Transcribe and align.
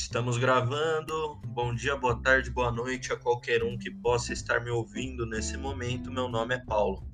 Estamos 0.00 0.38
gravando. 0.38 1.38
Bom 1.46 1.74
dia, 1.74 1.94
boa 1.94 2.16
tarde, 2.20 2.50
boa 2.50 2.72
noite 2.72 3.12
a 3.12 3.16
qualquer 3.16 3.62
um 3.62 3.76
que 3.76 3.90
possa 3.90 4.32
estar 4.32 4.58
me 4.58 4.70
ouvindo 4.70 5.26
nesse 5.26 5.58
momento. 5.58 6.10
Meu 6.10 6.26
nome 6.26 6.54
é 6.54 6.58
Paulo. 6.58 7.06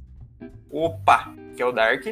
Opa, 0.71 1.35
que 1.54 1.61
é 1.61 1.67
o 1.67 1.72
Dark. 1.72 2.04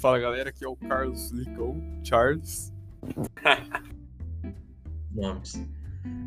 Fala 0.00 0.18
galera, 0.18 0.48
aqui 0.48 0.64
é 0.64 0.68
o 0.68 0.74
Carlos 0.74 1.30
Licão, 1.30 1.80
Charles. 2.02 2.72
Nomes. 5.14 5.62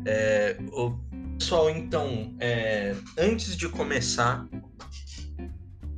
É, 0.06 0.56
o 0.72 0.96
pessoal, 1.36 1.68
então, 1.68 2.34
é, 2.38 2.94
antes 3.18 3.56
de 3.56 3.68
começar, 3.68 4.48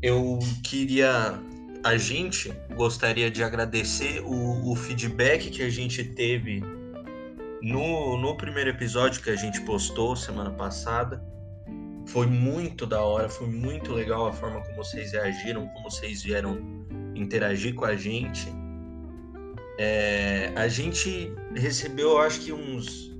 eu 0.02 0.38
queria. 0.64 1.38
A 1.84 1.98
gente 1.98 2.50
gostaria 2.74 3.30
de 3.30 3.44
agradecer 3.44 4.22
o, 4.24 4.72
o 4.72 4.74
feedback 4.74 5.50
que 5.50 5.62
a 5.62 5.68
gente 5.68 6.02
teve 6.02 6.73
no, 7.64 8.18
no 8.18 8.36
primeiro 8.36 8.68
episódio 8.68 9.22
que 9.22 9.30
a 9.30 9.36
gente 9.36 9.58
postou 9.62 10.14
semana 10.14 10.50
passada. 10.50 11.24
Foi 12.06 12.26
muito 12.26 12.84
da 12.84 13.00
hora, 13.00 13.26
foi 13.26 13.46
muito 13.46 13.90
legal 13.92 14.26
a 14.26 14.32
forma 14.32 14.60
como 14.60 14.76
vocês 14.76 15.12
reagiram, 15.12 15.66
como 15.68 15.90
vocês 15.90 16.22
vieram 16.22 16.58
interagir 17.14 17.74
com 17.74 17.86
a 17.86 17.96
gente. 17.96 18.46
É, 19.78 20.52
a 20.54 20.68
gente 20.68 21.32
recebeu, 21.54 22.10
eu 22.10 22.18
acho 22.18 22.40
que 22.40 22.52
uns 22.52 23.10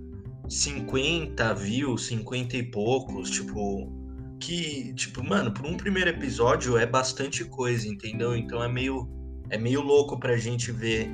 50 0.47 1.55
views, 1.55 2.07
50 2.07 2.59
e 2.59 2.63
poucos, 2.65 3.31
tipo, 3.31 3.91
que, 4.39 4.93
tipo, 4.93 5.25
mano, 5.25 5.53
por 5.53 5.65
um 5.65 5.75
primeiro 5.75 6.11
episódio 6.11 6.77
é 6.77 6.85
bastante 6.85 7.47
coisa, 7.47 7.89
entendeu? 7.89 8.37
Então 8.37 8.63
é 8.63 8.69
meio 8.69 9.09
é 9.51 9.59
meio 9.59 9.81
louco 9.81 10.19
pra 10.19 10.37
gente 10.37 10.73
ver 10.73 11.09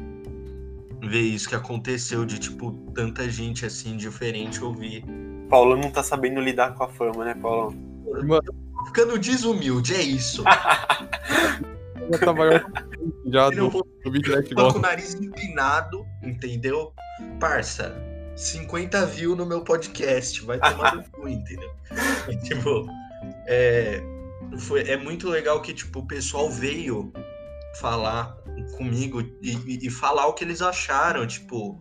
ver 1.02 1.20
isso 1.20 1.48
que 1.48 1.54
aconteceu 1.54 2.24
de 2.24 2.38
tipo 2.38 2.72
tanta 2.94 3.28
gente 3.28 3.64
assim 3.64 3.96
diferente 3.96 4.62
ouvir. 4.62 5.04
Paulo 5.48 5.76
não 5.76 5.90
tá 5.90 6.02
sabendo 6.02 6.40
lidar 6.40 6.74
com 6.74 6.84
a 6.84 6.88
fama, 6.88 7.24
né, 7.24 7.34
Paulo? 7.34 7.74
Mano, 8.24 8.54
ficando 8.86 9.18
desumilde, 9.18 9.94
é 9.94 10.02
isso. 10.02 10.44
já 12.20 12.32
maior 12.32 12.64
já 13.26 13.50
do, 13.50 13.70
do 13.70 14.72
com 14.72 14.78
o 14.78 14.82
nariz 14.82 15.14
empinado, 15.14 16.04
entendeu? 16.22 16.92
Parça, 17.38 17.94
50 18.36 19.06
views 19.06 19.36
no 19.36 19.46
meu 19.46 19.62
podcast, 19.62 20.42
vai 20.44 20.58
tomar 20.58 20.96
no 20.96 21.04
cu, 21.10 21.28
entendeu? 21.28 21.70
E, 22.28 22.36
tipo, 22.38 22.86
é, 23.48 24.00
foi, 24.58 24.82
é 24.82 24.96
muito 24.96 25.28
legal 25.28 25.60
que, 25.60 25.74
tipo, 25.74 26.00
o 26.00 26.06
pessoal 26.06 26.48
veio 26.50 27.12
falar 27.76 28.36
comigo 28.76 29.20
e, 29.42 29.86
e 29.86 29.90
falar 29.90 30.26
o 30.26 30.34
que 30.34 30.44
eles 30.44 30.60
acharam, 30.62 31.26
tipo, 31.26 31.80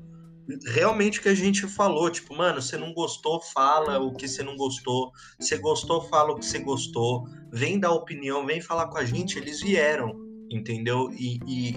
realmente 0.67 1.19
o 1.19 1.21
que 1.21 1.29
a 1.29 1.35
gente 1.35 1.67
falou, 1.67 2.09
tipo, 2.09 2.35
mano, 2.35 2.61
você 2.61 2.77
não 2.77 2.93
gostou, 2.93 3.41
fala 3.41 3.99
o 3.99 4.13
que 4.13 4.27
você 4.27 4.43
não 4.43 4.55
gostou, 4.55 5.11
você 5.39 5.57
gostou, 5.57 6.01
fala 6.09 6.31
o 6.31 6.35
que 6.35 6.45
você 6.45 6.59
gostou, 6.59 7.27
vem 7.51 7.79
dar 7.79 7.91
opinião, 7.91 8.45
vem 8.45 8.61
falar 8.61 8.87
com 8.87 8.97
a 8.97 9.05
gente, 9.05 9.37
eles 9.37 9.61
vieram, 9.61 10.15
entendeu? 10.49 11.11
E, 11.13 11.39
e, 11.47 11.75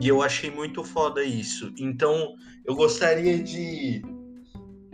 e 0.00 0.08
eu 0.08 0.22
achei 0.22 0.50
muito 0.50 0.84
foda 0.84 1.22
isso. 1.24 1.72
Então, 1.78 2.34
eu 2.64 2.74
gostaria 2.74 3.42
de 3.42 4.02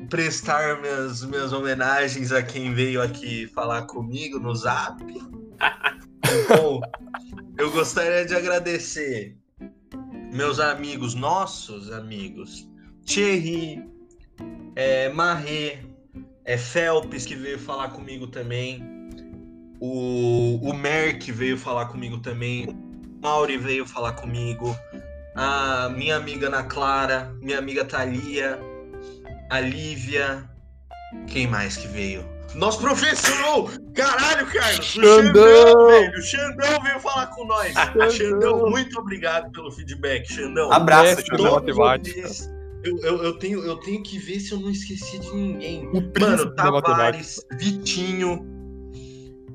prestar 0.08 0.80
minhas, 0.80 1.22
minhas 1.24 1.52
homenagens 1.52 2.32
a 2.32 2.42
quem 2.42 2.72
veio 2.72 3.02
aqui 3.02 3.46
falar 3.48 3.82
comigo 3.82 4.38
no 4.38 4.54
zap. 4.54 5.02
Então, 6.30 6.78
eu 7.58 7.72
gostaria 7.72 8.24
de 8.24 8.36
agradecer 8.36 9.36
meus 10.32 10.60
amigos, 10.60 11.14
nossos 11.14 11.90
amigos, 11.90 12.68
Thierry, 13.04 13.84
é, 14.76 15.08
Marré, 15.08 15.80
é, 16.44 16.56
Felps, 16.56 17.26
que 17.26 17.34
veio 17.34 17.58
falar 17.58 17.88
comigo 17.88 18.28
também, 18.28 18.80
o, 19.80 20.60
o 20.62 20.72
Merck 20.72 21.32
veio 21.32 21.58
falar 21.58 21.86
comigo 21.86 22.18
também, 22.18 22.68
o 22.68 23.20
Mauri 23.20 23.58
veio 23.58 23.84
falar 23.84 24.12
comigo, 24.12 24.76
a 25.34 25.88
minha 25.88 26.16
amiga 26.16 26.46
Ana 26.46 26.62
Clara, 26.62 27.34
minha 27.42 27.58
amiga 27.58 27.84
Thalia, 27.84 28.56
a 29.50 29.60
Lívia, 29.60 30.48
quem 31.26 31.48
mais 31.48 31.76
que 31.76 31.88
veio? 31.88 32.37
Nosso 32.54 32.80
professor! 32.80 33.70
Caralho, 33.94 34.46
Carlos! 34.46 34.84
Xandão! 34.84 35.18
O 35.18 35.22
Xandão, 35.22 35.86
velho! 35.86 36.18
O 36.18 36.22
Xandão 36.22 36.82
veio 36.82 37.00
falar 37.00 37.26
com 37.28 37.44
nós. 37.46 37.74
Xandão. 37.74 38.10
Xandão, 38.10 38.70
muito 38.70 38.98
obrigado 38.98 39.52
pelo 39.52 39.70
feedback, 39.70 40.26
Xandão. 40.32 40.72
Abraço, 40.72 41.22
Xandão. 41.26 41.54
Matemática. 41.54 42.28
Eu, 42.84 42.96
eu, 43.02 43.24
eu, 43.24 43.38
tenho, 43.38 43.64
eu 43.64 43.76
tenho 43.78 44.02
que 44.02 44.18
ver 44.18 44.40
se 44.40 44.52
eu 44.52 44.60
não 44.60 44.70
esqueci 44.70 45.18
de 45.18 45.30
ninguém. 45.34 45.90
Mano, 46.18 46.54
Tavares, 46.54 47.44
Vitinho. 47.58 48.46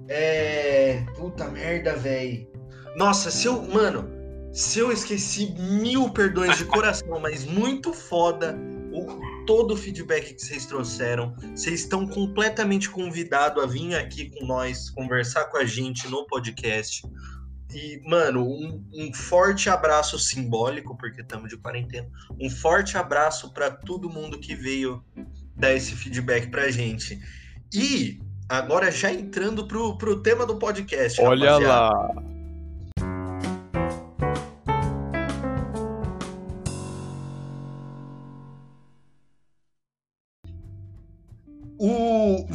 É. 0.09 1.03
Puta 1.15 1.45
merda, 1.45 1.95
velho. 1.95 2.47
Nossa, 2.95 3.31
se 3.31 3.47
eu. 3.47 3.61
Mano, 3.61 4.07
se 4.51 4.79
eu 4.79 4.91
esqueci 4.91 5.55
mil 5.57 6.09
perdões 6.11 6.57
de 6.57 6.65
coração, 6.65 7.19
mas 7.19 7.43
muito 7.45 7.91
foda 7.91 8.55
o, 8.91 9.07
todo 9.45 9.73
o 9.73 9.77
feedback 9.77 10.33
que 10.33 10.41
vocês 10.41 10.65
trouxeram. 10.65 11.35
Vocês 11.55 11.81
estão 11.81 12.07
completamente 12.07 12.89
convidados 12.89 13.63
a 13.63 13.67
vir 13.67 13.95
aqui 13.95 14.29
com 14.29 14.45
nós, 14.45 14.89
conversar 14.89 15.45
com 15.45 15.57
a 15.57 15.65
gente 15.65 16.07
no 16.07 16.25
podcast. 16.25 17.03
E, 17.73 18.01
mano, 18.07 18.47
um, 18.47 18.83
um 18.93 19.13
forte 19.13 19.69
abraço 19.69 20.19
simbólico, 20.19 20.95
porque 20.97 21.21
estamos 21.21 21.49
de 21.49 21.57
quarentena. 21.57 22.07
Um 22.39 22.49
forte 22.49 22.97
abraço 22.97 23.51
para 23.53 23.71
todo 23.71 24.09
mundo 24.09 24.39
que 24.39 24.55
veio 24.55 25.03
dar 25.55 25.73
esse 25.73 25.95
feedback 25.95 26.47
pra 26.49 26.69
gente. 26.69 27.19
E 27.73 28.19
agora 28.47 28.91
já 28.91 29.11
entrando 29.11 29.67
pro, 29.67 29.97
pro 29.97 30.21
tema 30.21 30.45
do 30.45 30.57
podcast. 30.57 31.19
Olha 31.21 31.53
rapaziada. 31.53 31.93
lá. 31.93 32.32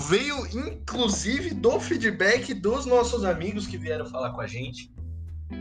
Veio 0.08 0.46
inclusive 0.46 1.54
do 1.54 1.78
feedback 1.80 2.54
dos 2.54 2.86
nossos 2.86 3.24
amigos 3.24 3.66
que 3.66 3.76
vieram 3.76 4.06
falar 4.06 4.30
com 4.30 4.40
a 4.40 4.46
gente. 4.46 4.90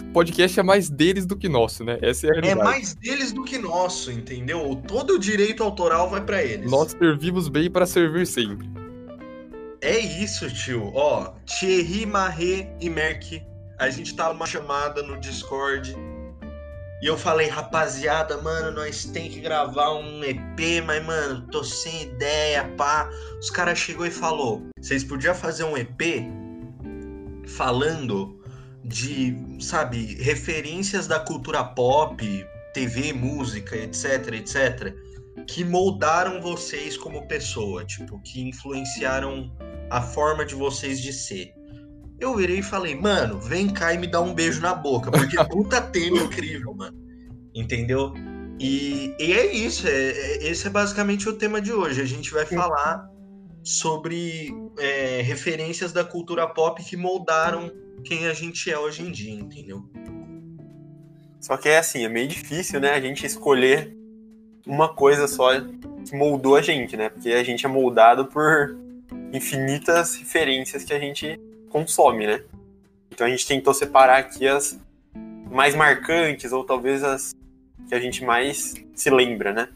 O 0.09 0.13
podcast 0.13 0.59
é 0.59 0.63
mais 0.63 0.89
deles 0.89 1.25
do 1.25 1.37
que 1.37 1.47
nosso, 1.47 1.83
né? 1.83 1.97
Essa 2.01 2.27
é 2.27 2.29
a 2.29 2.33
É 2.33 2.41
realidade. 2.41 2.63
mais 2.69 2.93
deles 2.95 3.31
do 3.31 3.43
que 3.43 3.57
nosso, 3.57 4.11
entendeu? 4.11 4.81
Todo 4.87 5.13
o 5.15 5.19
direito 5.19 5.63
autoral 5.63 6.09
vai 6.09 6.21
pra 6.21 6.43
eles. 6.43 6.69
Nós 6.69 6.91
servimos 6.91 7.47
bem 7.47 7.69
para 7.71 7.85
servir 7.85 8.27
sempre. 8.27 8.69
É 9.81 9.97
isso, 9.97 10.49
tio. 10.53 10.91
Ó, 10.93 11.33
Thierry, 11.45 12.05
Marré 12.05 12.75
e 12.81 12.89
Merck, 12.89 13.41
a 13.79 13.89
gente 13.89 14.15
tava 14.15 14.33
numa 14.33 14.45
chamada 14.47 15.01
no 15.03 15.17
Discord. 15.19 15.95
E 16.99 17.05
eu 17.05 17.15
falei, 17.15 17.47
rapaziada, 17.47 18.41
mano, 18.41 18.71
nós 18.71 19.05
tem 19.05 19.29
que 19.29 19.39
gravar 19.39 19.93
um 19.93 20.23
EP, 20.23 20.83
mas, 20.83 21.05
mano, 21.05 21.45
tô 21.51 21.63
sem 21.63 22.03
ideia, 22.03 22.63
pá. 22.75 23.07
Os 23.39 23.51
caras 23.51 23.77
chegou 23.77 24.05
e 24.05 24.11
falou, 24.11 24.63
vocês 24.81 25.03
podiam 25.03 25.35
fazer 25.35 25.63
um 25.63 25.77
EP 25.77 26.25
falando 27.45 28.41
de, 28.83 29.37
sabe, 29.59 30.15
referências 30.15 31.05
da 31.05 31.19
cultura 31.19 31.63
pop, 31.63 32.47
TV, 32.73 33.13
música, 33.13 33.75
etc, 33.75 34.33
etc, 34.33 34.95
que 35.45 35.63
moldaram 35.63 36.41
vocês 36.41 36.97
como 36.97 37.27
pessoa, 37.27 37.85
tipo, 37.85 38.19
que 38.21 38.41
influenciaram 38.41 39.51
a 39.89 40.01
forma 40.01 40.45
de 40.45 40.55
vocês 40.55 40.99
de 40.99 41.13
ser. 41.13 41.56
Eu 42.19 42.35
virei 42.35 42.59
e 42.59 42.63
falei, 42.63 42.95
mano, 42.95 43.39
vem 43.39 43.69
cá 43.69 43.93
e 43.93 43.97
me 43.97 44.07
dá 44.07 44.19
um 44.19 44.33
beijo 44.33 44.61
na 44.61 44.73
boca, 44.73 45.11
porque 45.11 45.37
puta 45.45 45.81
tema 45.81 46.17
incrível, 46.17 46.73
mano. 46.73 46.97
Entendeu? 47.53 48.13
E, 48.59 49.15
e 49.19 49.33
é 49.33 49.55
isso, 49.55 49.87
é, 49.87 49.91
é- 49.91 50.47
esse 50.49 50.67
é 50.67 50.69
basicamente 50.69 51.29
o 51.29 51.33
tema 51.33 51.61
de 51.61 51.71
hoje. 51.71 52.01
A 52.01 52.05
gente 52.05 52.31
vai 52.31 52.45
falar 52.45 53.07
sobre 53.63 54.51
é, 54.79 55.21
referências 55.21 55.91
da 55.91 56.03
cultura 56.03 56.47
pop 56.47 56.83
que 56.83 56.97
moldaram 56.97 57.71
quem 58.03 58.27
a 58.27 58.33
gente 58.33 58.71
é 58.71 58.79
hoje 58.79 59.03
em 59.03 59.11
dia, 59.11 59.33
entendeu? 59.33 59.83
Só 61.39 61.57
que 61.57 61.69
é 61.69 61.77
assim, 61.77 62.03
é 62.03 62.09
meio 62.09 62.27
difícil, 62.27 62.79
né, 62.79 62.91
a 62.91 63.01
gente 63.01 63.25
escolher 63.25 63.95
uma 64.65 64.93
coisa 64.93 65.27
só 65.27 65.49
que 65.59 66.15
moldou 66.15 66.55
a 66.55 66.61
gente, 66.61 66.97
né? 66.97 67.09
Porque 67.09 67.29
a 67.29 67.43
gente 67.43 67.65
é 67.65 67.69
moldado 67.69 68.25
por 68.25 68.77
infinitas 69.31 70.15
referências 70.15 70.83
que 70.83 70.93
a 70.93 70.99
gente 70.99 71.39
consome, 71.77 72.25
né? 72.25 72.43
Então 73.11 73.27
a 73.27 73.29
gente 73.29 73.47
tentou 73.47 73.73
separar 73.73 74.17
aqui 74.17 74.47
as 74.47 74.79
mais 75.51 75.75
marcantes 75.75 76.51
ou 76.51 76.63
talvez 76.63 77.03
as 77.03 77.35
que 77.87 77.95
a 77.95 77.99
gente 77.99 78.23
mais 78.23 78.73
se 78.93 79.09
lembra, 79.09 79.53
né? 79.53 79.69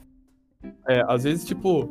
É, 0.88 1.04
às 1.08 1.24
vezes, 1.24 1.46
tipo, 1.46 1.90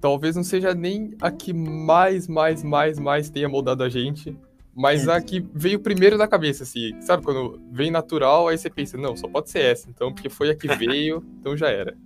talvez 0.00 0.34
não 0.34 0.42
seja 0.42 0.74
nem 0.74 1.14
a 1.20 1.30
que 1.30 1.52
mais, 1.52 2.26
mais, 2.26 2.64
mais, 2.64 2.98
mais 2.98 3.30
tenha 3.30 3.48
moldado 3.48 3.84
a 3.84 3.88
gente, 3.88 4.36
mas 4.74 5.08
a 5.08 5.20
que 5.20 5.40
veio 5.52 5.80
primeiro 5.80 6.16
na 6.16 6.26
cabeça, 6.26 6.62
assim. 6.62 6.98
Sabe, 7.00 7.22
quando 7.22 7.60
vem 7.70 7.90
natural, 7.90 8.48
aí 8.48 8.56
você 8.56 8.70
pensa, 8.70 8.96
não, 8.96 9.16
só 9.16 9.28
pode 9.28 9.50
ser 9.50 9.60
essa, 9.60 9.90
então, 9.90 10.12
porque 10.12 10.28
foi 10.28 10.50
a 10.50 10.54
que 10.54 10.68
veio, 10.74 11.22
então 11.38 11.56
já 11.56 11.68
era. 11.68 11.96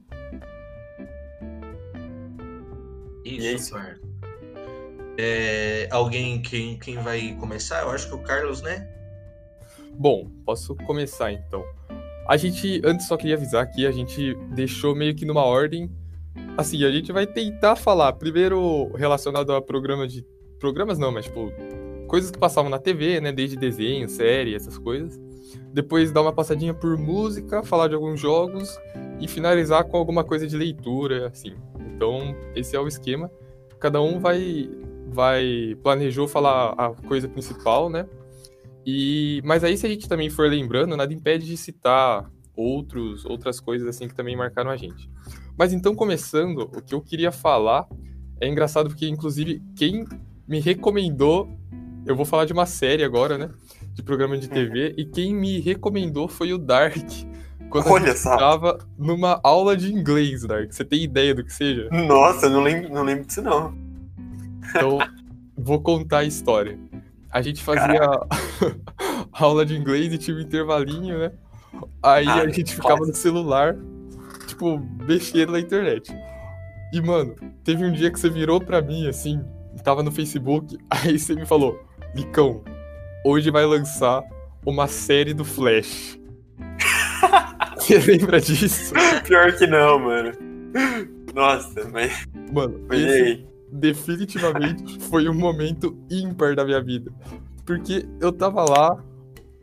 Isso, 3.25 3.47
é 3.47 3.53
isso. 3.53 3.73
parça. 3.73 4.04
É, 5.17 5.89
alguém, 5.91 6.43
quem, 6.43 6.79
quem 6.79 6.97
vai 6.97 7.37
começar? 7.39 7.83
Eu 7.83 7.91
acho 7.91 8.09
que 8.09 8.15
o 8.15 8.19
Carlos, 8.19 8.63
né? 8.63 8.89
Bom, 9.93 10.29
posso 10.45 10.75
começar 10.75 11.33
então. 11.33 11.65
A 12.27 12.37
gente, 12.37 12.81
antes 12.85 13.07
só 13.07 13.17
queria 13.17 13.37
avisar 13.37 13.71
que 13.71 13.87
a 13.87 13.93
gente 13.93 14.35
deixou 14.55 14.95
meio 14.95 15.15
que 15.15 15.25
numa 15.25 15.45
ordem. 15.45 15.91
Assim, 16.57 16.85
a 16.85 16.91
gente 16.91 17.13
vai 17.13 17.27
tentar 17.27 17.77
falar 17.77 18.13
primeiro 18.15 18.91
relacionado 18.97 19.53
a 19.53 19.63
programa 19.63 20.07
de. 20.09 20.27
Programas 20.59 20.99
não, 20.99 21.13
mas 21.13 21.27
tipo. 21.27 21.53
Coisas 22.09 22.31
que 22.31 22.39
passavam 22.39 22.71
na 22.71 22.79
TV, 22.79 23.21
né? 23.21 23.33
Desde 23.33 23.57
desenho, 23.57 24.09
série, 24.09 24.55
essas 24.55 24.79
coisas. 24.79 25.21
Depois 25.73 26.13
dar 26.13 26.23
uma 26.23 26.33
passadinha 26.33 26.75
por 26.75 26.97
música, 26.97 27.63
falar 27.63 27.89
de 27.89 27.95
alguns 27.95 28.21
jogos 28.21 28.79
e 29.21 29.29
finalizar 29.29 29.85
com 29.85 29.97
alguma 29.97 30.25
coisa 30.25 30.47
de 30.47 30.57
leitura, 30.57 31.29
assim. 31.29 31.55
Então, 31.95 32.35
esse 32.55 32.75
é 32.75 32.81
o 32.81 32.89
esquema. 32.89 33.31
Cada 33.79 34.01
um 34.01 34.19
vai 34.19 34.69
vai 35.09 35.77
planejou 35.83 36.27
falar 36.27 36.73
a 36.73 36.91
coisa 36.91 37.29
principal, 37.29 37.89
né? 37.89 38.07
E 38.87 39.41
mas 39.45 39.65
aí 39.65 39.77
se 39.77 39.87
a 39.87 39.89
gente 39.89 40.09
também 40.09 40.29
for 40.29 40.49
lembrando, 40.49 40.97
nada 40.97 41.13
impede 41.13 41.47
de 41.47 41.57
citar 41.57 42.31
outros 42.57 43.25
outras 43.25 43.59
coisas 43.61 43.89
assim 43.89 44.09
que 44.09 44.15
também 44.15 44.37
marcaram 44.37 44.71
a 44.71 44.77
gente. 44.77 45.11
Mas 45.57 45.73
então 45.73 45.95
começando, 45.95 46.71
o 46.75 46.83
que 46.83 46.95
eu 46.95 47.01
queria 47.01 47.33
falar 47.33 47.87
é 48.41 48.49
engraçado 48.49 48.89
porque 48.89 49.09
inclusive 49.09 49.63
quem 49.77 50.05
me 50.47 50.61
recomendou, 50.61 51.49
eu 52.07 52.15
vou 52.15 52.27
falar 52.27 52.45
de 52.45 52.53
uma 52.53 52.67
série 52.67 53.05
agora, 53.05 53.39
né? 53.39 53.51
De 53.93 54.03
programa 54.03 54.37
de 54.37 54.49
TV 54.49 54.95
e 54.99 55.05
quem 55.05 55.35
me 55.35 55.61
recomendou 55.61 56.29
foi 56.29 56.53
o 56.53 56.59
Dark. 56.59 56.97
Quando 57.71 57.91
Olha 57.91 58.11
a 58.11 58.15
estava 58.15 58.79
numa 58.97 59.41
aula 59.43 59.77
de 59.77 59.93
inglês, 59.93 60.43
Dark. 60.43 60.73
Você 60.73 60.85
tem 60.85 61.03
ideia 61.03 61.35
do 61.35 61.43
que 61.43 61.53
seja? 61.53 61.89
Nossa, 61.91 62.47
eu 62.47 62.51
não 62.51 62.63
lembro, 62.63 62.93
não 62.93 63.03
lembro 63.03 63.25
disso 63.25 63.43
não. 63.43 63.84
Então, 64.75 64.99
vou 65.57 65.81
contar 65.81 66.19
a 66.19 66.25
história. 66.25 66.79
A 67.31 67.43
gente 67.43 67.63
fazia 67.63 68.01
aula 69.33 69.65
de 69.65 69.77
inglês 69.77 70.13
e 70.13 70.19
tinha 70.19 70.37
um 70.37 70.41
intervalinho, 70.41 71.19
né? 71.19 71.33
Aí 72.03 72.27
Ah, 72.29 72.43
a 72.43 72.49
gente 72.49 72.75
ficava 72.75 73.05
no 73.05 73.15
celular, 73.15 73.77
tipo, 74.47 74.81
mexendo 75.07 75.53
na 75.53 75.61
internet. 75.61 76.15
E, 76.93 77.01
mano, 77.01 77.35
teve 77.65 77.85
um 77.85 77.93
dia 77.93 78.11
que 78.11 78.19
você 78.21 78.31
virou 78.31 78.61
pra 78.61 78.81
mim, 78.81 79.09
assim, 79.09 79.45
tava 79.83 80.03
no 80.03 80.13
Facebook, 80.13 80.79
aí 80.89 81.19
você 81.19 81.35
me 81.35 81.45
falou, 81.45 81.81
Licão, 82.15 82.63
hoje 83.25 83.51
vai 83.51 83.65
lançar 83.67 84.23
uma 84.65 84.87
série 84.87 85.35
do 85.35 85.45
Flash. 85.45 86.19
Você 87.77 87.99
lembra 87.99 88.41
disso? 88.41 88.95
Pior 89.25 89.53
que 89.53 89.67
não, 89.67 89.99
mano. 89.99 90.33
Nossa, 91.35 91.87
mas, 91.93 92.25
Mano, 92.51 92.81
mas 92.89 93.01
esse? 93.01 93.47
Definitivamente 93.75 95.01
foi 95.01 95.29
um 95.29 95.35
momento 95.35 95.97
ímpar 96.09 96.55
da 96.55 96.65
minha 96.65 96.81
vida. 96.81 97.13
Porque 97.67 98.07
eu 98.21 98.33
tava 98.33 98.65
lá 98.65 99.03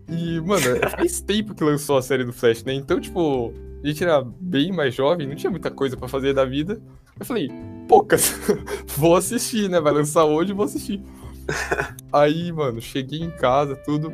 e, 0.10 0.42
mano, 0.42 0.62
faz 0.90 1.22
tempo 1.22 1.56
que 1.56 1.64
lançou 1.64 1.98
a 1.98 2.02
série 2.02 2.26
do 2.26 2.34
Flash, 2.34 2.64
né? 2.64 2.74
Então, 2.74 3.00
tipo, 3.00 3.54
a 3.84 3.88
gente 3.88 4.04
era 4.04 4.22
bem 4.22 4.72
mais 4.72 4.94
jovem, 4.94 5.28
não 5.28 5.36
tinha 5.36 5.50
muita 5.50 5.72
coisa 5.72 5.96
pra 5.96 6.08
fazer 6.08 6.34
da 6.34 6.44
vida. 6.44 6.82
Eu 7.18 7.26
falei, 7.26 7.50
poucas, 7.88 8.34
vou 8.98 9.16
assistir, 9.16 9.70
né? 9.70 9.80
Vai 9.80 9.94
lançar 9.94 10.26
hoje, 10.26 10.52
vou 10.52 10.66
assistir. 10.66 11.02
Aí, 12.12 12.52
mano, 12.52 12.82
cheguei 12.82 13.22
em 13.22 13.32
casa, 13.32 13.76
tudo. 13.76 14.14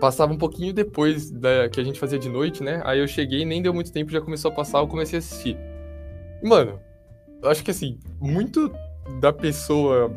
Passava 0.00 0.32
um 0.32 0.38
pouquinho 0.38 0.72
depois 0.72 1.30
da 1.30 1.68
que 1.68 1.78
a 1.78 1.84
gente 1.84 2.00
fazia 2.00 2.18
de 2.18 2.28
noite, 2.28 2.62
né? 2.62 2.80
Aí 2.86 3.00
eu 3.00 3.06
cheguei, 3.06 3.44
nem 3.44 3.60
deu 3.60 3.74
muito 3.74 3.92
tempo, 3.92 4.10
já 4.10 4.20
começou 4.20 4.50
a 4.50 4.54
passar, 4.54 4.78
eu 4.78 4.88
comecei 4.88 5.18
a 5.18 5.20
assistir. 5.20 5.58
Mano, 6.42 6.80
acho 7.44 7.62
que 7.64 7.70
assim, 7.70 7.98
muito 8.20 8.72
da 9.20 9.32
pessoa 9.32 10.14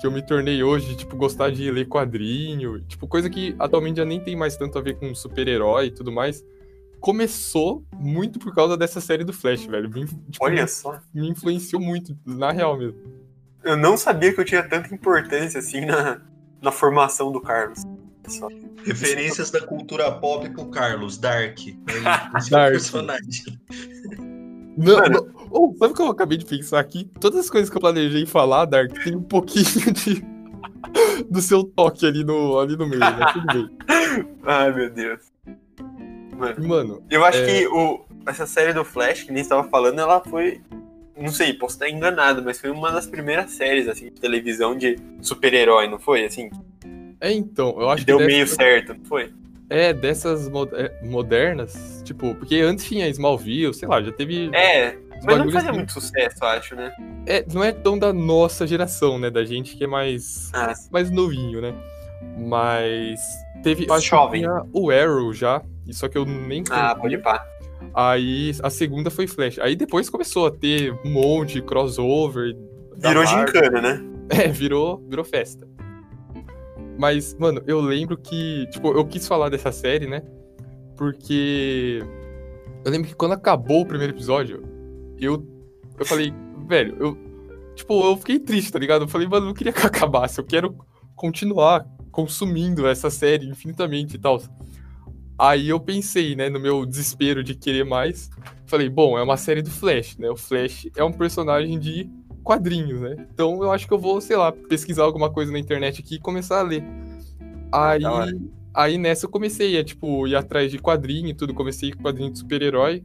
que 0.00 0.06
eu 0.06 0.10
me 0.10 0.20
tornei 0.24 0.62
hoje, 0.62 0.88
de, 0.88 0.96
tipo, 0.96 1.16
gostar 1.16 1.50
de 1.50 1.70
ler 1.70 1.88
quadrinho, 1.88 2.80
tipo, 2.82 3.08
coisa 3.08 3.30
que 3.30 3.54
atualmente 3.58 3.96
já 3.96 4.04
nem 4.04 4.20
tem 4.20 4.36
mais 4.36 4.56
tanto 4.56 4.78
a 4.78 4.82
ver 4.82 4.98
com 4.98 5.14
super-herói 5.14 5.86
e 5.86 5.90
tudo 5.90 6.12
mais, 6.12 6.44
começou 7.00 7.84
muito 7.94 8.38
por 8.38 8.54
causa 8.54 8.76
dessa 8.76 9.00
série 9.00 9.24
do 9.24 9.32
Flash, 9.32 9.64
velho. 9.66 9.88
Me, 9.88 10.04
tipo, 10.06 10.44
Olha 10.44 10.66
só. 10.66 11.00
me 11.14 11.28
influenciou 11.28 11.80
muito, 11.80 12.16
na 12.26 12.52
real 12.52 12.76
mesmo. 12.76 12.98
Eu 13.64 13.76
não 13.76 13.96
sabia 13.96 14.32
que 14.32 14.40
eu 14.40 14.44
tinha 14.44 14.62
tanta 14.62 14.94
importância 14.94 15.58
assim 15.60 15.84
na, 15.86 16.20
na 16.60 16.70
formação 16.70 17.32
do 17.32 17.40
Carlos. 17.40 17.82
Só. 18.28 18.48
Referências 18.84 19.50
da 19.50 19.60
cultura 19.60 20.10
pop 20.12 20.48
pro 20.50 20.66
Carlos, 20.66 21.16
Dark. 21.16 21.58
É 21.68 21.72
o 21.72 22.02
Dark. 22.50 22.72
personagem. 22.72 23.44
Não, 24.76 24.96
não- 25.08 25.28
oh, 25.50 25.74
sabe 25.78 25.92
o 25.92 25.96
que 25.96 26.02
eu 26.02 26.08
acabei 26.08 26.36
de 26.38 26.44
pensar 26.44 26.78
aqui? 26.80 27.10
Todas 27.20 27.40
as 27.40 27.50
coisas 27.50 27.70
que 27.70 27.76
eu 27.76 27.80
planejei 27.80 28.26
falar, 28.26 28.64
Dark, 28.66 28.92
tem 29.02 29.16
um 29.16 29.22
pouquinho 29.22 29.92
de 29.92 30.24
do 31.30 31.40
seu 31.40 31.64
toque 31.64 32.06
ali 32.06 32.22
no, 32.24 32.58
ali 32.58 32.76
no 32.76 32.86
meio, 32.86 33.00
né? 33.00 33.26
Tudo 33.32 33.46
bem. 33.46 33.70
Ai, 34.44 34.72
meu 34.72 34.90
Deus. 34.90 35.20
Mano, 36.36 36.68
Mano, 36.68 37.02
eu 37.10 37.24
acho 37.24 37.38
É. 37.38 37.46
que 37.46 37.66
o, 37.68 38.04
essa 38.26 38.46
série 38.46 38.72
do 38.74 38.84
Flash, 38.84 39.22
que 39.22 39.32
nem 39.32 39.40
estava 39.42 39.64
falando, 39.68 39.98
ela 40.00 40.20
foi. 40.20 40.60
Não 41.18 41.28
sei, 41.28 41.54
posso 41.54 41.76
estar 41.76 41.88
enganado, 41.88 42.42
mas 42.44 42.60
foi 42.60 42.68
uma 42.70 42.92
das 42.92 43.06
primeiras 43.06 43.52
séries 43.52 43.88
assim, 43.88 44.06
de 44.06 44.20
televisão 44.20 44.76
de 44.76 44.98
super-herói, 45.22 45.88
não 45.88 45.98
foi? 45.98 46.26
Assim, 46.26 46.50
é 47.18 47.32
então, 47.32 47.74
eu 47.80 47.88
acho 47.88 48.02
que 48.02 48.06
deu 48.06 48.18
meio 48.18 48.46
certo, 48.46 48.92
não 48.92 49.02
foi? 49.06 49.32
É, 49.68 49.92
dessas 49.92 50.48
mo- 50.48 50.68
é, 50.72 50.92
modernas, 51.04 52.00
tipo, 52.04 52.34
porque 52.36 52.56
antes 52.60 52.84
tinha 52.84 53.08
Smallville, 53.08 53.74
sei 53.74 53.88
lá, 53.88 54.00
já 54.02 54.12
teve. 54.12 54.48
É, 54.54 54.96
mas 55.24 55.38
não 55.38 55.50
fazia 55.50 55.70
que- 55.70 55.76
muito 55.76 55.92
sucesso, 55.92 56.36
eu 56.40 56.48
acho, 56.48 56.76
né? 56.76 56.92
é, 57.26 57.44
não 57.52 57.64
é 57.64 57.72
tão 57.72 57.98
da 57.98 58.12
nossa 58.12 58.66
geração, 58.66 59.18
né? 59.18 59.28
Da 59.30 59.44
gente 59.44 59.76
que 59.76 59.82
é 59.84 59.86
mais, 59.86 60.50
Ah, 60.54 60.72
mais 60.92 61.10
novinho, 61.10 61.60
né? 61.60 61.74
Mas 62.38 63.20
teve. 63.62 63.86
Acho 63.90 64.02
que 64.02 64.16
jovem. 64.16 64.40
tinha 64.42 64.62
o 64.72 64.90
Arrow 64.90 65.32
já, 65.32 65.62
só 65.92 66.08
que 66.08 66.16
eu 66.18 66.24
nem 66.24 66.62
ah 66.70 66.94
pode 66.94 67.18
pá. 67.18 67.44
Aí 67.94 68.52
a 68.62 68.70
segunda 68.70 69.10
foi 69.10 69.26
Flash. 69.26 69.58
Aí 69.58 69.74
depois 69.74 70.08
começou 70.10 70.46
a 70.46 70.50
ter 70.50 70.92
um 71.04 71.10
monte 71.10 71.54
de 71.54 71.62
crossover. 71.62 72.54
Virou 72.96 73.26
gincana, 73.26 73.80
né? 73.80 74.00
É, 74.28 74.48
virou, 74.48 75.04
virou 75.08 75.24
festa. 75.24 75.66
Mas, 76.98 77.34
mano, 77.34 77.62
eu 77.66 77.80
lembro 77.80 78.16
que, 78.16 78.66
tipo, 78.70 78.88
eu 78.92 79.04
quis 79.04 79.26
falar 79.26 79.48
dessa 79.48 79.70
série, 79.70 80.06
né? 80.06 80.22
Porque 80.96 82.02
eu 82.84 82.90
lembro 82.90 83.08
que 83.08 83.14
quando 83.14 83.32
acabou 83.32 83.82
o 83.82 83.86
primeiro 83.86 84.14
episódio, 84.14 84.62
eu, 85.18 85.46
eu 85.98 86.06
falei, 86.06 86.32
velho, 86.66 86.96
eu, 86.98 87.18
tipo, 87.74 88.02
eu 88.02 88.16
fiquei 88.16 88.38
triste, 88.38 88.72
tá 88.72 88.78
ligado? 88.78 89.02
Eu 89.02 89.08
falei, 89.08 89.26
mano, 89.26 89.46
eu 89.46 89.48
não 89.48 89.54
queria 89.54 89.72
que 89.72 89.84
acabasse, 89.86 90.40
eu 90.40 90.44
quero 90.44 90.74
continuar 91.14 91.86
consumindo 92.10 92.86
essa 92.86 93.10
série 93.10 93.46
infinitamente 93.46 94.16
e 94.16 94.18
tal. 94.18 94.40
Aí 95.38 95.68
eu 95.68 95.78
pensei, 95.78 96.34
né, 96.34 96.48
no 96.48 96.58
meu 96.58 96.86
desespero 96.86 97.44
de 97.44 97.54
querer 97.54 97.84
mais, 97.84 98.30
falei, 98.64 98.88
bom, 98.88 99.18
é 99.18 99.22
uma 99.22 99.36
série 99.36 99.60
do 99.60 99.70
Flash, 99.70 100.16
né? 100.16 100.30
O 100.30 100.36
Flash 100.36 100.88
é 100.96 101.04
um 101.04 101.12
personagem 101.12 101.78
de 101.78 102.08
quadrinhos, 102.46 103.00
né? 103.00 103.26
Então 103.34 103.60
eu 103.62 103.72
acho 103.72 103.86
que 103.88 103.92
eu 103.92 103.98
vou, 103.98 104.20
sei 104.20 104.36
lá, 104.36 104.52
pesquisar 104.52 105.02
alguma 105.02 105.28
coisa 105.28 105.50
na 105.50 105.58
internet 105.58 106.00
aqui 106.00 106.14
e 106.14 106.20
começar 106.20 106.60
a 106.60 106.62
ler. 106.62 106.84
Aí, 107.72 108.02
aí 108.72 108.96
nessa 108.98 109.26
eu 109.26 109.30
comecei 109.30 109.78
a, 109.78 109.84
tipo, 109.84 110.26
ir 110.28 110.36
atrás 110.36 110.70
de 110.70 110.78
quadrinho 110.78 111.28
e 111.28 111.34
tudo. 111.34 111.52
Comecei 111.52 111.92
com 111.92 112.02
quadrinho 112.04 112.30
de 112.30 112.38
super-herói, 112.38 113.04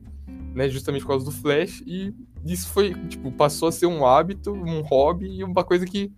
né? 0.53 0.69
Justamente 0.69 1.01
por 1.01 1.09
causa 1.09 1.25
do 1.25 1.31
Flash. 1.31 1.81
E 1.87 2.13
isso 2.45 2.69
foi, 2.69 2.93
tipo, 3.07 3.31
passou 3.31 3.67
a 3.67 3.71
ser 3.71 3.87
um 3.87 4.05
hábito, 4.05 4.51
um 4.53 4.81
hobby 4.81 5.27
e 5.39 5.43
uma 5.43 5.63
coisa 5.63 5.85
que, 5.85 6.11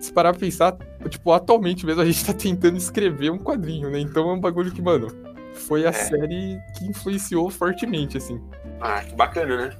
se 0.00 0.12
parar 0.12 0.32
pra 0.32 0.40
pensar, 0.40 0.76
tipo, 1.08 1.32
atualmente 1.32 1.86
mesmo 1.86 2.02
a 2.02 2.04
gente 2.04 2.24
tá 2.26 2.32
tentando 2.34 2.76
escrever 2.76 3.30
um 3.30 3.38
quadrinho, 3.38 3.88
né? 3.88 4.00
Então 4.00 4.28
é 4.30 4.34
um 4.34 4.40
bagulho 4.40 4.72
que, 4.72 4.82
mano, 4.82 5.08
foi 5.54 5.86
a 5.86 5.90
É. 5.90 5.92
série 5.92 6.58
que 6.76 6.86
influenciou 6.86 7.48
fortemente, 7.50 8.16
assim. 8.16 8.40
Ah, 8.80 9.02
que 9.04 9.14
bacana, 9.14 9.56
né? 9.56 9.70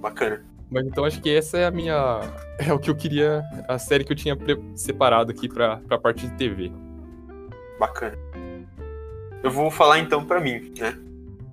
Bacana. 0.00 0.44
Mas 0.72 0.86
então 0.86 1.04
acho 1.04 1.20
que 1.20 1.30
essa 1.30 1.58
é 1.58 1.66
a 1.66 1.70
minha. 1.70 2.20
É 2.58 2.72
o 2.72 2.78
que 2.78 2.88
eu 2.88 2.94
queria. 2.94 3.42
A 3.66 3.76
série 3.76 4.04
que 4.04 4.12
eu 4.12 4.16
tinha 4.16 4.38
separado 4.76 5.32
aqui 5.32 5.48
pra, 5.48 5.78
pra 5.78 5.98
parte 5.98 6.28
de 6.28 6.32
TV. 6.34 6.70
Bacana. 7.78 8.16
Eu 9.42 9.50
vou 9.50 9.68
falar 9.68 9.98
então 9.98 10.24
pra 10.24 10.40
mim, 10.40 10.72
né? 10.78 10.96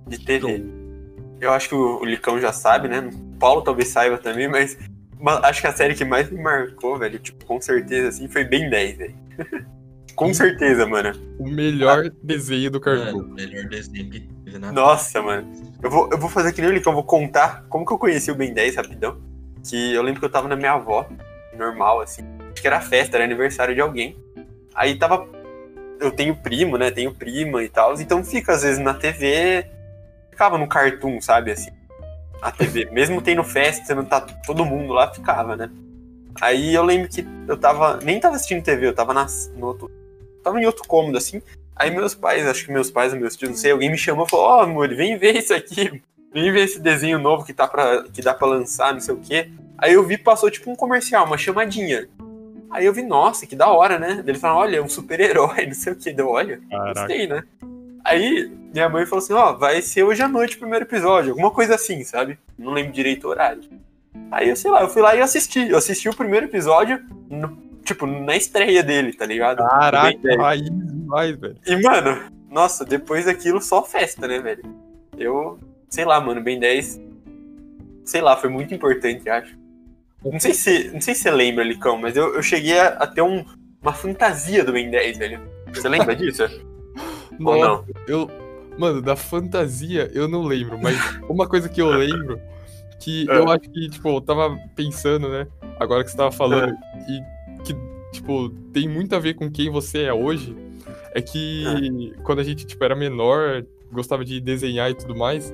De 0.06 0.24
TV. 0.24 0.64
Eu 1.40 1.52
acho 1.52 1.68
que 1.68 1.74
o, 1.74 2.00
o 2.00 2.04
Licão 2.04 2.38
já 2.40 2.52
sabe, 2.52 2.86
né? 2.86 3.00
O 3.00 3.38
Paulo 3.38 3.62
talvez 3.62 3.88
saiba 3.88 4.18
também, 4.18 4.46
mas 4.46 4.78
acho 5.42 5.60
que 5.60 5.66
a 5.66 5.72
série 5.72 5.94
que 5.94 6.04
mais 6.04 6.30
me 6.30 6.40
marcou, 6.40 6.96
velho, 6.96 7.18
tipo, 7.18 7.44
com 7.44 7.60
certeza, 7.60 8.08
assim, 8.08 8.28
foi 8.28 8.44
Ben 8.44 8.70
10, 8.70 8.98
velho. 8.98 9.14
com 10.20 10.34
certeza, 10.34 10.86
mano. 10.86 11.12
O 11.38 11.48
melhor 11.48 12.10
desenho 12.22 12.70
do 12.70 12.78
cartoon. 12.78 13.22
Mano, 13.22 13.32
o 13.32 13.34
melhor 13.34 13.64
desenho 13.64 14.10
que 14.10 14.20
teve 14.20 14.58
na 14.58 14.70
Nossa, 14.70 15.22
mano. 15.22 15.50
Eu 15.82 15.90
vou, 15.90 16.10
eu 16.12 16.18
vou 16.18 16.28
fazer 16.28 16.52
que 16.52 16.60
nem 16.60 16.68
o 16.68 16.74
Licão, 16.74 16.92
eu 16.92 16.96
vou 16.96 17.04
contar 17.04 17.64
como 17.70 17.86
que 17.86 17.92
eu 17.94 17.96
conheci 17.96 18.30
o 18.30 18.34
Ben 18.34 18.52
10 18.52 18.76
rapidão. 18.76 19.16
Que 19.66 19.94
eu 19.94 20.02
lembro 20.02 20.20
que 20.20 20.26
eu 20.26 20.30
tava 20.30 20.46
na 20.46 20.56
minha 20.56 20.72
avó, 20.72 21.08
normal, 21.56 22.02
assim. 22.02 22.22
Acho 22.52 22.60
que 22.60 22.66
era 22.66 22.82
festa, 22.82 23.16
era 23.16 23.24
aniversário 23.24 23.74
de 23.74 23.80
alguém. 23.80 24.14
Aí 24.74 24.98
tava. 24.98 25.26
Eu 25.98 26.10
tenho 26.10 26.36
primo, 26.36 26.76
né? 26.76 26.90
Tenho 26.90 27.14
prima 27.14 27.64
e 27.64 27.70
tal. 27.70 27.98
Então 27.98 28.22
fica, 28.22 28.52
às 28.52 28.62
vezes, 28.62 28.78
na 28.78 28.92
TV. 28.92 29.70
Ficava 30.30 30.58
no 30.58 30.68
cartoon, 30.68 31.18
sabe? 31.22 31.50
Assim. 31.52 31.70
a 32.42 32.52
TV. 32.52 32.90
Mesmo 32.92 33.22
tendo 33.22 33.42
festa, 33.42 33.94
não 33.94 34.04
tá 34.04 34.20
todo 34.20 34.66
mundo 34.66 34.92
lá, 34.92 35.10
ficava, 35.10 35.56
né? 35.56 35.70
Aí 36.42 36.74
eu 36.74 36.84
lembro 36.84 37.08
que 37.08 37.26
eu 37.48 37.56
tava. 37.56 37.98
Nem 38.02 38.20
tava 38.20 38.36
assistindo 38.36 38.62
TV, 38.62 38.86
eu 38.86 38.94
tava 38.94 39.14
nas, 39.14 39.50
no 39.56 39.64
outro. 39.66 39.99
Tava 40.42 40.60
em 40.60 40.66
outro 40.66 40.84
cômodo, 40.86 41.18
assim. 41.18 41.42
Aí 41.76 41.90
meus 41.90 42.14
pais, 42.14 42.46
acho 42.46 42.66
que 42.66 42.72
meus 42.72 42.90
pais 42.90 43.14
meus 43.14 43.36
tios, 43.36 43.50
não 43.50 43.56
sei, 43.56 43.72
alguém 43.72 43.90
me 43.90 43.96
chamou 43.96 44.26
e 44.26 44.30
falou, 44.30 44.46
ó, 44.46 44.58
oh, 44.58 44.60
amor, 44.60 44.88
vem 44.94 45.16
ver 45.16 45.36
isso 45.36 45.54
aqui. 45.54 46.02
Vem 46.32 46.52
ver 46.52 46.64
esse 46.64 46.78
desenho 46.78 47.18
novo 47.18 47.44
que, 47.44 47.52
tá 47.52 47.66
pra, 47.66 48.04
que 48.04 48.22
dá 48.22 48.32
pra 48.32 48.46
lançar, 48.46 48.92
não 48.92 49.00
sei 49.00 49.14
o 49.14 49.18
quê. 49.18 49.50
Aí 49.78 49.94
eu 49.94 50.04
vi, 50.04 50.18
passou 50.18 50.50
tipo 50.50 50.70
um 50.70 50.76
comercial, 50.76 51.24
uma 51.26 51.38
chamadinha. 51.38 52.08
Aí 52.70 52.86
eu 52.86 52.92
vi, 52.92 53.02
nossa, 53.02 53.46
que 53.46 53.56
da 53.56 53.68
hora, 53.68 53.98
né? 53.98 54.22
Ele 54.24 54.38
falou, 54.38 54.58
olha, 54.58 54.76
é 54.76 54.82
um 54.82 54.88
super-herói, 54.88 55.64
não 55.66 55.74
sei 55.74 55.92
o 55.92 55.96
que. 55.96 56.12
Deu, 56.12 56.28
olha, 56.28 56.60
Caraca. 56.70 57.00
gostei, 57.00 57.26
né? 57.26 57.42
Aí 58.04 58.50
minha 58.72 58.88
mãe 58.88 59.04
falou 59.06 59.22
assim, 59.22 59.32
ó, 59.32 59.50
oh, 59.50 59.58
vai 59.58 59.82
ser 59.82 60.04
hoje 60.04 60.22
à 60.22 60.28
noite 60.28 60.56
o 60.56 60.60
primeiro 60.60 60.84
episódio, 60.84 61.30
alguma 61.30 61.50
coisa 61.50 61.74
assim, 61.74 62.04
sabe? 62.04 62.38
Não 62.58 62.72
lembro 62.72 62.92
direito 62.92 63.26
o 63.26 63.30
horário. 63.30 63.62
Aí 64.30 64.48
eu 64.48 64.56
sei 64.56 64.70
lá, 64.70 64.82
eu 64.82 64.88
fui 64.88 65.02
lá 65.02 65.16
e 65.16 65.20
assisti. 65.20 65.68
Eu 65.68 65.78
assisti 65.78 66.08
o 66.08 66.14
primeiro 66.14 66.46
episódio, 66.46 67.02
no, 67.28 67.58
tipo, 67.90 68.06
na 68.06 68.36
estreia 68.36 68.82
dele, 68.82 69.12
tá 69.12 69.26
ligado? 69.26 69.58
Caraca, 69.58 70.46
aí 70.46 70.62
demais, 70.62 71.36
velho. 71.36 71.56
E, 71.66 71.76
mano, 71.82 72.30
nossa, 72.48 72.84
depois 72.84 73.24
daquilo 73.24 73.60
só 73.60 73.82
festa, 73.82 74.28
né, 74.28 74.38
velho? 74.38 74.62
Eu, 75.18 75.58
sei 75.88 76.04
lá, 76.04 76.20
mano, 76.20 76.40
Ben 76.40 76.58
10, 76.58 77.00
sei 78.04 78.20
lá, 78.20 78.36
foi 78.36 78.48
muito 78.48 78.72
importante, 78.72 79.28
acho. 79.28 79.58
Não 80.24 80.38
sei 80.38 80.54
se, 80.54 80.90
não 80.92 81.00
sei 81.00 81.14
se 81.14 81.22
você 81.22 81.30
lembra, 81.30 81.64
Licão, 81.64 81.96
mas 81.96 82.16
eu, 82.16 82.34
eu 82.34 82.42
cheguei 82.42 82.78
a, 82.78 82.88
a 82.88 83.06
ter 83.06 83.22
um, 83.22 83.44
uma 83.82 83.92
fantasia 83.92 84.64
do 84.64 84.72
Ben 84.72 84.90
10, 84.90 85.18
velho. 85.18 85.40
Você 85.74 85.88
lembra 85.88 86.14
disso? 86.14 86.44
Ou 87.44 87.58
não? 87.58 87.84
Eu, 88.06 88.30
mano, 88.78 89.02
da 89.02 89.16
fantasia 89.16 90.10
eu 90.14 90.28
não 90.28 90.42
lembro, 90.42 90.78
mas 90.78 90.96
uma 91.28 91.48
coisa 91.48 91.68
que 91.68 91.80
eu 91.80 91.90
lembro 91.90 92.40
que 93.00 93.26
é. 93.30 93.36
eu 93.36 93.50
acho 93.50 93.68
que, 93.68 93.88
tipo, 93.88 94.08
eu 94.10 94.20
tava 94.20 94.56
pensando, 94.76 95.28
né, 95.28 95.48
agora 95.78 96.04
que 96.04 96.10
você 96.10 96.16
tava 96.16 96.30
falando, 96.30 96.72
é. 96.72 97.10
e 97.10 97.39
que, 97.60 97.74
tipo, 98.12 98.50
tem 98.72 98.88
muito 98.88 99.14
a 99.14 99.18
ver 99.18 99.34
com 99.34 99.50
quem 99.50 99.70
você 99.70 100.02
é 100.02 100.12
hoje, 100.12 100.56
é 101.14 101.20
que 101.20 101.64
é. 102.16 102.22
quando 102.22 102.40
a 102.40 102.44
gente, 102.44 102.66
tipo, 102.66 102.84
era 102.84 102.94
menor, 102.94 103.64
gostava 103.92 104.24
de 104.24 104.40
desenhar 104.40 104.90
e 104.90 104.94
tudo 104.94 105.16
mais, 105.16 105.52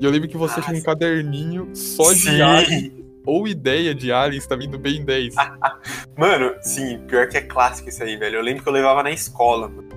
e 0.00 0.04
eu 0.04 0.10
lembro 0.10 0.28
que 0.28 0.36
você 0.36 0.60
ah, 0.60 0.62
tinha 0.62 0.78
um 0.78 0.82
caderninho 0.82 1.70
só 1.74 2.12
de 2.12 2.20
sim 2.20 2.98
ou 3.28 3.46
ideia 3.46 3.94
de 3.94 4.10
aliens 4.10 4.46
tá 4.46 4.56
vindo 4.56 4.78
bem 4.78 5.04
10. 5.04 5.34
mano, 6.16 6.54
sim, 6.62 6.98
pior 7.06 7.28
que 7.28 7.36
é 7.36 7.42
clássico 7.42 7.90
isso 7.90 8.02
aí, 8.02 8.16
velho. 8.16 8.36
Eu 8.36 8.42
lembro 8.42 8.62
que 8.62 8.68
eu 8.68 8.72
levava 8.72 9.02
na 9.02 9.10
escola, 9.10 9.68
mano. 9.68 9.88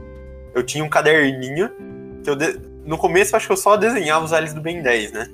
Eu 0.54 0.64
tinha 0.64 0.84
um 0.84 0.90
caderninho 0.90 1.72
que 2.22 2.30
eu 2.30 2.36
de... 2.36 2.60
no 2.84 2.98
começo 2.98 3.34
eu 3.34 3.38
acho 3.38 3.48
que 3.48 3.54
eu 3.54 3.58
só 3.58 3.78
desenhava 3.78 4.26
os 4.26 4.34
aliens 4.34 4.54
do 4.54 4.60
Ben 4.60 4.82
10, 4.82 5.14
né? 5.14 5.30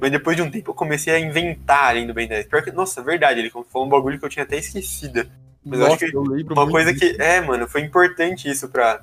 Mas 0.00 0.12
depois 0.12 0.36
de 0.36 0.42
um 0.42 0.50
tempo 0.50 0.70
eu 0.70 0.74
comecei 0.74 1.12
a 1.12 1.18
inventar 1.18 1.86
alien 1.86 2.06
do 2.06 2.14
Ben 2.14 2.28
10. 2.28 2.46
Pior 2.46 2.62
que, 2.62 2.70
nossa, 2.70 3.00
é 3.00 3.02
verdade, 3.02 3.40
ele 3.40 3.50
falou 3.50 3.86
um 3.86 3.90
bagulho 3.90 4.20
que 4.20 4.24
eu 4.24 4.28
tinha 4.28 4.44
até 4.44 4.56
esquecido. 4.58 5.28
Mas 5.64 5.78
nossa, 5.78 5.90
eu 5.90 5.94
acho 5.94 6.06
que 6.06 6.16
eu 6.16 6.56
uma 6.56 6.70
coisa 6.70 6.92
que, 6.92 7.16
é, 7.20 7.40
mano, 7.40 7.68
foi 7.68 7.82
importante 7.82 8.48
isso 8.50 8.68
pra. 8.68 9.02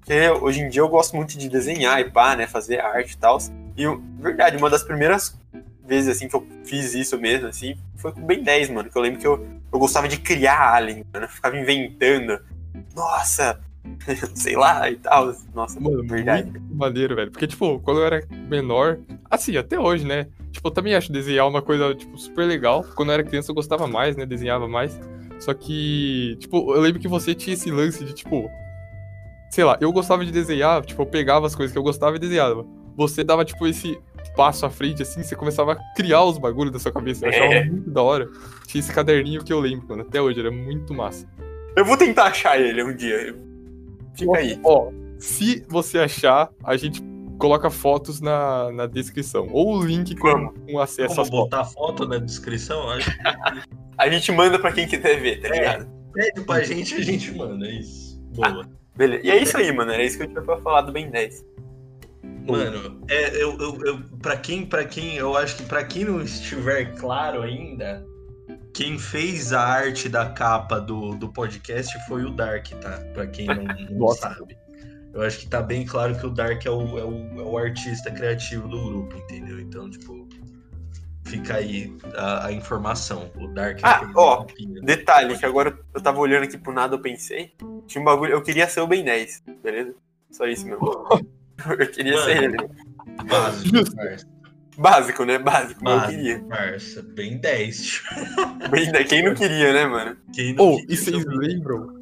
Porque 0.00 0.28
hoje 0.28 0.60
em 0.60 0.68
dia 0.68 0.82
eu 0.82 0.88
gosto 0.88 1.16
muito 1.16 1.38
de 1.38 1.48
desenhar 1.48 2.00
e 2.00 2.10
pá, 2.10 2.36
né? 2.36 2.46
Fazer 2.46 2.80
arte 2.80 3.12
e 3.12 3.16
tal. 3.16 3.38
E, 3.76 3.86
verdade, 4.20 4.56
uma 4.56 4.68
das 4.68 4.82
primeiras 4.82 5.38
vezes 5.86 6.08
assim 6.08 6.28
que 6.28 6.36
eu 6.36 6.46
fiz 6.64 6.94
isso 6.94 7.18
mesmo, 7.18 7.46
assim, 7.46 7.76
foi 7.96 8.12
com 8.12 8.20
Ben 8.20 8.42
10, 8.42 8.70
mano. 8.70 8.90
Que 8.90 8.98
eu 8.98 9.02
lembro 9.02 9.20
que 9.20 9.26
eu, 9.26 9.46
eu 9.72 9.78
gostava 9.78 10.08
de 10.08 10.18
criar 10.18 10.74
Alien, 10.74 11.04
mano. 11.12 11.24
Eu 11.26 11.30
ficava 11.30 11.56
inventando. 11.56 12.38
Nossa! 12.94 13.60
sei 14.34 14.56
lá 14.56 14.90
e 14.90 14.96
tal. 14.96 15.34
Nossa, 15.54 15.78
mano, 15.80 16.06
verdade. 16.06 16.50
Muito 16.50 16.74
maneiro, 16.74 17.14
velho. 17.14 17.30
Porque, 17.30 17.46
tipo, 17.46 17.78
quando 17.80 18.00
eu 18.00 18.06
era 18.06 18.26
menor, 18.48 18.98
assim, 19.30 19.56
até 19.56 19.78
hoje, 19.78 20.04
né? 20.04 20.26
Tipo, 20.50 20.68
eu 20.68 20.72
também 20.72 20.94
acho 20.94 21.12
desenhar 21.12 21.48
uma 21.48 21.62
coisa, 21.62 21.94
tipo, 21.94 22.16
super 22.18 22.46
legal. 22.46 22.84
Quando 22.94 23.10
eu 23.10 23.14
era 23.14 23.24
criança 23.24 23.50
eu 23.50 23.54
gostava 23.54 23.86
mais, 23.86 24.16
né? 24.16 24.24
Desenhava 24.24 24.68
mais. 24.68 24.98
Só 25.44 25.52
que, 25.52 26.36
tipo, 26.40 26.74
eu 26.74 26.80
lembro 26.80 26.98
que 26.98 27.06
você 27.06 27.34
tinha 27.34 27.52
esse 27.52 27.70
lance 27.70 28.02
de, 28.02 28.14
tipo, 28.14 28.50
sei 29.50 29.62
lá, 29.62 29.76
eu 29.78 29.92
gostava 29.92 30.24
de 30.24 30.32
desenhar, 30.32 30.82
tipo, 30.86 31.02
eu 31.02 31.06
pegava 31.06 31.46
as 31.46 31.54
coisas 31.54 31.70
que 31.70 31.78
eu 31.78 31.82
gostava 31.82 32.16
e 32.16 32.18
desenhava. 32.18 32.64
Você 32.96 33.22
dava, 33.22 33.44
tipo, 33.44 33.66
esse 33.66 33.98
passo 34.34 34.64
à 34.64 34.70
frente, 34.70 35.02
assim, 35.02 35.22
você 35.22 35.36
começava 35.36 35.72
a 35.72 35.94
criar 35.94 36.24
os 36.24 36.38
bagulhos 36.38 36.72
da 36.72 36.78
sua 36.78 36.90
cabeça. 36.90 37.26
Eu 37.26 37.28
achava 37.28 37.52
é. 37.52 37.64
muito 37.66 37.90
da 37.90 38.02
hora. 38.02 38.26
Tinha 38.66 38.80
esse 38.80 38.90
caderninho 38.90 39.44
que 39.44 39.52
eu 39.52 39.60
lembro, 39.60 39.86
mano. 39.86 40.00
Até 40.00 40.22
hoje, 40.22 40.40
era 40.40 40.50
muito 40.50 40.94
massa. 40.94 41.28
Eu 41.76 41.84
vou 41.84 41.98
tentar 41.98 42.24
achar 42.24 42.58
ele 42.58 42.82
um 42.82 42.96
dia. 42.96 43.36
Fica 44.16 44.30
ó, 44.30 44.34
aí. 44.36 44.58
Ó, 44.64 44.90
se 45.18 45.62
você 45.68 45.98
achar, 45.98 46.48
a 46.64 46.74
gente 46.74 47.02
coloca 47.44 47.68
fotos 47.68 48.22
na, 48.22 48.72
na 48.72 48.86
descrição. 48.86 49.48
Ou 49.52 49.76
o 49.76 49.84
link 49.84 50.16
com, 50.16 50.48
com 50.48 50.80
acesso 50.80 51.14
Vamos 51.14 51.28
botar 51.28 51.64
foto 51.64 52.08
na 52.08 52.16
descrição? 52.16 52.88
Acho 52.90 53.10
que... 53.10 53.18
a 53.98 54.08
gente 54.08 54.32
manda 54.32 54.58
pra 54.58 54.72
quem 54.72 54.88
quiser 54.88 55.20
ver, 55.20 55.42
tá 55.42 55.48
é, 55.48 55.52
ligado? 55.52 55.90
Pede 56.14 56.40
pra 56.40 56.64
gente, 56.64 56.94
a 56.94 57.02
gente 57.02 57.32
manda. 57.32 57.66
É 57.66 57.72
isso. 57.72 58.18
Boa. 58.34 58.62
Ah, 58.62 58.68
beleza. 58.96 59.26
E 59.26 59.30
é 59.30 59.42
isso 59.42 59.56
aí, 59.58 59.70
mano. 59.70 59.92
Era 59.92 60.02
isso 60.02 60.16
que 60.16 60.22
eu 60.22 60.28
tinha 60.28 60.40
pra 60.40 60.56
falar 60.58 60.82
do 60.82 60.92
Ben 60.92 61.10
10. 61.10 61.44
Mano, 62.46 63.02
é, 63.08 63.42
eu, 63.42 63.58
eu, 63.58 63.80
eu, 63.84 64.00
pra 64.22 64.36
quem, 64.36 64.64
para 64.64 64.84
quem, 64.84 65.16
eu 65.16 65.36
acho 65.36 65.56
que 65.56 65.62
para 65.64 65.84
quem 65.84 66.04
não 66.04 66.22
estiver 66.22 66.94
claro 66.94 67.42
ainda, 67.42 68.04
quem 68.72 68.98
fez 68.98 69.52
a 69.52 69.60
arte 69.60 70.08
da 70.08 70.30
capa 70.30 70.78
do, 70.78 71.14
do 71.14 71.30
podcast 71.30 71.94
foi 72.06 72.24
o 72.24 72.30
Dark, 72.30 72.68
tá? 72.80 73.02
Pra 73.12 73.26
quem 73.26 73.46
não, 73.46 73.64
não 73.90 74.08
sabe. 74.08 74.56
Eu 75.14 75.22
acho 75.22 75.38
que 75.38 75.46
tá 75.46 75.62
bem 75.62 75.86
claro 75.86 76.18
que 76.18 76.26
o 76.26 76.30
Dark 76.30 76.66
é 76.66 76.70
o, 76.70 76.98
é 76.98 77.04
o, 77.04 77.40
é 77.40 77.42
o 77.42 77.56
artista 77.56 78.10
criativo 78.10 78.66
do 78.66 78.84
grupo, 78.84 79.16
entendeu? 79.16 79.60
Então, 79.60 79.88
tipo, 79.88 80.28
fica 81.24 81.54
aí 81.54 81.96
a, 82.16 82.46
a 82.46 82.52
informação. 82.52 83.30
O 83.36 83.46
Dark. 83.48 83.78
Ah, 83.82 84.10
ó, 84.16 84.44
detalhe, 84.82 85.38
que 85.38 85.46
agora 85.46 85.78
eu 85.94 86.00
tava 86.00 86.18
olhando 86.18 86.44
aqui 86.44 86.58
pro 86.58 86.72
nada, 86.72 86.96
eu 86.96 87.00
pensei. 87.00 87.54
Tinha 87.86 88.02
um 88.02 88.04
bagulho, 88.04 88.32
eu 88.32 88.42
queria 88.42 88.68
ser 88.68 88.80
o 88.80 88.88
Ben 88.88 89.04
10, 89.04 89.44
beleza? 89.62 89.94
Só 90.30 90.46
isso 90.46 90.66
mesmo. 90.66 90.84
Eu 91.78 91.86
queria 91.88 92.14
Mano, 92.14 92.24
ser 92.24 92.42
ele. 92.42 92.56
Básico. 93.28 94.26
Básico, 94.76 95.24
né? 95.24 95.38
Básico, 95.38 95.80
mas 95.84 96.02
eu 96.02 96.08
queria. 96.08 96.40
Parça, 96.40 97.00
bem 97.00 97.38
10. 97.38 98.02
Bem 98.70 98.90
10. 98.90 99.08
Quem 99.08 99.22
não 99.24 99.34
queria, 99.36 99.72
né, 99.72 99.86
mano? 99.86 100.16
Quem 100.32 100.52
não 100.52 100.72
oh, 100.72 100.76
queria, 100.78 100.92
e 100.92 100.96
vocês 100.96 101.24
lembram? 101.24 101.93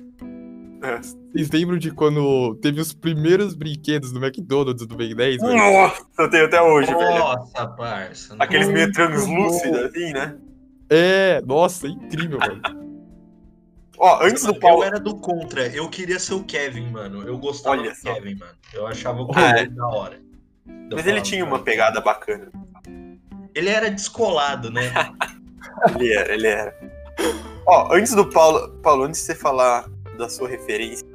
É. 0.83 1.01
Vocês 1.01 1.51
lembram 1.51 1.79
de 1.79 1.93
quando 1.93 2.57
teve 2.57 2.81
os 2.81 2.93
primeiros 2.93 3.55
brinquedos 3.55 4.12
do 4.12 4.23
McDonald's 4.23 4.85
do 4.85 4.97
Ben 4.97 5.15
10? 5.15 5.41
Velho? 5.41 5.57
Nossa, 5.57 6.05
eu 6.19 6.31
tenho 6.31 6.45
até 6.47 6.61
hoje, 6.61 6.91
nossa, 6.91 7.05
velho. 7.05 7.19
Nossa, 7.19 7.67
parça. 7.69 8.37
Aqueles 8.39 8.69
meio 8.69 8.91
translúcidos, 8.93 9.79
assim, 9.79 10.12
né? 10.12 10.37
É, 10.91 11.41
nossa, 11.47 11.87
incrível, 11.87 12.39
velho. 12.41 12.61
Ó, 13.97 14.25
antes 14.25 14.45
do 14.45 14.59
Paulo. 14.59 14.83
Eu 14.83 14.87
era 14.89 14.99
do 14.99 15.15
contra. 15.17 15.69
Eu 15.69 15.89
queria 15.89 16.19
ser 16.19 16.35
o 16.35 16.43
Kevin, 16.43 16.91
mano. 16.91 17.23
Eu 17.23 17.39
gostava 17.39 17.77
Olha 17.77 17.91
do 17.91 17.97
só. 17.97 18.12
Kevin, 18.15 18.35
mano. 18.35 18.53
Eu 18.75 18.85
achava 18.85 19.23
o 19.23 19.29
Kevin 19.29 19.47
ah, 19.47 19.59
é. 19.61 19.67
da 19.67 19.87
hora. 19.87 20.21
Mas 20.93 21.07
ele 21.07 21.21
tinha 21.21 21.45
uma 21.45 21.61
pegada 21.61 22.01
bacana. 22.01 22.51
Ele 23.55 23.69
era 23.69 23.89
descolado, 23.89 24.71
né? 24.71 24.93
ele 25.95 26.12
era, 26.12 26.35
ele 26.35 26.47
era. 26.49 26.93
Ó, 27.65 27.95
antes 27.95 28.12
do 28.12 28.29
Paulo. 28.29 28.71
Paulo, 28.83 29.05
antes 29.05 29.21
de 29.21 29.27
você 29.27 29.35
falar 29.37 29.89
da 30.23 30.29
sua 30.29 30.49
referência 30.49 31.07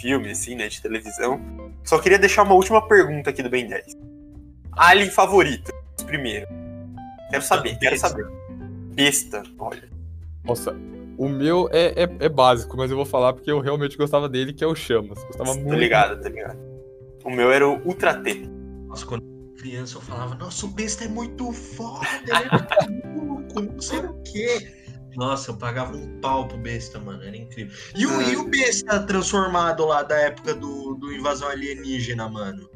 filme, 0.00 0.30
assim, 0.30 0.54
né, 0.54 0.68
de 0.68 0.80
televisão, 0.80 1.40
só 1.84 1.98
queria 1.98 2.18
deixar 2.18 2.44
uma 2.44 2.54
última 2.54 2.86
pergunta 2.86 3.30
aqui 3.30 3.42
do 3.42 3.50
Ben 3.50 3.66
10. 3.66 3.96
Alien 4.72 5.10
favorito, 5.10 5.72
primeiro. 6.06 6.46
Quero 7.30 7.42
saber, 7.42 7.78
quero 7.78 7.98
saber. 7.98 8.26
Besta, 8.94 9.42
olha. 9.58 9.88
Nossa, 10.44 10.74
o 11.16 11.28
meu 11.28 11.68
é, 11.72 12.04
é, 12.04 12.08
é, 12.20 12.28
básico, 12.28 12.76
mas 12.76 12.90
eu 12.90 12.96
vou 12.96 13.04
falar 13.04 13.32
porque 13.32 13.50
eu 13.50 13.60
realmente 13.60 13.96
gostava 13.96 14.28
dele, 14.28 14.52
que 14.52 14.62
é 14.62 14.66
o 14.66 14.74
Chamas. 14.74 15.22
Gostava 15.24 15.54
muito. 15.54 15.68
Tô 15.68 15.74
ligado, 15.74 16.22
tá 16.22 16.28
ligado. 16.28 16.58
O 17.24 17.30
meu 17.30 17.52
era 17.52 17.68
o 17.68 17.84
Ultra 17.84 18.14
T. 18.22 18.48
Nossa, 18.86 19.04
quando 19.04 19.24
criança 19.58 19.96
eu 19.96 20.00
falava, 20.00 20.36
nossa, 20.36 20.64
o 20.64 20.68
besta 20.68 21.04
é 21.04 21.08
muito 21.08 21.52
foda, 21.52 22.06
ele 22.22 22.32
é 22.32 22.88
muito 22.88 23.60
não 23.60 23.80
sei 23.80 23.98
o 23.98 24.14
quê. 24.22 24.72
Nossa, 25.16 25.50
eu 25.50 25.56
pagava 25.56 25.96
um 25.96 26.20
pau 26.20 26.46
pro 26.46 26.58
besta, 26.58 26.98
mano, 26.98 27.22
era 27.22 27.36
incrível. 27.36 27.76
E 27.96 28.06
o, 28.06 28.22
e 28.22 28.36
o 28.36 28.48
besta 28.48 29.00
transformado 29.00 29.84
lá 29.84 30.02
da 30.02 30.16
época 30.16 30.54
do, 30.54 30.94
do 30.94 31.12
invasão 31.12 31.48
alienígena, 31.48 32.28
mano? 32.28 32.68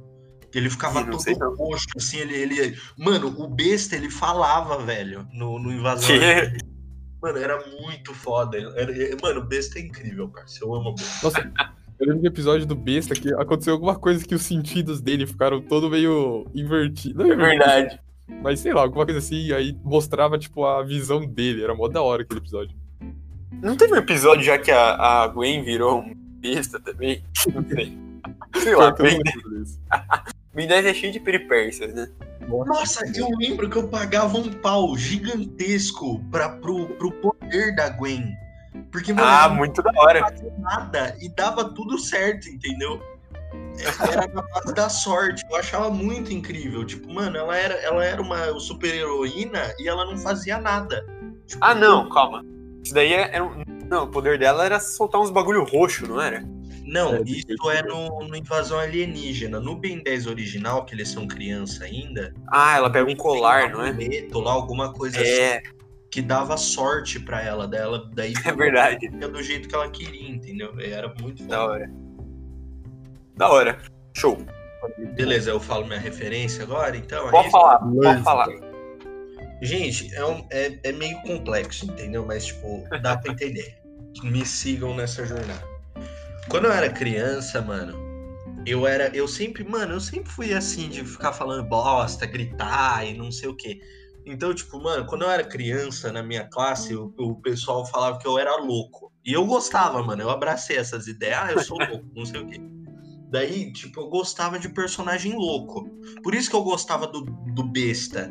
Ele 0.55 0.69
ficava 0.69 1.05
todo 1.05 1.55
roxo, 1.57 1.87
assim, 1.97 2.19
ele, 2.19 2.35
ele. 2.35 2.79
Mano, 2.97 3.29
o 3.29 3.49
besta 3.49 3.97
ele 3.97 4.11
falava, 4.11 4.85
velho, 4.85 5.27
no, 5.33 5.59
no 5.59 5.73
invasão. 5.73 6.09
Que? 6.09 6.59
Mano, 7.23 7.39
era 7.39 7.65
muito 7.81 8.12
foda. 8.12 8.59
Era, 8.77 8.93
mano, 9.23 9.43
besta 9.43 9.79
é 9.79 9.83
incrível, 9.83 10.29
parceiro. 10.29 10.67
Eu 10.67 10.75
amo 10.75 10.95
besta. 10.95 11.27
Nossa, 11.27 11.53
eu 11.99 12.07
lembro 12.07 12.23
do 12.23 12.27
episódio 12.27 12.67
do 12.67 12.75
besta 12.75 13.15
que 13.15 13.33
aconteceu 13.35 13.73
alguma 13.73 13.95
coisa 13.95 14.27
que 14.27 14.35
os 14.35 14.43
sentidos 14.43 15.01
dele 15.01 15.27
ficaram 15.27 15.62
todo 15.62 15.89
meio 15.89 16.47
invertidos. 16.55 17.25
É 17.25 17.35
verdade. 17.35 18.01
Mas 18.41 18.61
sei 18.61 18.73
lá, 18.73 18.83
alguma 18.83 19.05
coisa 19.05 19.19
assim, 19.19 19.53
aí 19.53 19.77
mostrava, 19.85 20.39
tipo, 20.39 20.65
a 20.65 20.83
visão 20.83 21.27
dele. 21.27 21.62
Era 21.65 21.75
mó 21.75 21.89
da 21.89 22.03
hora 22.03 22.23
aquele 22.23 22.41
episódio. 22.41 22.77
Não 23.61 23.77
teve 23.77 23.93
um 23.93 23.97
episódio 23.97 24.43
já 24.43 24.59
que 24.59 24.71
a, 24.71 24.95
a 25.23 25.29
Gwen 25.29 25.62
virou 25.62 26.01
um 26.01 26.15
besta 26.15 26.81
também? 26.81 27.23
Não 27.55 27.65
sei. 27.69 27.97
Sei 28.62 28.75
lá, 28.75 28.91
Ben 28.93 29.21
10. 29.23 29.81
Ben 30.55 30.67
10 30.67 30.87
é 30.87 30.95
cheio 30.95 31.12
de 31.12 31.21
peripécias, 31.21 31.95
né? 31.95 32.09
Nossa, 32.49 33.05
eu 33.17 33.29
lembro 33.39 33.71
que 33.71 33.77
eu 33.77 33.87
pagava 33.89 34.37
um 34.37 34.51
pau 34.53 34.97
gigantesco 34.97 36.19
pra, 36.31 36.49
pro, 36.49 36.87
pro 36.97 37.12
poder 37.12 37.75
da 37.77 37.89
Gwen. 37.91 38.35
Porque, 38.91 39.12
mano, 39.12 39.27
Ah, 39.29 39.49
muito 39.49 39.81
da 39.83 39.91
hora. 39.97 40.21
não 40.21 40.29
fazia 40.29 40.53
nada 40.59 41.17
e 41.21 41.29
dava 41.29 41.65
tudo 41.73 41.99
certo, 41.99 42.49
entendeu? 42.49 43.01
Era 44.00 44.26
na 44.29 44.43
base 44.43 44.75
da 44.75 44.88
sorte. 44.88 45.43
Eu 45.50 45.57
achava 45.57 45.91
muito 45.91 46.33
incrível. 46.33 46.85
Tipo, 46.85 47.12
mano, 47.12 47.37
ela 47.37 47.57
era, 47.57 47.75
ela 47.75 48.05
era 48.05 48.21
uma 48.23 48.59
super-heroína 48.61 49.75
e 49.79 49.88
ela 49.88 50.05
não 50.05 50.17
fazia 50.19 50.59
nada. 50.59 51.05
Tipo, 51.47 51.64
Ah, 51.64 51.75
não, 51.75 52.09
calma. 52.09 52.45
Isso 52.85 52.95
daí 52.95 53.12
é- 53.12 53.31
era. 53.35 53.45
um- 53.45 53.62
Não, 53.88 54.05
o 54.05 54.09
poder 54.09 54.38
dela 54.38 54.64
era 54.64 54.81
soltar 54.81 55.21
uns 55.21 55.31
bagulho 55.31 55.64
roxo, 55.64 56.07
não 56.07 56.19
era? 56.21 56.43
Não, 56.85 57.14
É, 57.17 57.23
isso 57.26 57.71
é 57.71 57.83
no, 57.83 58.26
no 58.26 58.35
Invasão 58.37 58.79
Alienígena. 58.79 59.61
No 59.61 59.76
Ben 59.76 60.02
10 60.02 60.26
original, 60.26 60.85
que 60.87 60.95
eles 60.95 61.09
são 61.11 61.26
criança 61.29 61.85
ainda. 61.85 62.33
Ah, 62.50 62.76
ela 62.76 62.91
pega 62.91 63.09
um 63.11 63.14
colar, 63.14 63.67
um 63.69 63.73
não 63.79 63.85
é? 63.85 63.91
amuleto 63.91 64.41
lá, 64.41 64.52
alguma 64.52 64.93
coisa 64.95 65.21
assim, 65.21 65.29
É, 65.31 65.62
que 66.11 66.21
dava 66.23 66.57
sorte 66.57 67.21
pra 67.21 67.43
ela 67.43 67.69
dela. 67.69 68.09
Daí 68.14 68.33
é 68.45 68.52
verdade. 68.52 69.11
fica 69.11 69.29
do 69.29 69.43
jeito 69.43 69.69
que 69.69 69.75
ela 69.75 69.88
queria, 69.91 70.29
entendeu? 70.31 70.73
Era 70.81 71.12
muito 71.21 71.45
Da 71.45 71.64
hora. 71.67 71.91
Da 73.37 73.49
hora. 73.51 73.79
Show. 74.17 74.45
Beleza, 75.15 75.51
eu 75.51 75.61
falo 75.61 75.87
minha 75.87 75.99
referência 75.99 76.65
agora, 76.65 76.97
então. 76.97 77.29
é 77.29 77.31
Pode 77.31 77.51
falar, 77.51 77.79
pode 77.79 78.23
falar. 78.23 78.49
Gente, 79.62 80.12
é, 80.15 80.25
um- 80.25 80.45
é, 80.51 80.79
é 80.83 80.93
meio 80.93 81.21
complexo, 81.23 81.87
entendeu? 81.87 82.27
Mas, 82.27 82.47
tipo, 82.47 82.85
dá 83.01 83.17
pra 83.17 83.33
entender. 83.33 83.79
Me 84.25 84.45
sigam 84.45 84.95
nessa 84.95 85.25
jornada. 85.25 85.62
Quando 86.49 86.65
eu 86.67 86.73
era 86.73 86.91
criança, 86.91 87.62
mano, 87.62 87.97
eu 88.67 88.87
era. 88.87 89.09
Eu 89.17 89.29
sempre, 89.29 89.62
mano, 89.65 89.95
eu 89.95 90.01
sempre 90.01 90.31
fui 90.33 90.53
assim, 90.53 90.89
de 90.89 91.05
ficar 91.05 91.33
falando 91.33 91.62
bosta, 91.69 92.27
gritar 92.27 93.07
e 93.07 93.17
não 93.17 93.31
sei 93.31 93.49
o 93.49 93.57
quê. 93.57 93.81
Então, 94.27 94.53
tipo, 94.53 94.81
mano, 94.83 95.07
quando 95.07 95.23
eu 95.23 95.31
era 95.31 95.45
criança, 95.45 96.12
na 96.12 96.23
minha 96.23 96.45
classe, 96.49 96.95
o, 96.95 97.12
o 97.19 97.37
pessoal 97.41 97.87
falava 97.87 98.19
que 98.19 98.27
eu 98.27 98.39
era 98.39 98.57
louco. 98.57 99.12
E 99.25 99.33
eu 99.33 99.47
gostava, 99.47 100.03
mano. 100.03 100.23
Eu 100.23 100.31
abracei 100.31 100.77
essas 100.77 101.07
ideias. 101.07 101.39
Ah, 101.41 101.53
eu 101.53 101.62
sou 101.62 101.79
louco, 101.79 102.05
não 102.15 102.27
sei 102.27 102.41
o 102.41 102.47
quê. 102.47 102.61
Daí, 103.33 103.73
tipo, 103.73 103.99
eu 103.99 104.09
gostava 104.09 104.59
de 104.59 104.69
personagem 104.69 105.35
louco. 105.35 105.89
Por 106.23 106.35
isso 106.35 106.51
que 106.51 106.55
eu 106.55 106.62
gostava 106.62 107.07
do, 107.07 107.23
do 107.23 107.65
besta. 107.65 108.31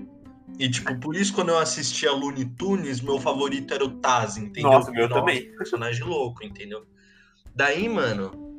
E, 0.59 0.69
tipo, 0.69 0.95
por 0.99 1.15
isso 1.15 1.33
quando 1.33 1.49
eu 1.49 1.57
assistia 1.57 2.11
Looney 2.11 2.45
Tunes, 2.45 3.01
meu 3.01 3.19
favorito 3.19 3.73
era 3.73 3.83
o 3.83 3.97
Taz, 3.97 4.37
entendeu? 4.37 4.69
Nossa, 4.69 4.91
meu 4.91 5.09
também. 5.09 5.51
Personagem 5.57 6.03
louco, 6.03 6.45
entendeu? 6.45 6.85
Daí, 7.55 7.89
mano, 7.89 8.50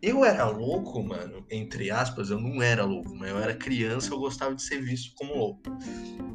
eu 0.00 0.24
era 0.24 0.48
louco, 0.48 1.02
mano, 1.02 1.44
entre 1.50 1.90
aspas, 1.90 2.30
eu 2.30 2.40
não 2.40 2.62
era 2.62 2.84
louco, 2.84 3.14
mas 3.16 3.30
eu 3.30 3.38
era 3.38 3.54
criança, 3.54 4.12
eu 4.12 4.18
gostava 4.18 4.54
de 4.54 4.62
ser 4.62 4.80
visto 4.80 5.12
como 5.16 5.34
louco. 5.34 5.62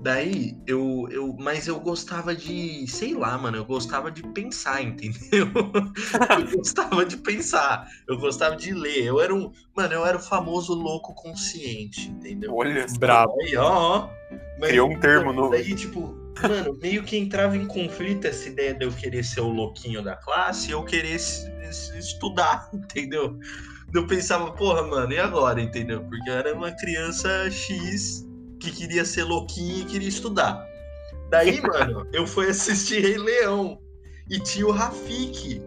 Daí, 0.02 0.58
eu, 0.68 1.08
eu, 1.10 1.34
mas 1.40 1.68
eu 1.68 1.80
gostava 1.80 2.36
de, 2.36 2.86
sei 2.88 3.14
lá, 3.14 3.38
mano, 3.38 3.58
eu 3.58 3.66
gostava 3.66 4.12
de 4.12 4.22
pensar, 4.34 4.82
entendeu? 4.84 5.48
eu 5.48 6.58
gostava 6.58 7.06
de 7.06 7.16
pensar, 7.18 7.88
eu 8.08 8.18
gostava 8.18 8.56
de 8.56 8.74
ler, 8.74 9.06
eu 9.06 9.22
era 9.22 9.34
um, 9.34 9.50
mano, 9.76 9.94
eu 9.94 10.06
era 10.06 10.18
o 10.18 10.22
famoso 10.22 10.74
louco 10.74 11.14
consciente, 11.14 12.10
entendeu? 12.10 12.54
Olha. 12.54 12.86
Brabo. 13.00 13.34
Aí, 13.42 13.56
ó, 13.56 13.72
ó. 13.72 14.10
Mas, 14.60 14.70
Criou 14.70 14.90
um 14.90 15.00
termo 15.00 15.32
novo. 15.32 15.52
Daí, 15.52 15.74
tipo, 15.74 16.23
mano, 16.42 16.78
meio 16.82 17.04
que 17.04 17.18
entrava 17.18 17.56
em 17.56 17.66
conflito 17.66 18.26
essa 18.26 18.50
ideia 18.50 18.74
de 18.74 18.86
eu 18.86 18.92
querer 18.92 19.24
ser 19.24 19.42
o 19.42 19.50
louquinho 19.50 20.04
da 20.04 20.16
classe 20.16 20.70
e 20.70 20.72
eu 20.72 20.84
querer 20.84 21.16
estudar, 21.16 22.70
entendeu? 22.74 23.38
Eu 23.94 24.08
pensava, 24.08 24.52
porra, 24.52 24.84
mano, 24.84 25.14
e 25.14 25.20
agora, 25.20 25.62
entendeu? 25.62 26.04
Porque 26.04 26.30
eu 26.30 26.34
era 26.34 26.54
uma 26.56 26.72
criança 26.72 27.50
X 27.52 28.28
que 28.60 28.72
queria 28.72 29.06
ser 29.06 29.24
louquinho 29.24 29.82
e 29.82 29.86
queria 29.86 30.10
estudar. 30.10 30.66
Daí, 31.30 31.62
mano, 31.66 32.08
eu 32.12 32.26
fui 32.26 32.50
assistir 32.50 33.02
Rei 33.02 33.18
Leão 33.18 33.80
e 34.30 34.40
tinha 34.40 34.66
o 34.66 34.72
Rafik. 34.72 35.62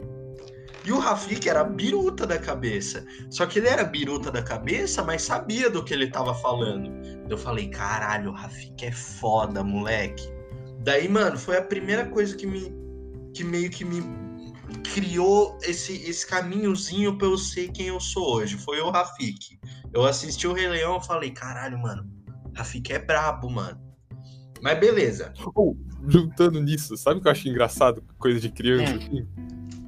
E 0.84 0.92
o 0.92 0.98
Rafik 0.98 1.48
era 1.48 1.64
biruta 1.64 2.26
da 2.26 2.38
cabeça. 2.38 3.04
Só 3.28 3.44
que 3.44 3.58
ele 3.58 3.68
era 3.68 3.84
biruta 3.84 4.30
da 4.30 4.42
cabeça, 4.42 5.02
mas 5.02 5.22
sabia 5.22 5.68
do 5.68 5.84
que 5.84 5.92
ele 5.92 6.08
tava 6.08 6.32
falando. 6.34 6.92
Eu 7.28 7.36
falei, 7.36 7.68
caralho, 7.68 8.30
o 8.30 8.34
Rafik 8.34 8.84
é 8.84 8.92
foda, 8.92 9.64
moleque. 9.64 10.35
Daí, 10.86 11.08
mano, 11.08 11.36
foi 11.36 11.56
a 11.56 11.62
primeira 11.62 12.06
coisa 12.06 12.36
que 12.36 12.46
me. 12.46 12.72
que 13.34 13.42
meio 13.42 13.68
que 13.68 13.84
me 13.84 14.00
criou 14.94 15.58
esse, 15.62 15.94
esse 16.08 16.24
caminhozinho 16.24 17.18
pra 17.18 17.26
eu 17.26 17.36
ser 17.36 17.72
quem 17.72 17.88
eu 17.88 17.98
sou 17.98 18.36
hoje. 18.36 18.56
Foi 18.56 18.80
o 18.80 18.88
Rafik. 18.88 19.58
Eu 19.92 20.04
assisti 20.04 20.46
o 20.46 20.52
Rei 20.52 20.68
Leão 20.68 20.98
e 20.98 21.04
falei, 21.04 21.32
caralho, 21.32 21.76
mano, 21.76 22.08
Rafik 22.54 22.92
é 22.92 23.00
brabo, 23.00 23.50
mano. 23.50 23.80
Mas 24.62 24.78
beleza. 24.78 25.34
Ou, 25.56 25.76
juntando 26.06 26.62
nisso, 26.62 26.96
sabe 26.96 27.18
o 27.18 27.22
que 27.22 27.26
eu 27.26 27.32
acho 27.32 27.48
engraçado? 27.48 28.04
Coisa 28.16 28.38
de 28.38 28.48
criança, 28.48 28.94
assim? 28.94 29.26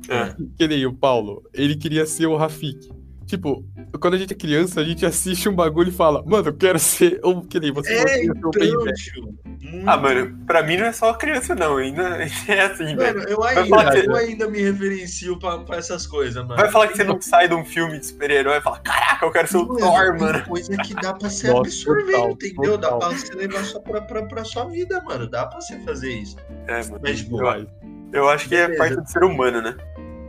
É. 0.09 0.35
Que 0.57 0.67
nem 0.67 0.85
o 0.85 0.93
Paulo, 0.93 1.49
ele 1.55 1.77
queria 1.77 2.07
ser 2.07 2.27
o 2.27 2.37
Rafik. 2.37 2.91
Tipo, 3.29 3.63
quando 4.01 4.15
a 4.15 4.17
gente 4.17 4.33
é 4.33 4.37
criança, 4.37 4.81
a 4.81 4.85
gente 4.85 5.05
assiste 5.05 5.51
um 5.51 5.55
bagulho 5.55 5.91
e 5.91 5.93
fala, 5.93 6.25
mano, 6.27 6.49
eu 6.49 6.57
quero 6.57 6.79
ser. 6.79 7.21
Ou 7.23 7.43
que 7.43 7.61
nem 7.61 7.71
você 7.71 7.93
É, 7.93 8.09
ser 8.09 8.25
então, 8.25 8.51
10. 8.51 8.99
tio. 8.99 9.23
muito- 9.23 9.39
Ah, 9.87 9.99
mano, 9.99 10.39
pra 10.47 10.63
mim 10.63 10.79
não 10.79 10.87
é 10.87 10.93
só 10.93 11.13
criança, 11.13 11.55
não. 11.55 11.77
Ainda 11.77 12.03
é 12.49 12.61
assim, 12.63 12.97
velho. 12.97 13.19
Mano, 13.19 13.29
eu 13.29 13.45
ainda, 13.45 13.91
que- 13.93 14.09
eu 14.09 14.17
ainda 14.17 14.49
me 14.49 14.63
referencio 14.63 15.39
pra, 15.39 15.59
pra 15.59 15.77
essas 15.77 16.07
coisas, 16.07 16.43
mano. 16.43 16.57
Vai 16.57 16.71
falar 16.71 16.89
que 16.89 16.97
você 16.97 17.05
não 17.05 17.21
sai 17.21 17.47
de 17.49 17.55
um 17.55 17.65
filme 17.67 17.99
de 18.01 18.07
super-herói 18.07 18.57
e 18.57 18.61
fala, 18.63 18.79
caraca, 18.79 19.27
eu 19.27 19.31
quero 19.31 19.47
ser 19.47 19.59
o 19.59 19.67
Mano, 19.69 19.79
Thor, 19.79 20.19
mano. 20.19 20.45
coisa 20.47 20.75
que 20.79 20.95
dá 20.95 21.13
pra 21.13 21.29
se 21.29 21.49
Nossa, 21.49 21.61
absorver, 21.61 22.13
total, 22.13 22.31
entendeu? 22.31 22.79
Dá 22.79 22.97
pra 22.97 23.09
você 23.11 23.35
levar 23.35 23.65
só 23.65 23.79
pra, 23.79 24.01
pra, 24.01 24.23
pra 24.25 24.43
sua 24.45 24.65
vida, 24.65 25.03
mano. 25.03 25.29
Dá 25.29 25.45
pra 25.45 25.61
você 25.61 25.79
fazer 25.81 26.11
isso. 26.15 26.37
É, 26.67 26.83
mano. 26.85 27.01
Mas, 27.03 27.19
tipo, 27.19 27.37
Vai. 27.37 27.67
Eu 28.11 28.27
acho 28.27 28.49
que 28.49 28.57
é 28.57 28.63
Beleza. 28.69 28.79
parte 28.79 28.97
do 29.03 29.07
ser 29.11 29.23
humano, 29.23 29.61
né? 29.61 29.77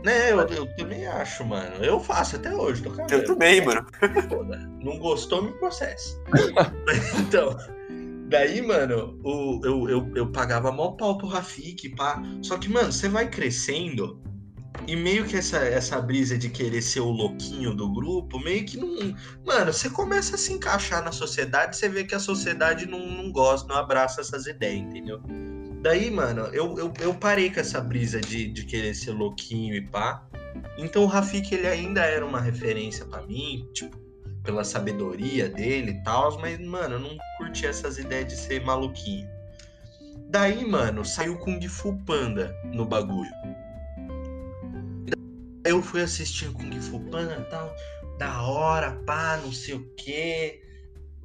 Né, 0.04 0.32
eu, 0.32 0.38
eu 0.40 0.66
também 0.76 1.06
acho, 1.06 1.44
mano. 1.44 1.84
Eu 1.84 2.00
faço 2.00 2.36
até 2.36 2.54
hoje, 2.54 2.82
tô 2.82 2.90
cagando. 2.90 3.14
Eu 3.14 3.24
também, 3.24 3.64
mano. 3.64 3.86
Foda. 4.28 4.58
Não 4.80 4.98
gostou, 4.98 5.42
me 5.42 5.52
processa. 5.52 6.18
então, 7.20 7.56
daí, 8.28 8.62
mano, 8.62 9.18
o, 9.22 9.60
eu, 9.64 9.88
eu, 9.88 10.12
eu 10.14 10.32
pagava 10.32 10.72
mó 10.72 10.92
pau 10.92 11.18
pro 11.18 11.26
Rafik, 11.26 11.90
pá. 11.90 12.22
Só 12.42 12.58
que, 12.58 12.68
mano, 12.68 12.92
você 12.92 13.08
vai 13.08 13.28
crescendo 13.28 14.20
e 14.86 14.96
meio 14.96 15.24
que 15.26 15.36
essa, 15.36 15.58
essa 15.58 16.00
brisa 16.00 16.38
de 16.38 16.48
querer 16.48 16.82
ser 16.82 17.00
o 17.00 17.10
louquinho 17.10 17.74
do 17.74 17.92
grupo, 17.92 18.38
meio 18.38 18.64
que 18.64 18.76
não. 18.76 19.14
Mano, 19.44 19.72
você 19.72 19.90
começa 19.90 20.36
a 20.36 20.38
se 20.38 20.52
encaixar 20.52 21.04
na 21.04 21.12
sociedade, 21.12 21.76
você 21.76 21.88
vê 21.88 22.04
que 22.04 22.14
a 22.14 22.20
sociedade 22.20 22.86
não, 22.86 23.06
não 23.06 23.30
gosta, 23.30 23.68
não 23.68 23.76
abraça 23.76 24.20
essas 24.20 24.46
ideias, 24.46 24.80
entendeu? 24.80 25.20
Daí, 25.80 26.10
mano, 26.10 26.42
eu, 26.52 26.78
eu, 26.78 26.92
eu 27.00 27.14
parei 27.14 27.50
com 27.50 27.60
essa 27.60 27.80
brisa 27.80 28.20
de, 28.20 28.48
de 28.48 28.64
querer 28.64 28.94
ser 28.94 29.12
louquinho 29.12 29.74
e 29.74 29.80
pá. 29.80 30.26
Então 30.76 31.04
o 31.04 31.06
Rafik, 31.06 31.54
ele 31.54 31.66
ainda 31.66 32.04
era 32.04 32.24
uma 32.24 32.40
referência 32.40 33.04
pra 33.06 33.22
mim, 33.22 33.66
tipo, 33.72 33.96
pela 34.42 34.62
sabedoria 34.62 35.48
dele 35.48 35.92
e 35.92 36.02
tal, 36.02 36.38
mas, 36.38 36.58
mano, 36.58 36.96
eu 36.96 37.00
não 37.00 37.16
curti 37.38 37.66
essas 37.66 37.98
ideias 37.98 38.26
de 38.26 38.36
ser 38.36 38.62
maluquinho. 38.62 39.28
Daí, 40.28 40.66
mano, 40.66 41.04
saiu 41.04 41.38
Kung 41.38 41.60
Fu 41.68 41.96
Panda 42.04 42.54
no 42.72 42.84
bagulho. 42.84 43.30
Eu 45.64 45.82
fui 45.82 46.02
assistir 46.02 46.52
Kung 46.52 46.72
Fu 46.80 47.00
Panda 47.10 47.38
e 47.40 47.50
tal, 47.50 47.74
da 48.18 48.42
hora, 48.42 48.92
pá, 49.06 49.38
não 49.42 49.52
sei 49.52 49.74
o 49.74 49.94
que, 49.96 50.60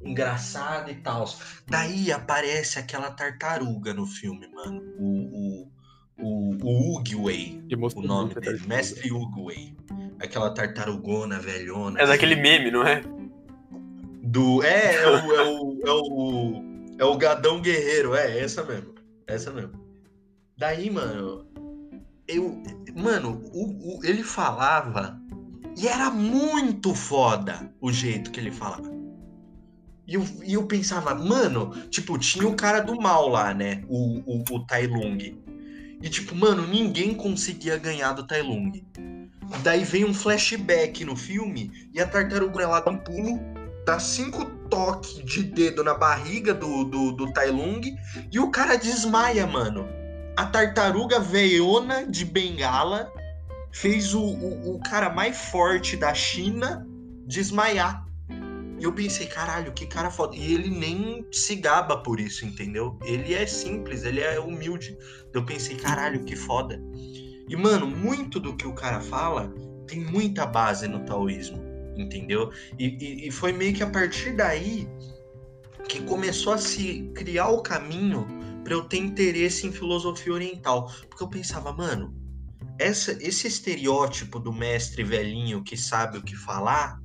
engraçado 0.02 0.90
e 0.90 0.94
tal. 0.96 1.24
Daí 1.66 2.12
aparece 2.12 2.78
aquela 2.78 3.10
tartaruga 3.10 3.92
no 3.94 4.06
filme, 4.06 4.48
mano. 4.48 4.80
O, 4.98 5.68
o, 5.68 5.72
o, 6.18 6.56
o 6.62 6.98
Uguay, 6.98 7.62
o 7.94 8.02
nome 8.02 8.34
dele, 8.34 8.46
tartaruga. 8.46 8.66
Mestre 8.68 9.12
Uguay. 9.12 9.74
Aquela 10.20 10.50
tartarugona 10.54 11.38
velhona. 11.38 11.98
É 11.98 12.02
assim. 12.02 12.12
daquele 12.12 12.36
meme, 12.36 12.70
não 12.70 12.86
é? 12.86 13.02
Do. 14.22 14.62
É, 14.62 14.94
é 14.96 15.08
o, 15.08 15.32
é 15.34 15.42
o, 15.42 15.80
é 15.84 15.90
o. 15.92 16.66
É 16.98 17.04
o 17.04 17.16
Gadão 17.18 17.60
Guerreiro, 17.60 18.14
é, 18.14 18.40
essa 18.40 18.64
mesmo. 18.64 18.94
Essa 19.26 19.52
mesmo. 19.52 19.72
Daí, 20.56 20.90
mano. 20.90 21.46
Eu. 22.26 22.62
Mano, 22.96 23.42
o, 23.52 23.98
o- 23.98 24.04
ele 24.04 24.22
falava. 24.22 25.20
E 25.78 25.86
era 25.86 26.10
muito 26.10 26.94
foda 26.94 27.70
o 27.82 27.92
jeito 27.92 28.30
que 28.30 28.40
ele 28.40 28.50
falava. 28.50 28.90
E 30.06 30.14
eu, 30.14 30.24
e 30.44 30.54
eu 30.54 30.66
pensava, 30.66 31.14
mano, 31.14 31.70
tipo, 31.88 32.16
tinha 32.18 32.46
o 32.46 32.54
cara 32.54 32.80
do 32.80 33.00
mal 33.00 33.28
lá, 33.28 33.52
né? 33.52 33.82
O, 33.88 34.20
o, 34.24 34.44
o 34.50 34.66
Tai 34.66 34.86
Lung. 34.86 35.36
E 36.00 36.08
tipo, 36.08 36.34
mano, 36.34 36.66
ninguém 36.66 37.14
conseguia 37.14 37.76
ganhar 37.76 38.12
do 38.12 38.26
Tai 38.26 38.42
Lung. 38.42 38.84
Daí 39.62 39.84
vem 39.84 40.04
um 40.04 40.14
flashback 40.14 41.04
no 41.04 41.16
filme 41.16 41.70
e 41.92 42.00
a 42.00 42.06
tartaruga 42.06 42.62
ela 42.62 42.80
dá 42.80 42.90
um 42.90 42.98
pulo, 42.98 43.40
dá 43.84 43.98
cinco 43.98 44.44
toques 44.68 45.24
de 45.24 45.42
dedo 45.42 45.82
na 45.84 45.94
barriga 45.94 46.52
do, 46.52 46.84
do, 46.84 47.12
do 47.12 47.32
Tai 47.32 47.50
Lung 47.50 47.80
e 48.30 48.38
o 48.38 48.50
cara 48.50 48.76
desmaia, 48.76 49.46
mano. 49.46 49.88
A 50.36 50.46
tartaruga 50.46 51.18
veiona 51.18 52.04
de 52.06 52.24
bengala 52.24 53.10
fez 53.72 54.14
o, 54.14 54.22
o, 54.22 54.76
o 54.76 54.80
cara 54.80 55.10
mais 55.10 55.36
forte 55.36 55.96
da 55.96 56.12
China 56.12 56.86
desmaiar. 57.26 58.05
E 58.78 58.84
eu 58.84 58.92
pensei, 58.92 59.26
caralho, 59.26 59.72
que 59.72 59.86
cara 59.86 60.10
foda. 60.10 60.36
E 60.36 60.54
ele 60.54 60.68
nem 60.68 61.26
se 61.32 61.56
gaba 61.56 61.96
por 61.96 62.20
isso, 62.20 62.44
entendeu? 62.44 62.98
Ele 63.04 63.34
é 63.34 63.46
simples, 63.46 64.04
ele 64.04 64.20
é 64.20 64.38
humilde. 64.38 64.96
Eu 65.32 65.44
pensei, 65.44 65.76
caralho, 65.76 66.24
que 66.24 66.36
foda. 66.36 66.80
E, 67.48 67.56
mano, 67.56 67.86
muito 67.86 68.38
do 68.38 68.56
que 68.56 68.66
o 68.66 68.74
cara 68.74 69.00
fala 69.00 69.52
tem 69.86 70.00
muita 70.00 70.44
base 70.44 70.88
no 70.88 71.04
taoísmo, 71.04 71.62
entendeu? 71.96 72.50
E, 72.78 72.86
e, 72.86 73.28
e 73.28 73.30
foi 73.30 73.52
meio 73.52 73.72
que 73.72 73.82
a 73.82 73.90
partir 73.90 74.32
daí 74.32 74.88
que 75.88 76.02
começou 76.02 76.52
a 76.52 76.58
se 76.58 77.10
criar 77.14 77.48
o 77.48 77.62
caminho 77.62 78.26
para 78.64 78.74
eu 78.74 78.82
ter 78.82 78.98
interesse 78.98 79.66
em 79.66 79.72
filosofia 79.72 80.32
oriental. 80.32 80.92
Porque 81.08 81.22
eu 81.22 81.28
pensava, 81.28 81.72
mano, 81.72 82.12
essa, 82.78 83.12
esse 83.22 83.46
estereótipo 83.46 84.40
do 84.40 84.52
mestre 84.52 85.04
velhinho 85.04 85.62
que 85.62 85.76
sabe 85.76 86.18
o 86.18 86.22
que 86.22 86.34
falar 86.34 87.00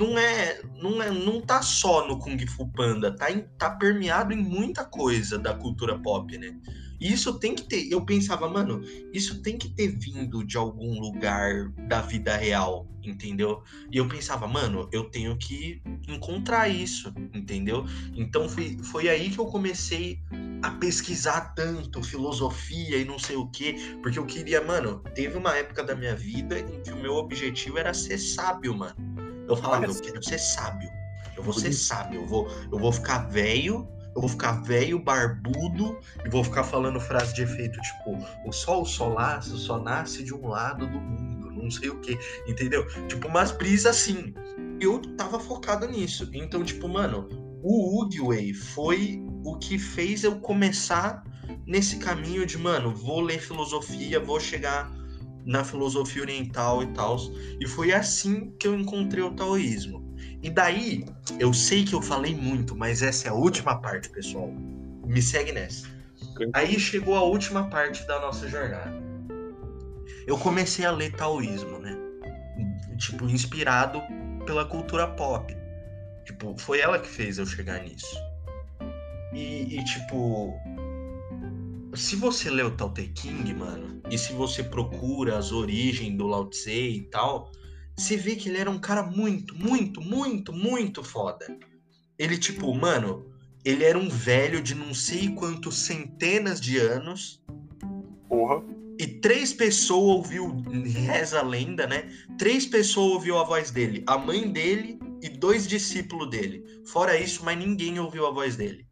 não 0.00 0.18
é, 0.18 0.62
não 0.80 1.02
é, 1.02 1.10
não 1.10 1.42
tá 1.42 1.60
só 1.60 2.08
no 2.08 2.18
Kung 2.18 2.38
Fu 2.46 2.66
Panda, 2.72 3.14
tá, 3.14 3.30
em, 3.30 3.44
tá 3.58 3.68
permeado 3.68 4.32
em 4.32 4.42
muita 4.42 4.82
coisa 4.82 5.38
da 5.38 5.52
cultura 5.52 5.98
pop, 5.98 6.38
né? 6.38 6.56
E 6.98 7.12
isso 7.12 7.38
tem 7.38 7.54
que 7.54 7.64
ter. 7.64 7.86
Eu 7.90 8.04
pensava, 8.04 8.48
mano, 8.48 8.82
isso 9.12 9.42
tem 9.42 9.58
que 9.58 9.68
ter 9.68 9.88
vindo 9.88 10.42
de 10.44 10.56
algum 10.56 10.98
lugar 10.98 11.70
da 11.86 12.00
vida 12.00 12.34
real, 12.36 12.86
entendeu? 13.02 13.62
E 13.90 13.98
eu 13.98 14.08
pensava, 14.08 14.46
mano, 14.46 14.88
eu 14.90 15.04
tenho 15.04 15.36
que 15.36 15.82
encontrar 16.08 16.68
isso, 16.68 17.12
entendeu? 17.34 17.84
Então 18.14 18.48
foi, 18.48 18.78
foi 18.82 19.08
aí 19.08 19.30
que 19.30 19.38
eu 19.38 19.46
comecei 19.46 20.18
a 20.62 20.70
pesquisar 20.72 21.54
tanto 21.54 22.02
filosofia 22.02 22.98
e 22.98 23.04
não 23.04 23.18
sei 23.18 23.36
o 23.36 23.50
quê, 23.50 23.76
porque 24.02 24.18
eu 24.18 24.26
queria, 24.26 24.62
mano, 24.62 25.02
teve 25.14 25.36
uma 25.36 25.56
época 25.56 25.82
da 25.82 25.94
minha 25.94 26.14
vida 26.14 26.58
em 26.58 26.82
que 26.82 26.90
o 26.90 26.96
meu 26.96 27.14
objetivo 27.14 27.78
era 27.78 27.94
ser 27.94 28.18
sábio, 28.18 28.76
mano. 28.76 29.19
Eu 29.50 29.56
falava, 29.56 29.84
eu 29.84 30.00
quero 30.00 30.22
ser 30.22 30.38
sábio. 30.38 30.90
Eu 31.36 31.42
vou 31.42 31.52
ser 31.52 31.72
sábio, 31.72 32.22
eu 32.22 32.26
vou, 32.26 32.48
eu 32.70 32.78
vou 32.78 32.92
ficar 32.92 33.28
velho 33.28 33.88
eu 34.14 34.20
vou 34.20 34.28
ficar 34.28 34.52
velho, 34.62 34.98
barbudo 34.98 35.98
e 36.24 36.28
vou 36.28 36.42
ficar 36.42 36.64
falando 36.64 36.98
frase 37.00 37.34
de 37.34 37.42
efeito 37.42 37.80
tipo: 37.80 38.18
o 38.44 38.52
sol, 38.52 38.82
o 38.82 38.86
solaço, 38.86 39.56
só 39.56 39.78
nasce 39.78 40.24
de 40.24 40.34
um 40.34 40.48
lado 40.48 40.86
do 40.86 41.00
mundo, 41.00 41.50
não 41.50 41.70
sei 41.70 41.90
o 41.90 42.00
que, 42.00 42.18
entendeu? 42.46 42.86
Tipo, 43.06 43.28
umas 43.28 43.52
brisas 43.52 43.96
assim. 43.96 44.34
Eu 44.80 45.00
tava 45.16 45.38
focado 45.38 45.86
nisso. 45.86 46.28
Então, 46.32 46.64
tipo, 46.64 46.88
mano, 46.88 47.28
o 47.62 48.02
Uguay 48.02 48.52
foi 48.54 49.22
o 49.44 49.56
que 49.58 49.78
fez 49.78 50.24
eu 50.24 50.40
começar 50.40 51.22
nesse 51.66 51.96
caminho 51.96 52.46
de, 52.46 52.56
mano, 52.58 52.94
vou 52.94 53.20
ler 53.20 53.40
filosofia, 53.40 54.18
vou 54.18 54.40
chegar 54.40 54.90
na 55.44 55.64
filosofia 55.64 56.22
oriental 56.22 56.82
e 56.82 56.86
tal. 56.88 57.16
E 57.60 57.66
foi 57.66 57.92
assim 57.92 58.52
que 58.58 58.66
eu 58.66 58.78
encontrei 58.78 59.22
o 59.22 59.32
taoísmo. 59.32 60.00
E 60.42 60.48
daí, 60.48 61.04
eu 61.38 61.52
sei 61.52 61.84
que 61.84 61.94
eu 61.94 62.00
falei 62.00 62.34
muito, 62.34 62.74
mas 62.74 63.02
essa 63.02 63.28
é 63.28 63.30
a 63.30 63.34
última 63.34 63.80
parte, 63.80 64.08
pessoal. 64.08 64.50
Me 65.06 65.20
segue 65.20 65.52
nessa. 65.52 65.86
Aí 66.54 66.78
chegou 66.78 67.16
a 67.16 67.22
última 67.22 67.68
parte 67.68 68.06
da 68.06 68.20
nossa 68.20 68.48
jornada. 68.48 69.00
Eu 70.26 70.38
comecei 70.38 70.84
a 70.84 70.90
ler 70.90 71.12
taoísmo, 71.12 71.78
né? 71.78 71.96
Tipo, 72.98 73.28
inspirado 73.28 74.00
pela 74.46 74.64
cultura 74.64 75.06
pop. 75.08 75.54
Tipo, 76.24 76.56
foi 76.58 76.80
ela 76.80 76.98
que 76.98 77.08
fez 77.08 77.38
eu 77.38 77.46
chegar 77.46 77.82
nisso. 77.82 78.16
E, 79.32 79.78
e 79.78 79.84
tipo, 79.84 80.54
se 81.94 82.16
você 82.16 82.50
lê 82.50 82.62
o 82.62 82.70
Tao 82.70 82.92
Te 82.92 83.08
King, 83.08 83.52
mano, 83.54 84.00
e 84.10 84.16
se 84.16 84.32
você 84.32 84.62
procura 84.62 85.38
as 85.38 85.52
origens 85.52 86.16
do 86.16 86.26
Lao 86.26 86.48
Tse 86.48 86.70
e 86.70 87.02
tal, 87.02 87.50
você 87.96 88.16
vê 88.16 88.36
que 88.36 88.48
ele 88.48 88.58
era 88.58 88.70
um 88.70 88.78
cara 88.78 89.02
muito, 89.02 89.54
muito, 89.54 90.00
muito, 90.00 90.52
muito 90.52 91.02
foda. 91.02 91.46
Ele, 92.18 92.38
tipo, 92.38 92.72
mano, 92.74 93.26
ele 93.64 93.84
era 93.84 93.98
um 93.98 94.08
velho 94.08 94.62
de 94.62 94.74
não 94.74 94.94
sei 94.94 95.30
quantos 95.30 95.80
centenas 95.80 96.60
de 96.60 96.78
anos. 96.78 97.42
Porra. 98.28 98.62
E 98.98 99.06
três 99.06 99.52
pessoas 99.52 100.16
ouviu, 100.16 100.62
reza 100.84 101.40
a 101.40 101.42
lenda, 101.42 101.86
né? 101.86 102.10
Três 102.38 102.66
pessoas 102.66 103.14
ouviu 103.14 103.38
a 103.38 103.44
voz 103.44 103.70
dele. 103.70 104.04
A 104.06 104.18
mãe 104.18 104.50
dele 104.50 104.98
e 105.22 105.28
dois 105.28 105.66
discípulos 105.66 106.28
dele. 106.30 106.62
Fora 106.86 107.18
isso, 107.18 107.44
mas 107.44 107.58
ninguém 107.58 107.98
ouviu 107.98 108.26
a 108.26 108.30
voz 108.30 108.56
dele. 108.56 108.86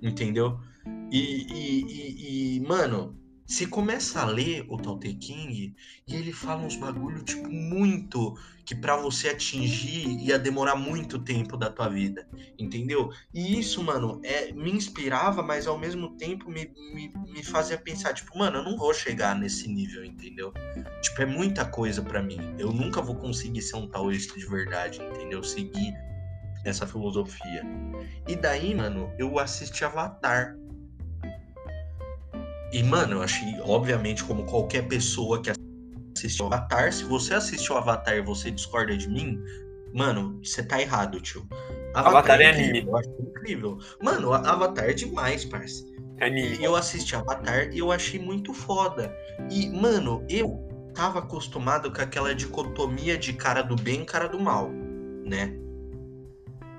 Entendeu? 0.00 0.58
E, 1.10 1.46
e, 1.52 1.84
e, 1.84 2.56
e 2.56 2.60
mano, 2.60 3.18
você 3.48 3.66
começa 3.66 4.20
a 4.20 4.26
ler 4.26 4.66
o 4.68 4.76
Tao 4.76 4.98
Te 4.98 5.14
King 5.14 5.74
e 6.06 6.14
ele 6.14 6.34
fala 6.34 6.62
uns 6.62 6.76
bagulho, 6.76 7.24
tipo, 7.24 7.48
muito 7.48 8.38
que 8.66 8.74
para 8.74 8.94
você 8.94 9.30
atingir 9.30 10.06
ia 10.22 10.38
demorar 10.38 10.76
muito 10.76 11.18
tempo 11.18 11.56
da 11.56 11.70
tua 11.70 11.88
vida, 11.88 12.28
entendeu? 12.58 13.08
E 13.32 13.58
isso, 13.58 13.82
mano, 13.82 14.20
é, 14.22 14.52
me 14.52 14.70
inspirava, 14.70 15.42
mas 15.42 15.66
ao 15.66 15.78
mesmo 15.78 16.14
tempo 16.18 16.50
me, 16.50 16.70
me, 16.92 17.10
me 17.32 17.42
fazia 17.42 17.78
pensar, 17.78 18.12
tipo, 18.12 18.36
mano, 18.36 18.58
eu 18.58 18.64
não 18.64 18.76
vou 18.76 18.92
chegar 18.92 19.34
nesse 19.34 19.66
nível, 19.66 20.04
entendeu? 20.04 20.52
Tipo, 21.00 21.22
é 21.22 21.26
muita 21.26 21.64
coisa 21.64 22.02
para 22.02 22.22
mim. 22.22 22.54
Eu 22.58 22.70
nunca 22.70 23.00
vou 23.00 23.16
conseguir 23.16 23.62
ser 23.62 23.76
um 23.76 23.88
taoísta 23.88 24.38
de 24.38 24.46
verdade, 24.46 25.00
entendeu? 25.02 25.42
Seguir 25.42 25.94
essa 26.66 26.86
filosofia. 26.86 27.62
E 28.28 28.36
daí, 28.36 28.74
mano, 28.74 29.10
eu 29.18 29.38
assisti 29.38 29.86
Avatar 29.86 30.54
e, 32.72 32.82
mano, 32.82 33.14
eu 33.14 33.22
achei, 33.22 33.58
obviamente, 33.62 34.22
como 34.24 34.44
qualquer 34.44 34.86
pessoa 34.86 35.40
que 35.40 35.50
assistiu 36.16 36.46
Avatar, 36.46 36.92
se 36.92 37.04
você 37.04 37.34
assistiu 37.34 37.76
Avatar 37.76 38.16
e 38.16 38.22
você 38.22 38.50
discorda 38.50 38.96
de 38.96 39.08
mim, 39.08 39.42
mano, 39.94 40.40
você 40.42 40.62
tá 40.62 40.80
errado, 40.80 41.20
tio. 41.20 41.46
Avatar, 41.94 42.06
Avatar 42.06 42.40
é, 42.40 42.44
é 42.44 42.50
anime. 42.50 42.86
Eu 42.86 42.96
acho 42.96 43.10
incrível. 43.20 43.78
Mano, 44.02 44.32
Avatar 44.32 44.90
é 44.90 44.92
demais, 44.92 45.44
parça. 45.44 45.84
É 46.18 46.26
anime. 46.26 46.62
Eu 46.62 46.76
assisti 46.76 47.16
Avatar 47.16 47.70
e 47.72 47.78
eu 47.78 47.90
achei 47.90 48.20
muito 48.20 48.52
foda. 48.52 49.14
E, 49.50 49.68
mano, 49.70 50.24
eu 50.28 50.68
tava 50.94 51.20
acostumado 51.20 51.92
com 51.92 52.02
aquela 52.02 52.34
dicotomia 52.34 53.16
de 53.16 53.32
cara 53.32 53.62
do 53.62 53.76
bem 53.76 54.02
e 54.02 54.04
cara 54.04 54.28
do 54.28 54.38
mal, 54.38 54.70
né? 55.24 55.56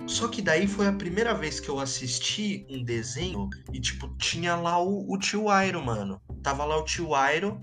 Só 0.10 0.28
que 0.28 0.41
daí 0.41 0.65
foi 0.65 0.88
a 0.88 0.91
primeira 0.91 1.36
vez 1.36 1.60
que 1.60 1.69
eu 1.69 1.80
assisti 1.80 2.65
um 2.67 2.84
desenho 2.84 3.48
e, 3.72 3.80
tipo, 3.80 4.10
tinha 4.17 4.56
lá 4.56 4.82
o, 4.82 5.06
o 5.08 5.19
tio 5.19 5.50
Airo, 5.50 5.86
mano. 5.86 6.19
Tava 6.41 6.65
lá 6.65 6.78
o 6.78 6.84
tio 6.84 7.13
Airo 7.13 7.62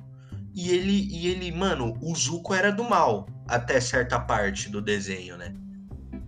e 0.55 0.71
ele, 0.71 1.09
e 1.11 1.27
ele, 1.27 1.51
mano, 1.51 1.99
o 2.01 2.15
Zuko 2.15 2.55
era 2.55 2.71
do 2.71 2.85
mal 2.85 3.27
até 3.49 3.81
certa 3.81 4.21
parte 4.21 4.69
do 4.69 4.81
desenho, 4.81 5.37
né? 5.37 5.57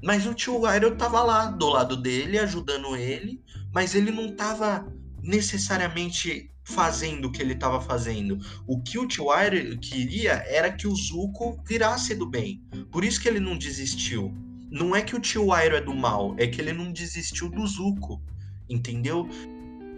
Mas 0.02 0.26
o 0.26 0.34
tio 0.34 0.66
Airo 0.66 0.96
tava 0.96 1.22
lá 1.22 1.52
do 1.52 1.68
lado 1.68 1.96
dele, 1.96 2.36
ajudando 2.36 2.96
ele, 2.96 3.40
mas 3.72 3.94
ele 3.94 4.10
não 4.10 4.34
tava 4.34 4.92
necessariamente 5.22 6.50
fazendo 6.64 7.26
o 7.26 7.32
que 7.32 7.40
ele 7.40 7.52
estava 7.52 7.80
fazendo. 7.80 8.36
O 8.66 8.82
que 8.82 8.98
o 8.98 9.06
tio 9.06 9.30
Airo 9.30 9.78
queria 9.78 10.32
era 10.48 10.72
que 10.72 10.88
o 10.88 10.96
Zuko 10.96 11.62
virasse 11.64 12.12
do 12.16 12.28
bem. 12.28 12.60
Por 12.90 13.04
isso 13.04 13.20
que 13.20 13.28
ele 13.28 13.38
não 13.38 13.56
desistiu 13.56 14.47
não 14.70 14.94
é 14.94 15.02
que 15.02 15.16
o 15.16 15.20
tio 15.20 15.52
Airo 15.52 15.76
é 15.76 15.80
do 15.80 15.94
mal, 15.94 16.34
é 16.38 16.46
que 16.46 16.60
ele 16.60 16.72
não 16.72 16.92
desistiu 16.92 17.48
do 17.48 17.66
Zuko, 17.66 18.20
entendeu? 18.68 19.28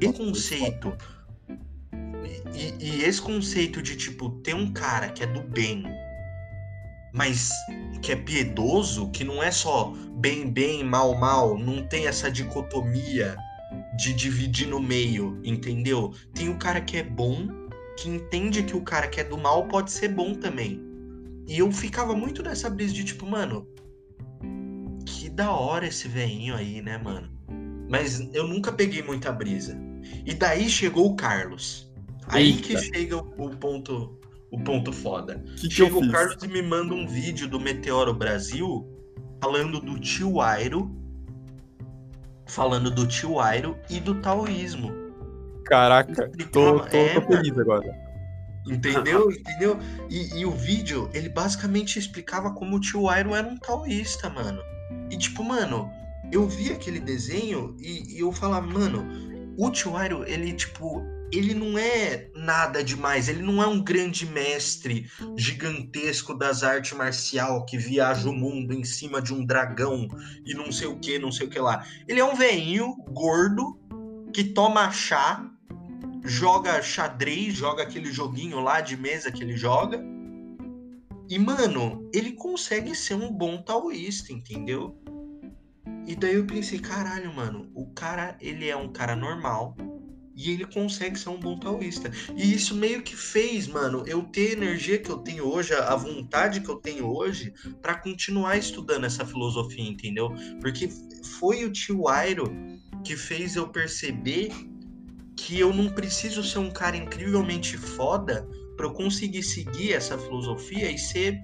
Esse 0.01 0.13
conceito. 0.13 0.97
E, 2.55 2.85
e, 2.85 3.03
esse 3.05 3.21
conceito 3.21 3.83
de, 3.83 3.97
tipo, 3.97 4.31
ter 4.43 4.55
um 4.55 4.73
cara 4.73 5.09
que 5.11 5.23
é 5.23 5.27
do 5.27 5.43
bem, 5.43 5.85
mas 7.13 7.51
que 8.03 8.13
é 8.13 8.17
piedoso, 8.17 9.11
que 9.11 9.25
não 9.25 9.43
é 9.43 9.51
só 9.51 9.93
bem, 10.17 10.51
bem, 10.51 10.85
mal, 10.85 11.19
mal, 11.19 11.59
não 11.59 11.87
tem 11.87 12.07
essa 12.07 12.31
dicotomia 12.31 13.37
de 13.97 14.13
dividir 14.13 14.69
no 14.69 14.81
meio, 14.81 15.41
entendeu? 15.45 16.15
Tem 16.35 16.49
o 16.49 16.57
cara 16.57 16.81
que 16.81 16.97
é 16.97 17.03
bom, 17.03 17.49
que 17.97 18.09
entende 18.09 18.63
que 18.63 18.77
o 18.77 18.83
cara 18.83 19.09
que 19.09 19.21
é 19.21 19.25
do 19.25 19.37
mal 19.37 19.67
pode 19.69 19.91
ser 19.91 20.09
bom 20.09 20.35
também. 20.35 20.81
E 21.47 21.59
eu 21.59 21.71
ficava 21.73 22.15
muito 22.15 22.43
nessa 22.43 22.71
brisa 22.71 22.95
de, 22.95 23.05
tipo, 23.05 23.27
mano, 23.27 23.67
da 25.41 25.51
hora 25.51 25.87
esse 25.87 26.07
veinho 26.07 26.55
aí, 26.55 26.83
né, 26.83 26.99
mano? 26.99 27.31
Mas 27.89 28.21
eu 28.35 28.47
nunca 28.47 28.71
peguei 28.71 29.03
muita 29.03 29.33
brisa. 29.33 29.75
E 30.27 30.35
daí 30.35 30.69
chegou 30.69 31.07
o 31.07 31.17
Carlos. 31.17 31.91
Aí 32.29 32.51
Eita. 32.51 32.63
que 32.63 32.79
chega 32.79 33.17
o 33.17 33.57
ponto 33.57 34.21
o 34.51 34.61
ponto 34.61 34.93
foda. 34.93 35.43
Que 35.57 35.71
chega 35.71 35.91
que 35.91 35.97
o 35.97 36.11
Carlos 36.11 36.43
e 36.43 36.49
me 36.49 36.61
manda 36.61 36.93
um 36.93 37.07
vídeo 37.07 37.49
do 37.49 37.59
Meteoro 37.59 38.13
Brasil 38.13 38.87
falando 39.41 39.81
do 39.81 39.99
tio 39.99 40.43
Airo, 40.43 40.95
falando 42.47 42.91
do 42.91 43.07
tio 43.07 43.41
Airo 43.41 43.79
e 43.89 43.99
do 43.99 44.21
taoísmo. 44.21 44.93
Caraca, 45.65 46.31
tô, 46.53 46.81
tô, 46.81 46.97
é, 46.97 47.15
tô 47.15 47.23
feliz 47.23 47.59
agora. 47.59 47.97
Entendeu? 48.67 49.31
Entendeu? 49.33 49.79
E, 50.11 50.41
e, 50.41 50.45
o 50.45 50.51
vídeo, 50.51 51.09
ele 51.15 51.31
basicamente 51.31 51.99
explicava 51.99 52.53
como 52.53 52.77
o 52.77 52.81
tio 52.81 53.09
Airo 53.09 53.35
era 53.35 53.47
um 53.47 53.57
taoísta, 53.57 54.29
mano. 54.29 54.61
E 55.11 55.17
tipo, 55.17 55.43
mano, 55.43 55.91
eu 56.33 56.49
vi 56.49 56.71
aquele 56.73 57.01
desenho 57.01 57.77
e, 57.79 58.17
e 58.17 58.21
eu 58.21 58.33
falava, 58.33 58.67
mano, 58.67 59.07
o 59.59 59.97
Airo, 59.97 60.25
ele, 60.27 60.53
tipo, 60.53 61.03
ele 61.33 61.55
não 61.55 61.79
é 61.79 62.29
nada 62.35 62.83
demais, 62.83 63.29
ele 63.29 63.43
não 63.43 63.63
é 63.63 63.67
um 63.67 63.83
grande 63.83 64.27
mestre 64.27 65.09
gigantesco 65.37 66.35
das 66.35 66.63
artes 66.63 66.93
marcial 66.93 67.65
que 67.65 67.79
viaja 67.79 68.29
o 68.29 68.33
mundo 68.33 68.73
em 68.73 68.85
cima 68.85 69.21
de 69.23 69.33
um 69.33 69.45
dragão 69.45 70.09
e 70.45 70.55
não 70.55 70.73
sei 70.73 70.89
o 70.89 70.99
que, 70.99 71.19
não 71.19 71.31
sei 71.31 71.47
o 71.47 71.51
que 71.51 71.59
lá. 71.59 71.85
Ele 72.09 72.21
é 72.21 72.25
um 72.25 72.35
veinho 72.35 72.97
gordo 73.11 73.79
que 74.33 74.45
toma 74.45 74.91
chá, 74.91 75.45
joga 76.25 76.83
xadrez, 76.83 77.55
joga 77.55 77.83
aquele 77.83 78.13
joguinho 78.13 78.61
lá 78.61 78.81
de 78.81 78.97
mesa 78.97 79.31
que 79.31 79.43
ele 79.43 79.57
joga. 79.57 80.03
E, 81.31 81.39
mano, 81.39 82.11
ele 82.13 82.33
consegue 82.33 82.93
ser 82.93 83.15
um 83.15 83.33
bom 83.33 83.63
taoísta, 83.63 84.33
entendeu? 84.33 85.01
E 86.05 86.17
daí 86.17 86.35
eu 86.35 86.45
pensei, 86.45 86.81
caralho, 86.81 87.33
mano, 87.33 87.71
o 87.73 87.87
cara, 87.87 88.37
ele 88.41 88.69
é 88.69 88.75
um 88.75 88.93
cara 88.93 89.15
normal 89.15 89.77
e 90.35 90.51
ele 90.51 90.67
consegue 90.67 91.17
ser 91.17 91.29
um 91.29 91.39
bom 91.39 91.57
taoísta. 91.57 92.11
E 92.37 92.53
isso 92.53 92.75
meio 92.75 93.03
que 93.05 93.15
fez, 93.15 93.69
mano, 93.69 94.03
eu 94.09 94.25
ter 94.25 94.49
a 94.49 94.53
energia 94.55 94.99
que 94.99 95.09
eu 95.09 95.19
tenho 95.19 95.45
hoje, 95.45 95.73
a 95.73 95.95
vontade 95.95 96.63
que 96.63 96.69
eu 96.69 96.77
tenho 96.77 97.07
hoje 97.07 97.55
para 97.81 97.95
continuar 97.95 98.57
estudando 98.57 99.05
essa 99.05 99.25
filosofia, 99.25 99.89
entendeu? 99.89 100.35
Porque 100.61 100.89
foi 101.39 101.65
o 101.65 101.71
tio 101.71 102.09
Airo 102.09 102.53
que 103.05 103.17
fez 103.17 103.55
eu 103.55 103.69
perceber 103.69 104.51
que 105.37 105.61
eu 105.61 105.73
não 105.73 105.91
preciso 105.91 106.43
ser 106.43 106.59
um 106.59 106.73
cara 106.73 106.97
incrivelmente 106.97 107.79
foda 107.79 108.49
para 108.81 108.89
eu 108.89 108.95
conseguir 108.95 109.43
seguir 109.43 109.93
essa 109.93 110.17
filosofia 110.17 110.91
e 110.91 110.97
ser 110.97 111.39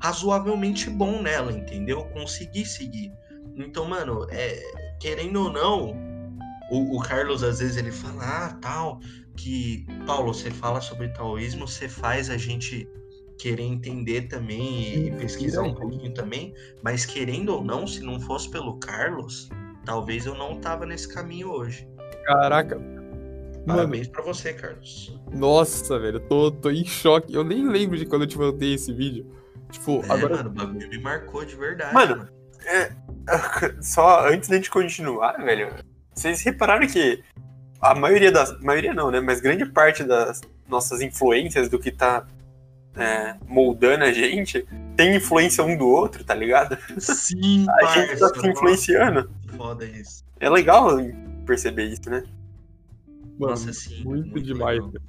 razoavelmente 0.00 0.88
bom 0.88 1.20
nela, 1.20 1.52
entendeu? 1.52 2.02
Conseguir 2.06 2.64
seguir. 2.64 3.12
Então, 3.56 3.84
mano, 3.84 4.26
é, 4.30 4.58
querendo 4.98 5.42
ou 5.42 5.52
não, 5.52 5.94
o, 6.70 6.96
o, 6.96 7.00
Carlos 7.00 7.44
às 7.44 7.58
vezes 7.58 7.76
ele 7.76 7.92
fala, 7.92 8.22
ah, 8.24 8.58
tal, 8.62 9.00
que 9.36 9.86
Paulo, 10.06 10.32
você 10.32 10.50
fala 10.50 10.80
sobre 10.80 11.08
taoísmo, 11.08 11.68
você 11.68 11.90
faz 11.90 12.30
a 12.30 12.38
gente 12.38 12.88
querer 13.38 13.64
entender 13.64 14.22
também 14.22 15.08
e 15.08 15.10
pesquisar 15.10 15.64
um 15.64 15.74
pouquinho 15.74 16.14
também, 16.14 16.54
mas 16.82 17.04
querendo 17.04 17.50
ou 17.50 17.62
não, 17.62 17.86
se 17.86 18.00
não 18.00 18.18
fosse 18.18 18.50
pelo 18.50 18.78
Carlos, 18.78 19.50
talvez 19.84 20.24
eu 20.24 20.34
não 20.34 20.58
tava 20.58 20.86
nesse 20.86 21.06
caminho 21.06 21.50
hoje. 21.50 21.86
Caraca. 22.24 22.97
Parabéns 23.68 24.08
para 24.08 24.22
você, 24.22 24.52
Carlos. 24.52 25.18
Nossa, 25.30 25.98
velho, 25.98 26.16
eu 26.16 26.20
tô, 26.20 26.50
tô 26.50 26.70
em 26.70 26.84
choque. 26.84 27.34
Eu 27.34 27.44
nem 27.44 27.68
lembro 27.68 27.96
de 27.96 28.06
quando 28.06 28.22
eu 28.22 28.28
te 28.28 28.38
mandei 28.38 28.74
esse 28.74 28.92
vídeo. 28.92 29.26
Tipo, 29.70 30.02
é, 30.04 30.12
agora. 30.12 30.36
Mano, 30.36 30.48
o 30.48 30.52
bagulho 30.52 30.88
me 30.88 30.98
marcou 30.98 31.44
de 31.44 31.54
verdade. 31.54 31.94
Mano, 31.94 32.16
mano. 32.16 32.28
É, 32.64 32.92
só 33.82 34.26
antes 34.26 34.48
da 34.48 34.56
gente 34.56 34.70
continuar, 34.70 35.36
velho, 35.44 35.72
vocês 36.14 36.42
repararam 36.42 36.86
que 36.86 37.22
a 37.80 37.94
maioria 37.94 38.32
das. 38.32 38.58
Maioria 38.60 38.94
não, 38.94 39.10
né? 39.10 39.20
Mas 39.20 39.40
grande 39.40 39.66
parte 39.66 40.02
das 40.02 40.40
nossas 40.68 41.00
influências 41.00 41.68
do 41.68 41.78
que 41.78 41.90
tá 41.90 42.26
é, 42.96 43.36
moldando 43.46 44.04
a 44.04 44.12
gente 44.12 44.66
tem 44.96 45.14
influência 45.14 45.62
um 45.62 45.76
do 45.76 45.86
outro, 45.86 46.24
tá 46.24 46.34
ligado? 46.34 46.76
Sim, 46.98 47.66
A 47.70 47.80
parça, 47.80 48.00
gente 48.00 48.18
tá 48.18 48.28
se 48.28 48.48
influenciando. 48.48 49.30
Foda 49.56 49.84
isso. 49.84 50.24
É 50.40 50.50
legal 50.50 50.96
perceber 51.46 51.84
isso, 51.84 52.10
né? 52.10 52.24
Mano, 53.38 53.52
Nossa, 53.52 53.72
sim. 53.72 54.04
Muito, 54.04 54.30
muito 54.30 54.42
demais. 54.42 54.84
Legal. 54.84 55.02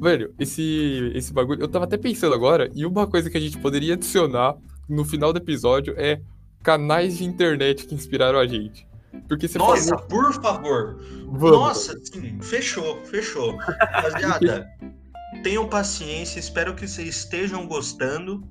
Velho, 0.00 0.34
esse, 0.38 1.10
esse 1.14 1.32
bagulho. 1.32 1.62
Eu 1.62 1.68
tava 1.68 1.84
até 1.84 1.96
pensando 1.96 2.34
agora, 2.34 2.70
e 2.74 2.84
uma 2.84 3.06
coisa 3.06 3.30
que 3.30 3.36
a 3.36 3.40
gente 3.40 3.58
poderia 3.58 3.94
adicionar 3.94 4.56
no 4.88 5.04
final 5.04 5.32
do 5.32 5.38
episódio 5.38 5.94
é 5.96 6.20
canais 6.62 7.18
de 7.18 7.24
internet 7.24 7.86
que 7.86 7.94
inspiraram 7.94 8.38
a 8.38 8.46
gente. 8.46 8.86
Porque 9.28 9.48
você 9.48 9.58
Nossa, 9.58 9.96
falou... 9.96 10.06
por 10.06 10.34
favor. 10.34 10.96
Vamos. 11.26 11.50
Nossa, 11.50 11.98
sim, 12.04 12.38
fechou, 12.40 13.02
fechou. 13.06 13.56
Rapaziada, 13.56 14.68
tenham 15.42 15.66
paciência, 15.68 16.38
espero 16.38 16.74
que 16.74 16.86
vocês 16.86 17.08
estejam 17.08 17.66
gostando. 17.66 18.44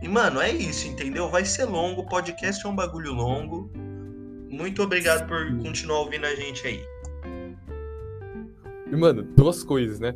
E, 0.00 0.08
mano, 0.08 0.40
é 0.40 0.50
isso, 0.50 0.86
entendeu? 0.86 1.28
Vai 1.28 1.44
ser 1.44 1.64
longo, 1.64 2.02
o 2.02 2.06
podcast 2.06 2.64
é 2.64 2.68
um 2.68 2.74
bagulho 2.74 3.12
longo. 3.12 3.70
Muito 4.48 4.82
obrigado 4.82 5.26
por 5.26 5.56
continuar 5.58 6.00
ouvindo 6.00 6.26
a 6.26 6.34
gente 6.34 6.66
aí. 6.66 6.91
E, 8.92 8.96
mano, 8.96 9.22
duas 9.22 9.64
coisas, 9.64 9.98
né? 9.98 10.14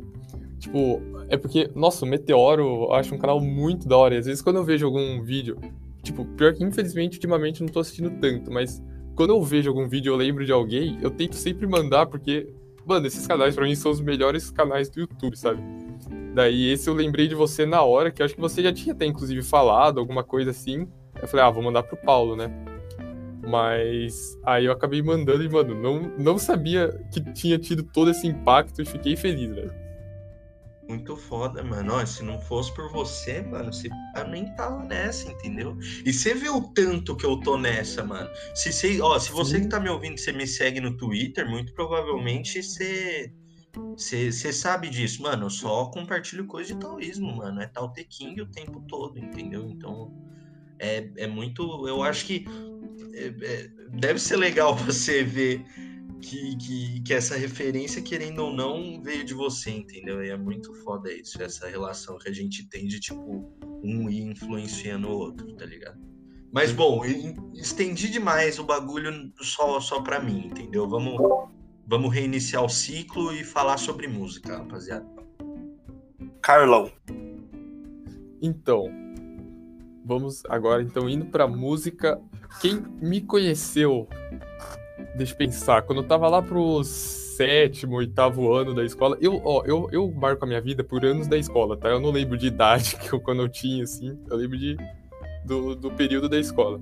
Tipo, 0.59 1.01
é 1.29 1.35
porque, 1.35 1.69
nossa, 1.75 2.05
o 2.05 2.07
Meteoro 2.07 2.61
eu 2.61 2.93
acho 2.93 3.13
um 3.13 3.17
canal 3.17 3.41
muito 3.41 3.87
da 3.87 3.97
hora. 3.97 4.13
E 4.13 4.17
às 4.19 4.27
vezes 4.27 4.41
quando 4.41 4.57
eu 4.57 4.63
vejo 4.63 4.85
algum 4.85 5.21
vídeo, 5.23 5.57
tipo, 6.03 6.23
pior 6.23 6.53
que 6.53 6.63
infelizmente 6.63 7.15
ultimamente 7.15 7.61
não 7.61 7.69
tô 7.69 7.79
assistindo 7.79 8.11
tanto, 8.21 8.51
mas 8.51 8.81
quando 9.15 9.31
eu 9.31 9.41
vejo 9.41 9.69
algum 9.69 9.87
vídeo 9.87 10.13
eu 10.13 10.15
lembro 10.15 10.45
de 10.45 10.51
alguém, 10.51 10.97
eu 11.01 11.09
tento 11.09 11.35
sempre 11.35 11.65
mandar, 11.65 12.05
porque, 12.05 12.53
mano, 12.85 13.07
esses 13.07 13.25
canais 13.25 13.55
pra 13.55 13.65
mim 13.65 13.75
são 13.75 13.91
os 13.91 13.99
melhores 13.99 14.51
canais 14.51 14.89
do 14.89 14.99
YouTube, 15.01 15.35
sabe? 15.35 15.59
Daí 16.35 16.69
esse 16.69 16.87
eu 16.87 16.93
lembrei 16.93 17.27
de 17.27 17.33
você 17.33 17.65
na 17.65 17.81
hora, 17.81 18.11
que 18.11 18.21
eu 18.21 18.25
acho 18.25 18.35
que 18.35 18.41
você 18.41 18.61
já 18.61 18.71
tinha 18.71 18.93
até 18.93 19.05
inclusive 19.05 19.41
falado, 19.41 19.99
alguma 19.99 20.23
coisa 20.23 20.51
assim. 20.51 20.87
Eu 21.19 21.27
falei, 21.27 21.43
ah, 21.43 21.49
vou 21.49 21.63
mandar 21.63 21.81
pro 21.81 21.97
Paulo, 21.97 22.35
né? 22.35 22.51
Mas 23.47 24.37
aí 24.45 24.65
eu 24.65 24.73
acabei 24.73 25.01
mandando 25.01 25.41
e, 25.41 25.49
mano, 25.49 25.73
não, 25.73 26.01
não 26.17 26.37
sabia 26.37 26.89
que 27.13 27.21
tinha 27.31 27.57
tido 27.57 27.81
todo 27.81 28.11
esse 28.11 28.27
impacto 28.27 28.81
e 28.81 28.85
fiquei 28.85 29.15
feliz, 29.15 29.55
velho. 29.55 29.87
Muito 30.85 31.15
foda, 31.15 31.63
mano. 31.63 31.93
Ó, 31.93 32.05
se 32.05 32.23
não 32.23 32.41
fosse 32.41 32.73
por 32.73 32.91
você, 32.91 33.41
mano, 33.41 33.71
você 33.71 33.89
nem 34.29 34.53
tava 34.55 34.83
nessa, 34.83 35.31
entendeu? 35.31 35.77
E 36.05 36.11
você 36.11 36.33
vê 36.33 36.49
o 36.49 36.61
tanto 36.73 37.15
que 37.15 37.25
eu 37.25 37.39
tô 37.39 37.57
nessa, 37.57 38.03
mano. 38.03 38.29
Se, 38.53 38.73
você, 38.73 38.99
ó, 39.01 39.17
se 39.17 39.31
você 39.31 39.61
que 39.61 39.67
tá 39.67 39.79
me 39.79 39.89
ouvindo, 39.89 40.17
você 40.17 40.33
me 40.33 40.45
segue 40.45 40.81
no 40.81 40.97
Twitter, 40.97 41.49
muito 41.49 41.73
provavelmente 41.73 42.61
você. 42.61 43.33
Você 43.95 44.51
sabe 44.51 44.89
disso, 44.89 45.21
mano. 45.21 45.45
Eu 45.45 45.49
só 45.49 45.85
compartilho 45.85 46.47
coisa 46.47 46.73
de 46.73 46.79
taoísmo, 46.79 47.37
mano. 47.37 47.61
É 47.61 47.67
tal 47.67 47.93
King 47.93 48.41
o 48.41 48.51
tempo 48.51 48.81
todo, 48.87 49.17
entendeu? 49.17 49.69
Então, 49.69 50.11
é, 50.79 51.09
é 51.17 51.27
muito. 51.27 51.87
Eu 51.87 52.01
acho 52.01 52.25
que 52.25 52.45
deve 53.91 54.19
ser 54.19 54.37
legal 54.37 54.75
você 54.77 55.23
ver 55.23 55.65
que, 56.21 56.55
que, 56.57 57.01
que 57.01 57.13
essa 57.13 57.35
referência, 57.35 58.01
querendo 58.01 58.39
ou 58.39 58.53
não, 58.53 59.01
veio 59.01 59.23
de 59.23 59.33
você, 59.33 59.71
entendeu? 59.71 60.23
E 60.23 60.29
é 60.29 60.37
muito 60.37 60.73
foda 60.83 61.11
isso, 61.11 61.41
essa 61.41 61.67
relação 61.67 62.17
que 62.17 62.29
a 62.29 62.33
gente 62.33 62.67
tem 62.69 62.87
de, 62.87 62.99
tipo, 62.99 63.51
um 63.83 64.09
ir 64.09 64.23
influenciando 64.23 65.07
o 65.07 65.11
outro, 65.11 65.51
tá 65.55 65.65
ligado? 65.65 65.99
Mas, 66.51 66.71
bom, 66.71 67.03
estendi 67.53 68.09
demais 68.09 68.57
o 68.57 68.63
bagulho 68.63 69.31
só, 69.41 69.79
só 69.79 70.01
pra 70.01 70.19
mim, 70.19 70.47
entendeu? 70.47 70.87
Vamos, 70.87 71.17
vamos 71.85 72.13
reiniciar 72.13 72.63
o 72.63 72.69
ciclo 72.69 73.33
e 73.33 73.43
falar 73.43 73.77
sobre 73.77 74.07
música, 74.07 74.57
rapaziada. 74.57 75.05
Carlão. 76.41 76.91
Então, 78.41 78.85
vamos 80.07 80.43
agora, 80.47 80.81
então, 80.81 81.09
indo 81.09 81.25
pra 81.25 81.47
música. 81.47 82.19
Quem 82.61 82.81
me 83.01 83.21
conheceu 83.21 84.07
Deixa 85.15 85.33
eu 85.33 85.37
pensar. 85.37 85.81
Quando 85.81 86.01
eu 86.01 86.07
tava 86.07 86.27
lá 86.27 86.41
pro 86.41 86.83
sétimo, 86.83 87.95
oitavo 87.95 88.53
ano 88.53 88.73
da 88.73 88.83
escola, 88.83 89.17
eu, 89.19 89.41
ó, 89.43 89.63
eu, 89.65 89.89
eu 89.91 90.11
marco 90.11 90.45
a 90.45 90.47
minha 90.47 90.61
vida 90.61 90.83
por 90.83 91.05
anos 91.05 91.27
da 91.27 91.37
escola, 91.37 91.75
tá? 91.75 91.89
Eu 91.89 91.99
não 91.99 92.11
lembro 92.11 92.37
de 92.37 92.47
idade 92.47 92.95
que 93.01 93.13
eu, 93.13 93.19
quando 93.19 93.41
eu 93.41 93.49
tinha, 93.49 93.83
assim. 93.83 94.17
Eu 94.29 94.37
lembro 94.37 94.57
de, 94.57 94.77
do, 95.45 95.75
do 95.75 95.91
período 95.91 96.29
da 96.29 96.39
escola. 96.39 96.79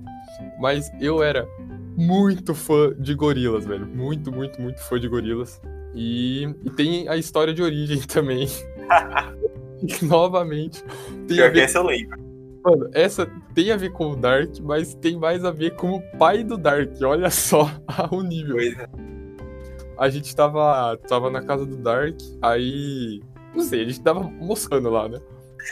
Mas 0.58 0.90
eu 1.00 1.22
era 1.22 1.48
muito 1.96 2.54
fã 2.54 2.94
de 2.98 3.14
gorilas, 3.14 3.64
velho. 3.64 3.86
Muito, 3.86 4.30
muito, 4.30 4.60
muito 4.60 4.80
fã 4.80 5.00
de 5.00 5.08
gorilas. 5.08 5.60
E, 5.94 6.44
e 6.62 6.70
tem 6.70 7.08
a 7.08 7.16
história 7.16 7.54
de 7.54 7.62
origem 7.62 8.00
também. 8.06 8.48
Novamente. 10.02 10.84
Tem 11.26 11.36
Pior 11.36 11.48
a 11.48 11.52
ver... 11.52 11.74
eu 11.74 11.82
lembro. 11.82 12.25
Mano, 12.66 12.90
essa 12.92 13.30
tem 13.54 13.70
a 13.70 13.76
ver 13.76 13.92
com 13.92 14.10
o 14.10 14.16
Dark, 14.16 14.58
mas 14.60 14.92
tem 14.96 15.16
mais 15.16 15.44
a 15.44 15.52
ver 15.52 15.76
com 15.76 15.92
o 15.92 16.02
pai 16.18 16.42
do 16.42 16.58
Dark. 16.58 16.90
Olha 17.00 17.30
só 17.30 17.70
o 18.10 18.22
nível. 18.22 18.58
É. 18.58 18.88
A 19.96 20.08
gente 20.08 20.34
tava, 20.34 20.96
tava 21.08 21.30
na 21.30 21.40
casa 21.42 21.64
do 21.64 21.76
Dark, 21.76 22.16
aí. 22.42 23.22
Não 23.54 23.62
sei, 23.62 23.82
a 23.82 23.84
gente 23.84 24.00
tava 24.00 24.20
moscando 24.24 24.90
lá, 24.90 25.08
né? 25.08 25.20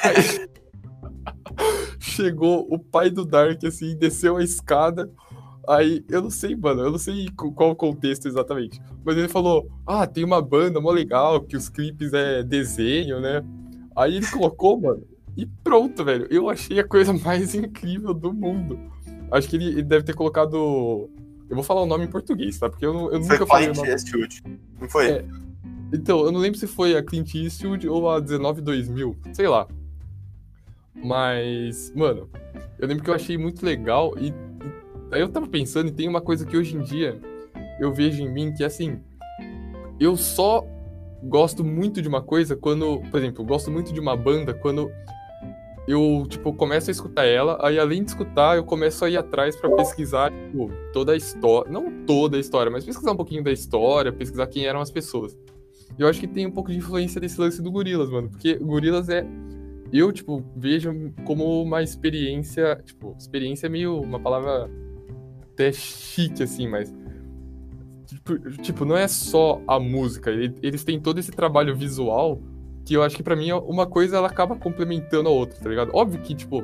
Aí, 0.05 0.49
chegou 1.99 2.65
o 2.73 2.79
pai 2.79 3.11
do 3.11 3.25
Dark, 3.25 3.65
assim, 3.65 3.97
desceu 3.97 4.37
a 4.37 4.45
escada. 4.45 5.11
Aí, 5.69 6.05
eu 6.09 6.23
não 6.23 6.31
sei, 6.31 6.55
mano, 6.55 6.83
eu 6.83 6.93
não 6.93 6.99
sei 6.99 7.27
qual 7.57 7.73
o 7.73 7.77
contexto 7.77 8.29
exatamente. 8.29 8.81
Mas 9.05 9.17
ele 9.17 9.27
falou: 9.27 9.69
Ah, 9.85 10.07
tem 10.07 10.23
uma 10.23 10.41
banda 10.41 10.81
mó 10.81 10.93
legal, 10.93 11.41
que 11.41 11.57
os 11.57 11.69
clipes 11.69 12.13
é 12.13 12.45
desenho, 12.45 13.21
né? 13.21 13.43
Aí 13.97 14.17
ele 14.17 14.31
colocou, 14.31 14.81
mano, 14.81 15.05
e 15.37 15.47
pronto, 15.47 16.05
velho. 16.05 16.27
Eu 16.31 16.49
achei 16.49 16.79
a 16.79 16.85
coisa 16.87 17.13
mais 17.25 17.55
incrível 17.55 18.15
do 18.15 18.33
mundo. 18.33 18.79
Acho 19.31 19.49
que 19.49 19.57
ele, 19.57 19.67
ele 19.67 19.83
deve 19.83 20.05
ter 20.05 20.15
colocado. 20.15 21.11
Eu 21.49 21.57
vou 21.57 21.63
falar 21.63 21.83
o 21.83 21.87
nome 21.87 22.05
em 22.05 22.11
português, 22.11 22.59
tá? 22.59 22.69
Porque 22.69 22.87
eu, 22.87 23.13
eu 23.13 23.23
foi 23.23 23.35
nunca 23.35 23.47
falei. 23.47 23.71
Clint 23.71 23.89
Eastwood. 23.89 24.43
Não 24.81 24.89
foi? 24.89 25.11
É. 25.11 25.25
Então, 25.93 26.25
eu 26.25 26.33
não 26.33 26.41
lembro 26.41 26.59
se 26.59 26.67
foi 26.67 26.97
a 26.97 27.03
Clint 27.03 27.35
Eastwood 27.35 27.89
ou 27.89 28.11
a 28.11 28.21
192.000. 28.21 29.17
Sei 29.33 29.47
lá. 29.47 29.69
Mas, 30.95 31.93
mano, 31.95 32.29
eu 32.79 32.89
lembro 32.89 33.05
que 33.05 33.11
eu 33.11 33.15
achei 33.15 33.37
muito 33.37 33.65
legal 33.65 34.15
e, 34.19 34.29
e 34.29 34.35
aí 35.13 35.21
eu 35.21 35.29
tava 35.29 35.47
pensando 35.47 35.89
e 35.89 35.93
tem 35.93 36.09
uma 36.09 36.21
coisa 36.21 36.47
que 36.47 36.57
hoje 36.57 36.77
em 36.77 36.83
dia 36.83 37.21
eu 37.79 37.93
vejo 37.93 38.23
em 38.23 38.33
mim 38.33 38.53
que 38.55 38.63
é 38.63 38.67
assim, 38.67 39.01
eu 39.99 40.17
só 40.17 40.67
gosto 41.23 41.65
muito 41.65 42.01
de 42.01 42.09
uma 42.09 42.23
coisa 42.23 42.57
quando, 42.57 43.01
por 43.11 43.19
exemplo, 43.19 43.43
eu 43.43 43.47
gosto 43.47 43.71
muito 43.71 43.93
de 43.93 44.01
uma 44.01 44.17
banda 44.17 44.55
quando 44.55 44.91
eu, 45.87 46.25
tipo, 46.29 46.53
começo 46.55 46.91
a 46.91 46.93
escutar 46.93 47.25
ela, 47.25 47.59
aí 47.61 47.79
além 47.79 48.03
de 48.03 48.11
escutar, 48.11 48.57
eu 48.57 48.65
começo 48.65 49.05
a 49.05 49.11
ir 49.11 49.17
atrás 49.19 49.55
para 49.55 49.71
pesquisar, 49.77 50.33
tipo, 50.33 50.71
toda 50.93 51.13
a 51.13 51.17
história, 51.17 51.71
não 51.71 52.05
toda 52.07 52.37
a 52.37 52.41
história, 52.41 52.71
mas 52.71 52.85
pesquisar 52.85 53.13
um 53.13 53.17
pouquinho 53.17 53.45
da 53.45 53.53
história, 53.53 54.13
pesquisar 54.13 54.47
quem 54.47 54.67
eram 54.67 54.81
as 54.81 54.91
pessoas. 54.91 55.37
Eu 55.99 56.09
acho 56.09 56.19
que 56.19 56.27
tem 56.27 56.47
um 56.47 56.51
pouco 56.51 56.71
de 56.71 56.79
influência 56.79 57.21
desse 57.21 57.39
lance 57.39 57.61
do 57.61 57.71
Gorilas, 57.71 58.11
mano, 58.11 58.31
porque 58.31 58.55
Gorilas 58.57 59.09
é 59.09 59.27
eu, 59.93 60.11
tipo, 60.11 60.43
vejo 60.57 61.13
como 61.25 61.63
uma 61.63 61.83
experiência, 61.83 62.83
tipo, 62.85 63.15
experiência 63.19 63.67
é 63.67 63.71
meio 63.71 64.01
uma 64.01 64.19
palavra 64.19 64.69
até 65.53 65.71
chique 65.71 66.43
assim, 66.43 66.67
mas 66.67 66.93
tipo, 68.07 68.39
tipo 68.61 68.85
não 68.85 68.97
é 68.97 69.07
só 69.07 69.63
a 69.69 69.79
música, 69.79 70.31
eles 70.33 70.83
têm 70.83 70.99
todo 70.99 71.21
esse 71.21 71.31
trabalho 71.31 71.77
visual 71.77 72.41
que 72.85 72.95
eu 72.95 73.03
acho 73.03 73.17
que 73.17 73.23
para 73.23 73.35
mim 73.35 73.51
uma 73.53 73.87
coisa 73.87 74.17
ela 74.17 74.29
acaba 74.29 74.57
complementando 74.57 75.29
a 75.29 75.33
outra, 75.33 75.59
tá 75.59 75.69
ligado? 75.69 75.91
Óbvio 75.95 76.21
que, 76.21 76.35
tipo, 76.35 76.63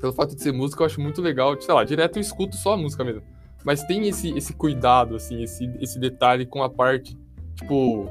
pelo 0.00 0.12
fato 0.12 0.34
de 0.34 0.42
ser 0.42 0.52
música, 0.52 0.82
eu 0.82 0.86
acho 0.86 1.00
muito 1.00 1.22
legal, 1.22 1.58
sei 1.60 1.72
lá, 1.72 1.84
direto 1.84 2.16
eu 2.16 2.20
escuto 2.20 2.56
só 2.56 2.74
a 2.74 2.76
música 2.76 3.04
mesmo. 3.04 3.22
Mas 3.64 3.82
tem 3.84 4.06
esse, 4.08 4.36
esse 4.36 4.52
cuidado, 4.52 5.16
assim, 5.16 5.42
esse, 5.42 5.70
esse 5.80 5.98
detalhe 5.98 6.46
com 6.46 6.62
a 6.62 6.68
parte, 6.68 7.16
tipo, 7.54 8.08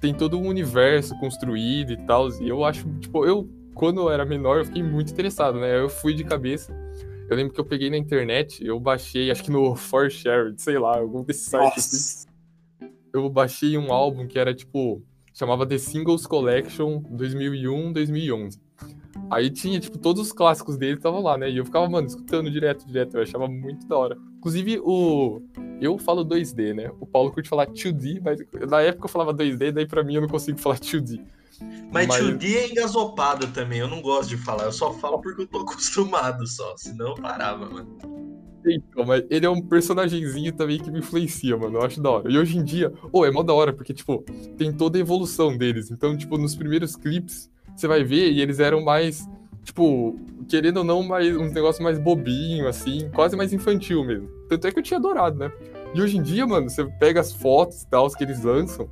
tem 0.00 0.14
todo 0.14 0.38
um 0.38 0.46
universo 0.46 1.18
construído 1.18 1.92
e 1.92 1.96
tal, 1.98 2.28
e 2.40 2.48
eu 2.48 2.64
acho, 2.64 2.88
tipo, 3.00 3.24
eu, 3.24 3.48
quando 3.74 4.00
eu 4.00 4.10
era 4.10 4.24
menor, 4.24 4.58
eu 4.58 4.64
fiquei 4.64 4.82
muito 4.82 5.12
interessado, 5.12 5.58
né? 5.58 5.78
Eu 5.78 5.88
fui 5.88 6.14
de 6.14 6.24
cabeça. 6.24 6.74
Eu 7.28 7.36
lembro 7.36 7.52
que 7.52 7.60
eu 7.60 7.64
peguei 7.64 7.90
na 7.90 7.96
internet, 7.98 8.64
eu 8.64 8.80
baixei, 8.80 9.30
acho 9.30 9.44
que 9.44 9.50
no 9.50 9.76
For 9.76 10.08
sei 10.56 10.78
lá, 10.78 10.98
algum 10.98 11.22
desses 11.22 11.44
sites 11.46 11.94
assim. 11.94 12.28
Eu 13.12 13.28
baixei 13.28 13.76
um 13.76 13.92
álbum 13.92 14.26
que 14.26 14.38
era, 14.38 14.54
tipo, 14.54 15.02
chamava 15.38 15.64
The 15.64 15.78
Singles 15.78 16.26
Collection 16.26 17.00
2001-2011. 17.12 18.58
Aí 19.30 19.50
tinha, 19.50 19.78
tipo, 19.78 19.96
todos 19.98 20.26
os 20.26 20.32
clássicos 20.32 20.76
dele 20.76 20.96
estavam 20.96 21.22
lá, 21.22 21.38
né? 21.38 21.48
E 21.50 21.58
eu 21.58 21.64
ficava, 21.64 21.88
mano, 21.88 22.06
escutando 22.06 22.50
direto, 22.50 22.86
direto. 22.86 23.16
Eu 23.16 23.22
achava 23.22 23.46
muito 23.46 23.86
da 23.86 23.96
hora. 23.96 24.18
Inclusive, 24.38 24.80
o. 24.82 25.40
Eu 25.80 25.96
falo 25.98 26.24
2D, 26.24 26.74
né? 26.74 26.90
O 26.98 27.06
Paulo 27.06 27.30
curte 27.30 27.48
falar 27.48 27.66
2D, 27.66 28.20
mas 28.22 28.40
na 28.68 28.80
época 28.80 29.06
eu 29.06 29.10
falava 29.10 29.32
2D, 29.32 29.70
daí 29.70 29.86
pra 29.86 30.02
mim 30.02 30.14
eu 30.14 30.22
não 30.22 30.28
consigo 30.28 30.58
falar 30.58 30.78
2D. 30.78 31.20
Mas, 31.92 32.06
mas 32.06 32.24
2D 32.24 32.54
é 32.54 32.70
engasopado 32.70 33.48
também, 33.48 33.80
eu 33.80 33.88
não 33.88 34.00
gosto 34.00 34.28
de 34.30 34.36
falar. 34.38 34.64
Eu 34.64 34.72
só 34.72 34.92
falo 34.94 35.20
porque 35.20 35.42
eu 35.42 35.46
tô 35.46 35.60
acostumado 35.62 36.46
só. 36.46 36.76
Senão 36.76 37.08
eu 37.08 37.14
parava, 37.14 37.68
mano. 37.68 38.27
Então, 38.66 39.04
mas 39.04 39.24
ele 39.30 39.46
é 39.46 39.50
um 39.50 39.60
personagemzinho 39.60 40.52
também 40.52 40.78
que 40.78 40.90
me 40.90 40.98
influencia, 40.98 41.56
mano. 41.56 41.78
Eu 41.78 41.82
acho 41.82 42.00
da 42.00 42.10
hora. 42.10 42.30
E 42.30 42.38
hoje 42.38 42.58
em 42.58 42.64
dia, 42.64 42.92
oh, 43.12 43.24
é 43.24 43.30
mó 43.30 43.42
da 43.42 43.52
hora, 43.52 43.72
porque, 43.72 43.94
tipo, 43.94 44.24
tem 44.56 44.72
toda 44.72 44.98
a 44.98 45.00
evolução 45.00 45.56
deles. 45.56 45.90
Então, 45.90 46.16
tipo, 46.16 46.36
nos 46.36 46.54
primeiros 46.54 46.96
clipes, 46.96 47.50
você 47.74 47.86
vai 47.86 48.02
ver, 48.02 48.32
e 48.32 48.40
eles 48.40 48.58
eram 48.58 48.82
mais, 48.82 49.28
tipo, 49.62 50.18
querendo 50.48 50.78
ou 50.78 50.84
não, 50.84 51.02
mais, 51.02 51.36
uns 51.36 51.52
negócios 51.52 51.82
mais 51.82 51.98
bobinho, 51.98 52.66
assim, 52.66 53.08
quase 53.14 53.36
mais 53.36 53.52
infantil 53.52 54.04
mesmo. 54.04 54.28
Tanto 54.48 54.66
é 54.66 54.72
que 54.72 54.78
eu 54.78 54.82
tinha 54.82 54.98
adorado, 54.98 55.38
né? 55.38 55.52
E 55.94 56.02
hoje 56.02 56.18
em 56.18 56.22
dia, 56.22 56.46
mano, 56.46 56.68
você 56.68 56.84
pega 56.98 57.20
as 57.20 57.32
fotos 57.32 57.82
e 57.82 57.88
tal 57.88 58.08
que 58.10 58.24
eles 58.24 58.42
lançam, 58.42 58.88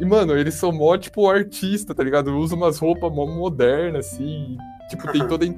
e, 0.00 0.04
mano, 0.04 0.36
eles 0.36 0.54
são 0.54 0.72
mó, 0.72 0.96
tipo, 0.96 1.28
artista, 1.28 1.94
tá 1.94 2.02
ligado? 2.02 2.34
Usam 2.34 2.56
umas 2.56 2.78
roupas 2.78 3.12
mó 3.12 3.26
modernas, 3.26 4.06
assim, 4.06 4.56
e, 4.56 4.88
tipo, 4.88 5.10
tem 5.12 5.26
toda 5.28 5.44
a 5.44 5.48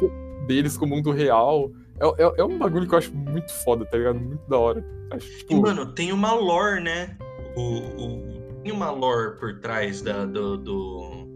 deles 0.47 0.77
com 0.77 0.85
o 0.85 0.89
mundo 0.89 1.11
real. 1.13 1.71
É, 2.03 2.23
é, 2.23 2.33
é, 2.39 2.45
um 2.45 2.59
bagulho 2.59 2.89
que 2.89 2.95
eu 2.95 2.99
acho 2.99 3.15
muito 3.15 3.53
foda, 3.53 3.85
tá 3.87 3.97
ligado? 3.97 4.19
Muito 4.19 4.49
da 4.49 4.59
hora. 4.59 4.85
Acho, 5.13 5.29
tipo... 5.39 5.55
E, 5.55 5.61
mano, 5.61 5.87
tem 5.93 6.13
uma 6.13 6.33
lore, 6.35 6.83
né? 6.83 7.17
O, 7.57 7.63
o, 7.63 8.61
tem 8.63 8.73
uma 8.73 8.91
lore 8.91 9.39
por 9.39 9.61
trás 9.61 10.03
da, 10.03 10.27
do, 10.27 10.57
do, 10.57 11.29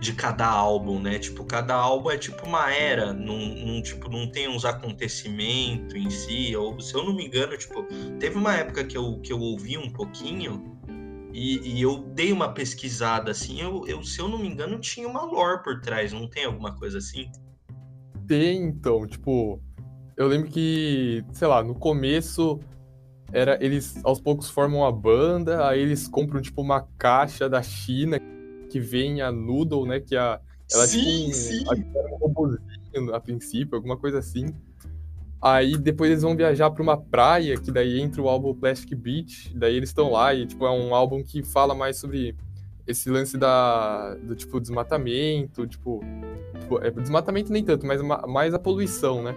de 0.00 0.12
cada 0.12 0.46
álbum, 0.46 1.00
né? 1.00 1.18
Tipo, 1.18 1.44
cada 1.44 1.74
álbum 1.74 2.10
é 2.10 2.16
tipo 2.16 2.46
uma 2.46 2.72
era, 2.72 3.12
não, 3.12 3.36
não, 3.36 3.82
tipo, 3.82 4.08
não 4.08 4.30
tem 4.30 4.48
uns 4.48 4.64
acontecimentos 4.64 5.94
em 5.94 6.08
si. 6.08 6.54
Ou, 6.54 6.78
se 6.78 6.94
eu 6.94 7.02
não 7.02 7.12
me 7.12 7.26
engano, 7.26 7.56
tipo, 7.56 7.84
teve 8.20 8.36
uma 8.36 8.54
época 8.54 8.84
que 8.84 8.96
eu, 8.96 9.18
que 9.20 9.32
eu 9.32 9.40
ouvi 9.40 9.76
um 9.76 9.90
pouquinho 9.90 10.78
e, 11.32 11.78
e 11.78 11.82
eu 11.82 11.98
dei 12.14 12.32
uma 12.32 12.54
pesquisada, 12.54 13.32
assim, 13.32 13.60
eu, 13.60 13.84
eu, 13.88 14.04
se 14.04 14.20
eu 14.20 14.28
não 14.28 14.38
me 14.38 14.46
engano, 14.46 14.78
tinha 14.78 15.08
uma 15.08 15.24
lore 15.24 15.64
por 15.64 15.80
trás, 15.80 16.12
não 16.12 16.28
tem 16.28 16.44
alguma 16.44 16.76
coisa 16.76 16.98
assim? 16.98 17.28
Tem, 18.26 18.62
então, 18.62 19.06
tipo, 19.06 19.60
eu 20.16 20.26
lembro 20.26 20.48
que, 20.48 21.24
sei 21.32 21.48
lá, 21.48 21.62
no 21.62 21.74
começo 21.74 22.60
era 23.32 23.58
eles 23.60 24.00
aos 24.04 24.20
poucos 24.20 24.48
formam 24.48 24.84
a 24.84 24.92
banda, 24.92 25.66
aí 25.66 25.80
eles 25.80 26.06
compram 26.06 26.40
tipo 26.40 26.62
uma 26.62 26.86
caixa 26.96 27.48
da 27.48 27.62
China 27.62 28.18
que 28.70 28.78
vem 28.78 29.22
a 29.22 29.32
Noodle, 29.32 29.86
né, 29.86 29.98
que 29.98 30.16
a 30.16 30.40
ela 30.72 30.86
sim, 30.86 31.30
tipo, 31.30 31.34
sim. 31.34 31.64
um 32.96 33.14
a 33.14 33.20
princípio, 33.20 33.76
alguma 33.76 33.96
coisa 33.96 34.18
assim. 34.18 34.46
Aí 35.42 35.76
depois 35.76 36.10
eles 36.10 36.22
vão 36.22 36.34
viajar 36.34 36.70
para 36.70 36.82
uma 36.82 36.96
praia, 36.96 37.56
que 37.56 37.70
daí 37.70 38.00
entra 38.00 38.22
o 38.22 38.28
álbum 38.28 38.54
Plastic 38.54 38.94
Beach, 38.96 39.52
daí 39.54 39.76
eles 39.76 39.90
estão 39.90 40.10
lá 40.10 40.32
e 40.34 40.46
tipo 40.46 40.64
é 40.64 40.70
um 40.70 40.94
álbum 40.94 41.22
que 41.22 41.42
fala 41.42 41.74
mais 41.74 41.98
sobre 41.98 42.34
esse 42.86 43.08
lance 43.10 43.36
da 43.38 44.14
do 44.14 44.34
tipo 44.34 44.60
desmatamento, 44.60 45.66
tipo, 45.66 46.00
tipo 46.60 46.78
é, 46.82 46.90
desmatamento 46.90 47.52
nem 47.52 47.64
tanto, 47.64 47.86
mas 47.86 48.00
mais 48.02 48.54
a 48.54 48.58
poluição, 48.58 49.22
né? 49.22 49.34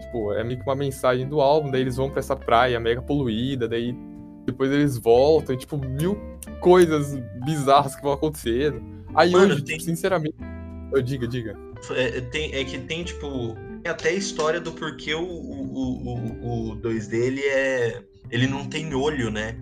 Tipo, 0.00 0.32
é 0.32 0.42
meio 0.42 0.58
que 0.58 0.64
uma 0.64 0.74
mensagem 0.74 1.28
do 1.28 1.40
álbum, 1.40 1.70
daí 1.70 1.82
eles 1.82 1.96
vão 1.96 2.10
para 2.10 2.20
essa 2.20 2.34
praia 2.34 2.80
mega 2.80 3.02
poluída, 3.02 3.68
daí 3.68 3.94
depois 4.46 4.70
eles 4.70 4.96
voltam, 4.96 5.54
e, 5.54 5.58
tipo, 5.58 5.76
mil 5.76 6.18
coisas 6.60 7.14
bizarras 7.44 7.94
que 7.94 8.02
vão 8.02 8.12
acontecendo. 8.12 8.82
Aí 9.14 9.30
Mano, 9.30 9.54
hoje, 9.54 9.62
tem... 9.62 9.76
tipo, 9.76 9.90
sinceramente, 9.90 10.36
eu 10.92 11.02
diga, 11.02 11.28
diga. 11.28 11.56
É, 11.90 12.20
tem, 12.20 12.54
é 12.54 12.64
que 12.64 12.78
tem, 12.78 13.04
tipo, 13.04 13.54
tem 13.82 13.90
até 13.90 14.10
a 14.10 14.14
história 14.14 14.60
do 14.60 14.72
porquê 14.72 15.14
o, 15.14 15.22
o, 15.22 16.08
o, 16.08 16.70
o 16.72 16.76
2D 16.76 17.12
ele 17.14 17.42
é. 17.42 18.02
Ele 18.30 18.46
não 18.46 18.64
tem 18.64 18.94
olho, 18.94 19.30
né? 19.30 19.56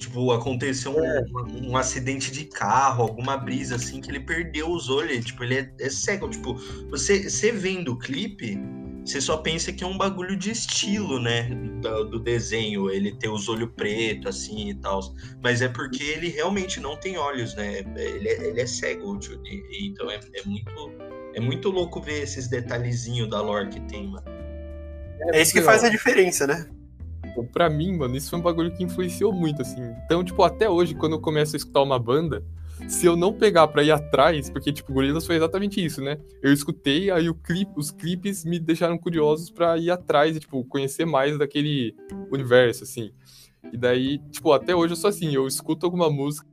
Tipo, 0.00 0.32
aconteceu 0.32 0.96
um, 0.96 1.04
é. 1.04 1.22
um, 1.30 1.72
um, 1.72 1.76
acidente 1.76 2.32
de 2.32 2.46
carro, 2.46 3.02
alguma 3.02 3.36
brisa 3.36 3.76
assim, 3.76 4.00
que 4.00 4.10
ele 4.10 4.20
perdeu 4.20 4.70
os 4.70 4.88
olhos. 4.88 5.26
Tipo, 5.26 5.44
ele 5.44 5.56
é, 5.56 5.70
é 5.78 5.90
cego. 5.90 6.26
Tipo, 6.30 6.54
você, 6.88 7.28
você 7.28 7.52
vendo 7.52 7.92
o 7.92 7.98
clipe, 7.98 8.58
você 9.04 9.20
só 9.20 9.36
pensa 9.36 9.70
que 9.70 9.84
é 9.84 9.86
um 9.86 9.98
bagulho 9.98 10.38
de 10.38 10.52
estilo, 10.52 11.20
né? 11.20 11.50
Do, 11.82 12.04
do 12.04 12.18
desenho, 12.18 12.90
ele 12.90 13.12
ter 13.12 13.28
os 13.28 13.46
olhos 13.46 13.68
pretos, 13.76 14.38
assim 14.38 14.70
e 14.70 14.74
tal. 14.74 15.00
Mas 15.42 15.60
é 15.60 15.68
porque 15.68 16.02
ele 16.02 16.28
realmente 16.30 16.80
não 16.80 16.96
tem 16.96 17.18
olhos, 17.18 17.54
né? 17.54 17.80
Ele 17.94 18.26
é, 18.26 18.48
ele 18.48 18.60
é 18.62 18.66
cego, 18.66 19.20
e, 19.44 19.86
então 19.86 20.10
é, 20.10 20.18
é, 20.32 20.42
muito. 20.46 20.92
É 21.32 21.40
muito 21.40 21.70
louco 21.70 22.00
ver 22.00 22.22
esses 22.22 22.48
detalhezinhos 22.48 23.30
da 23.30 23.40
lore 23.40 23.68
que 23.68 23.80
tem, 23.82 24.08
mano. 24.08 24.24
É 25.32 25.42
isso 25.42 25.52
que 25.52 25.62
faz 25.62 25.84
a 25.84 25.88
diferença, 25.88 26.44
né? 26.44 26.66
Pra 27.52 27.70
mim, 27.70 27.96
mano, 27.96 28.16
isso 28.16 28.30
foi 28.30 28.38
um 28.38 28.42
bagulho 28.42 28.74
que 28.74 28.82
influenciou 28.82 29.32
muito, 29.32 29.62
assim. 29.62 29.80
Então, 30.04 30.22
tipo, 30.24 30.42
até 30.42 30.68
hoje, 30.68 30.94
quando 30.94 31.12
eu 31.12 31.20
começo 31.20 31.54
a 31.54 31.58
escutar 31.58 31.82
uma 31.82 31.98
banda, 31.98 32.44
se 32.88 33.06
eu 33.06 33.16
não 33.16 33.32
pegar 33.32 33.68
pra 33.68 33.82
ir 33.82 33.90
atrás, 33.90 34.50
porque, 34.50 34.72
tipo, 34.72 34.92
Gorillaz 34.92 35.26
foi 35.26 35.36
exatamente 35.36 35.84
isso, 35.84 36.02
né? 36.02 36.18
Eu 36.42 36.52
escutei, 36.52 37.10
aí 37.10 37.28
o 37.28 37.34
clipe, 37.34 37.72
os 37.76 37.90
clipes 37.90 38.44
me 38.44 38.58
deixaram 38.58 38.96
curiosos 38.98 39.50
pra 39.50 39.76
ir 39.78 39.90
atrás 39.90 40.36
e, 40.36 40.40
tipo, 40.40 40.64
conhecer 40.64 41.04
mais 41.04 41.38
daquele 41.38 41.94
universo, 42.30 42.84
assim. 42.84 43.10
E 43.72 43.76
daí, 43.76 44.18
tipo, 44.30 44.52
até 44.52 44.74
hoje 44.74 44.92
eu 44.92 44.96
sou 44.96 45.08
assim, 45.08 45.34
eu 45.34 45.46
escuto 45.46 45.84
alguma 45.84 46.10
música, 46.10 46.46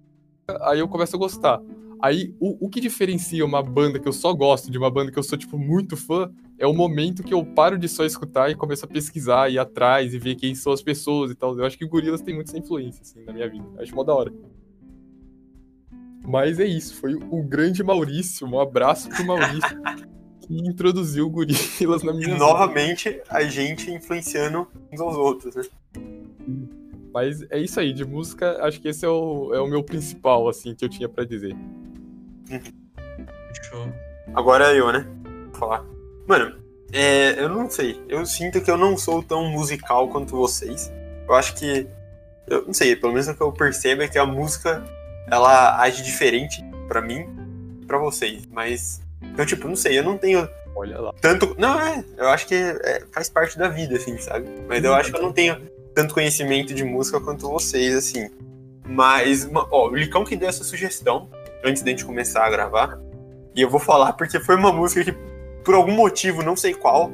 aí 0.62 0.80
eu 0.80 0.88
começo 0.88 1.16
a 1.16 1.20
gostar. 1.20 1.62
Aí, 2.02 2.36
o, 2.40 2.66
o 2.68 2.70
que 2.70 2.80
diferencia 2.80 3.44
uma 3.44 3.64
banda 3.64 4.00
que 4.00 4.08
eu 4.08 4.14
só 4.14 4.34
gosto 4.34 4.70
de 4.70 4.78
uma 4.78 4.92
banda 4.92 5.12
que 5.12 5.18
eu 5.18 5.24
sou, 5.24 5.38
tipo, 5.38 5.58
muito 5.58 5.98
fã, 5.98 6.32
é 6.60 6.66
o 6.66 6.74
momento 6.74 7.24
que 7.24 7.34
eu 7.34 7.46
paro 7.46 7.78
de 7.78 7.88
só 7.88 8.04
escutar 8.04 8.50
e 8.50 8.56
começo 8.56 8.84
a 8.86 8.88
pesquisar, 8.88 9.50
ir 9.50 9.60
atrás 9.60 10.14
e 10.14 10.20
ver 10.20 10.36
quem 10.36 10.56
são 10.56 10.74
as 10.74 10.82
pessoas 10.82 11.32
e 11.32 11.36
tal. 11.36 11.58
Eu 11.58 11.66
acho 11.66 11.78
que 11.78 11.86
o 11.86 11.90
Gorillaz 11.90 12.22
tem 12.22 12.34
muita 12.34 12.58
influência, 12.58 13.02
assim, 13.02 13.24
na 13.24 13.34
minha 13.34 13.48
vida. 13.50 13.66
Eu 13.76 13.82
acho 13.82 13.96
mó 13.96 14.04
da 14.04 14.16
hora. 14.16 14.34
Mas 16.26 16.60
é 16.60 16.66
isso, 16.66 16.96
foi 16.96 17.14
o 17.16 17.44
grande 17.44 17.84
Maurício. 17.84 18.48
Um 18.48 18.60
abraço 18.60 19.08
pro 19.10 19.26
Maurício 19.26 19.82
que 20.42 20.58
introduziu 20.58 21.28
o 21.28 21.30
Gorilas 21.30 22.04
na 22.04 22.14
minha 22.14 22.36
E 22.36 22.38
novamente 22.38 23.22
a 23.30 23.44
gente 23.44 23.92
influenciando 23.92 24.68
uns 24.92 25.00
aos 25.00 25.16
outros, 25.16 25.56
né? 25.56 25.64
Mas 27.14 27.42
é 27.50 27.60
isso 27.60 27.80
aí, 27.80 27.94
de 27.94 28.06
música, 28.06 28.64
acho 28.64 28.82
que 28.82 28.88
esse 28.88 29.06
é 29.06 29.10
o, 29.10 29.54
é 29.54 29.60
o 29.60 29.68
meu 29.68 29.84
principal, 29.84 30.48
assim, 30.48 30.76
que 30.76 30.84
eu 30.84 30.90
tinha 30.90 31.08
para 31.08 31.24
dizer. 31.24 31.56
Show. 33.64 33.92
Agora 34.36 34.72
é 34.72 34.80
eu, 34.80 34.92
né? 34.92 35.08
Vou 35.46 35.56
falar. 35.56 35.97
Mano, 36.28 36.56
é, 36.92 37.40
eu 37.42 37.50
não 37.50 37.70
sei. 37.70 38.00
Eu 38.08 38.26
sinto 38.26 38.62
que 38.62 38.70
eu 38.70 38.78
não 38.78 38.98
sou 38.98 39.24
tão 39.24 39.46
musical 39.50 40.08
quanto 40.10 40.36
vocês. 40.36 40.92
Eu 41.28 41.34
acho 41.34 41.56
que. 41.56 41.88
Eu 42.46 42.66
não 42.66 42.74
sei, 42.74 42.96
pelo 42.96 43.14
menos 43.14 43.28
o 43.28 43.34
que 43.36 43.42
eu 43.42 43.52
percebo 43.52 44.04
é 44.04 44.08
que 44.08 44.18
a 44.18 44.26
música 44.26 44.84
ela 45.30 45.82
age 45.82 46.04
diferente 46.04 46.64
para 46.88 47.02
mim 47.02 47.26
e 47.82 47.86
pra 47.86 47.98
vocês. 47.98 48.44
Mas, 48.52 49.02
eu, 49.38 49.46
tipo, 49.46 49.68
não 49.68 49.76
sei, 49.76 49.98
eu 50.00 50.04
não 50.04 50.18
tenho. 50.18 50.48
Olha 50.76 51.00
lá. 51.00 51.14
Tanto. 51.20 51.56
Não, 51.58 51.80
é, 51.80 52.04
eu 52.18 52.28
acho 52.30 52.46
que 52.48 52.56
é, 52.56 53.04
faz 53.12 53.28
parte 53.30 53.58
da 53.58 53.68
vida, 53.68 53.96
assim, 53.98 54.18
sabe? 54.18 54.48
Mas 54.68 54.84
eu 54.84 54.94
acho 54.94 55.12
que 55.12 55.18
eu 55.18 55.24
não 55.24 55.34
tenho 55.34 55.60
tanto 55.96 56.14
conhecimento 56.14 56.74
de 56.74 56.84
música 56.84 57.20
quanto 57.20 57.50
vocês, 57.50 57.96
assim. 57.96 58.30
Mas, 58.88 59.44
uma- 59.44 59.68
ó, 59.72 59.90
o 59.90 59.96
Licão 59.96 60.24
que 60.24 60.36
deu 60.36 60.48
essa 60.48 60.64
sugestão 60.64 61.30
antes 61.66 61.82
da 61.82 61.90
gente 61.90 62.06
começar 62.06 62.46
a 62.46 62.50
gravar. 62.50 63.00
E 63.56 63.62
eu 63.62 63.70
vou 63.70 63.80
falar 63.80 64.14
porque 64.14 64.40
foi 64.40 64.56
uma 64.56 64.72
música 64.72 65.04
que, 65.04 65.18
por 65.68 65.76
algum 65.76 65.92
motivo, 65.92 66.42
não 66.42 66.56
sei 66.56 66.74
qual, 66.74 67.12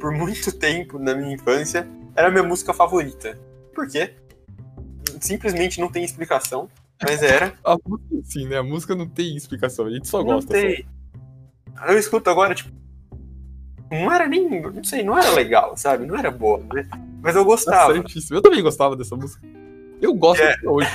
por 0.00 0.10
muito 0.10 0.50
tempo 0.50 0.98
na 0.98 1.14
minha 1.14 1.32
infância, 1.32 1.88
era 2.16 2.26
a 2.26 2.30
minha 2.32 2.42
música 2.42 2.74
favorita. 2.74 3.38
Por 3.72 3.86
quê? 3.88 4.14
Simplesmente 5.20 5.80
não 5.80 5.88
tem 5.88 6.02
explicação, 6.02 6.68
mas 7.00 7.22
era. 7.22 7.54
A 7.64 7.76
música, 7.86 8.16
sim, 8.24 8.48
né? 8.48 8.58
A 8.58 8.62
música 8.64 8.96
não 8.96 9.06
tem 9.06 9.36
explicação, 9.36 9.86
a 9.86 9.90
gente 9.90 10.08
só 10.08 10.18
Não 10.18 10.24
gosta. 10.34 10.52
tem. 10.52 10.84
Eu 11.86 11.96
escuto 11.96 12.28
agora, 12.28 12.56
tipo. 12.56 12.72
Não 13.88 14.12
era 14.12 14.26
nem. 14.26 14.50
Não 14.60 14.82
sei, 14.82 15.04
não 15.04 15.16
era 15.16 15.30
legal, 15.30 15.76
sabe? 15.76 16.04
Não 16.04 16.16
era 16.16 16.28
boa, 16.32 16.58
né? 16.74 16.84
Mas 17.22 17.36
eu 17.36 17.42
Só. 17.42 17.48
Tá 17.48 17.54
gostava. 17.54 17.92
certíssimo. 17.92 18.36
Eu 18.36 18.42
também 18.42 18.64
gostava 18.64 18.96
dessa 18.96 19.14
música. 19.14 19.40
Eu 20.00 20.12
gosto 20.12 20.42
É. 20.42 20.54
até 20.54 20.68
hoje. 20.68 20.90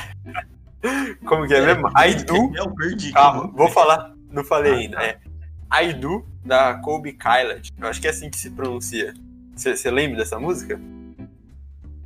Como 1.26 1.48
que 1.48 1.54
é 1.54 1.66
mesmo? 1.66 1.88
I 1.98 2.16
do. 2.26 2.54
Eu 2.54 2.70
perdi. 2.76 3.14
Calma, 3.14 3.50
vou 3.56 3.70
falar. 3.70 4.14
Não 4.30 4.44
falei 4.44 4.74
ainda. 4.74 5.02
É 5.02 5.18
I 5.72 5.94
do 5.94 6.26
da 6.48 6.76
Kobe 6.76 7.14
Kylat. 7.14 7.70
Eu 7.78 7.88
acho 7.88 8.02
que 8.02 8.08
é 8.08 8.10
assim 8.10 8.30
que 8.30 8.38
se 8.38 8.50
pronuncia. 8.50 9.14
Você 9.56 9.92
lembra 9.92 10.18
dessa 10.18 10.40
música? 10.40 10.80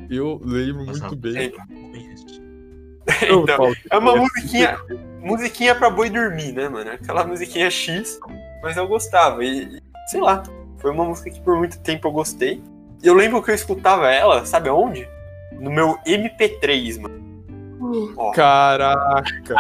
Eu 0.10 0.42
lembro 0.44 0.86
Nossa, 0.86 1.08
muito 1.08 1.16
bem. 1.16 1.38
é- 1.38 3.32
então, 3.32 3.72
é 3.90 3.98
uma 3.98 4.16
musiquinha. 4.16 4.78
Musiquinha 5.22 5.76
pra 5.76 5.90
boi 5.90 6.10
dormir, 6.10 6.52
né, 6.52 6.68
mano? 6.68 6.92
Aquela 6.92 7.26
musiquinha 7.26 7.70
X, 7.70 8.20
mas 8.64 8.76
eu 8.76 8.88
gostava. 8.88 9.44
E, 9.44 9.80
sei 10.08 10.20
lá, 10.20 10.42
foi 10.78 10.92
uma 10.92 11.06
música 11.06 11.30
que 11.30 11.40
por 11.42 11.58
muito 11.58 11.80
tempo 11.80 12.08
eu 12.08 12.12
gostei. 12.12 12.62
E 13.04 13.08
eu 13.08 13.14
lembro 13.14 13.42
que 13.44 13.52
eu 13.52 13.56
escutava 13.56 14.10
ela, 14.10 14.46
sabe 14.46 14.70
aonde? 14.70 15.08
No 15.54 15.70
meu 15.72 15.98
MP3, 16.06 17.00
mano. 17.00 18.14
Ó, 18.18 18.32
Caraca. 18.32 19.56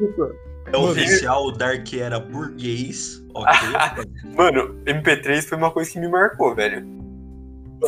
É 0.72 0.76
oficial, 0.76 1.46
o 1.46 1.52
Dark 1.52 1.92
era 1.94 2.18
burguês. 2.18 3.22
Ok. 3.34 3.52
mano, 4.36 4.74
MP3 4.84 5.42
foi 5.42 5.58
uma 5.58 5.70
coisa 5.70 5.90
que 5.90 5.98
me 6.00 6.08
marcou, 6.08 6.54
velho. 6.54 6.86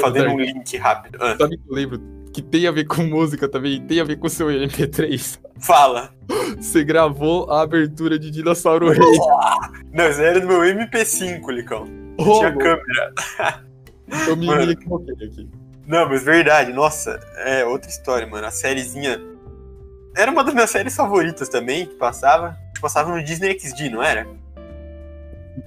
Fazendo 0.00 0.30
um 0.30 0.38
link 0.40 0.76
rápido. 0.78 1.18
Ah, 1.20 1.36
Sabe 1.38 1.56
que 1.58 1.68
eu 1.68 1.74
lembro 1.74 2.00
que 2.32 2.40
tem 2.40 2.66
a 2.66 2.72
ver 2.72 2.84
com 2.84 3.02
música 3.02 3.46
também, 3.46 3.80
tem 3.86 4.00
a 4.00 4.04
ver 4.04 4.16
com 4.16 4.26
o 4.26 4.30
seu 4.30 4.46
MP3. 4.48 5.38
fala. 5.60 6.14
Você 6.56 6.82
gravou 6.82 7.50
a 7.50 7.62
abertura 7.62 8.18
de 8.18 8.30
Dinossauro 8.30 8.88
Rei. 8.88 9.18
Não, 9.92 10.08
isso 10.08 10.20
era 10.20 10.40
no 10.40 10.46
meu 10.46 10.60
MP5, 10.60 11.50
Licão. 11.52 11.86
Ô, 12.18 12.38
Tinha 12.38 12.52
câmera. 12.56 13.14
eu 14.28 14.36
me 14.36 14.72
equivoquei 14.72 15.14
aqui. 15.26 15.48
Não, 15.86 16.08
mas 16.08 16.22
verdade, 16.24 16.72
nossa, 16.72 17.20
é 17.38 17.64
outra 17.64 17.90
história, 17.90 18.26
mano. 18.26 18.46
A 18.46 18.50
sériezinha. 18.50 19.20
Era 20.16 20.30
uma 20.30 20.44
das 20.44 20.54
minhas 20.54 20.70
séries 20.70 20.94
favoritas 20.94 21.48
também, 21.48 21.86
que 21.86 21.94
passava. 21.94 22.58
Que 22.74 22.80
passava 22.80 23.14
no 23.14 23.22
Disney 23.22 23.58
XD, 23.58 23.90
não 23.90 24.02
era? 24.02 24.26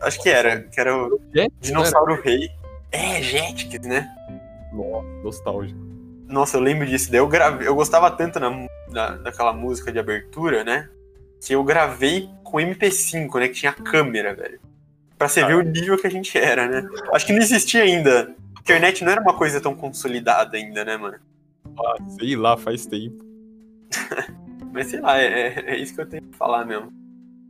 Acho 0.01 0.21
que 0.21 0.29
era, 0.29 0.61
que 0.63 0.79
era 0.79 0.95
o 0.95 1.19
Jet? 1.33 1.51
Dinossauro 1.59 2.21
Rei. 2.21 2.49
É, 2.91 3.21
Jetix, 3.21 3.85
né? 3.85 4.09
Nossa, 4.71 5.07
nostálgico. 5.23 5.79
Nossa, 6.27 6.57
eu 6.57 6.61
lembro 6.61 6.85
disso. 6.85 7.11
Daí 7.11 7.19
eu 7.19 7.27
gravei. 7.27 7.67
Eu 7.67 7.75
gostava 7.75 8.09
tanto 8.11 8.39
na, 8.39 8.67
na, 8.89 9.11
daquela 9.17 9.53
música 9.53 9.91
de 9.91 9.99
abertura, 9.99 10.63
né? 10.63 10.89
Que 11.45 11.53
eu 11.53 11.63
gravei 11.63 12.29
com 12.43 12.57
MP5, 12.57 13.39
né? 13.39 13.47
Que 13.47 13.53
tinha 13.53 13.73
câmera, 13.73 14.33
velho. 14.33 14.59
Pra 15.17 15.27
você 15.27 15.43
ver 15.45 15.55
o 15.55 15.61
nível 15.61 15.97
que 15.97 16.07
a 16.07 16.11
gente 16.11 16.37
era, 16.37 16.67
né? 16.67 16.87
Acho 17.13 17.25
que 17.25 17.33
não 17.33 17.39
existia 17.39 17.83
ainda. 17.83 18.33
A 18.57 18.59
internet 18.59 19.03
não 19.03 19.11
era 19.11 19.21
uma 19.21 19.33
coisa 19.33 19.61
tão 19.61 19.75
consolidada 19.75 20.57
ainda, 20.57 20.83
né, 20.83 20.97
mano? 20.97 21.17
Ah, 21.77 21.95
sei 22.19 22.35
lá, 22.35 22.57
faz 22.57 22.85
tempo. 22.85 23.23
Mas 24.73 24.87
sei 24.87 24.99
lá, 25.01 25.17
é, 25.19 25.25
é- 25.25 25.63
é 25.73 25.77
isso 25.77 25.95
que 25.95 26.01
eu 26.01 26.05
tenho 26.09 26.23
que 26.23 26.37
falar 26.37 26.65
mesmo. 26.65 26.91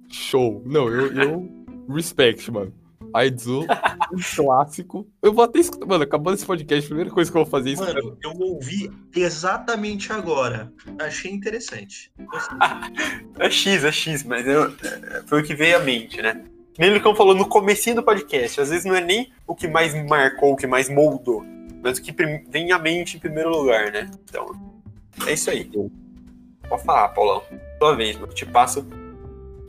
Show. 0.09 0.61
Não, 0.65 0.87
eu, 0.89 1.11
eu 1.13 1.65
respect, 1.89 2.51
mano. 2.51 2.73
Aizu, 3.13 3.61
um 3.61 4.19
clássico. 4.35 5.07
Eu 5.21 5.31
vou 5.33 5.43
até 5.45 5.59
escutar. 5.59 5.85
Mano, 5.85 6.03
acabando 6.03 6.35
esse 6.35 6.45
podcast, 6.45 6.85
a 6.85 6.89
primeira 6.89 7.09
coisa 7.11 7.31
que 7.31 7.37
eu 7.37 7.43
vou 7.43 7.49
fazer 7.49 7.69
é 7.69 7.73
escutar. 7.73 7.93
Mano, 7.93 8.17
eu 8.21 8.31
ouvi 8.39 8.91
exatamente 9.15 10.11
agora. 10.11 10.71
Achei 10.99 11.31
interessante. 11.31 12.11
É 13.39 13.49
X, 13.49 13.83
é 13.83 13.91
X, 13.91 14.23
mas 14.23 14.45
eu- 14.47 14.65
é- 14.65 15.23
foi 15.25 15.41
o 15.41 15.43
que 15.43 15.55
veio 15.55 15.77
à 15.77 15.79
mente, 15.79 16.21
né? 16.21 16.43
Nem 16.77 16.89
o 16.91 16.93
Lucão 16.95 17.15
falou 17.15 17.33
no 17.35 17.47
comecinho 17.47 17.95
do 17.97 18.03
podcast, 18.03 18.59
às 18.59 18.69
vezes 18.69 18.85
não 18.85 18.95
é 18.95 19.01
nem 19.01 19.31
o 19.47 19.55
que 19.55 19.67
mais 19.67 19.93
marcou, 20.09 20.53
o 20.53 20.55
que 20.57 20.67
mais 20.67 20.89
moldou, 20.89 21.41
mas 21.81 21.97
o 21.97 22.01
que 22.01 22.13
vem 22.49 22.71
à 22.73 22.79
mente 22.79 23.15
em 23.15 23.19
primeiro 23.19 23.49
lugar, 23.49 23.91
né? 23.93 24.09
Então, 24.29 24.51
é 25.25 25.33
isso 25.33 25.49
aí. 25.49 25.69
Pode 26.69 26.83
falar, 26.83 27.09
Paulão. 27.09 27.43
Sua 27.79 27.95
vez, 27.95 28.17
mano. 28.17 28.33
Te 28.33 28.45
passo, 28.45 28.85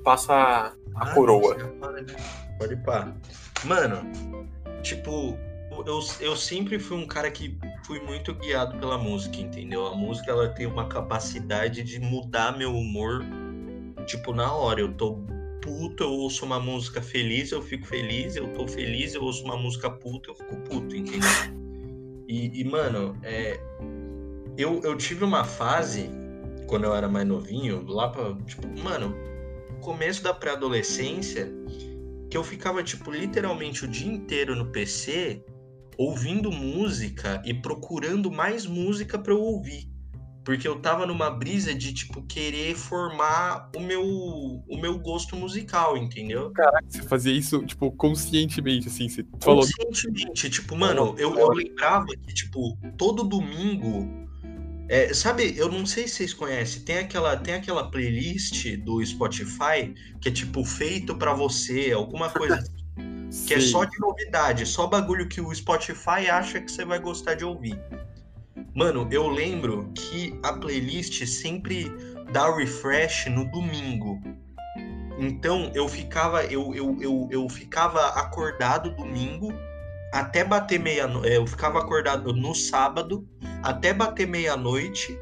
passo 0.04 0.32
a, 0.32 0.66
a 0.66 0.72
Ah, 0.96 1.14
coroa. 1.14 1.54
né? 1.56 2.06
Pode 2.58 2.72
ir 2.74 2.82
pá. 2.82 3.12
Mano, 3.64 4.02
tipo, 4.82 5.36
eu, 5.86 6.00
eu 6.20 6.36
sempre 6.36 6.78
fui 6.78 6.96
um 6.96 7.06
cara 7.06 7.30
que 7.30 7.58
fui 7.84 8.00
muito 8.00 8.34
guiado 8.34 8.78
pela 8.78 8.96
música, 8.98 9.36
entendeu? 9.38 9.86
A 9.86 9.94
música 9.94 10.30
ela 10.30 10.48
tem 10.48 10.66
uma 10.66 10.86
capacidade 10.88 11.82
de 11.82 11.98
mudar 12.00 12.56
meu 12.56 12.74
humor, 12.74 13.24
tipo, 14.06 14.32
na 14.32 14.52
hora. 14.52 14.80
Eu 14.80 14.92
tô 14.92 15.18
puto, 15.60 16.04
eu 16.04 16.10
ouço 16.12 16.46
uma 16.46 16.60
música 16.60 17.02
feliz, 17.02 17.50
eu 17.50 17.60
fico 17.60 17.84
feliz, 17.86 18.36
eu 18.36 18.46
tô 18.54 18.66
feliz, 18.68 19.14
eu 19.14 19.22
ouço 19.22 19.44
uma 19.44 19.56
música 19.56 19.90
puta, 19.90 20.30
eu 20.30 20.34
fico 20.34 20.56
puto, 20.58 20.94
entendeu? 20.96 21.28
E, 22.28 22.60
e, 22.60 22.64
mano, 22.64 23.16
é, 23.22 23.58
eu, 24.56 24.80
eu 24.82 24.96
tive 24.96 25.24
uma 25.24 25.44
fase, 25.44 26.08
quando 26.66 26.84
eu 26.84 26.94
era 26.94 27.08
mais 27.08 27.26
novinho, 27.26 27.84
lá 27.86 28.08
pra, 28.08 28.34
tipo, 28.44 28.66
mano, 28.82 29.14
começo 29.80 30.22
da 30.22 30.34
pré-adolescência, 30.34 31.52
que 32.30 32.36
eu 32.36 32.44
ficava, 32.44 32.82
tipo, 32.82 33.10
literalmente 33.10 33.84
o 33.84 33.88
dia 33.88 34.10
inteiro 34.10 34.54
no 34.56 34.66
PC, 34.66 35.44
ouvindo 35.96 36.50
música 36.50 37.42
e 37.44 37.54
procurando 37.54 38.30
mais 38.30 38.66
música 38.66 39.18
pra 39.18 39.32
eu 39.32 39.40
ouvir. 39.40 39.88
Porque 40.44 40.68
eu 40.68 40.78
tava 40.78 41.06
numa 41.06 41.28
brisa 41.28 41.74
de, 41.74 41.92
tipo, 41.92 42.22
querer 42.22 42.76
formar 42.76 43.68
o 43.74 43.80
meu, 43.80 44.00
o 44.04 44.78
meu 44.80 44.96
gosto 44.96 45.34
musical, 45.34 45.96
entendeu? 45.96 46.52
Você 46.88 47.02
fazia 47.02 47.32
isso, 47.32 47.64
tipo, 47.66 47.90
conscientemente, 47.90 48.86
assim. 48.86 49.08
Você 49.08 49.24
falou. 49.40 49.64
Conscientemente, 49.64 50.48
tipo, 50.48 50.76
mano, 50.76 51.16
eu, 51.18 51.36
eu 51.36 51.48
lembrava 51.48 52.06
que, 52.06 52.32
tipo, 52.32 52.78
todo 52.96 53.24
domingo. 53.24 54.25
É, 54.88 55.12
sabe, 55.12 55.54
eu 55.56 55.68
não 55.68 55.84
sei 55.84 56.06
se 56.06 56.16
vocês 56.16 56.34
conhecem, 56.34 56.82
tem 56.82 56.98
aquela, 56.98 57.36
tem 57.36 57.54
aquela 57.54 57.90
playlist 57.90 58.76
do 58.78 59.04
Spotify 59.04 59.92
que 60.20 60.28
é 60.28 60.32
tipo 60.32 60.64
feito 60.64 61.16
pra 61.16 61.32
você, 61.32 61.92
alguma 61.92 62.30
coisa 62.30 62.56
assim, 62.56 63.46
que 63.46 63.54
é 63.54 63.60
só 63.60 63.84
de 63.84 63.98
novidade, 63.98 64.64
só 64.64 64.86
bagulho 64.86 65.28
que 65.28 65.40
o 65.40 65.52
Spotify 65.52 66.28
acha 66.30 66.60
que 66.60 66.70
você 66.70 66.84
vai 66.84 67.00
gostar 67.00 67.34
de 67.34 67.44
ouvir. 67.44 67.78
Mano, 68.74 69.08
eu 69.10 69.26
lembro 69.28 69.90
que 69.94 70.38
a 70.42 70.52
playlist 70.52 71.24
sempre 71.26 71.90
dá 72.30 72.54
refresh 72.54 73.26
no 73.26 73.50
domingo. 73.50 74.20
Então 75.18 75.72
eu 75.74 75.88
ficava, 75.88 76.44
eu, 76.44 76.74
eu, 76.74 76.96
eu, 77.00 77.28
eu 77.30 77.48
ficava 77.48 78.06
acordado 78.08 78.94
domingo 78.94 79.52
até 80.16 80.42
bater 80.44 80.80
meia-noite. 80.80 81.32
Eu 81.32 81.46
ficava 81.46 81.78
acordado 81.78 82.32
no 82.32 82.54
sábado 82.54 83.26
até 83.62 83.92
bater 83.92 84.26
meia-noite 84.26 85.18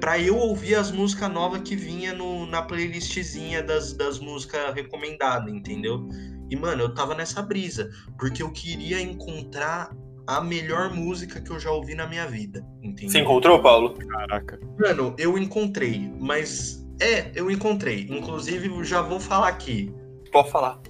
pra 0.00 0.18
eu 0.18 0.36
ouvir 0.36 0.74
as 0.74 0.90
músicas 0.90 1.30
novas 1.30 1.60
que 1.62 1.76
vinha 1.76 2.12
no, 2.12 2.46
na 2.46 2.62
playlistzinha 2.62 3.62
das, 3.62 3.92
das 3.92 4.18
músicas 4.18 4.74
recomendadas, 4.74 5.52
entendeu? 5.52 6.08
E, 6.50 6.56
mano, 6.56 6.82
eu 6.82 6.94
tava 6.94 7.14
nessa 7.14 7.40
brisa, 7.40 7.90
porque 8.18 8.42
eu 8.42 8.50
queria 8.50 9.00
encontrar 9.00 9.94
a 10.26 10.40
melhor 10.40 10.92
música 10.92 11.40
que 11.40 11.50
eu 11.50 11.58
já 11.58 11.70
ouvi 11.70 11.94
na 11.94 12.06
minha 12.06 12.26
vida, 12.26 12.66
entendeu? 12.82 13.10
Você 13.10 13.20
encontrou, 13.20 13.60
Paulo? 13.62 13.94
Caraca. 13.94 14.58
Mano, 14.78 15.14
eu 15.18 15.38
encontrei, 15.38 16.12
mas 16.18 16.86
é, 17.00 17.30
eu 17.34 17.50
encontrei. 17.50 18.06
Inclusive, 18.10 18.68
eu 18.68 18.84
já 18.84 19.02
vou 19.02 19.20
falar 19.20 19.48
aqui. 19.48 19.94
Pode 20.32 20.50
falar. 20.50 20.80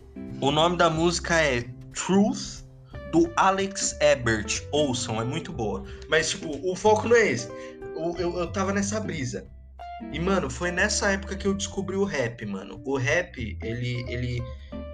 O 0.40 0.50
nome 0.50 0.76
da 0.76 0.88
música 0.88 1.40
é 1.40 1.64
Truth 1.92 2.61
do 3.12 3.30
Alex 3.36 3.96
Ebert. 4.00 4.66
Ouçam, 4.72 5.20
é 5.20 5.24
muito 5.24 5.52
boa. 5.52 5.84
Mas, 6.08 6.30
tipo, 6.30 6.48
o 6.68 6.74
foco 6.74 7.06
não 7.06 7.14
é 7.16 7.30
esse. 7.30 7.48
O- 7.94 8.16
eu, 8.18 8.38
eu 8.38 8.50
tava 8.50 8.72
nessa 8.72 8.98
brisa. 8.98 9.46
E, 10.12 10.18
mano, 10.18 10.50
foi 10.50 10.72
nessa 10.72 11.12
época 11.12 11.36
que 11.36 11.46
eu 11.46 11.54
descobri 11.54 11.94
o 11.94 12.04
rap, 12.04 12.44
mano. 12.46 12.82
O 12.84 12.96
rap, 12.96 13.56
ele, 13.62 14.04
ele, 14.08 14.42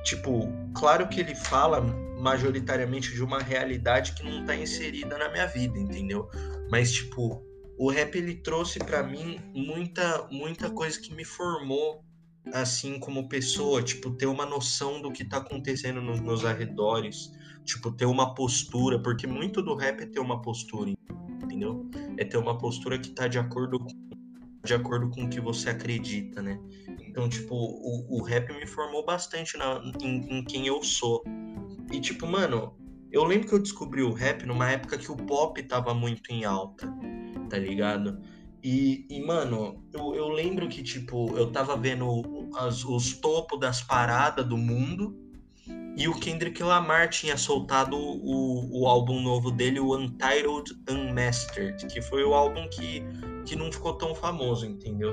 tipo, 0.05 0.49
claro 0.75 1.09
que 1.09 1.21
ele 1.21 1.35
fala 1.35 1.81
majoritariamente 2.21 3.14
de 3.14 3.23
uma 3.23 3.39
realidade 3.39 4.12
que 4.12 4.23
não 4.23 4.45
tá 4.45 4.55
inserida 4.55 5.16
na 5.16 5.31
minha 5.31 5.47
vida, 5.47 5.79
entendeu? 5.79 6.29
Mas, 6.71 6.93
tipo, 6.93 7.43
o 7.79 7.89
rap, 7.91 8.16
ele 8.19 8.35
trouxe 8.35 8.81
pra 8.81 9.03
mim 9.03 9.41
muita, 9.55 10.27
muita 10.31 10.69
coisa 10.69 11.01
que 11.01 11.14
me 11.14 11.25
formou 11.25 12.05
assim 12.53 12.99
como 12.99 13.29
pessoa, 13.29 13.83
tipo, 13.83 14.11
ter 14.11 14.27
uma 14.27 14.45
noção 14.45 15.01
do 15.01 15.12
que 15.12 15.25
tá 15.25 15.37
acontecendo 15.39 16.01
nos 16.01 16.19
meus 16.21 16.45
arredores, 16.45 17.31
tipo, 17.69 17.93
ter 17.93 18.07
uma 18.07 18.35
postura, 18.35 18.99
porque 18.99 19.27
muito 19.27 19.62
do 19.62 19.75
rap 19.75 20.01
é 20.01 20.07
ter 20.07 20.21
uma 20.21 20.41
postura, 20.41 20.93
entendeu? 21.43 21.89
É 22.16 22.25
ter 22.25 22.39
uma 22.39 22.57
postura 22.57 22.99
que 22.99 23.11
tá 23.11 23.29
de 23.29 23.39
acordo 23.39 23.79
com 23.79 24.09
de 24.64 24.75
acordo 24.75 25.09
com 25.09 25.25
o 25.25 25.31
que 25.31 25.41
você 25.41 25.71
acredita, 25.71 26.43
né? 26.43 26.61
Então, 27.01 27.29
tipo, 27.29 27.55
o, 27.55 28.19
o 28.19 28.23
rap 28.23 28.53
me 28.53 28.66
formou 28.66 29.05
bastante 29.05 29.57
na, 29.57 29.81
em, 30.03 30.39
em 30.39 30.45
quem 30.45 30.66
eu 30.66 30.83
sou. 30.83 31.23
E, 31.91 32.01
tipo, 32.01 32.27
mano, 32.27 32.77
eu 33.11 33.25
lembro 33.25 33.49
que 33.49 33.55
eu 33.55 33.61
descobri 33.61 34.03
o 34.03 34.12
rap 34.12 34.45
numa 34.45 34.71
época 34.71 34.99
que 34.99 35.11
o 35.11 35.16
pop 35.16 35.62
tava 35.62 35.95
muito 35.95 36.31
em 36.31 36.45
alta, 36.45 36.93
tá 37.49 37.57
ligado? 37.57 38.21
E, 38.62 39.07
e 39.09 39.25
mano, 39.25 39.83
eu, 39.93 40.14
eu 40.14 40.29
lembro 40.29 40.69
que, 40.69 40.83
tipo, 40.83 41.35
eu 41.39 41.51
tava 41.51 41.77
vendo 41.77 42.51
as, 42.57 42.85
os 42.85 43.16
topos 43.19 43.59
das 43.61 43.81
paradas 43.81 44.45
do 44.47 44.57
mundo 44.57 45.28
e 45.99 46.07
o 46.07 46.15
Kendrick 46.15 46.63
Lamar 46.63 47.09
tinha 47.09 47.37
soltado 47.37 47.97
o, 47.99 48.83
o 48.83 48.87
álbum 48.87 49.21
novo 49.21 49.51
dele, 49.51 49.81
o 49.81 49.97
Untitled 49.97 50.73
Unmastered, 50.89 51.85
que 51.89 52.01
foi 52.01 52.23
o 52.23 52.35
álbum 52.35 52.69
que, 52.69 53.03
que 53.45 53.57
não 53.57 53.73
ficou 53.73 53.95
tão 53.95 54.15
famoso, 54.15 54.65
entendeu? 54.65 55.13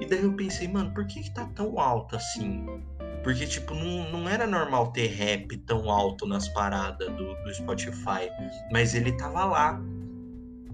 E 0.00 0.06
daí 0.06 0.22
eu 0.22 0.32
pensei, 0.32 0.66
mano, 0.66 0.90
por 0.94 1.06
que, 1.06 1.22
que 1.22 1.34
tá 1.34 1.44
tão 1.54 1.78
alto 1.78 2.16
assim? 2.16 2.64
Porque, 3.22 3.46
tipo, 3.46 3.74
não, 3.74 4.10
não 4.10 4.28
era 4.28 4.46
normal 4.46 4.90
ter 4.90 5.08
rap 5.08 5.54
tão 5.58 5.90
alto 5.90 6.26
nas 6.26 6.48
paradas 6.48 7.08
do, 7.14 7.34
do 7.44 7.54
Spotify. 7.54 8.30
Mas 8.72 8.94
ele 8.94 9.12
tava 9.18 9.44
lá. 9.44 9.80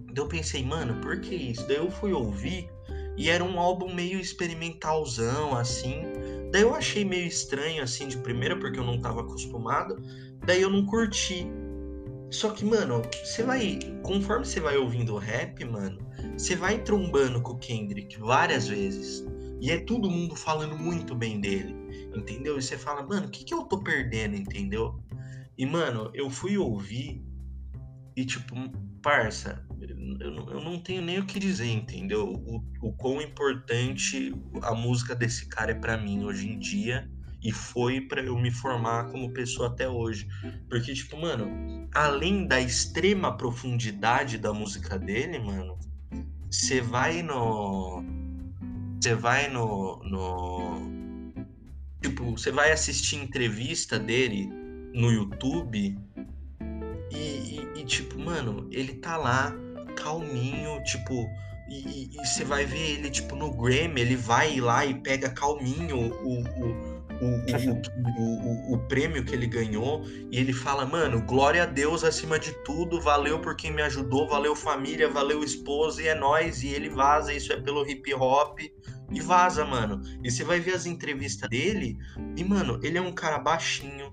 Então 0.09 0.25
eu 0.25 0.29
pensei, 0.29 0.65
mano, 0.65 1.01
por 1.03 1.21
que 1.21 1.35
isso? 1.35 1.67
Daí 1.67 1.79
eu 1.79 1.91
fui 1.91 2.13
ouvir 2.13 2.71
e 3.17 3.29
era 3.29 3.43
um 3.43 3.59
álbum 3.59 3.93
meio 3.93 4.21
experimentalzão, 4.21 5.55
assim. 5.57 6.03
Daí 6.51 6.63
eu 6.63 6.75
achei 6.75 7.05
meio 7.05 7.27
estranho, 7.27 7.83
assim, 7.83 8.09
de 8.09 8.19
primeira, 8.19 8.59
porque 8.59 8.79
eu 8.79 8.85
não 8.85 9.01
tava 9.01 9.21
acostumado. 9.21 9.97
Daí 10.47 10.63
eu 10.63 10.71
não 10.71 10.87
curti. 10.87 11.47
Só 12.31 12.51
que, 12.51 12.65
mano, 12.65 13.03
você 13.25 13.43
vai. 13.43 13.79
Conforme 14.03 14.45
você 14.45 14.61
vai 14.61 14.77
ouvindo 14.77 15.15
o 15.15 15.19
rap, 15.19 15.65
mano, 15.65 15.99
você 16.37 16.55
vai 16.57 16.83
trombando 16.83 17.41
com 17.41 17.53
o 17.53 17.59
Kendrick 17.59 18.19
várias 18.19 18.69
vezes. 18.69 19.25
E 19.61 19.71
é 19.71 19.81
todo 19.81 20.11
mundo 20.11 20.37
falando 20.37 20.79
muito 20.79 21.15
bem 21.15 21.41
dele, 21.41 21.75
entendeu? 22.15 22.59
E 22.59 22.63
você 22.63 22.79
fala, 22.79 23.03
mano, 23.03 23.27
o 23.27 23.31
que, 23.31 23.45
que 23.45 23.53
eu 23.53 23.65
tô 23.65 23.83
perdendo, 23.83 24.37
entendeu? 24.37 25.01
E, 25.57 25.67
mano, 25.67 26.11
eu 26.15 26.31
fui 26.31 26.57
ouvir 26.57 27.21
e, 28.19 28.27
tipo, 28.27 28.57
parça, 29.01 29.65
eu, 29.81 30.35
eu 30.51 30.61
não 30.61 30.77
tenho 30.81 31.01
nem 31.01 31.21
o 31.21 31.25
que 31.25 31.39
dizer, 31.39 31.71
entendeu? 31.71 32.33
O, 32.33 32.65
o 32.83 32.93
quão 32.95 33.23
importante 33.23 34.35
a 34.61 34.75
música 34.75 35.15
desse 35.15 35.47
cara 35.47 35.71
é 35.71 35.75
para 35.77 35.97
mim 35.97 36.25
hoje 36.25 36.49
em 36.49 36.59
dia 36.59 37.09
e 37.41 37.53
foi 37.53 38.01
para 38.01 38.21
eu 38.21 38.37
me 38.37 38.51
formar 38.51 39.05
como 39.13 39.33
pessoa 39.33 39.69
até 39.69 39.89
hoje. 39.89 40.27
Porque, 40.69 40.93
tipo, 40.95 41.17
mano, 41.17 41.89
além 41.95 42.45
da 42.45 42.61
extrema 42.61 43.37
profundidade 43.37 44.37
da 44.37 44.53
música 44.53 44.99
dele, 44.99 45.39
mano, 45.39 45.79
você 46.51 46.81
vai 46.81 47.23
no 47.23 48.03
você 49.01 49.15
vai 49.15 49.49
no, 49.49 50.03
no. 50.03 50.91
Tipo, 52.03 52.33
você 52.33 52.51
vai 52.51 52.73
assistir 52.73 53.15
entrevista 53.15 53.97
dele 53.97 54.49
no 54.93 55.13
YouTube 55.13 55.97
e, 57.11 57.17
e, 57.17 57.81
e, 57.81 57.85
tipo, 57.85 58.19
mano, 58.19 58.69
ele 58.71 58.95
tá 58.95 59.17
lá, 59.17 59.55
calminho, 59.97 60.83
tipo. 60.85 61.29
E, 61.71 62.11
você 62.25 62.45
vai 62.45 62.65
ver 62.65 62.93
ele, 62.93 63.11
tipo, 63.11 63.37
no 63.37 63.53
Grammy, 63.53 64.01
ele 64.01 64.17
vai 64.17 64.59
lá 64.59 64.87
e 64.87 64.95
pega 64.95 65.29
calminho 65.29 65.97
o, 65.97 66.41
o, 66.41 66.89
o, 67.21 68.75
o, 68.75 68.79
prêmio 68.89 69.23
que 69.23 69.35
ele 69.35 69.47
ganhou 69.47 70.03
e 70.31 70.39
ele 70.39 70.55
fala, 70.55 70.87
mano, 70.87 71.21
glória 71.21 71.65
a 71.65 71.67
Deus 71.67 72.05
acima 72.05 72.39
de 72.39 72.53
tudo, 72.65 73.01
valeu 73.03 73.39
por 73.41 73.55
quem 73.55 73.71
me 73.71 73.83
ajudou, 73.83 74.27
valeu 74.27 74.57
família, 74.57 75.11
valeu 75.11 75.45
esposa 75.45 76.03
e 76.03 76.07
é 76.07 76.15
nós 76.15 76.63
e 76.63 76.69
ele 76.69 76.89
vaza, 76.89 77.35
isso 77.35 77.53
é 77.53 77.61
pelo 77.61 77.87
hip 77.87 78.15
hop 78.15 78.61
e 79.11 79.21
vaza, 79.21 79.65
mano. 79.65 80.01
E 80.23 80.31
você 80.31 80.45
vai 80.45 80.61
ver 80.61 80.75
as 80.75 80.87
entrevistas 80.87 81.51
dele 81.51 81.99
e, 82.35 82.45
mano, 82.45 82.81
ele 82.83 82.97
é 82.97 83.03
um 83.03 83.13
cara 83.13 83.39
baixinho, 83.39 84.11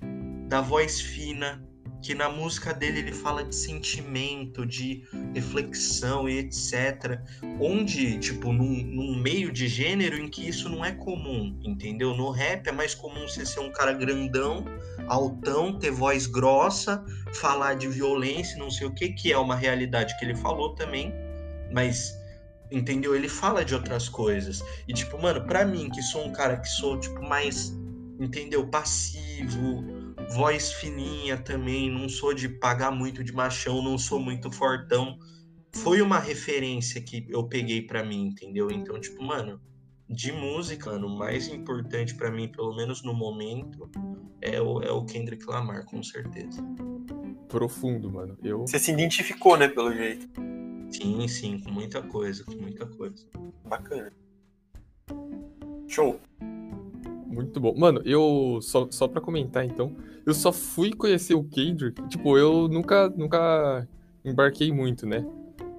da 0.49 0.61
voz 0.61 0.99
fina, 0.99 1.63
que 2.01 2.13
na 2.13 2.29
música 2.29 2.73
dele 2.73 2.99
ele 2.99 3.11
fala 3.11 3.43
de 3.43 3.55
sentimento, 3.55 4.65
de 4.65 5.03
reflexão 5.33 6.29
e 6.29 6.37
etc. 6.37 7.19
Onde, 7.59 8.19
tipo, 8.19 8.51
num, 8.51 8.83
num, 8.83 9.19
meio 9.19 9.51
de 9.51 9.67
gênero 9.67 10.17
em 10.17 10.29
que 10.29 10.47
isso 10.47 10.69
não 10.69 10.83
é 10.83 10.91
comum, 10.91 11.59
entendeu? 11.63 12.15
No 12.15 12.29
rap 12.29 12.67
é 12.67 12.71
mais 12.71 12.93
comum 12.93 13.27
você 13.27 13.45
ser 13.45 13.59
um 13.59 13.71
cara 13.71 13.93
grandão, 13.93 14.65
altão, 15.07 15.77
ter 15.77 15.91
voz 15.91 16.27
grossa, 16.27 17.03
falar 17.33 17.75
de 17.75 17.87
violência, 17.87 18.57
não 18.57 18.69
sei 18.69 18.87
o 18.87 18.91
que, 18.91 19.09
que 19.09 19.31
é 19.31 19.37
uma 19.37 19.55
realidade 19.55 20.17
que 20.17 20.25
ele 20.25 20.35
falou 20.35 20.75
também, 20.75 21.13
mas 21.71 22.13
entendeu? 22.71 23.15
Ele 23.15 23.29
fala 23.29 23.63
de 23.63 23.73
outras 23.73 24.09
coisas. 24.09 24.63
E 24.87 24.93
tipo, 24.93 25.21
mano, 25.21 25.45
para 25.45 25.65
mim 25.65 25.89
que 25.89 26.01
sou 26.01 26.25
um 26.25 26.31
cara 26.31 26.57
que 26.57 26.67
sou 26.67 26.99
tipo 26.99 27.21
mais, 27.21 27.73
entendeu, 28.19 28.67
passivo, 28.67 29.83
voz 30.33 30.73
fininha 30.73 31.37
também, 31.37 31.89
não 31.89 32.09
sou 32.09 32.33
de 32.33 32.49
pagar 32.49 32.91
muito 32.91 33.23
de 33.23 33.33
machão, 33.33 33.81
não 33.81 33.97
sou 33.97 34.19
muito 34.19 34.51
fortão. 34.51 35.17
Foi 35.73 36.01
uma 36.01 36.19
referência 36.19 37.01
que 37.01 37.25
eu 37.29 37.43
peguei 37.47 37.81
para 37.81 38.03
mim, 38.03 38.27
entendeu? 38.27 38.71
Então, 38.71 38.99
tipo, 38.99 39.21
mano, 39.23 39.61
de 40.09 40.31
música, 40.31 40.91
mano, 40.91 41.07
o 41.07 41.17
mais 41.17 41.47
importante 41.47 42.15
para 42.15 42.31
mim, 42.31 42.47
pelo 42.47 42.75
menos 42.75 43.03
no 43.03 43.13
momento, 43.13 43.89
é 44.41 44.61
o, 44.61 44.81
é 44.81 44.91
o 44.91 45.03
Kendrick 45.03 45.45
Lamar, 45.45 45.85
com 45.85 46.01
certeza. 46.01 46.63
Profundo, 47.47 48.11
mano. 48.11 48.37
Eu... 48.43 48.61
Você 48.61 48.79
se 48.79 48.91
identificou, 48.91 49.57
né, 49.57 49.67
pelo 49.67 49.93
jeito. 49.93 50.27
Sim, 50.91 51.27
sim, 51.27 51.59
com 51.59 51.71
muita 51.71 52.01
coisa, 52.01 52.43
com 52.43 52.55
muita 52.55 52.85
coisa. 52.85 53.27
Bacana. 53.65 54.11
Show. 55.87 56.19
Muito 57.35 57.59
bom. 57.59 57.75
Mano, 57.77 58.01
eu. 58.05 58.59
Só, 58.61 58.87
só 58.89 59.09
pra 59.09 59.19
comentar 59.19 59.65
então. 59.65 59.93
Eu 60.25 60.33
só 60.33 60.53
fui 60.53 60.93
conhecer 60.93 61.35
o 61.35 61.43
Kendrick. 61.43 62.01
Tipo, 62.07 62.37
eu 62.37 62.69
nunca, 62.69 63.09
nunca 63.09 63.85
embarquei 64.23 64.71
muito, 64.71 65.05
né? 65.05 65.25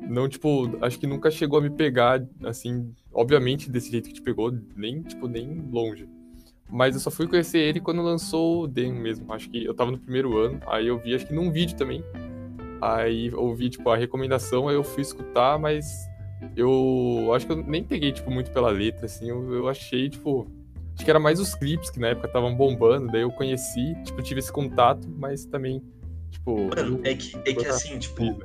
Não, 0.03 0.29
tipo, 0.29 0.71
acho 0.83 0.99
que 1.01 1.07
nunca 1.07 1.31
chegou 1.31 1.59
a 1.59 1.63
me 1.63 1.71
pegar, 1.71 2.23
assim, 2.45 2.93
obviamente 3.13 3.71
desse 3.71 3.91
jeito 3.91 4.09
que 4.09 4.15
te 4.15 4.23
pegou, 4.23 4.53
nem, 4.77 5.03
tipo, 5.03 5.27
nem 5.27 5.65
longe. 5.73 6.07
Mas 6.71 6.95
eu 6.95 7.01
só 7.01 7.11
fui 7.11 7.27
conhecer 7.27 7.59
ele 7.59 7.81
quando 7.81 8.03
lançou 8.03 8.65
o 8.65 8.69
demo 8.69 9.01
mesmo. 9.01 9.33
Acho 9.33 9.49
que 9.49 9.65
eu 9.65 9.75
tava 9.75 9.91
no 9.91 9.99
primeiro 9.99 10.37
ano, 10.37 10.61
aí 10.67 10.87
eu 10.87 10.99
vi, 10.99 11.15
acho 11.15 11.27
que 11.27 11.35
num 11.35 11.51
vídeo 11.51 11.77
também. 11.77 12.05
Aí 12.81 13.33
ouvi, 13.35 13.71
tipo, 13.71 13.89
a 13.89 13.97
recomendação, 13.97 14.69
aí 14.69 14.77
eu 14.77 14.85
fui 14.85 15.03
escutar, 15.03 15.59
mas 15.59 16.07
eu 16.55 17.33
acho 17.35 17.47
que 17.47 17.53
eu 17.53 17.57
nem 17.57 17.83
peguei, 17.83 18.13
tipo, 18.13 18.31
muito 18.31 18.51
pela 18.53 18.71
letra, 18.71 19.07
assim. 19.07 19.31
Eu, 19.31 19.55
eu 19.55 19.69
achei, 19.69 20.09
tipo, 20.11 20.47
Acho 20.97 21.05
que 21.05 21.11
era 21.11 21.21
mais 21.21 21.39
os 21.39 21.55
clipes 21.55 21.91
que 21.91 22.01
na 22.01 22.09
época 22.09 22.27
estavam 22.27 22.57
bombando, 22.57 23.13
daí 23.13 23.21
eu 23.21 23.31
conheci, 23.31 23.95
tipo, 24.03 24.23
tive 24.23 24.41
esse 24.41 24.51
contato, 24.51 25.07
mas 25.19 25.45
também, 25.45 25.83
tipo. 26.31 26.75
Mano, 26.75 27.01
é 27.05 27.15
que, 27.15 27.37
é 27.37 27.53
que 27.53 27.67
assim, 27.67 27.99
tipo. 27.99 28.41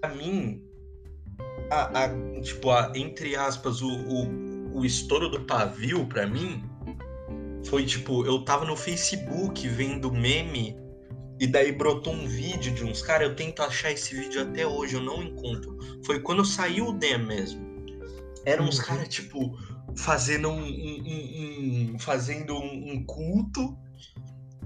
Pra 0.00 0.14
mim, 0.14 0.62
a, 1.70 2.04
a, 2.04 2.40
tipo, 2.42 2.70
a, 2.70 2.92
entre 2.94 3.34
aspas, 3.34 3.80
o, 3.80 3.88
o, 3.88 4.78
o 4.80 4.84
estouro 4.84 5.30
do 5.30 5.40
pavio, 5.40 6.06
pra 6.06 6.26
mim, 6.26 6.62
foi 7.64 7.84
tipo, 7.84 8.24
eu 8.26 8.44
tava 8.44 8.64
no 8.64 8.76
Facebook 8.76 9.66
vendo 9.68 10.12
meme 10.12 10.76
e 11.40 11.46
daí 11.46 11.72
brotou 11.72 12.12
um 12.12 12.26
vídeo 12.26 12.72
de 12.74 12.84
uns 12.84 13.00
caras, 13.00 13.28
eu 13.28 13.36
tento 13.36 13.62
achar 13.62 13.92
esse 13.92 14.14
vídeo 14.14 14.42
até 14.42 14.66
hoje, 14.66 14.94
eu 14.94 15.02
não 15.02 15.22
encontro. 15.22 15.78
Foi 16.04 16.20
quando 16.20 16.44
saiu 16.44 16.88
o 16.88 16.92
Dem 16.92 17.18
mesmo. 17.18 17.66
Eram 18.44 18.64
uns 18.64 18.78
uhum. 18.78 18.84
caras, 18.84 19.08
tipo, 19.08 19.56
fazendo 19.96 20.48
um, 20.48 20.62
um, 20.62 21.94
um 21.94 21.98
fazendo 21.98 22.56
um, 22.56 23.04
culto 23.04 23.76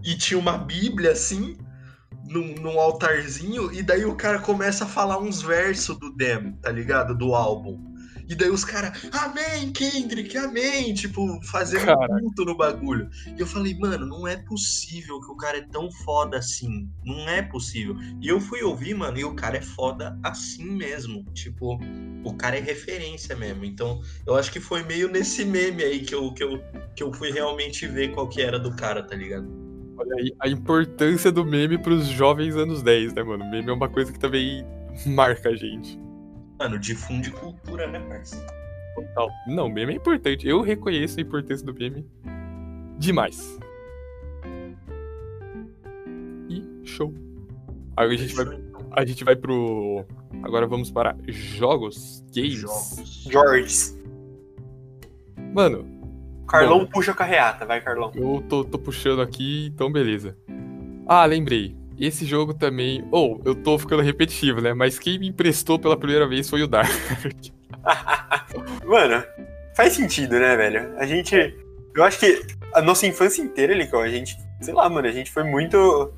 e 0.04 0.16
tinha 0.16 0.38
uma 0.38 0.58
Bíblia 0.58 1.12
assim 1.12 1.56
num, 2.24 2.54
num, 2.54 2.78
altarzinho 2.78 3.72
e 3.72 3.82
daí 3.82 4.04
o 4.04 4.14
cara 4.14 4.38
começa 4.40 4.84
a 4.84 4.88
falar 4.88 5.18
uns 5.18 5.42
versos 5.42 5.98
do 5.98 6.14
Dem, 6.14 6.52
tá 6.54 6.70
ligado? 6.70 7.16
Do 7.16 7.34
álbum. 7.34 7.91
E 8.28 8.34
daí 8.34 8.50
os 8.50 8.64
caras, 8.64 9.08
amém, 9.12 9.72
Kendrick, 9.72 10.36
amém, 10.36 10.94
tipo, 10.94 11.40
fazendo 11.44 11.86
cara. 11.86 12.18
culto 12.20 12.44
no 12.44 12.56
bagulho. 12.56 13.08
E 13.36 13.40
eu 13.40 13.46
falei, 13.46 13.76
mano, 13.78 14.06
não 14.06 14.26
é 14.26 14.36
possível 14.36 15.20
que 15.20 15.30
o 15.30 15.36
cara 15.36 15.58
é 15.58 15.62
tão 15.62 15.90
foda 15.90 16.38
assim. 16.38 16.88
Não 17.04 17.28
é 17.28 17.42
possível. 17.42 17.96
E 18.20 18.28
eu 18.28 18.40
fui 18.40 18.62
ouvir, 18.62 18.94
mano, 18.94 19.18
e 19.18 19.24
o 19.24 19.34
cara 19.34 19.58
é 19.58 19.62
foda 19.62 20.18
assim 20.22 20.64
mesmo. 20.64 21.24
Tipo, 21.32 21.78
o 22.24 22.34
cara 22.34 22.56
é 22.56 22.60
referência 22.60 23.34
mesmo. 23.36 23.64
Então, 23.64 24.00
eu 24.26 24.36
acho 24.36 24.52
que 24.52 24.60
foi 24.60 24.82
meio 24.82 25.08
nesse 25.08 25.44
meme 25.44 25.82
aí 25.82 26.00
que 26.00 26.14
eu, 26.14 26.32
que 26.32 26.42
eu, 26.42 26.62
que 26.94 27.02
eu 27.02 27.12
fui 27.12 27.30
realmente 27.30 27.86
ver 27.86 28.12
qual 28.12 28.28
que 28.28 28.40
era 28.40 28.58
do 28.58 28.74
cara, 28.74 29.02
tá 29.02 29.14
ligado? 29.14 29.46
Olha 29.96 30.16
aí 30.16 30.34
a 30.40 30.48
importância 30.48 31.30
do 31.30 31.44
meme 31.44 31.78
pros 31.78 32.06
jovens 32.06 32.56
anos 32.56 32.82
10, 32.82 33.14
né, 33.14 33.22
mano? 33.22 33.44
Meme 33.50 33.68
é 33.68 33.72
uma 33.72 33.88
coisa 33.88 34.12
que 34.12 34.18
também 34.18 34.64
marca 35.06 35.50
a 35.50 35.56
gente. 35.56 35.98
Mano, 36.62 36.78
difunde 36.78 37.28
cultura, 37.32 37.88
né, 37.88 37.98
parceiro? 37.98 38.46
Total. 38.94 39.28
Não, 39.48 39.68
meme 39.68 39.94
é 39.94 39.96
importante. 39.96 40.46
Eu 40.46 40.60
reconheço 40.60 41.18
a 41.18 41.22
importância 41.22 41.66
do 41.66 41.74
meme 41.74 42.06
demais. 42.98 43.58
E 46.48 46.64
show. 46.84 47.12
Aí 47.96 48.14
a 48.14 48.16
gente 48.16 48.32
vai, 48.36 48.46
a 48.92 49.04
gente 49.04 49.24
vai 49.24 49.34
pro 49.34 50.06
Agora 50.44 50.64
vamos 50.68 50.88
para 50.88 51.16
jogos, 51.26 52.24
games. 52.32 52.60
Jogos. 52.60 53.26
George. 53.28 54.02
Mano, 55.52 55.84
Carlão 56.46 56.84
Bom. 56.84 56.86
puxa 56.86 57.10
a 57.10 57.14
carreata, 57.14 57.66
vai, 57.66 57.80
Carlão. 57.80 58.12
eu 58.14 58.40
tô, 58.48 58.64
tô 58.64 58.78
puxando 58.78 59.20
aqui, 59.20 59.66
então 59.66 59.90
beleza. 59.90 60.38
Ah, 61.08 61.24
lembrei. 61.24 61.76
Esse 61.98 62.24
jogo 62.24 62.54
também. 62.54 63.04
Ou, 63.10 63.40
eu 63.44 63.54
tô 63.54 63.78
ficando 63.78 64.02
repetitivo, 64.02 64.60
né? 64.60 64.74
Mas 64.74 64.98
quem 64.98 65.18
me 65.18 65.28
emprestou 65.28 65.78
pela 65.78 65.96
primeira 65.96 66.26
vez 66.26 66.48
foi 66.48 66.62
o 66.62 66.66
Dark. 66.66 66.90
Mano, 68.84 69.24
faz 69.74 69.92
sentido, 69.94 70.38
né, 70.38 70.56
velho? 70.56 70.94
A 70.98 71.06
gente. 71.06 71.56
Eu 71.94 72.04
acho 72.04 72.18
que 72.18 72.42
a 72.72 72.80
nossa 72.80 73.06
infância 73.06 73.42
inteira, 73.42 73.74
Licão, 73.74 74.00
a 74.00 74.08
gente. 74.08 74.36
Sei 74.60 74.72
lá, 74.72 74.88
mano, 74.88 75.08
a 75.08 75.12
gente 75.12 75.30
foi 75.30 75.44
muito. 75.44 76.12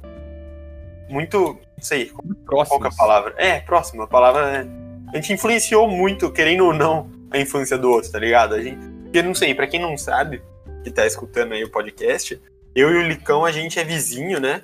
Muito. 1.08 1.58
Não 1.76 1.82
sei, 1.84 2.06
qual 2.06 2.22
que 2.22 2.32
é 2.32 2.44
Próximo. 2.44 2.86
a 2.86 2.90
palavra? 2.90 3.34
É, 3.36 3.60
próximo, 3.60 4.02
a 4.02 4.06
palavra 4.06 4.58
é. 4.58 4.66
A 5.12 5.16
gente 5.16 5.32
influenciou 5.32 5.88
muito, 5.88 6.30
querendo 6.30 6.64
ou 6.66 6.72
não, 6.72 7.10
a 7.30 7.38
infância 7.38 7.78
do 7.78 7.90
outro, 7.90 8.10
tá 8.10 8.18
ligado? 8.18 8.54
A 8.54 8.62
gente. 8.62 8.78
Porque 9.04 9.22
não 9.22 9.34
sei, 9.34 9.54
pra 9.54 9.66
quem 9.66 9.80
não 9.80 9.96
sabe, 9.96 10.42
que 10.82 10.90
tá 10.90 11.06
escutando 11.06 11.52
aí 11.52 11.62
o 11.64 11.70
podcast, 11.70 12.40
eu 12.74 12.90
e 12.90 12.96
o 12.96 13.02
Licão, 13.06 13.44
a 13.44 13.52
gente 13.52 13.78
é 13.78 13.84
vizinho, 13.84 14.40
né? 14.40 14.60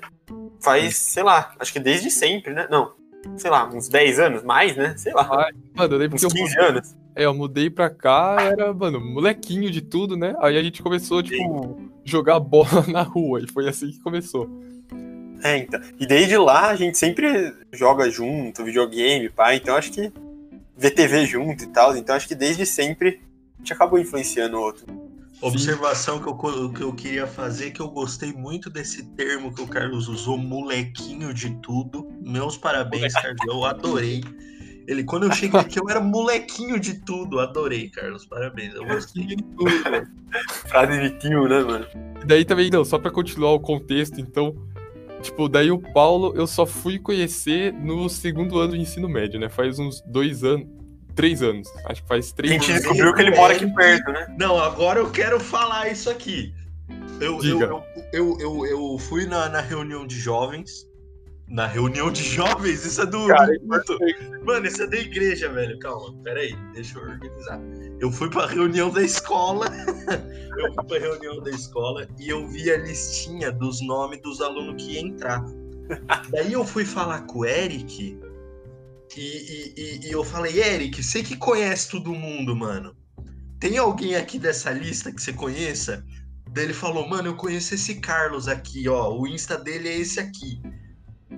Faz, 0.61 0.95
sei 0.95 1.23
lá, 1.23 1.53
acho 1.59 1.73
que 1.73 1.79
desde 1.79 2.09
sempre, 2.11 2.53
né? 2.53 2.67
Não, 2.69 2.93
sei 3.37 3.49
lá, 3.49 3.67
uns 3.67 3.87
10 3.89 4.19
anos, 4.19 4.43
mais, 4.43 4.75
né? 4.75 4.95
Sei 4.97 5.13
lá, 5.13 5.47
Mano, 5.73 5.93
eu 5.95 5.97
lembro 5.97 6.15
uns 6.15 6.21
que 6.21 6.25
eu 6.27 6.29
15 6.29 6.43
mudei, 6.55 6.65
anos. 6.69 6.95
é, 7.15 7.25
eu 7.25 7.33
mudei 7.33 7.69
pra 7.69 7.89
cá, 7.89 8.37
era, 8.39 8.73
mano, 8.73 8.99
molequinho 8.99 9.71
de 9.71 9.81
tudo, 9.81 10.15
né? 10.15 10.35
Aí 10.39 10.57
a 10.57 10.63
gente 10.63 10.81
começou, 10.83 11.21
tipo, 11.23 11.91
jogar 12.03 12.39
bola 12.39 12.85
na 12.87 13.01
rua. 13.01 13.41
E 13.41 13.51
foi 13.51 13.67
assim 13.67 13.89
que 13.91 13.99
começou. 13.99 14.47
É, 15.43 15.57
então. 15.57 15.79
E 15.99 16.05
desde 16.05 16.37
lá 16.37 16.69
a 16.69 16.75
gente 16.75 16.97
sempre 16.97 17.51
joga 17.71 18.09
junto, 18.11 18.63
videogame, 18.63 19.29
pá. 19.29 19.55
Então 19.55 19.75
acho 19.75 19.91
que 19.91 20.11
vê 20.77 20.91
TV 20.91 21.25
junto 21.25 21.63
e 21.63 21.67
tal. 21.67 21.95
Então 21.97 22.15
acho 22.15 22.27
que 22.27 22.35
desde 22.35 22.63
sempre 22.65 23.19
a 23.55 23.57
gente 23.59 23.73
acabou 23.73 23.97
influenciando 23.97 24.57
o 24.57 24.61
outro. 24.61 24.85
Observação 25.41 26.19
que 26.19 26.27
eu, 26.27 26.69
que 26.71 26.81
eu 26.81 26.93
queria 26.93 27.25
fazer, 27.25 27.71
que 27.71 27.81
eu 27.81 27.89
gostei 27.89 28.31
muito 28.31 28.69
desse 28.69 29.03
termo 29.15 29.53
que 29.53 29.61
o 29.61 29.67
Carlos 29.67 30.07
usou, 30.07 30.37
molequinho 30.37 31.33
de 31.33 31.49
tudo. 31.61 32.07
Meus 32.21 32.57
parabéns, 32.57 33.13
Carlos. 33.13 33.41
Eu 33.47 33.65
adorei. 33.65 34.23
Ele, 34.87 35.03
quando 35.03 35.23
eu 35.23 35.31
cheguei 35.31 35.59
aqui, 35.59 35.79
eu 35.79 35.89
era 35.89 35.99
molequinho 35.99 36.79
de 36.79 36.99
tudo. 37.03 37.39
Adorei, 37.39 37.89
Carlos. 37.89 38.25
Parabéns. 38.25 38.75
Eu 38.75 38.85
gostei. 38.85 39.37
Frase 40.67 40.99
de 40.99 41.19
tio, 41.19 41.47
né, 41.47 41.63
mano? 41.63 41.87
E 42.21 42.25
daí 42.25 42.45
também, 42.45 42.69
não, 42.69 42.85
só 42.85 42.99
pra 42.99 43.09
continuar 43.09 43.51
o 43.53 43.59
contexto, 43.59 44.21
então, 44.21 44.55
tipo, 45.21 45.49
daí 45.49 45.71
o 45.71 45.79
Paulo 45.79 46.33
eu 46.35 46.45
só 46.45 46.65
fui 46.65 46.99
conhecer 46.99 47.73
no 47.73 48.07
segundo 48.09 48.59
ano 48.59 48.73
de 48.73 48.79
ensino 48.79 49.09
médio, 49.09 49.39
né? 49.39 49.49
Faz 49.49 49.79
uns 49.79 50.01
dois 50.01 50.43
anos, 50.43 50.67
três 51.15 51.41
anos. 51.41 51.67
Acho 51.85 52.01
que 52.01 52.07
faz 52.07 52.31
A 52.31 52.35
três 52.35 52.51
gente 52.53 52.71
anos. 52.71 52.81
descobriu 52.83 53.13
que 53.13 53.21
ele 53.21 53.35
mora 53.35 53.53
aqui 53.55 53.67
perto, 53.73 54.11
né? 54.11 54.35
Não, 54.39 54.57
agora 54.57 54.99
eu 54.99 55.09
quero 55.11 55.39
falar 55.39 55.89
isso 55.91 56.09
aqui. 56.09 56.53
Eu, 57.19 57.33
eu, 57.35 57.39
Diga. 57.39 57.65
eu, 57.65 57.83
eu, 58.11 58.37
eu, 58.39 58.65
eu 58.65 58.97
fui 58.99 59.25
na, 59.25 59.47
na 59.49 59.61
reunião 59.61 60.05
de 60.07 60.17
jovens. 60.19 60.89
Na 61.47 61.67
reunião 61.67 62.09
de 62.11 62.23
jovens? 62.27 62.85
Isso 62.85 63.01
é 63.01 63.05
do. 63.05 63.27
Cara, 63.27 63.51
do- 63.59 64.45
Mano, 64.45 64.65
isso 64.65 64.81
é 64.81 64.87
da 64.87 64.97
igreja, 64.97 65.49
velho. 65.49 65.77
Calma, 65.79 66.13
peraí, 66.23 66.55
deixa 66.73 66.97
eu 66.97 67.03
organizar. 67.03 67.59
Eu 67.99 68.11
fui 68.11 68.29
pra 68.29 68.47
reunião 68.47 68.89
da 68.89 69.03
escola. 69.03 69.67
eu 70.57 70.73
fui 70.73 70.85
pra 70.87 70.99
reunião 70.99 71.41
da 71.41 71.51
escola 71.51 72.07
e 72.19 72.29
eu 72.29 72.47
vi 72.47 72.71
a 72.71 72.77
listinha 72.77 73.51
dos 73.51 73.81
nomes 73.81 74.21
dos 74.21 74.41
alunos 74.41 74.81
que 74.83 74.93
ia 74.93 75.01
entrar. 75.01 75.43
Daí 76.31 76.53
eu 76.53 76.63
fui 76.65 76.85
falar 76.85 77.21
com 77.27 77.39
o 77.39 77.45
Eric 77.45 78.17
e, 79.17 79.73
e, 79.77 80.07
e- 80.07 80.11
eu 80.11 80.23
falei, 80.23 80.59
Eric, 80.61 81.01
você 81.03 81.23
que 81.23 81.35
conhece 81.35 81.89
todo 81.89 82.13
mundo, 82.13 82.55
mano. 82.55 82.95
Tem 83.59 83.77
alguém 83.77 84.15
aqui 84.15 84.39
dessa 84.39 84.71
lista 84.71 85.11
que 85.11 85.21
você 85.21 85.33
conheça? 85.33 86.05
Daí 86.51 86.65
ele 86.65 86.73
falou, 86.73 87.07
mano, 87.07 87.29
eu 87.29 87.35
conheço 87.35 87.75
esse 87.75 87.95
Carlos 87.95 88.47
aqui, 88.47 88.87
ó. 88.89 89.13
O 89.15 89.27
Insta 89.27 89.57
dele 89.57 89.87
é 89.89 89.97
esse 89.97 90.19
aqui. 90.19 90.61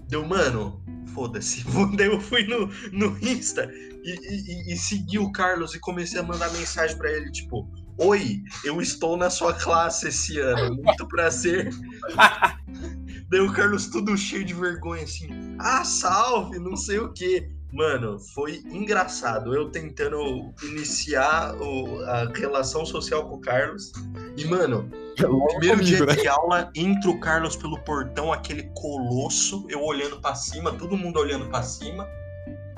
Deu, 0.07 0.26
mano, 0.26 0.84
foda-se. 1.13 1.63
Daí 1.97 2.07
eu 2.07 2.19
fui 2.19 2.43
no, 2.47 2.67
no 2.91 3.17
Insta 3.21 3.69
e, 4.03 4.71
e- 4.71 4.74
e- 4.74 4.78
segui 4.78 5.19
o 5.19 5.32
Carlos 5.32 5.76
e 5.76 5.80
comecei 5.80 6.19
a 6.19 6.24
mandar 6.24 6.51
mensagem 6.53 6.97
pra 6.97 7.11
ele, 7.11 7.32
tipo, 7.32 7.69
Oi, 7.99 8.41
eu 8.65 8.82
estou 8.82 9.15
na 9.15 9.30
sua 9.30 9.53
classe 9.53 10.07
esse 10.07 10.39
ano. 10.39 10.76
Muito 10.82 11.07
prazer. 11.07 11.69
Daí 13.30 13.39
o 13.39 13.53
Carlos 13.53 13.88
tudo 13.88 14.17
cheio 14.17 14.43
de 14.43 14.53
vergonha, 14.53 15.03
assim. 15.03 15.28
Ah, 15.59 15.84
salve, 15.84 16.57
não 16.57 16.76
sei 16.76 16.97
o 16.99 17.13
quê. 17.13 17.49
Mano, 17.74 18.19
foi 18.19 18.61
engraçado. 18.71 19.53
Eu 19.55 19.69
tentando 19.69 20.53
iniciar 20.63 21.55
o- 21.59 22.03
a 22.05 22.26
relação 22.36 22.86
social 22.86 23.28
com 23.28 23.38
o 23.38 23.41
Carlos. 23.41 23.91
E, 24.38 24.45
mano, 24.45 24.88
logo 25.19 25.47
Primeiro 25.57 25.80
comigo, 25.80 25.84
dia 25.97 26.05
né? 26.05 26.15
de 26.15 26.28
aula, 26.28 26.71
entra 26.76 27.09
o 27.09 27.19
Carlos 27.19 27.55
pelo 27.55 27.80
portão, 27.80 28.32
aquele 28.32 28.69
colosso, 28.76 29.65
eu 29.69 29.82
olhando 29.82 30.21
pra 30.21 30.36
cima, 30.36 30.71
todo 30.74 30.95
mundo 30.95 31.19
olhando 31.19 31.47
pra 31.47 31.63
cima. 31.63 32.07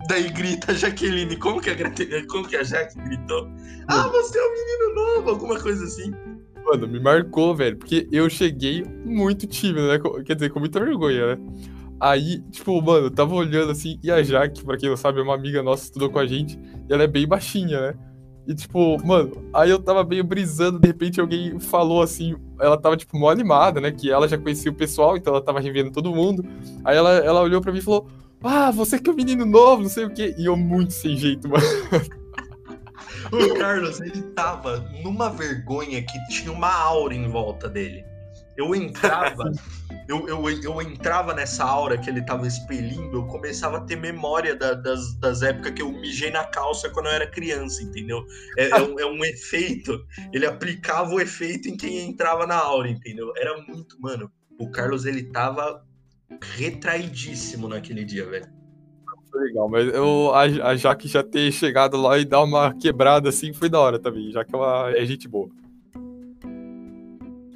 Daí 0.07 0.29
grita 0.29 0.71
a 0.71 0.75
Jaqueline, 0.75 1.35
como 1.35 1.59
que 1.59 1.69
a, 1.69 1.73
Grate- 1.73 2.07
como 2.29 2.47
que 2.47 2.55
a 2.55 2.63
Jaque 2.63 2.97
gritou? 3.01 3.49
Ah, 3.89 4.07
você 4.07 4.37
é 4.39 4.43
um 4.45 4.53
menino 4.53 4.95
novo, 4.95 5.29
alguma 5.31 5.59
coisa 5.59 5.83
assim. 5.83 6.11
Mano, 6.63 6.87
me 6.87 6.99
marcou, 6.99 7.53
velho, 7.55 7.77
porque 7.77 8.07
eu 8.11 8.29
cheguei 8.29 8.83
muito 9.03 9.45
tímido, 9.45 9.87
né? 9.87 9.99
Quer 10.25 10.35
dizer, 10.35 10.49
com 10.51 10.59
muita 10.59 10.79
vergonha, 10.79 11.35
né? 11.35 11.41
Aí, 11.99 12.41
tipo, 12.51 12.81
mano, 12.81 13.07
eu 13.07 13.11
tava 13.11 13.33
olhando 13.33 13.71
assim, 13.71 13.99
e 14.03 14.11
a 14.11 14.21
Jaque, 14.21 14.63
pra 14.63 14.77
quem 14.77 14.89
não 14.89 14.97
sabe, 14.97 15.19
é 15.19 15.23
uma 15.23 15.35
amiga 15.35 15.63
nossa 15.63 15.85
estudou 15.85 16.09
com 16.09 16.19
a 16.19 16.25
gente, 16.25 16.59
e 16.89 16.93
ela 16.93 17.03
é 17.03 17.07
bem 17.07 17.27
baixinha, 17.27 17.79
né? 17.79 17.93
E, 18.47 18.53
tipo, 18.53 19.03
mano, 19.05 19.43
aí 19.53 19.69
eu 19.69 19.79
tava 19.79 20.03
meio 20.03 20.23
brisando, 20.23 20.79
de 20.79 20.87
repente 20.87 21.19
alguém 21.19 21.59
falou 21.59 22.01
assim, 22.01 22.35
ela 22.59 22.77
tava, 22.79 22.95
tipo, 22.95 23.17
mó 23.17 23.29
animada, 23.29 23.81
né? 23.81 23.91
Que 23.91 24.11
ela 24.11 24.27
já 24.27 24.37
conhecia 24.37 24.71
o 24.71 24.75
pessoal, 24.75 25.17
então 25.17 25.33
ela 25.33 25.43
tava 25.43 25.59
revendo 25.59 25.91
todo 25.91 26.13
mundo. 26.13 26.45
Aí 26.83 26.95
ela, 26.95 27.11
ela 27.11 27.41
olhou 27.41 27.61
pra 27.61 27.71
mim 27.71 27.79
e 27.79 27.81
falou: 27.81 28.07
Ah, 28.43 28.71
você 28.71 28.99
que 28.99 29.09
é 29.09 29.13
um 29.13 29.15
menino 29.15 29.45
novo, 29.45 29.83
não 29.83 29.89
sei 29.89 30.05
o 30.05 30.13
quê. 30.13 30.35
E 30.37 30.45
eu 30.45 30.55
muito 30.55 30.93
sem 30.93 31.17
jeito, 31.17 31.49
mano. 31.49 31.65
O 33.31 33.57
Carlos, 33.57 33.99
ele 34.01 34.21
tava 34.35 34.87
numa 35.03 35.29
vergonha 35.29 35.99
que 36.03 36.27
tinha 36.29 36.51
uma 36.51 36.71
aura 36.71 37.13
em 37.13 37.27
volta 37.27 37.67
dele. 37.67 38.05
Eu 38.57 38.73
entrava, 38.73 39.51
eu, 40.07 40.27
eu, 40.29 40.49
eu 40.49 40.81
entrava 40.81 41.33
nessa 41.33 41.63
aura 41.65 41.97
que 41.97 42.09
ele 42.09 42.21
tava 42.21 42.47
expelindo, 42.47 43.17
eu 43.17 43.27
começava 43.27 43.77
a 43.77 43.81
ter 43.81 43.97
memória 43.97 44.55
da- 44.55 44.73
das, 44.73 45.13
das 45.15 45.41
épocas 45.41 45.73
que 45.73 45.81
eu 45.81 45.91
mijei 45.91 46.31
na 46.31 46.43
calça 46.45 46.89
quando 46.89 47.07
eu 47.07 47.11
era 47.11 47.27
criança, 47.27 47.83
entendeu? 47.83 48.23
É, 48.57 48.69
é 48.69 48.81
um, 48.81 48.99
é 48.99 49.05
um 49.05 49.25
efeito, 49.25 50.05
ele 50.31 50.45
aplicava 50.45 51.13
o 51.13 51.19
efeito 51.19 51.67
em 51.67 51.75
quem 51.75 51.99
entrava 52.09 52.47
na 52.47 52.55
aura, 52.55 52.89
entendeu? 52.89 53.33
Era 53.35 53.57
muito, 53.67 53.99
mano. 53.99 54.31
O 54.57 54.71
Carlos, 54.71 55.05
ele 55.05 55.23
tava 55.31 55.85
retraidíssimo 56.55 57.67
naquele 57.67 58.03
dia, 58.05 58.25
velho. 58.25 58.47
Legal, 59.33 59.67
mas 59.67 59.93
eu, 59.93 60.31
a, 60.33 60.43
a 60.69 60.75
Jaque 60.77 61.09
já 61.09 61.21
ter 61.21 61.51
chegado 61.51 61.97
lá 61.97 62.17
e 62.17 62.23
dar 62.23 62.41
uma 62.41 62.73
quebrada 62.73 63.27
assim 63.27 63.51
foi 63.51 63.67
da 63.67 63.79
hora 63.81 63.99
também, 63.99 64.31
já 64.31 64.45
que 64.45 64.55
ela 64.55 64.91
é 64.95 65.05
gente 65.05 65.27
boa. 65.27 65.49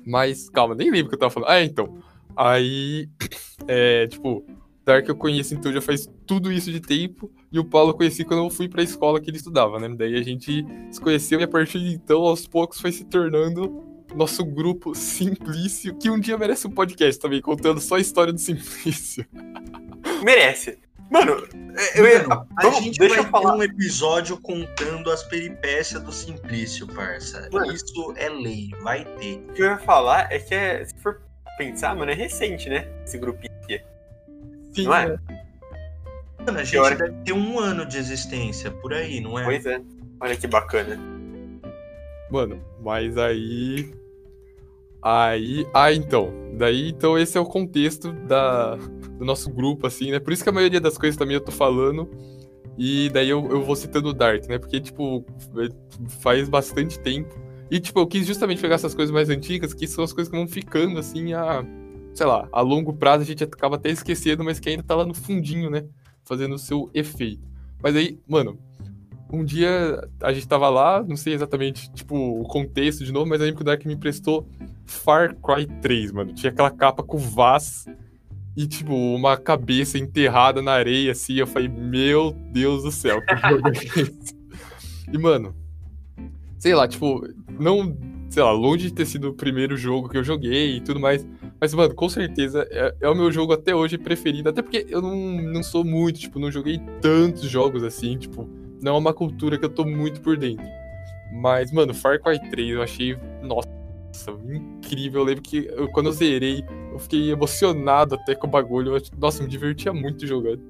Mas, 0.10 0.50
calma, 0.50 0.74
nem 0.74 0.90
lembro 0.90 1.06
o 1.06 1.10
que 1.10 1.16
eu 1.16 1.20
tava 1.20 1.32
falando. 1.32 1.50
Ah, 1.50 1.64
então. 1.64 1.98
Aí, 2.36 3.08
é, 3.68 4.08
tipo, 4.08 4.44
Dark 4.84 5.08
eu 5.08 5.16
conheço 5.16 5.54
então 5.54 5.72
já 5.72 5.82
faz 5.82 6.10
tudo 6.26 6.52
isso 6.52 6.72
de 6.72 6.80
tempo, 6.80 7.32
e 7.52 7.60
o 7.60 7.66
Paulo 7.66 7.92
eu 7.92 7.94
conheci 7.94 8.26
quando 8.26 8.44
eu 8.44 8.50
fui 8.50 8.68
pra 8.68 8.82
escola 8.82 9.22
que 9.22 9.30
ele 9.30 9.38
estudava, 9.38 9.80
né? 9.80 9.88
Daí 9.96 10.16
a 10.16 10.24
gente 10.24 10.66
se 10.92 11.00
conheceu 11.00 11.40
e 11.40 11.44
a 11.44 11.48
partir 11.48 11.80
de 11.80 11.94
então, 11.94 12.22
aos 12.22 12.48
poucos, 12.48 12.82
foi 12.82 12.92
se 12.92 13.06
tornando 13.06 13.84
nosso 14.16 14.44
grupo 14.44 14.96
Simplício, 14.96 15.96
que 15.96 16.10
um 16.10 16.20
dia 16.20 16.38
merece 16.38 16.66
um 16.66 16.72
podcast 16.72 17.22
também, 17.22 17.40
contando 17.40 17.80
só 17.80 17.96
a 17.96 18.00
história 18.00 18.34
do 18.34 18.40
Simplício. 18.40 19.26
Merece. 20.26 20.80
Mano, 21.10 21.48
eu 21.96 22.08
ia. 22.08 22.28
Mano, 22.28 22.48
a 22.56 22.62
vamos- 22.64 22.84
gente 22.84 23.00
deixa 23.00 23.16
vai 23.16 23.26
eu 23.26 23.30
falar. 23.30 23.52
ter 23.54 23.58
um 23.58 23.64
episódio 23.64 24.38
contando 24.40 25.12
as 25.12 25.24
peripécias 25.24 26.02
do 26.04 26.12
Simplício, 26.12 26.86
parça. 26.88 27.50
Mano. 27.52 27.72
Isso 27.74 28.14
é 28.16 28.30
lei, 28.30 28.70
vai 28.82 29.06
ter. 29.18 29.38
O 29.50 29.54
que 29.54 29.62
eu 29.64 29.68
ia 29.68 29.78
falar 29.80 30.32
é 30.32 30.38
que, 30.40 30.54
é, 30.54 30.86
se 30.86 30.94
for 31.02 31.20
pensar, 31.58 31.96
mano, 31.96 32.12
é 32.12 32.14
recente, 32.14 32.70
né? 32.70 32.88
Esse 33.06 33.18
grupinho 33.18 33.54
aqui. 33.64 33.82
Sim, 34.72 34.84
Não 34.86 34.94
é? 34.96 35.08
né? 35.10 35.20
Mano, 36.46 36.60
a 36.60 36.64
gente 36.64 36.96
deve 36.96 37.12
ter 37.26 37.34
um 37.34 37.60
ano 37.60 37.86
de 37.86 37.98
existência, 37.98 38.70
por 38.72 38.94
aí, 38.94 39.20
não 39.20 39.38
é? 39.38 39.44
Pois 39.46 39.66
é. 39.66 39.82
Olha 40.22 40.36
que 40.36 40.48
bacana. 40.48 40.98
Mano, 42.30 42.64
mas 42.82 43.18
aí. 43.18 43.92
Aí. 45.02 45.66
Ah, 45.74 45.94
então. 45.94 46.34
Daí, 46.58 46.90
então, 46.90 47.18
esse 47.18 47.38
é 47.38 47.42
o 47.42 47.46
contexto 47.46 48.12
da, 48.12 48.76
do 48.76 49.24
nosso 49.24 49.50
grupo, 49.50 49.88
assim, 49.88 50.12
né? 50.12 50.20
Por 50.20 50.34
isso 50.34 50.44
que 50.44 50.50
a 50.50 50.54
maioria 50.54 50.82
das 50.82 50.98
coisas 50.98 51.18
também 51.18 51.36
eu 51.36 51.42
tô 51.42 51.52
falando. 51.52 52.10
E 52.78 53.10
daí 53.10 53.30
eu, 53.30 53.46
eu 53.50 53.62
vou 53.62 53.76
citando 53.76 54.10
o 54.10 54.14
Dark, 54.14 54.48
né? 54.48 54.58
Porque, 54.58 54.80
tipo, 54.80 55.26
faz 56.22 56.48
bastante 56.48 57.00
tempo. 57.00 57.34
E, 57.70 57.80
tipo, 57.80 58.00
eu 58.00 58.08
quis 58.08 58.26
justamente 58.26 58.62
pegar 58.62 58.76
essas 58.76 58.96
coisas 58.96 59.14
mais 59.14 59.30
antigas, 59.30 59.74
que 59.74 59.88
são 59.88 60.04
as 60.04 60.14
coisas 60.14 60.32
que 60.32 60.38
vão 60.38 60.48
ficando, 60.48 60.98
assim, 60.98 61.34
a. 61.34 61.66
Sei 62.14 62.26
lá, 62.26 62.50
a 62.52 62.62
longo 62.62 62.94
prazo 62.94 63.24
a 63.24 63.26
gente 63.26 63.44
acaba 63.44 63.76
até 63.76 63.90
esquecendo, 63.92 64.44
mas 64.44 64.60
que 64.60 64.68
ainda 64.70 64.84
tá 64.84 64.96
lá 64.96 65.06
no 65.06 65.14
fundinho, 65.14 65.70
né? 65.70 65.86
Fazendo 66.24 66.56
o 66.56 66.60
seu 66.60 66.90
efeito. 66.94 67.48
Mas 67.82 67.96
aí, 67.96 68.20
mano, 68.28 68.58
um 69.32 69.44
dia 69.44 70.08
a 70.22 70.34
gente 70.34 70.48
tava 70.48 70.70
lá, 70.70 71.04
não 71.04 71.16
sei 71.16 71.34
exatamente, 71.34 71.92
tipo, 71.92 72.16
o 72.16 72.44
contexto 72.44 73.04
de 73.04 73.12
novo, 73.12 73.28
mas 73.28 73.40
eu 73.40 73.46
lembro 73.46 73.58
que 73.58 73.62
o 73.62 73.66
Dark 73.66 73.86
me 73.86 73.94
emprestou 73.94 74.48
Far 74.86 75.36
Cry 75.36 75.68
3, 75.82 76.12
mano. 76.12 76.34
Tinha 76.34 76.52
aquela 76.52 76.72
capa 76.72 77.04
com 77.04 77.18
Vaz 77.18 77.86
e, 78.58 78.68
tipo, 78.68 78.94
uma 78.94 79.38
cabeça 79.38 79.98
enterrada 79.98 80.62
na 80.62 80.72
areia, 80.72 81.12
assim. 81.12 81.36
Eu 81.36 81.48
falei, 81.48 81.70
meu 81.70 82.32
Deus 82.52 82.84
do 82.84 82.92
céu, 82.92 83.22
que 83.22 83.36
jogo 83.36 83.68
é 83.68 83.72
esse? 83.72 84.40
E, 85.12 85.18
mano, 85.18 85.56
sei 86.58 86.74
lá, 86.74 86.88
tipo, 86.88 87.26
não, 87.60 87.96
sei 88.30 88.44
lá, 88.44 88.52
longe 88.52 88.88
de 88.88 88.94
ter 88.94 89.06
sido 89.06 89.30
o 89.30 89.34
primeiro 89.34 89.78
jogo 89.78 90.10
que 90.10 90.18
eu 90.18 90.24
joguei 90.24 90.78
e 90.78 90.82
tudo 90.82 91.00
mais. 91.00 91.26
Mas, 91.62 91.74
mano, 91.74 91.94
com 91.94 92.10
certeza 92.10 92.68
é, 92.72 92.96
é 93.02 93.10
o 93.10 93.16
meu 93.16 93.32
jogo 93.32 93.54
até 93.54 93.76
hoje 93.76 93.98
preferido. 93.98 94.50
Até 94.50 94.62
porque 94.62 94.86
eu 94.90 95.02
não, 95.02 95.16
não 95.16 95.62
sou 95.62 95.84
muito, 95.84 96.20
tipo, 96.20 96.40
não 96.40 96.52
joguei 96.52 96.80
tantos 97.02 97.44
jogos 97.44 97.84
assim, 97.84 98.18
tipo, 98.18 98.50
não 98.82 98.96
é 98.96 98.98
uma 98.98 99.14
cultura 99.14 99.58
que 99.58 99.66
eu 99.66 99.70
tô 99.70 99.86
muito 99.86 100.22
por 100.22 100.38
dentro. 100.38 100.66
Mas, 101.32 101.72
mano, 101.72 101.94
Far 101.94 102.20
Cry 102.22 102.40
3 102.50 102.70
eu 102.72 102.82
achei, 102.82 103.18
nossa, 103.42 103.68
incrível. 104.52 105.22
Eu 105.22 105.26
lembro 105.26 105.44
que 105.44 105.70
eu, 105.72 105.88
quando 105.90 106.08
eu 106.08 106.12
zerei, 106.14 106.64
eu 106.92 107.00
fiquei 107.00 107.32
emocionado 107.32 108.16
até 108.16 108.36
com 108.36 108.48
o 108.48 108.50
bagulho. 108.50 108.96
Eu, 108.96 109.02
nossa, 109.18 109.44
me 109.44 109.50
divertia 109.50 109.94
muito 109.94 110.26
jogando. 110.26 110.62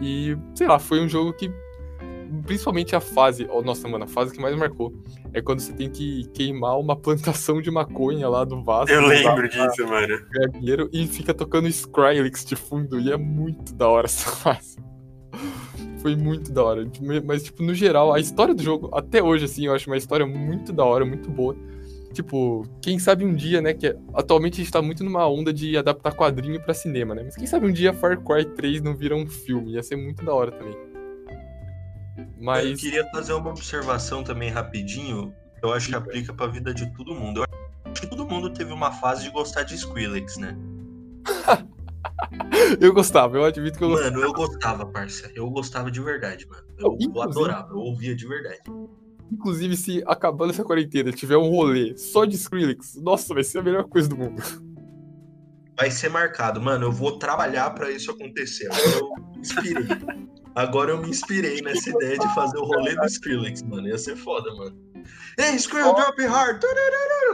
E, 0.00 0.36
sei 0.54 0.66
lá, 0.66 0.78
foi 0.78 1.00
um 1.00 1.08
jogo 1.08 1.32
que. 1.32 1.50
Principalmente 2.46 2.96
a 2.96 3.00
fase. 3.00 3.46
Oh, 3.50 3.60
nossa, 3.60 3.86
mano, 3.86 4.04
a 4.04 4.08
fase 4.08 4.32
que 4.32 4.40
mais 4.40 4.56
marcou 4.56 4.92
é 5.34 5.42
quando 5.42 5.60
você 5.60 5.72
tem 5.72 5.90
que 5.90 6.26
queimar 6.32 6.78
uma 6.78 6.96
plantação 6.96 7.60
de 7.60 7.70
maconha 7.70 8.26
lá 8.26 8.42
do 8.42 8.62
vaso. 8.62 8.90
Eu 8.90 9.06
lembro 9.06 9.48
disso, 9.48 9.86
mano. 9.86 10.18
E 10.92 11.06
fica 11.06 11.34
tocando 11.34 11.68
Skrillex 11.68 12.44
de 12.44 12.56
fundo. 12.56 12.98
E 12.98 13.12
é 13.12 13.16
muito 13.18 13.74
da 13.74 13.86
hora 13.86 14.06
essa 14.06 14.30
fase. 14.36 14.76
Foi 16.02 16.16
muito 16.16 16.52
da 16.52 16.64
hora. 16.64 16.84
Mas, 17.24 17.44
tipo, 17.44 17.62
no 17.62 17.72
geral, 17.72 18.12
a 18.12 18.18
história 18.18 18.52
do 18.52 18.62
jogo, 18.62 18.90
até 18.92 19.22
hoje, 19.22 19.44
assim, 19.44 19.66
eu 19.66 19.74
acho 19.74 19.88
uma 19.88 19.96
história 19.96 20.26
muito 20.26 20.72
da 20.72 20.84
hora, 20.84 21.04
muito 21.04 21.30
boa. 21.30 21.56
Tipo, 22.12 22.66
quem 22.82 22.98
sabe 22.98 23.24
um 23.24 23.34
dia, 23.34 23.62
né? 23.62 23.72
Que 23.72 23.96
atualmente 24.12 24.54
a 24.54 24.64
gente 24.64 24.72
tá 24.72 24.82
muito 24.82 25.02
numa 25.02 25.26
onda 25.26 25.52
de 25.52 25.76
adaptar 25.78 26.12
quadrinho 26.12 26.60
para 26.60 26.74
cinema, 26.74 27.14
né? 27.14 27.22
Mas 27.24 27.36
quem 27.36 27.46
sabe 27.46 27.66
um 27.66 27.72
dia 27.72 27.94
Far 27.94 28.20
Cry 28.20 28.44
3 28.44 28.82
não 28.82 28.94
vira 28.94 29.16
um 29.16 29.26
filme. 29.26 29.72
Ia 29.72 29.82
ser 29.82 29.96
muito 29.96 30.24
da 30.24 30.34
hora 30.34 30.50
também. 30.50 30.76
Mas. 32.38 32.70
Eu 32.70 32.76
queria 32.76 33.08
fazer 33.10 33.32
uma 33.32 33.50
observação 33.50 34.22
também 34.22 34.50
rapidinho. 34.50 35.32
Eu 35.62 35.72
acho 35.72 35.88
que 35.88 35.94
aplica 35.94 36.34
pra 36.34 36.48
vida 36.48 36.74
de 36.74 36.92
todo 36.94 37.14
mundo. 37.14 37.40
Eu 37.40 37.90
acho 37.90 38.02
que 38.02 38.06
todo 38.08 38.26
mundo 38.26 38.50
teve 38.50 38.72
uma 38.72 38.90
fase 38.90 39.22
de 39.22 39.30
gostar 39.30 39.62
de 39.62 39.76
Skrillex, 39.76 40.36
né? 40.36 40.56
eu 42.80 42.92
gostava, 42.92 43.36
eu 43.36 43.44
admito 43.44 43.78
que 43.78 43.84
eu 43.84 43.88
gostava. 43.88 44.10
Mano, 44.10 44.24
eu 44.24 44.32
gostava, 44.32 44.86
parça. 44.86 45.30
Eu 45.34 45.50
gostava 45.50 45.90
de 45.90 46.00
verdade, 46.00 46.46
mano. 46.48 46.62
Eu, 46.78 46.96
eu 47.00 47.22
adorava, 47.22 47.72
eu 47.72 47.78
ouvia 47.78 48.14
de 48.14 48.26
verdade. 48.26 48.60
Inclusive, 49.30 49.76
se 49.76 50.02
acabando 50.06 50.50
essa 50.50 50.64
quarentena 50.64 51.10
tiver 51.10 51.36
um 51.36 51.48
rolê 51.48 51.96
só 51.96 52.24
de 52.24 52.36
Skrillex, 52.36 52.96
nossa, 52.96 53.32
vai 53.32 53.42
ser 53.42 53.58
a 53.58 53.62
melhor 53.62 53.84
coisa 53.84 54.08
do 54.08 54.16
mundo. 54.16 54.42
Vai 55.76 55.90
ser 55.90 56.10
marcado, 56.10 56.60
mano. 56.60 56.86
Eu 56.86 56.92
vou 56.92 57.18
trabalhar 57.18 57.70
para 57.70 57.90
isso 57.90 58.10
acontecer. 58.10 58.68
Agora 58.70 58.98
eu 58.98 59.32
me 59.32 59.40
inspirei. 59.40 59.86
Agora 60.54 60.90
eu 60.90 61.00
me 61.00 61.08
inspirei 61.08 61.62
nessa 61.62 61.88
ideia 61.88 62.18
de 62.18 62.34
fazer 62.34 62.58
o 62.58 62.64
rolê 62.64 62.94
do 62.94 63.06
Skrillex, 63.06 63.62
mano. 63.62 63.88
Ia 63.88 63.96
ser 63.96 64.16
foda, 64.16 64.54
mano. 64.54 64.91
Ei, 65.38 65.56
Skrill, 65.56 65.94
drop 65.94 66.22
hard! 66.26 66.62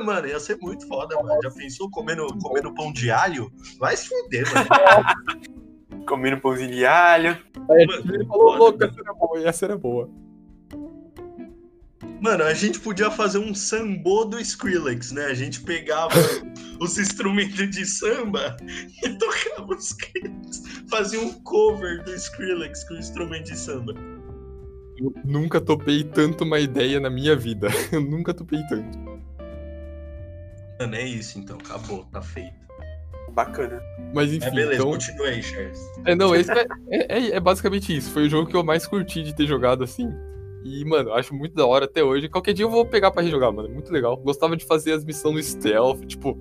Mano, 0.05 0.29
ia 0.29 0.39
ser 0.39 0.57
muito 0.59 0.87
foda, 0.87 1.17
mano. 1.17 1.41
Já 1.43 1.51
pensou 1.51 1.91
comendo, 1.91 2.27
comendo 2.39 2.73
pão 2.75 2.93
de 2.93 3.11
alho? 3.11 3.53
Vai 3.79 3.97
se 3.97 4.09
fuder, 4.09 4.45
mano. 4.53 5.49
comendo 6.09 6.41
pãozinho 6.41 6.71
de 6.71 6.87
alho. 6.87 7.39
Aí, 7.71 7.83
ele 7.83 8.25
falou, 8.27 8.57
louco, 8.57 8.83
essa 8.83 9.01
era 9.01 9.15
boa, 9.15 9.49
essa 9.49 9.65
era 9.67 9.77
boa. 9.77 10.11
Mano, 12.21 12.43
a 12.43 12.55
gente 12.55 12.81
podia 12.81 13.11
fazer 13.13 13.39
um 13.39 13.55
sambô 13.55 14.25
do 14.25 14.41
Skrillex, 14.41 15.13
né? 15.13 15.27
A 15.27 15.35
gente 15.35 15.61
pegava 15.61 16.15
os 16.81 16.99
instrumentos 16.99 17.71
de 17.71 17.87
samba 17.87 18.57
e 19.05 19.09
tocava 19.11 19.75
os 19.75 19.91
Skrillex. 19.91 20.63
Fazia 20.91 21.21
um 21.21 21.33
cover 21.45 22.03
do 22.03 22.13
Skrillex 22.15 22.85
com 22.85 22.95
o 22.95 22.99
instrumento 22.99 23.45
de 23.45 23.57
samba. 23.57 23.95
Eu 24.99 25.15
nunca 25.25 25.61
topei 25.61 26.03
tanto 26.03 26.45
uma 26.45 26.59
ideia 26.59 26.99
na 26.99 27.09
minha 27.09 27.37
vida. 27.37 27.69
Eu 27.93 28.01
nunca 28.01 28.35
topei 28.35 28.61
tanto. 28.69 28.99
Mano, 30.81 30.95
é 30.95 31.05
isso 31.05 31.39
então. 31.39 31.57
Acabou, 31.59 32.05
tá 32.07 32.21
feito. 32.21 32.57
Bacana. 33.33 33.81
Mas 34.13 34.33
enfim. 34.33 34.47
É, 34.47 34.51
beleza, 34.51 34.75
então... 34.75 34.91
continue 34.91 35.29
aí, 35.29 35.43
Charles. 35.43 35.79
É, 36.05 36.15
não, 36.15 36.35
esse 36.35 36.51
é, 36.51 36.67
é, 36.91 37.31
é 37.37 37.41
basicamente 37.41 37.97
isso. 37.97 38.11
Foi 38.11 38.27
o 38.27 38.29
jogo 38.29 38.49
que 38.49 38.57
eu 38.57 38.65
mais 38.65 38.87
curti 38.87 39.23
de 39.23 39.35
ter 39.35 39.47
jogado 39.47 39.85
assim. 39.85 40.13
E, 40.65 40.85
mano, 40.85 41.13
acho 41.13 41.35
muito 41.35 41.55
da 41.55 41.65
hora 41.65 41.85
até 41.85 42.03
hoje. 42.03 42.29
Qualquer 42.29 42.53
dia 42.53 42.65
eu 42.65 42.71
vou 42.71 42.85
pegar 42.85 43.11
pra 43.11 43.23
rejogar, 43.23 43.53
mano. 43.53 43.69
Muito 43.69 43.93
legal. 43.93 44.17
Gostava 44.17 44.57
de 44.57 44.65
fazer 44.65 44.93
as 44.93 45.05
missões 45.05 45.35
no 45.35 45.43
stealth, 45.43 46.05
tipo, 46.07 46.37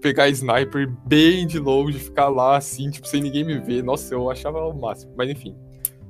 pegar 0.00 0.28
sniper 0.28 0.88
bem 1.06 1.46
de 1.46 1.58
longe, 1.58 1.98
ficar 1.98 2.28
lá 2.28 2.56
assim, 2.56 2.90
tipo, 2.90 3.08
sem 3.08 3.20
ninguém 3.20 3.44
me 3.44 3.58
ver. 3.58 3.82
Nossa, 3.82 4.14
eu 4.14 4.30
achava 4.30 4.60
o 4.60 4.72
máximo. 4.72 5.12
Mas 5.16 5.28
enfim. 5.30 5.56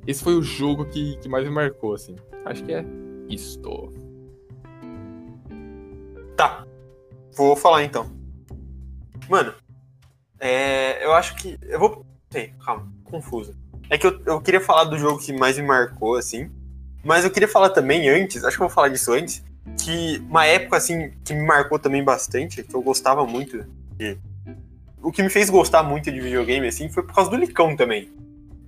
Esse 0.09 0.24
foi 0.24 0.34
o 0.34 0.42
jogo 0.42 0.86
que, 0.86 1.18
que 1.18 1.28
mais 1.28 1.44
me 1.44 1.50
marcou, 1.50 1.92
assim. 1.92 2.16
Acho 2.46 2.64
que 2.64 2.72
é 2.72 2.82
isto. 3.28 3.92
Tá. 6.34 6.66
Vou 7.36 7.54
falar 7.54 7.84
então. 7.84 8.11
Mano, 9.28 9.52
é, 10.40 11.04
eu 11.04 11.12
acho 11.12 11.36
que. 11.36 11.59
Eu 11.62 11.78
vou. 11.78 12.06
Sei, 12.30 12.54
calma, 12.64 12.90
confuso. 13.04 13.54
É 13.90 13.98
que 13.98 14.06
eu, 14.06 14.18
eu 14.24 14.40
queria 14.40 14.62
falar 14.62 14.84
do 14.84 14.96
jogo 14.96 15.20
que 15.20 15.30
mais 15.30 15.59
me 15.59 15.66
marcou, 15.66 16.14
assim. 16.14 16.50
Mas 17.04 17.26
eu 17.26 17.30
queria 17.30 17.46
falar 17.46 17.68
também 17.68 18.09
antes, 18.09 18.42
acho 18.44 18.56
que 18.56 18.62
eu 18.62 18.66
vou 18.66 18.74
falar 18.74 18.88
disso 18.88 19.12
antes, 19.12 19.44
que 19.78 20.24
uma 20.26 20.46
época 20.46 20.78
assim 20.78 21.11
que 21.22 21.34
me 21.34 21.46
marcou 21.46 21.78
também 21.78 22.02
bastante, 22.02 22.62
que 22.64 22.74
eu 22.74 22.80
gostava 22.80 23.26
muito 23.26 23.62
de... 23.98 24.16
O 25.02 25.12
que 25.12 25.22
me 25.22 25.28
fez 25.28 25.50
gostar 25.50 25.82
muito 25.82 26.11
de 26.11 26.18
videogame 26.18 26.66
assim 26.66 26.88
foi 26.88 27.02
por 27.02 27.14
causa 27.14 27.30
do 27.30 27.36
Licão 27.36 27.76
também. 27.76 28.11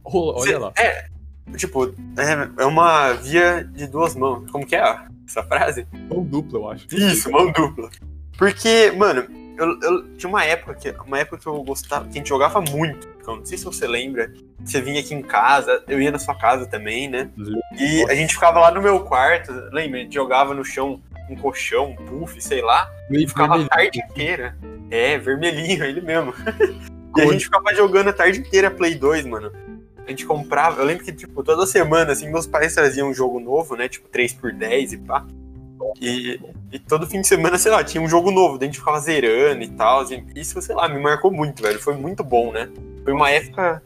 Olha 0.05 0.59
lá. 0.59 0.73
É, 0.79 1.09
tipo, 1.57 1.87
é, 2.17 2.63
é 2.63 2.67
uma 2.67 3.13
via 3.13 3.65
de 3.65 3.87
duas 3.87 4.15
mãos. 4.15 4.51
Como 4.51 4.67
que 4.67 4.77
é 4.77 4.99
essa 5.27 5.43
frase? 5.43 5.87
Mão 6.09 6.25
dupla, 6.25 6.59
eu 6.59 6.71
acho. 6.71 6.87
Isso, 6.95 7.31
mão 7.31 7.51
dupla. 7.53 7.91
Porque, 8.37 8.93
mano, 8.97 9.27
eu, 9.59 9.79
eu, 9.83 10.17
tinha 10.17 10.29
uma 10.29 10.45
época 10.45 10.75
que 10.75 10.91
uma 11.07 11.19
época 11.19 11.39
que 11.39 11.47
eu 11.47 11.63
gostava, 11.63 12.05
que 12.05 12.13
a 12.13 12.15
gente 12.15 12.29
jogava 12.29 12.61
muito. 12.61 13.09
Então, 13.21 13.37
não 13.37 13.45
sei 13.45 13.59
se 13.59 13.65
você 13.65 13.87
lembra. 13.87 14.33
Você 14.65 14.81
vinha 14.81 15.01
aqui 15.01 15.15
em 15.15 15.23
casa, 15.23 15.83
eu 15.89 16.01
ia 16.01 16.11
na 16.11 16.19
sua 16.19 16.35
casa 16.35 16.67
também, 16.67 17.09
né? 17.09 17.31
E 17.79 18.05
a 18.11 18.15
gente 18.15 18.35
ficava 18.35 18.61
lá 18.61 18.71
no 18.71 18.83
meu 18.83 19.01
quarto, 19.01 19.53
lembra? 19.73 20.01
A 20.01 20.03
gente 20.03 20.15
jogava 20.15 20.53
no 20.55 20.65
chão 20.65 21.01
um 21.31 21.37
colchão, 21.37 21.91
um 21.91 21.97
puff, 21.97 22.41
sei 22.43 22.61
lá. 22.61 22.91
E 23.11 23.27
ficava 23.27 23.61
a 23.61 23.69
tarde 23.69 24.01
inteira. 24.01 24.57
É, 24.91 25.17
vermelhinho, 25.19 25.85
ele 25.85 26.01
mesmo. 26.01 26.35
e 27.17 27.21
a 27.21 27.27
gente 27.27 27.45
ficava 27.45 27.75
jogando 27.75 28.09
a 28.09 28.13
tarde 28.13 28.41
inteira 28.41 28.71
Play 28.71 28.95
2, 28.97 29.27
mano. 29.27 29.53
A 30.07 30.11
gente 30.11 30.27
comprava, 30.27 30.81
eu 30.81 30.85
lembro 30.85 31.05
que, 31.05 31.13
tipo, 31.13 31.43
toda 31.43 31.67
semana, 31.67 32.13
assim, 32.13 32.31
meus 32.31 32.47
pais 32.47 32.75
traziam 32.75 33.11
um 33.11 33.15
jogo 33.15 33.39
novo, 33.39 33.77
né? 33.77 33.89
Tipo, 33.89 34.09
3x10 34.09 34.93
e 34.93 34.99
pá. 34.99 35.27
E, 36.01 36.41
e, 36.73 36.79
todo 36.79 37.07
fim 37.07 37.21
de 37.21 37.27
semana, 37.27 37.59
sei 37.59 37.71
lá, 37.73 37.83
tinha 37.83 38.03
um 38.03 38.09
jogo 38.09 38.31
novo, 38.31 38.59
daí 38.59 38.69
a 38.69 38.71
gente 38.71 38.81
ficava 38.81 39.01
zerando 39.01 39.63
e 39.63 39.69
tal. 39.69 40.05
E 40.11 40.25
isso, 40.37 40.61
sei 40.61 40.75
lá, 40.75 40.89
me 40.89 41.01
marcou 41.01 41.31
muito, 41.31 41.63
velho. 41.63 41.81
Foi 41.81 41.97
muito 41.97 42.23
bom, 42.23 42.53
né? 42.53 42.69
Foi 43.05 43.13
uma 43.13 43.31
época. 43.31 43.83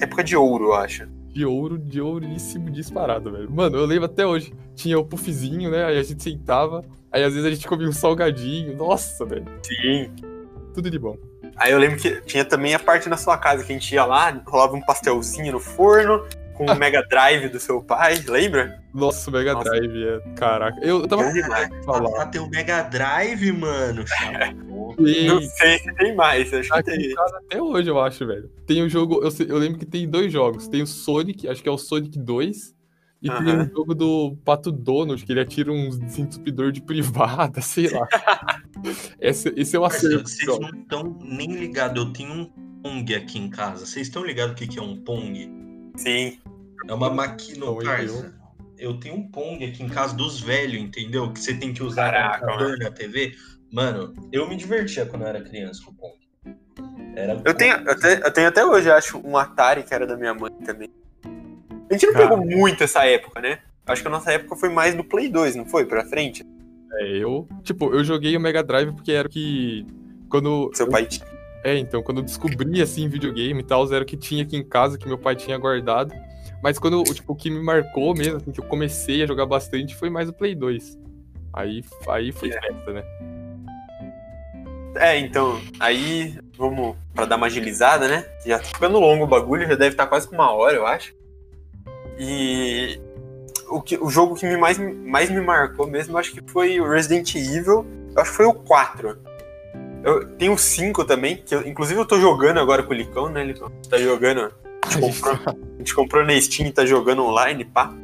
Época 0.00 0.24
de 0.24 0.36
ouro, 0.36 0.66
eu 0.66 0.74
acho. 0.74 1.06
De 1.28 1.44
ouro, 1.44 1.78
de 1.78 2.00
ouríssimo 2.00 2.70
disparado, 2.70 3.30
velho. 3.30 3.50
Mano, 3.50 3.76
eu 3.76 3.84
lembro 3.84 4.06
até 4.06 4.26
hoje. 4.26 4.52
Tinha 4.74 4.98
o 4.98 5.04
puffzinho, 5.04 5.70
né? 5.70 5.84
Aí 5.84 5.98
a 5.98 6.02
gente 6.02 6.22
sentava. 6.22 6.84
Aí 7.10 7.22
às 7.22 7.34
vezes 7.34 7.46
a 7.46 7.54
gente 7.54 7.68
comia 7.68 7.88
um 7.88 7.92
salgadinho. 7.92 8.76
Nossa, 8.76 9.24
velho. 9.26 9.46
Sim. 9.62 10.10
Tudo 10.74 10.90
de 10.90 10.98
bom. 10.98 11.16
Aí 11.56 11.72
eu 11.72 11.78
lembro 11.78 11.98
que 11.98 12.20
tinha 12.22 12.44
também 12.44 12.74
a 12.74 12.78
parte 12.78 13.08
na 13.08 13.16
sua 13.16 13.36
casa 13.36 13.64
que 13.64 13.72
a 13.72 13.74
gente 13.74 13.94
ia 13.94 14.04
lá, 14.04 14.42
rolava 14.46 14.74
um 14.74 14.80
pastelzinho 14.80 15.52
no 15.52 15.60
forno, 15.60 16.26
com 16.54 16.66
o 16.66 16.74
Mega 16.76 17.02
Drive 17.08 17.48
do 17.48 17.60
seu 17.60 17.82
pai, 17.82 18.22
lembra? 18.26 18.80
Nossa, 18.94 19.30
o 19.30 19.32
Mega 19.32 19.54
Nossa. 19.54 19.70
Drive, 19.70 20.04
é. 20.04 20.20
Caraca. 20.34 20.78
Eu, 20.82 21.02
eu 21.02 21.08
tava. 21.08 21.24
Falar. 21.84 22.26
Tem 22.26 22.40
o 22.40 22.48
Mega 22.48 22.82
Drive, 22.82 23.52
mano. 23.52 24.04
Não 24.98 25.40
sei 25.40 25.78
se 25.78 25.94
tem 25.94 26.14
mais, 26.14 26.52
acho 26.52 26.70
que 26.70 26.82
tem. 26.82 27.14
Até 27.46 27.60
hoje, 27.60 27.88
eu 27.88 28.00
acho, 28.00 28.26
velho. 28.26 28.50
Tem 28.66 28.82
o 28.82 28.86
um 28.86 28.88
jogo. 28.88 29.22
Eu, 29.22 29.30
eu, 29.46 29.58
lembro 29.58 29.78
que 29.78 29.86
tem 29.86 30.08
dois 30.08 30.32
jogos. 30.32 30.68
Tem 30.68 30.82
o 30.82 30.86
Sonic, 30.86 31.48
acho 31.48 31.62
que 31.62 31.68
é 31.68 31.72
o 31.72 31.78
Sonic 31.78 32.18
2. 32.18 32.74
E 33.22 33.30
uh 33.30 33.34
-huh. 33.34 33.44
tem 33.44 33.56
um 33.56 33.70
jogo 33.70 33.94
do 33.94 34.36
Pato 34.44 34.72
Donald, 34.72 35.24
que 35.24 35.30
ele 35.30 35.40
atira 35.40 35.72
um 35.72 35.88
desentupidor 35.90 36.72
de 36.72 36.82
privada, 36.82 37.60
sei 37.62 37.88
lá. 37.88 38.08
esse, 39.20 39.52
esse 39.56 39.76
é 39.76 39.78
o 39.78 39.84
acerto. 39.84 40.28
Vocês 40.28 40.58
não 40.58 40.70
estão 40.70 41.18
nem 41.22 41.52
ligados. 41.54 42.02
Eu 42.02 42.12
tenho 42.12 42.32
um 42.32 42.44
Pong 42.82 43.14
aqui 43.14 43.38
em 43.38 43.48
casa. 43.48 43.86
Vocês 43.86 44.08
estão 44.08 44.24
ligados 44.24 44.52
o 44.52 44.56
que, 44.56 44.66
que 44.66 44.78
é 44.78 44.82
um 44.82 44.96
Pong? 44.96 45.48
Sim. 45.96 46.40
É 46.88 46.92
uma 46.92 47.10
máquina, 47.10 47.66
parça. 47.82 48.34
Eu 48.76 48.98
tenho 48.98 49.14
um 49.14 49.28
Pong 49.28 49.64
aqui 49.64 49.84
em 49.84 49.88
casa 49.88 50.16
dos 50.16 50.40
velhos, 50.40 50.82
entendeu? 50.82 51.32
Que 51.32 51.38
você 51.38 51.54
tem 51.54 51.72
que 51.72 51.84
usar 51.84 52.10
Caraca, 52.10 52.44
computador 52.44 52.78
na 52.78 52.90
TV. 52.90 53.36
Mano, 53.70 54.12
eu 54.32 54.48
me 54.48 54.56
divertia 54.56 55.06
quando 55.06 55.22
eu 55.22 55.28
era 55.28 55.40
criança 55.40 55.80
com 55.84 55.92
o 55.92 55.94
Pong. 55.94 56.22
Era 57.14 57.40
eu, 57.44 57.54
tenho, 57.54 57.76
eu, 57.76 57.96
te, 57.96 58.20
eu 58.20 58.32
tenho 58.32 58.48
até 58.48 58.64
hoje, 58.64 58.90
acho, 58.90 59.18
um 59.24 59.36
Atari 59.36 59.84
que 59.84 59.94
era 59.94 60.06
da 60.06 60.16
minha 60.16 60.34
mãe 60.34 60.52
também. 60.64 60.90
A 61.92 61.94
gente 61.94 62.06
não 62.06 62.14
Cara. 62.14 62.28
pegou 62.30 62.44
muito 62.44 62.82
essa 62.82 63.04
época, 63.04 63.38
né? 63.40 63.58
Acho 63.86 64.00
que 64.00 64.08
a 64.08 64.10
nossa 64.10 64.32
época 64.32 64.56
foi 64.56 64.70
mais 64.70 64.94
do 64.94 65.04
Play 65.04 65.28
2, 65.28 65.56
não 65.56 65.66
foi? 65.66 65.84
Pra 65.84 66.06
frente? 66.06 66.42
É, 66.94 67.18
eu. 67.18 67.46
Tipo, 67.62 67.92
eu 67.94 68.02
joguei 68.02 68.34
o 68.34 68.40
Mega 68.40 68.62
Drive 68.62 68.92
porque 68.92 69.12
era 69.12 69.28
o 69.28 69.30
que. 69.30 69.86
Quando. 70.30 70.70
Seu 70.72 70.88
pai 70.88 71.04
tinha. 71.04 71.26
É, 71.62 71.76
então, 71.76 72.02
quando 72.02 72.18
eu 72.18 72.24
descobri, 72.24 72.80
assim, 72.80 73.08
videogame 73.08 73.60
e 73.60 73.62
tal, 73.64 73.86
era 73.92 74.02
o 74.02 74.06
que 74.06 74.16
tinha 74.16 74.42
aqui 74.42 74.56
em 74.56 74.64
casa, 74.66 74.96
que 74.98 75.06
meu 75.06 75.18
pai 75.18 75.36
tinha 75.36 75.58
guardado. 75.58 76.12
Mas 76.62 76.78
quando, 76.78 77.02
tipo, 77.04 77.32
o 77.34 77.36
que 77.36 77.50
me 77.50 77.62
marcou 77.62 78.14
mesmo, 78.16 78.36
assim, 78.38 78.50
que 78.52 78.60
eu 78.60 78.64
comecei 78.64 79.22
a 79.22 79.26
jogar 79.26 79.44
bastante, 79.46 79.94
foi 79.94 80.08
mais 80.08 80.28
o 80.28 80.32
Play 80.32 80.54
2. 80.54 80.98
Aí, 81.52 81.84
aí 82.08 82.32
foi 82.32 82.48
É. 82.48 82.52
festa, 82.60 82.92
né? 82.92 83.04
É, 84.96 85.18
então, 85.18 85.60
aí 85.80 86.38
vamos 86.56 86.96
pra 87.14 87.24
dar 87.26 87.36
uma 87.36 87.46
agilizada, 87.46 88.06
né? 88.08 88.26
Já 88.46 88.58
tá 88.58 88.64
ficando 88.64 88.98
longo 88.98 89.24
o 89.24 89.26
bagulho, 89.26 89.66
já 89.66 89.74
deve 89.74 89.90
estar 89.94 90.06
quase 90.06 90.28
com 90.28 90.34
uma 90.34 90.50
hora, 90.52 90.76
eu 90.76 90.86
acho. 90.86 91.14
E 92.18 93.00
o, 93.68 93.80
que, 93.80 93.96
o 93.96 94.08
jogo 94.10 94.34
que 94.34 94.46
me 94.46 94.56
mais, 94.56 94.78
mais 94.78 95.30
me 95.30 95.40
marcou 95.40 95.86
mesmo, 95.86 96.16
acho 96.18 96.32
que 96.32 96.40
foi 96.50 96.80
o 96.80 96.88
Resident 96.88 97.34
Evil. 97.34 97.86
Acho 98.16 98.30
que 98.30 98.36
foi 98.36 98.46
o 98.46 98.54
4. 98.54 99.18
Eu 100.04 100.26
tenho 100.36 100.52
o 100.52 100.58
5 100.58 101.04
também, 101.04 101.36
que 101.36 101.54
eu- 101.54 101.66
inclusive 101.66 101.98
eu 102.00 102.04
tô 102.04 102.18
jogando 102.18 102.58
agora 102.58 102.82
com 102.82 102.90
o 102.90 102.96
Licão, 102.96 103.28
né, 103.28 103.44
Licão? 103.44 103.70
Tá 103.88 103.96
jogando. 103.98 104.52
A 104.84 104.90
gente 104.90 105.20
comprou, 105.20 105.34
a 105.46 105.78
gente 105.78 105.94
comprou 105.94 106.24
na 106.24 106.40
Steam 106.40 106.68
e 106.68 106.72
tá 106.72 106.84
jogando 106.84 107.22
online, 107.24 107.64
pá. 107.64 107.94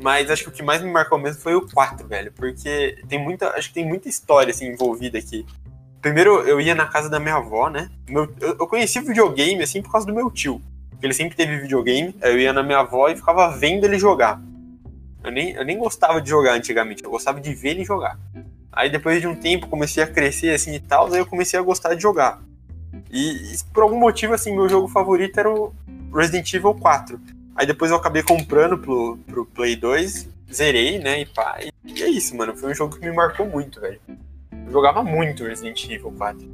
Mas 0.00 0.30
acho 0.30 0.44
que 0.44 0.48
o 0.48 0.52
que 0.52 0.62
mais 0.62 0.80
me 0.80 0.90
marcou 0.90 1.18
mesmo 1.18 1.42
foi 1.42 1.56
o 1.56 1.62
4, 1.68 2.06
velho. 2.06 2.32
Porque 2.32 2.96
tem 3.08 3.18
muita. 3.22 3.48
Acho 3.50 3.68
que 3.68 3.74
tem 3.74 3.84
muita 3.86 4.08
história 4.08 4.50
assim, 4.52 4.68
envolvida 4.68 5.18
aqui. 5.18 5.44
Primeiro 6.00 6.40
eu 6.42 6.60
ia 6.60 6.76
na 6.76 6.86
casa 6.86 7.10
da 7.10 7.18
minha 7.18 7.34
avó, 7.34 7.68
né? 7.68 7.90
Meu- 8.08 8.32
eu, 8.40 8.50
eu 8.60 8.66
conheci 8.68 9.00
videogame 9.00 9.60
assim 9.64 9.82
por 9.82 9.90
causa 9.90 10.06
do 10.06 10.14
meu 10.14 10.30
tio. 10.30 10.62
Ele 11.02 11.14
sempre 11.14 11.36
teve 11.36 11.58
videogame. 11.58 12.14
Eu 12.20 12.38
ia 12.38 12.52
na 12.52 12.62
minha 12.62 12.78
avó 12.78 13.08
e 13.08 13.16
ficava 13.16 13.50
vendo 13.56 13.84
ele 13.84 13.98
jogar. 13.98 14.40
Eu 15.22 15.32
nem, 15.32 15.50
eu 15.52 15.64
nem 15.64 15.78
gostava 15.78 16.20
de 16.20 16.28
jogar 16.28 16.54
antigamente, 16.54 17.02
eu 17.02 17.10
gostava 17.10 17.40
de 17.40 17.52
ver 17.54 17.70
ele 17.70 17.84
jogar. 17.84 18.18
Aí 18.72 18.88
depois 18.88 19.20
de 19.20 19.26
um 19.26 19.34
tempo 19.34 19.66
comecei 19.66 20.02
a 20.02 20.06
crescer 20.06 20.54
assim 20.54 20.74
e 20.74 20.80
tal, 20.80 21.12
aí 21.12 21.18
eu 21.18 21.26
comecei 21.26 21.58
a 21.58 21.62
gostar 21.62 21.94
de 21.94 22.02
jogar. 22.02 22.40
E, 23.10 23.54
e 23.54 23.56
por 23.72 23.82
algum 23.82 23.98
motivo, 23.98 24.34
assim, 24.34 24.54
meu 24.54 24.68
jogo 24.68 24.88
favorito 24.88 25.38
era 25.38 25.50
o 25.50 25.74
Resident 26.14 26.52
Evil 26.52 26.74
4. 26.74 27.20
Aí 27.56 27.66
depois 27.66 27.90
eu 27.90 27.96
acabei 27.96 28.22
comprando 28.22 28.78
pro, 28.78 29.18
pro 29.26 29.44
Play 29.46 29.74
2, 29.74 30.28
zerei, 30.52 30.98
né? 30.98 31.20
E 31.22 31.26
pá. 31.26 31.58
E, 31.60 31.72
e 31.84 32.02
é 32.02 32.08
isso, 32.08 32.36
mano. 32.36 32.56
Foi 32.56 32.70
um 32.70 32.74
jogo 32.74 32.96
que 32.96 33.04
me 33.04 33.12
marcou 33.12 33.46
muito, 33.46 33.80
velho. 33.80 34.00
Eu 34.66 34.72
jogava 34.72 35.02
muito 35.02 35.44
Resident 35.44 35.84
Evil 35.90 36.12
4. 36.12 36.48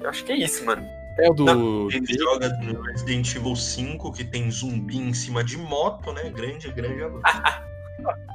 Eu 0.00 0.08
acho 0.08 0.24
que 0.24 0.32
é 0.32 0.36
isso, 0.36 0.64
mano. 0.64 0.86
É 1.22 1.28
o 1.28 1.34
do. 1.34 1.90
Ele 1.90 2.18
joga 2.18 2.48
no 2.48 2.80
Resident 2.82 3.34
Evil 3.34 3.56
5, 3.56 4.12
que 4.12 4.24
tem 4.24 4.50
zumbi 4.50 4.98
em 4.98 5.12
cima 5.12 5.44
de 5.44 5.56
moto, 5.56 6.12
né? 6.12 6.30
Grande, 6.30 6.70
grande 6.72 7.02
avanço. 7.02 7.22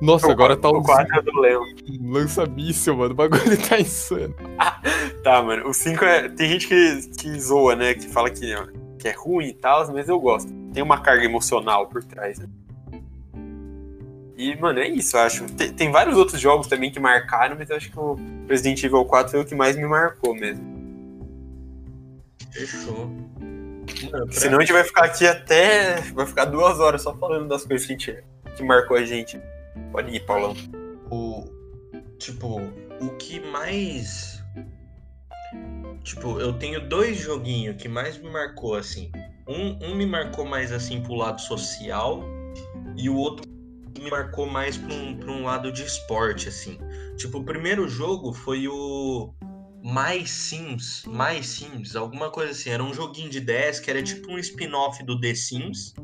Nossa, 0.00 0.30
agora 0.30 0.56
tá 0.56 0.68
o 0.68 0.78
o 0.78 0.82
4 0.82 1.18
é 1.18 1.22
do 1.22 1.40
Leon. 1.40 1.64
lança-míssel, 2.02 2.96
mano. 2.96 3.12
O 3.12 3.16
bagulho 3.16 3.56
tá 3.68 3.80
insano. 3.80 4.34
Tá, 5.22 5.42
mano. 5.42 5.68
O 5.68 5.72
5 5.72 6.04
é. 6.04 6.28
Tem 6.28 6.50
gente 6.50 6.68
que, 6.68 7.00
que 7.16 7.40
zoa, 7.40 7.74
né? 7.74 7.94
Que 7.94 8.06
fala 8.08 8.28
que, 8.28 8.54
que 8.98 9.08
é 9.08 9.12
ruim 9.12 9.46
e 9.46 9.54
tal, 9.54 9.90
mas 9.90 10.06
eu 10.06 10.20
gosto. 10.20 10.52
Tem 10.74 10.82
uma 10.82 11.00
carga 11.00 11.24
emocional 11.24 11.86
por 11.86 12.04
trás, 12.04 12.38
né? 12.38 12.46
E, 14.36 14.54
mano, 14.56 14.80
é 14.80 14.88
isso, 14.88 15.16
eu 15.16 15.22
acho. 15.22 15.44
Tem, 15.54 15.72
tem 15.72 15.90
vários 15.90 16.18
outros 16.18 16.38
jogos 16.38 16.66
também 16.66 16.90
que 16.90 17.00
marcaram, 17.00 17.56
mas 17.58 17.70
eu 17.70 17.76
acho 17.76 17.90
que 17.90 17.98
o 17.98 18.18
Resident 18.46 18.82
Evil 18.82 19.04
4 19.06 19.30
foi 19.30 19.40
o 19.40 19.44
que 19.46 19.54
mais 19.54 19.76
me 19.76 19.86
marcou 19.86 20.34
mesmo. 20.34 20.73
Fechou. 22.54 23.06
Mano, 24.10 24.32
Senão 24.32 24.58
a 24.58 24.60
gente 24.60 24.72
vai 24.72 24.84
ficar 24.84 25.04
aqui 25.04 25.26
até. 25.26 26.00
Vai 26.12 26.26
ficar 26.26 26.44
duas 26.46 26.78
horas 26.78 27.02
só 27.02 27.14
falando 27.16 27.48
das 27.48 27.64
coisas 27.64 27.86
que, 27.86 27.92
a 27.92 27.96
gente, 27.96 28.24
que 28.56 28.62
marcou 28.62 28.96
a 28.96 29.04
gente. 29.04 29.40
Pode 29.90 30.14
ir, 30.14 30.20
Paulão. 30.20 30.54
o 31.10 31.52
tipo 32.18 32.60
o 33.00 33.08
que 33.18 33.40
mais 33.40 34.42
tipo 36.02 36.40
eu 36.40 36.52
tenho 36.54 36.88
dois 36.88 37.18
joguinhos 37.18 37.76
que 37.76 37.88
mais 37.88 38.16
me 38.16 38.30
marcou 38.30 38.76
assim 38.76 39.10
um, 39.48 39.76
um 39.84 39.94
me 39.94 40.06
marcou 40.06 40.44
mais 40.44 40.72
assim 40.72 41.02
pro 41.02 41.14
lado 41.14 41.40
social 41.40 42.22
e 42.96 43.10
o 43.10 43.16
outro 43.16 43.44
me 43.98 44.10
marcou 44.10 44.46
mais 44.46 44.76
pra 44.76 44.94
um, 44.94 45.16
pra 45.16 45.30
um 45.30 45.44
lado 45.44 45.72
de 45.72 45.82
esporte 45.82 46.48
assim 46.48 46.78
tipo 47.16 47.38
o 47.38 47.44
primeiro 47.44 47.88
jogo 47.88 48.32
foi 48.32 48.68
o 48.68 49.34
My 49.84 50.26
Sims 50.26 51.04
My 51.06 51.44
Sims 51.44 51.94
alguma 51.94 52.30
coisa 52.30 52.52
assim 52.52 52.70
era 52.70 52.82
um 52.82 52.92
joguinho 52.92 53.28
de 53.28 53.40
10 53.40 53.80
que 53.80 53.90
era 53.90 54.02
tipo 54.02 54.32
um 54.32 54.38
spin-off 54.38 55.04
do 55.04 55.20
The 55.20 55.34
Sims 55.34 55.94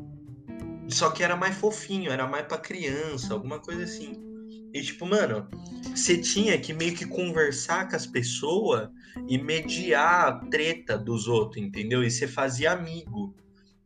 só 0.87 1.09
que 1.09 1.23
era 1.23 1.35
mais 1.35 1.55
fofinho 1.55 2.11
era 2.11 2.27
mais 2.27 2.45
pra 2.45 2.57
criança 2.57 3.33
alguma 3.33 3.59
coisa 3.59 3.83
assim 3.83 4.31
e 4.73 4.81
tipo, 4.81 5.05
mano, 5.05 5.47
você 5.93 6.17
tinha 6.17 6.57
que 6.57 6.73
meio 6.73 6.95
que 6.95 7.05
conversar 7.05 7.89
com 7.89 7.95
as 7.95 8.05
pessoas 8.05 8.89
e 9.27 9.37
mediar 9.37 10.27
a 10.27 10.39
treta 10.45 10.97
dos 10.97 11.27
outros, 11.27 11.61
entendeu? 11.61 12.03
E 12.03 12.09
você 12.09 12.27
fazia 12.27 12.71
amigo. 12.71 13.35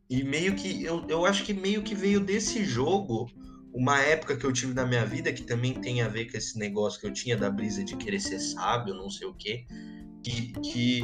E 0.08 0.24
meio 0.24 0.56
que, 0.56 0.84
eu, 0.84 1.04
eu 1.10 1.26
acho 1.26 1.44
que 1.44 1.54
meio 1.54 1.82
que 1.82 1.96
veio 1.96 2.20
desse 2.20 2.64
jogo, 2.64 3.28
uma 3.76 4.00
época 4.00 4.38
que 4.38 4.46
eu 4.46 4.54
tive 4.54 4.74
na 4.74 4.86
minha 4.86 5.06
vida, 5.06 5.34
que 5.34 5.44
também 5.44 5.74
tem 5.74 6.02
a 6.02 6.08
ver 6.08 6.32
com 6.32 6.38
esse 6.38 6.58
negócio 6.58 7.00
que 7.00 7.06
eu 7.06 7.12
tinha 7.12 7.36
da 7.36 7.50
brisa 7.50 7.84
de 7.84 7.98
querer 7.98 8.22
ser 8.22 8.40
sábio, 8.40 8.94
não 8.94 9.10
sei 9.10 9.28
o 9.28 9.34
quê, 9.34 9.66
que, 10.24 10.54
que 10.62 11.04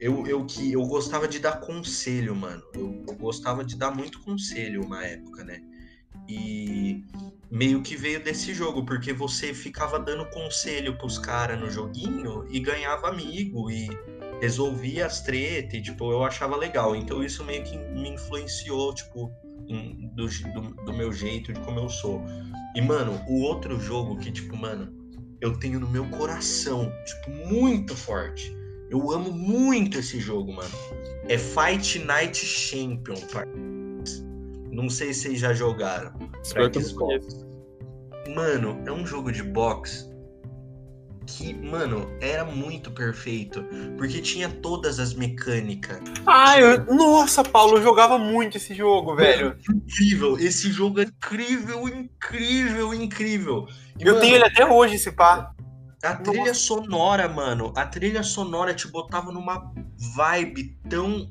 eu, 0.00 0.26
eu, 0.26 0.46
que 0.46 0.72
eu 0.72 0.82
gostava 0.86 1.28
de 1.28 1.38
dar 1.38 1.60
conselho, 1.60 2.34
mano. 2.34 2.62
Eu, 2.74 3.04
eu 3.06 3.14
gostava 3.16 3.62
de 3.62 3.76
dar 3.76 3.94
muito 3.94 4.18
conselho 4.22 4.82
uma 4.82 5.04
época, 5.04 5.44
né? 5.44 5.60
E 6.26 7.04
meio 7.50 7.82
que 7.82 7.96
veio 7.96 8.24
desse 8.24 8.54
jogo, 8.54 8.86
porque 8.86 9.12
você 9.12 9.52
ficava 9.52 9.98
dando 9.98 10.24
conselho 10.30 10.96
pros 10.96 11.18
caras 11.18 11.60
no 11.60 11.70
joguinho 11.70 12.46
e 12.50 12.60
ganhava 12.60 13.08
amigo 13.08 13.70
e 13.70 13.90
resolvia 14.40 15.04
as 15.04 15.20
tretas, 15.20 15.74
e, 15.74 15.82
tipo, 15.82 16.10
eu 16.10 16.24
achava 16.24 16.56
legal. 16.56 16.96
Então 16.96 17.22
isso 17.22 17.44
meio 17.44 17.62
que 17.62 17.76
me 17.76 18.08
influenciou, 18.08 18.94
tipo, 18.94 19.30
do, 20.14 20.26
do, 20.26 20.84
do 20.84 20.92
meu 20.92 21.12
jeito, 21.12 21.52
de 21.52 21.60
como 21.60 21.80
eu 21.80 21.88
sou. 21.88 22.22
E, 22.74 22.80
mano, 22.80 23.20
o 23.28 23.42
outro 23.42 23.78
jogo 23.80 24.16
que, 24.16 24.30
tipo, 24.30 24.56
mano, 24.56 24.92
eu 25.40 25.58
tenho 25.58 25.80
no 25.80 25.88
meu 25.88 26.06
coração, 26.10 26.92
tipo, 27.04 27.30
muito 27.48 27.96
forte. 27.96 28.54
Eu 28.90 29.10
amo 29.12 29.32
muito 29.32 29.98
esse 29.98 30.18
jogo, 30.18 30.52
mano. 30.52 30.70
É 31.28 31.38
Fight 31.38 31.98
Night 32.00 32.36
Champion, 32.36 33.14
par. 33.32 33.46
Não 34.72 34.88
sei 34.88 35.12
se 35.12 35.22
vocês 35.22 35.40
já 35.40 35.54
jogaram. 35.54 36.12
Xbox. 36.42 37.46
Mano, 38.34 38.80
é 38.86 38.92
um 38.92 39.06
jogo 39.06 39.30
de 39.32 39.42
boxe 39.42 40.09
que, 41.26 41.54
mano, 41.54 42.10
era 42.20 42.44
muito 42.44 42.90
perfeito. 42.90 43.64
Porque 43.96 44.20
tinha 44.20 44.48
todas 44.48 44.98
as 44.98 45.14
mecânicas. 45.14 46.00
Ah, 46.26 46.58
eu... 46.58 46.84
nossa, 46.86 47.42
Paulo, 47.42 47.78
eu 47.78 47.82
jogava 47.82 48.18
muito 48.18 48.56
esse 48.56 48.74
jogo, 48.74 49.14
velho. 49.14 49.56
Incrível! 49.68 50.38
Esse 50.38 50.70
jogo 50.70 51.00
é 51.00 51.04
incrível, 51.04 51.88
incrível, 51.88 52.94
incrível. 52.94 53.66
E, 53.98 54.02
Eu 54.02 54.14
mano, 54.14 54.20
tenho 54.20 54.36
ele 54.36 54.44
até 54.44 54.66
hoje, 54.66 54.96
esse 54.96 55.12
pá. 55.12 55.52
A 56.02 56.16
trilha 56.16 56.54
sonora, 56.54 57.28
mano, 57.28 57.74
a 57.76 57.84
trilha 57.84 58.22
sonora 58.22 58.72
te 58.72 58.88
botava 58.88 59.30
numa 59.30 59.70
vibe 60.16 60.78
tão 60.88 61.30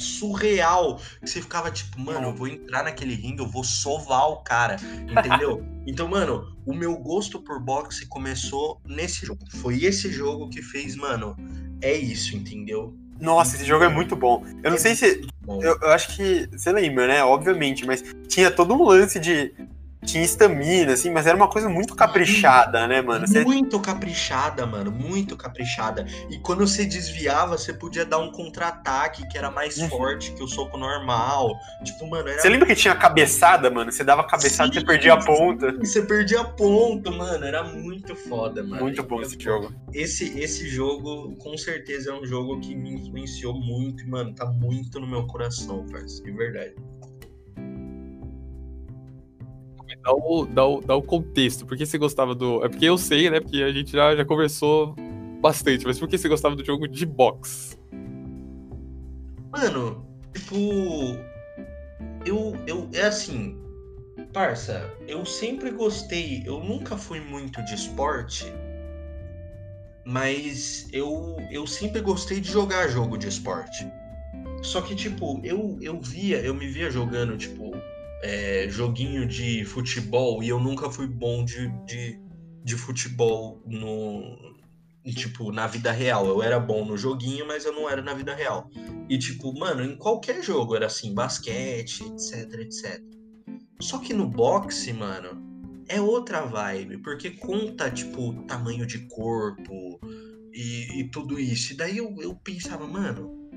surreal 0.00 0.96
que 1.20 1.28
você 1.28 1.40
ficava 1.40 1.70
tipo, 1.70 2.00
mano, 2.00 2.28
eu 2.28 2.34
vou 2.34 2.48
entrar 2.48 2.82
naquele 2.82 3.14
ringue, 3.14 3.40
eu 3.40 3.48
vou 3.48 3.62
sovar 3.62 4.28
o 4.30 4.36
cara, 4.38 4.76
entendeu? 5.08 5.64
então, 5.86 6.08
mano, 6.08 6.56
o 6.66 6.74
meu 6.74 6.96
gosto 6.96 7.40
por 7.40 7.60
boxe 7.60 8.06
começou 8.06 8.80
nesse 8.84 9.26
jogo. 9.26 9.40
Foi 9.56 9.84
esse 9.84 10.10
jogo 10.10 10.48
que 10.48 10.62
fez, 10.62 10.96
mano, 10.96 11.36
é 11.82 11.94
isso, 11.94 12.36
entendeu? 12.36 12.96
Nossa, 13.20 13.56
esse 13.56 13.64
jogo 13.64 13.84
é 13.84 13.88
muito 13.88 14.16
bom. 14.16 14.44
Eu 14.62 14.70
não 14.70 14.78
sei 14.78 14.94
se. 14.94 15.22
Eu, 15.46 15.78
eu 15.80 15.90
acho 15.90 16.16
que. 16.16 16.48
Você 16.52 16.72
lembra, 16.72 17.06
né? 17.06 17.22
Obviamente, 17.22 17.86
mas 17.86 18.02
tinha 18.28 18.50
todo 18.50 18.72
um 18.74 18.82
lance 18.82 19.20
de. 19.20 19.52
Tinha 20.04 20.24
estamina, 20.24 20.94
assim, 20.94 21.10
mas 21.10 21.26
era 21.26 21.36
uma 21.36 21.48
coisa 21.48 21.68
muito 21.68 21.94
caprichada, 21.94 22.86
né, 22.86 23.02
mano? 23.02 23.26
Você- 23.26 23.44
Muito 23.44 23.78
caprichada, 23.80 24.66
mano, 24.66 24.90
muito 24.90 25.36
caprichada. 25.36 26.06
E 26.30 26.38
quando 26.38 26.66
você 26.66 26.86
desviava, 26.86 27.58
você 27.58 27.72
podia 27.74 28.04
dar 28.06 28.18
um 28.18 28.32
contra-ataque 28.32 29.28
que 29.28 29.36
era 29.36 29.50
mais 29.50 29.76
Uhum. 29.76 29.88
forte 29.90 30.32
que 30.32 30.42
o 30.42 30.48
soco 30.48 30.78
normal. 30.78 31.54
Tipo, 31.84 32.08
mano, 32.08 32.28
era 32.28 32.40
Você 32.40 32.48
lembra 32.48 32.66
que 32.66 32.74
tinha 32.74 32.94
cabeçada, 32.94 33.70
mano? 33.70 33.92
Você 33.92 34.02
dava 34.02 34.24
cabeçada 34.24 34.70
e 34.70 34.74
você 34.74 34.80
Sim, 34.80 34.86
perdia 34.86 35.14
a 35.14 35.20
sim. 35.20 35.26
ponta. 35.26 35.72
Você 35.78 36.02
perdia 36.02 36.44
ponto, 36.44 37.12
mano. 37.12 37.44
Era 37.44 37.62
muito 37.62 38.16
foda, 38.16 38.62
mano. 38.62 38.82
Muito 38.82 39.02
bom 39.02 39.20
esse 39.20 39.38
jogo. 39.38 39.72
Esse, 39.92 40.38
esse 40.40 40.66
jogo, 40.68 41.36
com 41.36 41.56
certeza, 41.58 42.10
é 42.10 42.14
um 42.14 42.24
jogo 42.24 42.58
que 42.60 42.74
me 42.74 42.94
influenciou 42.94 43.52
muito. 43.54 44.02
E, 44.02 44.06
mano, 44.08 44.34
tá 44.34 44.46
muito 44.46 44.98
no 44.98 45.06
meu 45.06 45.26
coração, 45.26 45.84
parceiro. 45.86 46.24
De 46.24 46.32
verdade. 46.32 46.74
Dá 50.02 50.12
o, 50.12 50.46
dá, 50.46 50.66
o, 50.66 50.80
dá 50.80 50.96
o 50.96 51.02
contexto. 51.02 51.66
Por 51.66 51.76
que 51.76 51.84
você 51.84 51.98
gostava 51.98 52.34
do. 52.34 52.64
É 52.64 52.68
porque 52.68 52.86
eu 52.86 52.96
sei, 52.96 53.28
né? 53.30 53.40
Porque 53.40 53.62
a 53.62 53.72
gente 53.72 53.92
já, 53.92 54.16
já 54.16 54.24
conversou 54.24 54.94
bastante. 55.40 55.86
Mas 55.86 55.98
por 55.98 56.08
que 56.08 56.16
você 56.16 56.28
gostava 56.28 56.56
do 56.56 56.64
jogo 56.64 56.88
de 56.88 57.04
boxe? 57.04 57.76
Mano, 59.52 60.06
tipo. 60.34 60.56
eu, 62.24 62.56
eu. 62.66 62.88
É 62.92 63.02
assim. 63.02 63.58
Parça, 64.32 64.90
eu 65.08 65.24
sempre 65.24 65.70
gostei. 65.70 66.42
Eu 66.46 66.62
nunca 66.62 66.96
fui 66.96 67.20
muito 67.20 67.62
de 67.64 67.74
esporte. 67.74 68.52
Mas 70.04 70.88
eu, 70.92 71.36
eu 71.50 71.66
sempre 71.66 72.00
gostei 72.00 72.40
de 72.40 72.50
jogar 72.50 72.88
jogo 72.88 73.16
de 73.18 73.28
esporte. 73.28 73.86
Só 74.62 74.80
que, 74.80 74.94
tipo, 74.94 75.40
eu, 75.44 75.78
eu 75.80 76.00
via, 76.00 76.38
eu 76.40 76.54
me 76.54 76.66
via 76.66 76.90
jogando, 76.90 77.36
tipo, 77.36 77.72
é, 78.22 78.66
joguinho 78.68 79.26
de 79.26 79.64
futebol 79.64 80.42
e 80.42 80.48
eu 80.48 80.60
nunca 80.60 80.90
fui 80.90 81.06
bom 81.06 81.44
de, 81.44 81.68
de, 81.86 82.20
de 82.64 82.76
futebol 82.76 83.62
no, 83.66 84.36
tipo, 85.14 85.50
na 85.50 85.66
vida 85.66 85.90
real. 85.90 86.26
Eu 86.26 86.42
era 86.42 86.58
bom 86.60 86.84
no 86.84 86.96
joguinho, 86.96 87.46
mas 87.46 87.64
eu 87.64 87.72
não 87.72 87.88
era 87.88 88.02
na 88.02 88.14
vida 88.14 88.34
real. 88.34 88.70
E, 89.08 89.18
tipo, 89.18 89.58
mano, 89.58 89.82
em 89.82 89.96
qualquer 89.96 90.42
jogo 90.42 90.76
era 90.76 90.86
assim, 90.86 91.14
basquete, 91.14 92.04
etc, 92.04 92.60
etc. 92.60 93.02
Só 93.80 93.98
que 93.98 94.12
no 94.12 94.28
boxe, 94.28 94.92
mano, 94.92 95.50
é 95.88 96.00
outra 96.00 96.42
vibe, 96.42 96.98
porque 96.98 97.30
conta, 97.30 97.90
tipo, 97.90 98.44
tamanho 98.44 98.86
de 98.86 99.00
corpo 99.08 99.98
e, 100.52 101.00
e 101.00 101.10
tudo 101.10 101.40
isso. 101.40 101.72
E 101.72 101.76
daí 101.76 101.96
eu, 101.96 102.14
eu 102.20 102.34
pensava, 102.34 102.86
mano, 102.86 103.50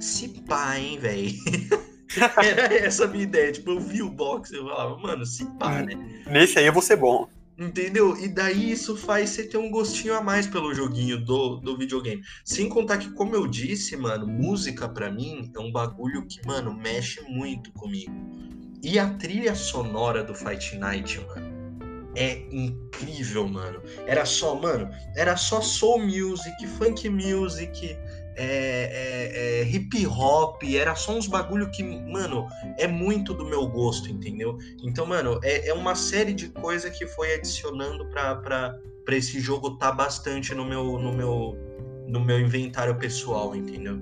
se 0.00 0.28
pá, 0.42 0.78
hein, 0.78 0.98
velho. 0.98 1.30
Era 2.16 2.72
essa 2.74 3.04
a 3.04 3.08
minha 3.08 3.24
ideia. 3.24 3.52
Tipo, 3.52 3.72
eu 3.72 3.80
vi 3.80 4.02
o 4.02 4.10
boxe 4.10 4.54
e 4.54 4.58
eu 4.58 4.68
falava, 4.68 4.96
mano, 4.98 5.26
se 5.26 5.44
pá, 5.58 5.82
né? 5.82 5.94
Nesse 6.26 6.58
aí 6.58 6.66
eu 6.66 6.72
vou 6.72 6.82
ser 6.82 6.96
bom. 6.96 7.28
Entendeu? 7.58 8.16
E 8.16 8.28
daí 8.28 8.70
isso 8.70 8.96
faz 8.96 9.30
você 9.30 9.42
ter 9.42 9.56
um 9.56 9.68
gostinho 9.68 10.14
a 10.14 10.20
mais 10.20 10.46
pelo 10.46 10.72
joguinho 10.72 11.18
do, 11.18 11.56
do 11.56 11.76
videogame. 11.76 12.22
Sem 12.44 12.68
contar 12.68 12.98
que, 12.98 13.10
como 13.10 13.34
eu 13.34 13.48
disse, 13.48 13.96
mano, 13.96 14.28
música 14.28 14.88
para 14.88 15.10
mim 15.10 15.50
é 15.54 15.58
um 15.58 15.72
bagulho 15.72 16.24
que, 16.24 16.38
mano, 16.46 16.72
mexe 16.72 17.20
muito 17.22 17.72
comigo. 17.72 18.14
E 18.80 18.96
a 18.96 19.10
trilha 19.14 19.56
sonora 19.56 20.22
do 20.22 20.36
Fight 20.36 20.76
Night, 20.76 21.20
mano, 21.26 21.48
é 22.14 22.46
incrível, 22.52 23.48
mano. 23.48 23.82
Era 24.06 24.24
só, 24.24 24.54
mano, 24.54 24.88
era 25.16 25.36
só 25.36 25.60
soul 25.60 25.98
music, 25.98 26.64
funk 26.78 27.08
music, 27.08 27.96
é, 28.38 29.60
é, 29.60 29.60
é, 29.60 29.68
hip 29.68 30.06
hop, 30.06 30.62
era 30.62 30.94
só 30.94 31.16
uns 31.16 31.26
bagulho 31.26 31.70
que, 31.70 31.82
mano, 31.82 32.46
é 32.78 32.86
muito 32.86 33.34
do 33.34 33.44
meu 33.44 33.66
gosto, 33.66 34.08
entendeu? 34.08 34.56
Então, 34.82 35.04
mano, 35.04 35.40
é, 35.42 35.68
é 35.68 35.74
uma 35.74 35.96
série 35.96 36.32
de 36.32 36.48
coisas 36.48 36.96
que 36.96 37.06
foi 37.06 37.34
adicionando 37.34 38.06
pra, 38.06 38.36
pra, 38.36 38.78
pra 39.04 39.16
esse 39.16 39.40
jogo 39.40 39.76
tá 39.76 39.90
bastante 39.90 40.54
no 40.54 40.64
meu, 40.64 40.98
no 40.98 41.12
meu, 41.12 41.56
no 42.06 42.20
meu 42.20 42.38
inventário 42.38 42.96
pessoal, 42.96 43.56
entendeu? 43.56 43.98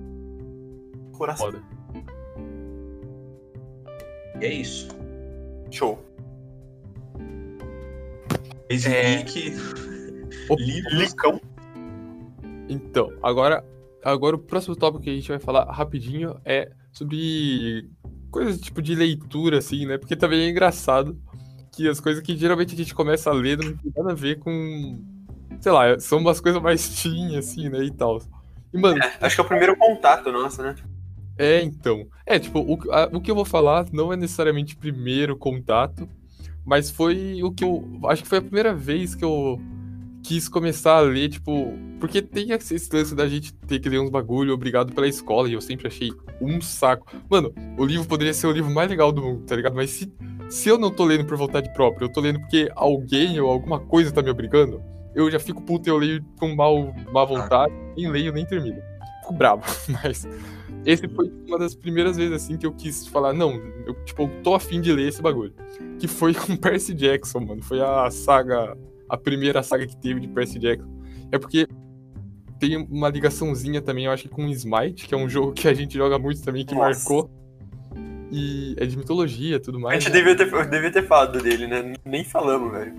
Coração. 1.12 1.52
Foda. 1.52 1.62
E 4.38 4.44
é 4.44 4.52
isso. 4.52 4.88
Show. 5.70 5.98
Basic 8.68 8.94
É. 8.94 9.24
Livros. 10.58 10.92
Licão. 10.92 11.40
Então, 12.68 13.12
agora, 13.22 13.64
agora 14.12 14.36
o 14.36 14.38
próximo 14.38 14.76
tópico 14.76 15.04
que 15.04 15.10
a 15.10 15.14
gente 15.14 15.28
vai 15.28 15.38
falar 15.38 15.64
rapidinho 15.70 16.38
é 16.44 16.70
sobre 16.92 17.88
coisas 18.30 18.60
tipo 18.60 18.80
de 18.82 18.94
leitura, 18.94 19.58
assim, 19.58 19.86
né? 19.86 19.98
Porque 19.98 20.16
também 20.16 20.42
é 20.42 20.48
engraçado 20.50 21.18
que 21.74 21.88
as 21.88 22.00
coisas 22.00 22.22
que 22.22 22.36
geralmente 22.36 22.74
a 22.74 22.76
gente 22.78 22.94
começa 22.94 23.30
a 23.30 23.34
ler 23.34 23.58
não 23.58 23.76
tem 23.76 23.92
nada 23.96 24.12
a 24.12 24.14
ver 24.14 24.38
com. 24.38 24.98
Sei 25.60 25.72
lá, 25.72 25.98
são 25.98 26.18
umas 26.18 26.40
coisas 26.40 26.60
mais 26.60 27.02
teen, 27.02 27.36
assim, 27.36 27.68
né? 27.68 27.84
E 27.84 27.90
tal. 27.90 28.20
E, 28.72 28.78
mano, 28.78 28.98
É, 29.02 29.26
acho 29.26 29.36
que 29.36 29.40
é 29.40 29.44
o 29.44 29.48
primeiro 29.48 29.76
contato 29.76 30.30
nosso, 30.32 30.62
né? 30.62 30.74
É, 31.38 31.62
então. 31.62 32.06
É, 32.24 32.38
tipo, 32.38 32.60
o, 32.60 32.92
a- 32.92 33.10
o 33.12 33.20
que 33.20 33.30
eu 33.30 33.34
vou 33.34 33.44
falar 33.44 33.86
não 33.92 34.12
é 34.12 34.16
necessariamente 34.16 34.76
primeiro 34.76 35.36
contato, 35.36 36.08
mas 36.64 36.90
foi 36.90 37.42
o 37.42 37.50
que 37.52 37.64
eu. 37.64 37.84
Acho 38.06 38.22
que 38.22 38.28
foi 38.28 38.38
a 38.38 38.42
primeira 38.42 38.74
vez 38.74 39.14
que 39.14 39.24
eu 39.24 39.60
quis 40.26 40.48
começar 40.48 40.96
a 40.96 41.00
ler, 41.00 41.28
tipo. 41.28 41.72
Porque 42.00 42.20
tem 42.20 42.50
esse 42.50 42.88
lance 42.92 43.14
da 43.14 43.28
gente 43.28 43.54
ter 43.54 43.78
que 43.78 43.88
ler 43.88 44.00
uns 44.00 44.10
bagulho 44.10 44.52
obrigado 44.52 44.92
pela 44.92 45.06
escola, 45.06 45.48
e 45.48 45.52
eu 45.52 45.60
sempre 45.60 45.86
achei 45.86 46.12
um 46.40 46.60
saco. 46.60 47.06
Mano, 47.30 47.54
o 47.78 47.84
livro 47.84 48.06
poderia 48.06 48.34
ser 48.34 48.48
o 48.48 48.52
livro 48.52 48.70
mais 48.70 48.90
legal 48.90 49.12
do 49.12 49.22
mundo, 49.22 49.44
tá 49.46 49.54
ligado? 49.54 49.74
Mas 49.74 49.90
se, 49.90 50.12
se 50.48 50.68
eu 50.68 50.78
não 50.78 50.90
tô 50.90 51.04
lendo 51.04 51.24
por 51.24 51.36
vontade 51.36 51.72
própria, 51.72 52.04
eu 52.04 52.12
tô 52.12 52.20
lendo 52.20 52.40
porque 52.40 52.68
alguém 52.74 53.38
ou 53.40 53.48
alguma 53.48 53.78
coisa 53.78 54.12
tá 54.12 54.20
me 54.20 54.30
obrigando, 54.30 54.82
eu 55.14 55.30
já 55.30 55.38
fico 55.38 55.62
puto 55.62 55.88
e 55.88 55.90
eu 55.90 55.96
leio 55.96 56.24
com 56.38 56.54
mal, 56.54 56.94
má 57.12 57.24
vontade, 57.24 57.72
nem 57.96 58.10
leio, 58.10 58.32
nem 58.32 58.44
termino. 58.44 58.82
Fico 59.20 59.32
bravo, 59.32 59.62
mas. 59.88 60.26
Esse 60.84 61.08
foi 61.08 61.32
uma 61.48 61.58
das 61.58 61.74
primeiras 61.74 62.16
vezes 62.16 62.32
assim 62.32 62.56
que 62.56 62.64
eu 62.64 62.72
quis 62.72 63.08
falar, 63.08 63.32
não, 63.32 63.54
eu 63.86 63.94
tipo, 64.04 64.22
eu 64.22 64.30
tô 64.44 64.54
afim 64.54 64.80
de 64.80 64.92
ler 64.92 65.08
esse 65.08 65.20
bagulho. 65.20 65.52
Que 65.98 66.06
foi 66.06 66.32
com 66.32 66.56
Percy 66.56 66.94
Jackson, 66.94 67.40
mano. 67.40 67.60
Foi 67.60 67.80
a 67.80 68.08
saga, 68.08 68.76
a 69.08 69.16
primeira 69.16 69.62
saga 69.62 69.86
que 69.86 69.96
teve 69.96 70.20
de 70.20 70.28
Percy 70.28 70.58
Jackson. 70.58 70.88
É 71.32 71.38
porque 71.38 71.66
tem 72.58 72.76
uma 72.76 73.08
ligaçãozinha 73.08 73.82
também, 73.82 74.06
eu 74.06 74.12
acho 74.12 74.24
que 74.24 74.28
com 74.28 74.46
Smite, 74.48 75.06
que 75.06 75.14
é 75.14 75.18
um 75.18 75.28
jogo 75.28 75.52
que 75.52 75.68
a 75.68 75.74
gente 75.74 75.96
joga 75.96 76.18
muito 76.18 76.42
também, 76.42 76.64
que 76.64 76.74
Nossa. 76.74 77.00
marcou. 77.08 77.30
E 78.32 78.74
é 78.78 78.84
de 78.86 78.96
mitologia 78.98 79.56
e 79.56 79.60
tudo 79.60 79.78
A 79.78 79.80
mais. 79.82 80.02
gente 80.02 80.12
né? 80.12 80.18
devia 80.18 80.36
ter, 80.36 80.68
devia 80.68 80.90
ter 80.90 81.06
falado 81.06 81.40
dele, 81.40 81.66
né? 81.66 81.92
Nem 82.04 82.24
falamos, 82.24 82.72
velho. 82.72 82.94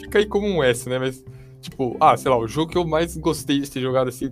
Fica 0.00 0.18
aí 0.18 0.26
como 0.26 0.46
um 0.46 0.62
S, 0.62 0.88
né? 0.88 0.98
Mas, 0.98 1.22
tipo, 1.60 1.96
ah, 2.00 2.16
sei 2.16 2.30
lá, 2.30 2.38
o 2.38 2.48
jogo 2.48 2.70
que 2.72 2.78
eu 2.78 2.86
mais 2.86 3.16
gostei 3.18 3.60
de 3.60 3.70
ter 3.70 3.80
jogado 3.80 4.08
assim, 4.08 4.30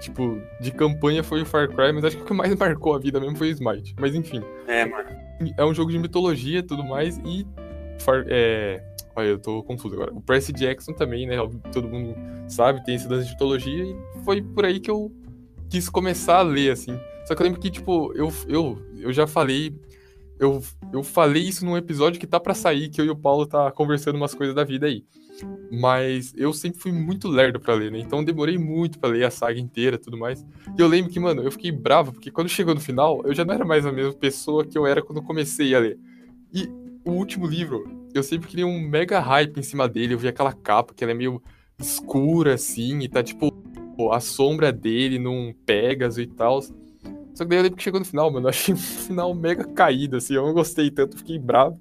tipo, 0.00 0.38
de 0.60 0.70
campanha 0.72 1.22
foi 1.24 1.40
o 1.42 1.46
Far 1.46 1.68
Cry, 1.68 1.92
mas 1.94 2.04
acho 2.04 2.16
que 2.16 2.22
o 2.22 2.26
que 2.26 2.34
mais 2.34 2.54
marcou 2.58 2.94
a 2.94 2.98
vida 2.98 3.18
mesmo 3.18 3.36
foi 3.36 3.48
o 3.48 3.52
Smite. 3.52 3.94
Mas 3.98 4.14
enfim. 4.14 4.42
É, 4.66 4.84
mano. 4.84 5.08
é 5.56 5.64
um 5.64 5.72
jogo 5.72 5.90
de 5.90 5.98
mitologia 5.98 6.58
e 6.58 6.62
tudo 6.62 6.84
mais, 6.84 7.18
e. 7.24 7.46
Far- 8.00 8.26
é, 8.28 8.82
olha, 9.18 9.28
eu 9.28 9.38
tô 9.38 9.62
confuso 9.62 9.94
agora. 9.94 10.14
O 10.14 10.20
Percy 10.20 10.52
Jackson 10.52 10.92
também, 10.92 11.26
né? 11.26 11.36
Todo 11.72 11.88
mundo 11.88 12.14
sabe, 12.48 12.84
tem 12.84 12.94
esse 12.94 13.08
lance 13.08 13.26
de 13.26 13.32
mitologia, 13.32 13.84
e 13.84 13.96
foi 14.24 14.40
por 14.42 14.64
aí 14.64 14.80
que 14.80 14.90
eu 14.90 15.12
quis 15.68 15.88
começar 15.88 16.38
a 16.38 16.42
ler, 16.42 16.70
assim. 16.70 16.98
Só 17.26 17.34
que 17.34 17.42
eu 17.42 17.44
lembro 17.44 17.60
que, 17.60 17.70
tipo, 17.70 18.12
eu, 18.14 18.32
eu, 18.46 18.82
eu 18.96 19.12
já 19.12 19.26
falei. 19.26 19.74
Eu, 20.38 20.62
eu 20.92 21.02
falei 21.02 21.42
isso 21.42 21.64
num 21.64 21.76
episódio 21.76 22.20
que 22.20 22.26
tá 22.26 22.38
pra 22.38 22.54
sair, 22.54 22.88
que 22.88 23.00
eu 23.00 23.04
e 23.04 23.10
o 23.10 23.16
Paulo 23.16 23.44
tá 23.44 23.72
conversando 23.72 24.14
umas 24.14 24.34
coisas 24.34 24.54
da 24.54 24.62
vida 24.62 24.86
aí. 24.86 25.04
Mas 25.70 26.32
eu 26.36 26.52
sempre 26.52 26.80
fui 26.80 26.92
muito 26.92 27.28
lerdo 27.28 27.58
pra 27.58 27.74
ler, 27.74 27.90
né? 27.90 27.98
Então 27.98 28.22
demorei 28.22 28.56
muito 28.56 29.00
pra 29.00 29.10
ler 29.10 29.24
a 29.24 29.30
saga 29.32 29.58
inteira 29.58 29.98
tudo 29.98 30.16
mais. 30.16 30.46
E 30.78 30.80
eu 30.80 30.86
lembro 30.86 31.10
que, 31.10 31.18
mano, 31.18 31.42
eu 31.42 31.50
fiquei 31.50 31.72
bravo, 31.72 32.12
porque 32.12 32.30
quando 32.30 32.48
chegou 32.48 32.72
no 32.72 32.80
final, 32.80 33.20
eu 33.24 33.34
já 33.34 33.44
não 33.44 33.52
era 33.52 33.64
mais 33.64 33.84
a 33.84 33.90
mesma 33.90 34.12
pessoa 34.12 34.64
que 34.64 34.78
eu 34.78 34.86
era 34.86 35.02
quando 35.02 35.20
comecei 35.22 35.74
a 35.74 35.80
ler. 35.80 35.98
E 36.54 36.68
o 37.04 37.10
último 37.10 37.44
livro, 37.44 37.97
eu 38.18 38.22
sempre 38.22 38.48
queria 38.48 38.66
um 38.66 38.80
mega 38.80 39.20
hype 39.20 39.58
em 39.58 39.62
cima 39.62 39.88
dele. 39.88 40.14
Eu 40.14 40.18
vi 40.18 40.28
aquela 40.28 40.52
capa 40.52 40.94
que 40.94 41.02
ela 41.02 41.12
é 41.12 41.14
meio 41.14 41.42
escura 41.78 42.54
assim, 42.54 43.00
e 43.00 43.08
tá 43.08 43.22
tipo 43.22 43.52
a 44.12 44.20
sombra 44.20 44.72
dele 44.72 45.18
num 45.18 45.54
Pegasus 45.64 46.18
e 46.18 46.26
tal. 46.26 46.60
Só 46.62 47.44
que 47.44 47.50
daí 47.50 47.58
eu 47.58 47.62
lembro 47.62 47.76
que 47.76 47.82
chegou 47.82 48.00
no 48.00 48.06
final, 48.06 48.30
mano, 48.32 48.46
eu 48.46 48.50
achei 48.50 48.74
um 48.74 48.78
final 48.78 49.34
mega 49.34 49.64
caído, 49.64 50.16
assim, 50.16 50.34
eu 50.34 50.44
não 50.44 50.52
gostei 50.52 50.90
tanto, 50.90 51.16
fiquei 51.16 51.38
bravo. 51.38 51.78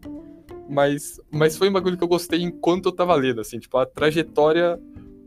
Mas, 0.70 1.20
mas 1.32 1.58
foi 1.58 1.70
um 1.70 1.74
bagulho 1.74 1.98
que 1.98 2.04
eu 2.04 2.08
gostei 2.08 2.42
enquanto 2.42 2.88
eu 2.88 2.92
tava 2.92 3.16
lendo, 3.16 3.42
assim, 3.42 3.58
tipo, 3.58 3.78
a 3.78 3.86
trajetória 3.86 4.80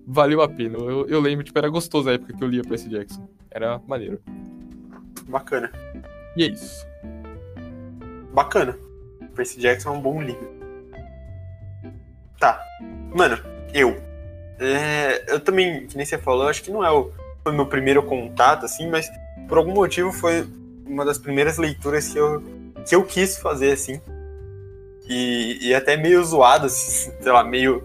valeu 0.07 0.43
a 0.43 0.49
pena. 0.49 0.79
Eu, 0.79 1.07
eu 1.07 1.21
lembro, 1.21 1.45
tipo, 1.45 1.59
era 1.59 1.69
gostoso 1.69 2.09
a 2.09 2.13
época 2.13 2.33
que 2.33 2.45
eu 2.45 2.49
lia 2.49 2.63
Percy 2.63 2.89
Jackson. 2.89 3.27
Era 3.51 3.81
maneiro. 3.87 4.21
Bacana. 5.29 5.73
E 6.37 6.45
é 6.45 6.49
isso. 6.49 6.87
Bacana. 8.35 8.79
Percy 9.35 9.59
Jackson 9.61 9.91
é 9.91 9.93
um 9.93 10.01
bom 10.01 10.21
livro. 10.21 10.60
Tá. 12.41 12.61
Mano, 13.15 13.39
eu. 13.73 13.97
É, 14.59 15.25
eu 15.29 15.39
também, 15.39 15.87
que 15.87 15.97
nem 15.97 16.05
você 16.05 16.19
falou, 16.19 16.49
acho 16.49 16.63
que 16.63 16.71
não 16.71 16.85
é 16.85 16.91
o 16.91 17.13
foi 17.43 17.53
meu 17.53 17.67
primeiro 17.67 18.03
contato, 18.03 18.65
assim, 18.65 18.89
mas 18.89 19.11
por 19.49 19.59
algum 19.59 19.73
motivo 19.73 20.13
foi 20.13 20.47
uma 20.87 21.05
das 21.05 21.19
primeiras 21.19 21.59
leituras 21.59 22.09
que 22.09 22.19
eu, 22.19 22.43
que 22.87 22.95
eu 22.95 23.05
quis 23.05 23.39
fazer, 23.39 23.73
assim. 23.73 24.01
E, 25.09 25.69
e 25.69 25.75
até 25.75 25.97
meio 25.97 26.23
zoado, 26.25 26.67
assim, 26.67 27.13
sei 27.21 27.33
lá, 27.33 27.43
meio. 27.43 27.83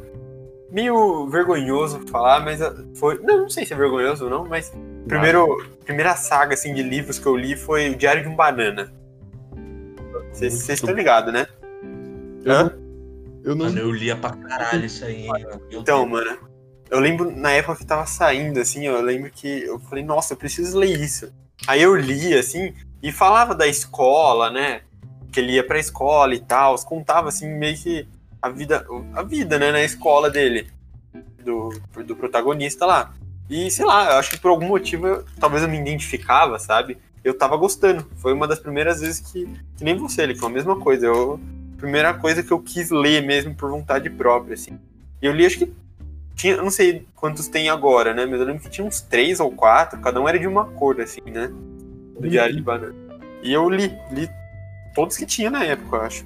meio 0.71 1.27
vergonhoso 1.27 2.01
falar, 2.07 2.41
mas 2.41 2.59
foi. 2.95 3.19
Não, 3.19 3.41
não 3.41 3.49
sei 3.49 3.65
se 3.65 3.73
é 3.73 3.77
vergonhoso 3.77 4.25
ou 4.25 4.29
não, 4.29 4.45
mas. 4.45 4.71
Primeiro, 5.07 5.63
primeira 5.85 6.15
saga 6.15 6.55
assim, 6.55 6.73
de 6.73 6.81
livros 6.81 7.19
que 7.19 7.27
eu 7.27 7.35
li 7.35 7.55
foi 7.55 7.91
O 7.91 7.95
Diário 7.95 8.23
de 8.23 8.29
um 8.29 8.35
Banana. 8.35 8.91
Vocês 10.33 10.67
estão 10.67 10.93
ligados, 10.93 11.31
né? 11.31 11.47
Hã? 12.45 12.84
Eu 13.45 13.55
não 13.55 13.65
Mano, 13.65 13.79
eu 13.79 13.91
lia 13.91 14.15
pra 14.15 14.31
caralho 14.31 14.85
isso 14.85 15.05
aí, 15.05 15.27
Então, 15.71 16.07
Deus. 16.07 16.25
mano, 16.25 16.37
eu 16.89 16.99
lembro 16.99 17.31
na 17.35 17.51
época 17.51 17.77
que 17.77 17.85
tava 17.85 18.05
saindo, 18.05 18.59
assim, 18.59 18.85
eu 18.85 18.99
lembro 19.01 19.29
que 19.31 19.47
eu 19.63 19.79
falei, 19.79 20.03
nossa, 20.03 20.33
eu 20.33 20.37
preciso 20.37 20.77
ler 20.77 20.99
isso. 20.99 21.31
Aí 21.67 21.81
eu 21.81 21.95
li, 21.95 22.33
assim, 22.33 22.73
e 23.01 23.11
falava 23.11 23.55
da 23.55 23.67
escola, 23.67 24.49
né? 24.49 24.81
Que 25.31 25.39
ele 25.39 25.53
ia 25.53 25.65
pra 25.65 25.79
escola 25.79 26.33
e 26.35 26.39
tal, 26.39 26.75
contava, 26.83 27.29
assim, 27.29 27.47
meio 27.47 27.77
que 27.77 28.07
a 28.41 28.49
vida, 28.49 28.85
a 29.13 29.23
vida, 29.23 29.57
né, 29.57 29.71
na 29.71 29.81
escola 29.83 30.29
dele, 30.29 30.67
do, 31.43 31.69
do 32.05 32.15
protagonista 32.15 32.85
lá. 32.85 33.13
E, 33.49 33.69
sei 33.71 33.85
lá, 33.85 34.11
eu 34.13 34.17
acho 34.17 34.31
que 34.31 34.39
por 34.39 34.49
algum 34.49 34.67
motivo, 34.67 35.07
eu- 35.07 35.25
talvez 35.39 35.61
eu 35.63 35.69
me 35.69 35.77
identificava, 35.79 36.57
sabe? 36.59 36.97
eu 37.23 37.35
tava 37.35 37.57
gostando. 37.57 38.05
Foi 38.17 38.31
uma 38.33 38.47
das 38.47 38.59
primeiras 38.59 39.01
vezes 39.01 39.19
que, 39.19 39.47
que 39.75 39.83
nem 39.83 39.97
você, 39.97 40.21
ele 40.21 40.35
foi 40.35 40.47
a 40.47 40.51
mesma 40.51 40.75
coisa. 40.79 41.07
Eu, 41.07 41.39
primeira 41.85 42.15
coisa 42.15 42.41
que 42.41 42.51
eu 42.51 42.59
quis 42.59 42.89
ler 42.89 43.21
mesmo 43.21 43.53
por 43.53 43.69
vontade 43.69 44.09
própria, 44.09 44.55
assim. 44.55 44.79
Eu 45.21 45.31
li, 45.31 45.45
acho 45.45 45.59
que 45.59 45.71
tinha, 46.35 46.57
não 46.57 46.71
sei 46.71 47.05
quantos 47.15 47.47
tem 47.47 47.69
agora, 47.69 48.11
né? 48.11 48.25
Mas 48.25 48.39
eu 48.39 48.45
lembro 48.45 48.63
que 48.63 48.69
tinha 48.69 48.85
uns 48.85 49.01
três 49.01 49.39
ou 49.39 49.51
quatro, 49.51 50.01
cada 50.01 50.19
um 50.19 50.27
era 50.27 50.39
de 50.39 50.47
uma 50.47 50.65
cor, 50.65 50.99
assim, 50.99 51.21
né? 51.27 51.51
Do 52.19 52.27
Diário 52.27 52.55
de 52.55 52.61
Banana. 52.61 52.95
E 53.43 53.53
eu 53.53 53.69
li, 53.69 53.95
li 54.11 54.27
todos 54.95 55.15
que 55.15 55.27
tinha 55.27 55.51
na 55.51 55.63
época, 55.63 55.95
eu 55.95 56.01
acho. 56.01 56.25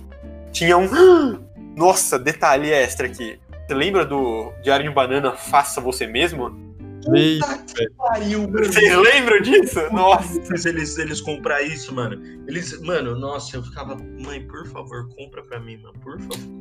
Tinha 0.54 0.78
um. 0.78 0.88
Nossa, 1.76 2.18
detalhe 2.18 2.72
extra 2.72 3.08
aqui. 3.08 3.38
Você 3.68 3.74
lembra 3.74 4.06
do 4.06 4.54
Diário 4.64 4.88
de 4.88 4.96
Banana 4.96 5.34
Faça 5.34 5.82
Você 5.82 6.08
Mesmo? 6.08 6.69
Puta 7.04 7.58
que 7.74 7.90
pariu, 7.92 8.42
mano. 8.42 8.66
Vocês 8.66 8.98
lembram 8.98 9.42
disso? 9.42 9.80
Nossa. 9.92 10.58
Se 10.58 10.70
eles, 10.70 10.98
eles 10.98 11.22
comprar 11.22 11.62
isso, 11.62 11.94
mano. 11.94 12.22
Eles, 12.48 12.80
mano, 12.82 13.18
nossa, 13.18 13.58
eu 13.58 13.64
ficava, 13.64 13.96
mãe, 13.96 14.46
por 14.48 14.68
favor, 14.68 15.08
compra 15.16 15.42
pra 15.44 15.60
mim, 15.60 15.78
mano, 15.78 15.94
por 16.02 16.20
favor. 16.20 16.60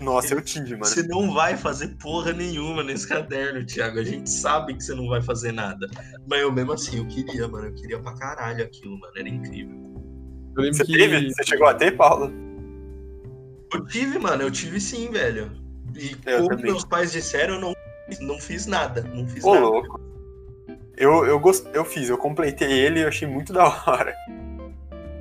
Nossa, 0.00 0.34
eu 0.34 0.40
tive, 0.40 0.72
mano. 0.72 0.84
Você 0.86 1.02
não 1.06 1.32
vai 1.32 1.56
fazer 1.56 1.88
porra 1.98 2.32
nenhuma 2.32 2.82
nesse 2.82 3.06
caderno, 3.06 3.64
Thiago. 3.64 3.98
A 3.98 4.04
gente 4.04 4.30
sabe 4.30 4.74
que 4.74 4.82
você 4.82 4.94
não 4.94 5.08
vai 5.08 5.20
fazer 5.20 5.52
nada. 5.52 5.86
Mas 6.28 6.40
eu 6.40 6.50
mesmo 6.50 6.72
assim, 6.72 6.98
eu 6.98 7.06
queria, 7.06 7.46
mano. 7.46 7.66
Eu 7.66 7.74
queria 7.74 7.98
pra 7.98 8.14
caralho 8.14 8.64
aquilo, 8.64 8.98
mano. 8.98 9.12
Era 9.16 9.28
incrível. 9.28 9.76
Você 10.56 10.84
que. 10.84 10.92
teve? 10.96 11.30
Você 11.30 11.44
chegou 11.44 11.66
a 11.66 11.74
ter, 11.74 11.92
Paulo? 11.96 12.32
Eu 13.74 13.84
tive, 13.86 14.18
mano, 14.18 14.42
eu 14.42 14.50
tive 14.50 14.80
sim, 14.80 15.10
velho. 15.10 15.50
E 15.96 16.16
Eu 16.26 16.38
como 16.38 16.48
também. 16.50 16.64
meus 16.66 16.84
pais 16.84 17.12
disseram, 17.12 17.54
eu 17.54 17.60
não, 17.60 17.74
não 18.20 18.38
fiz 18.38 18.66
nada. 18.66 19.02
Não 19.14 19.26
fiz 19.26 19.44
Ô, 19.44 19.54
nada. 19.54 19.66
louco. 19.66 20.00
Eu, 20.96 21.24
eu, 21.24 21.40
gost... 21.40 21.66
eu 21.72 21.84
fiz, 21.84 22.08
eu 22.08 22.18
completei 22.18 22.70
ele 22.70 23.00
e 23.00 23.02
eu 23.02 23.08
achei 23.08 23.26
muito 23.26 23.52
da 23.54 23.64
hora. 23.64 24.14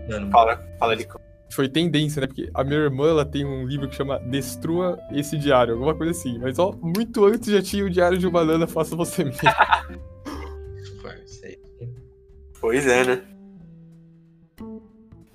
Mano, 0.10 0.30
Fala, 0.32 0.64
fala 0.80 0.94
ali. 0.94 1.08
Foi 1.52 1.70
tendência, 1.70 2.20
né? 2.20 2.28
Porque 2.28 2.50
a 2.54 2.64
minha 2.64 2.80
irmã 2.80 3.10
ela 3.10 3.26
tem 3.26 3.46
um 3.46 3.66
livro 3.66 3.88
que 3.88 3.96
chama 3.96 4.20
Destrua 4.20 5.00
esse 5.12 5.38
Diário, 5.38 5.74
alguma 5.74 5.94
coisa 5.94 6.12
assim. 6.12 6.40
Mas 6.40 6.58
ó, 6.58 6.72
muito 6.82 7.24
antes 7.26 7.52
já 7.52 7.62
tinha 7.62 7.86
o 7.86 7.90
Diário 7.90 8.18
de 8.18 8.26
uma 8.26 8.40
Banana, 8.40 8.66
faça 8.66 8.96
você 8.96 9.24
mesmo. 9.24 9.42
Pois 12.64 12.88
é, 12.88 13.04
né? 13.04 13.22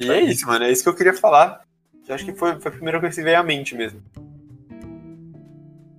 E 0.01 0.11
é 0.11 0.19
isso, 0.23 0.47
mano. 0.47 0.65
É 0.65 0.73
isso 0.73 0.83
que 0.83 0.89
eu 0.89 0.95
queria 0.95 1.13
falar. 1.13 1.61
Eu 2.09 2.15
acho 2.15 2.25
que 2.25 2.33
foi, 2.33 2.59
foi 2.59 2.71
a 2.71 2.75
primeira 2.75 2.99
coisa 2.99 3.15
que 3.15 3.23
veio 3.23 3.39
à 3.39 3.43
mente 3.43 3.75
mesmo. 3.75 4.03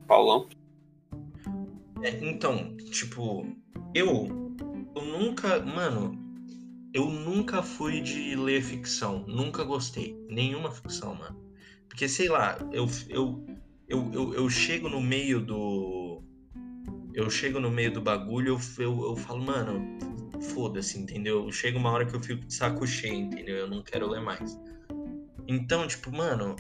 Paulão. 0.08 0.48
É, 2.02 2.26
então, 2.26 2.76
tipo, 2.92 3.46
eu, 3.94 4.56
eu 4.96 5.02
nunca, 5.04 5.60
mano, 5.60 6.18
eu 6.94 7.10
nunca 7.10 7.62
fui 7.62 8.02
de 8.02 8.36
ler 8.36 8.62
ficção, 8.62 9.26
nunca 9.28 9.64
gostei, 9.64 10.16
nenhuma 10.30 10.72
ficção, 10.72 11.14
mano. 11.14 11.38
Porque, 11.88 12.08
sei 12.08 12.30
lá, 12.30 12.58
eu, 12.72 12.88
eu, 13.10 13.46
eu, 13.88 14.12
eu, 14.14 14.34
eu 14.34 14.50
chego 14.50 14.88
no 14.90 15.02
meio 15.02 15.42
do. 15.42 16.24
Eu 17.14 17.30
chego 17.30 17.60
no 17.60 17.70
meio 17.70 17.92
do 17.92 18.02
bagulho, 18.02 18.58
eu, 18.78 18.84
eu, 18.84 19.04
eu 19.10 19.16
falo, 19.16 19.44
mano, 19.44 19.82
foda-se, 20.54 20.98
entendeu? 20.98 21.52
Chega 21.52 21.78
uma 21.78 21.92
hora 21.92 22.06
que 22.06 22.16
eu 22.16 22.22
fico 22.22 22.46
de 22.46 22.54
saco 22.54 22.88
cheio, 22.88 23.16
entendeu? 23.16 23.58
Eu 23.58 23.68
não 23.68 23.84
quero 23.84 24.08
ler 24.08 24.22
mais. 24.22 24.58
Então, 25.48 25.88
tipo, 25.88 26.16
mano, 26.16 26.56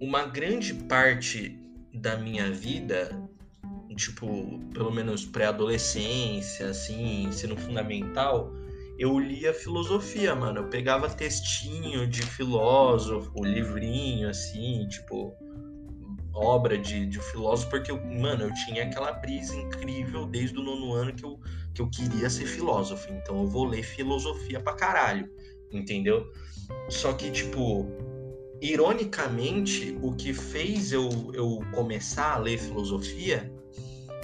uma 0.00 0.26
grande 0.26 0.74
parte 0.74 1.58
da 1.94 2.16
minha 2.16 2.50
vida 2.50 3.16
tipo, 3.94 4.58
pelo 4.72 4.90
menos 4.90 5.24
pré-adolescência, 5.24 6.68
assim, 6.68 7.24
ensino 7.24 7.56
fundamental, 7.56 8.52
eu 8.98 9.18
lia 9.18 9.52
filosofia, 9.52 10.34
mano. 10.34 10.60
Eu 10.60 10.68
pegava 10.68 11.08
textinho 11.08 12.06
de 12.06 12.22
filósofo, 12.22 13.44
livrinho, 13.44 14.28
assim, 14.28 14.86
tipo, 14.88 15.34
obra 16.34 16.78
de, 16.78 17.06
de 17.06 17.20
filósofo, 17.20 17.70
porque, 17.70 17.92
mano, 17.92 18.44
eu 18.44 18.54
tinha 18.54 18.84
aquela 18.84 19.12
brisa 19.12 19.54
incrível 19.56 20.26
desde 20.26 20.58
o 20.58 20.62
nono 20.62 20.92
ano 20.92 21.12
que 21.14 21.24
eu, 21.24 21.40
que 21.74 21.82
eu 21.82 21.88
queria 21.88 22.28
ser 22.30 22.46
filósofo. 22.46 23.12
Então 23.12 23.42
eu 23.42 23.46
vou 23.46 23.64
ler 23.64 23.82
filosofia 23.82 24.60
pra 24.60 24.74
caralho, 24.74 25.28
entendeu? 25.70 26.30
Só 26.88 27.12
que, 27.12 27.30
tipo, 27.30 27.86
ironicamente, 28.60 29.98
o 30.00 30.12
que 30.12 30.32
fez 30.32 30.92
eu, 30.92 31.08
eu 31.34 31.60
começar 31.72 32.34
a 32.34 32.38
ler 32.38 32.58
filosofia 32.58 33.52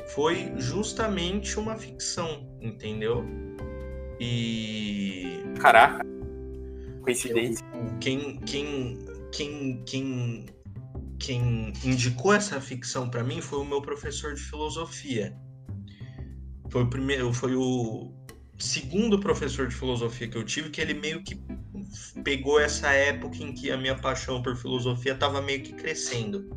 foi 0.09 0.53
justamente 0.57 1.59
uma 1.59 1.77
ficção, 1.77 2.49
entendeu? 2.61 3.25
E 4.21 5.43
Caraca. 5.61 6.05
Coincidência. 7.03 7.65
quem 8.01 8.41
quem 8.41 8.99
quem 9.33 9.83
quem 9.85 10.47
quem 11.19 11.73
indicou 11.85 12.33
essa 12.33 12.61
ficção 12.61 13.09
para 13.09 13.23
mim 13.23 13.41
foi 13.41 13.59
o 13.59 13.65
meu 13.65 13.83
professor 13.83 14.35
de 14.35 14.41
filosofia. 14.41 15.37
Foi 16.71 16.83
o 16.83 16.91
primeiro, 16.91 17.33
foi 17.33 17.55
o 17.55 18.13
segundo 18.59 19.19
professor 19.19 19.69
de 19.69 19.75
filosofia 19.75 20.29
que 20.29 20.37
eu 20.37 20.45
tive 20.45 20.71
que 20.71 20.81
ele 20.81 20.95
meio 20.95 21.23
que 21.23 21.41
pegou 22.23 22.61
essa 22.61 22.91
época 22.91 23.39
em 23.39 23.55
que 23.55 23.71
a 23.71 23.77
minha 23.77 23.97
paixão 23.97 24.43
por 24.43 24.57
filosofia 24.57 25.13
estava 25.13 25.41
meio 25.41 25.63
que 25.63 25.73
crescendo. 25.73 26.49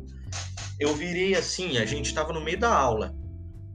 Eu 0.78 0.94
virei 0.94 1.34
assim, 1.34 1.78
a 1.78 1.84
gente 1.84 2.06
estava 2.06 2.32
no 2.32 2.40
meio 2.40 2.58
da 2.58 2.74
aula. 2.74 3.21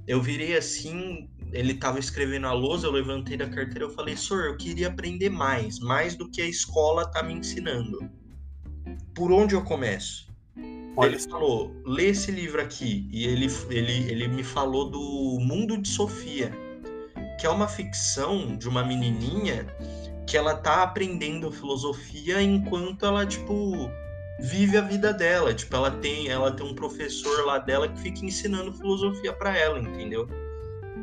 Eu 0.07 0.21
virei 0.21 0.55
assim, 0.55 1.29
ele 1.51 1.73
estava 1.73 1.99
escrevendo 1.99 2.47
a 2.47 2.53
lousa, 2.53 2.87
eu 2.87 2.91
levantei 2.91 3.35
da 3.35 3.49
carteira, 3.49 3.83
eu 3.83 3.89
falei, 3.89 4.15
senhor, 4.15 4.45
eu 4.45 4.57
queria 4.57 4.87
aprender 4.87 5.29
mais, 5.29 5.79
mais 5.79 6.15
do 6.15 6.31
que 6.31 6.41
a 6.41 6.47
escola 6.47 7.05
tá 7.11 7.21
me 7.21 7.33
ensinando. 7.33 8.09
Por 9.13 9.31
onde 9.33 9.53
eu 9.53 9.63
começo? 9.63 10.27
Olha 10.95 11.09
ele 11.09 11.19
falou, 11.19 11.75
lê 11.85 12.05
esse 12.05 12.31
livro 12.31 12.61
aqui. 12.61 13.07
E 13.11 13.25
ele, 13.25 13.47
ele, 13.69 14.09
ele 14.09 14.27
me 14.29 14.43
falou 14.43 14.89
do 14.89 15.39
Mundo 15.41 15.77
de 15.77 15.89
Sofia, 15.89 16.51
que 17.37 17.45
é 17.45 17.49
uma 17.49 17.67
ficção 17.67 18.57
de 18.57 18.67
uma 18.67 18.83
menininha 18.83 19.67
que 20.25 20.35
ela 20.35 20.55
tá 20.55 20.83
aprendendo 20.83 21.51
filosofia 21.51 22.41
enquanto 22.41 23.05
ela, 23.05 23.25
tipo, 23.25 23.89
vive 24.39 24.77
a 24.77 24.81
vida 24.81 25.13
dela. 25.13 25.53
Tipo, 25.53 25.75
ela 25.75 25.91
tem, 25.91 26.27
ela 26.27 26.51
tem 26.51 26.65
um 26.65 26.75
professor 26.75 27.45
lá 27.45 27.57
dela 27.57 27.87
que 27.87 27.99
fica 27.99 28.25
ensinando 28.25 28.73
filosofia 28.73 29.33
para 29.33 29.57
ela, 29.57 29.79
entendeu? 29.79 30.27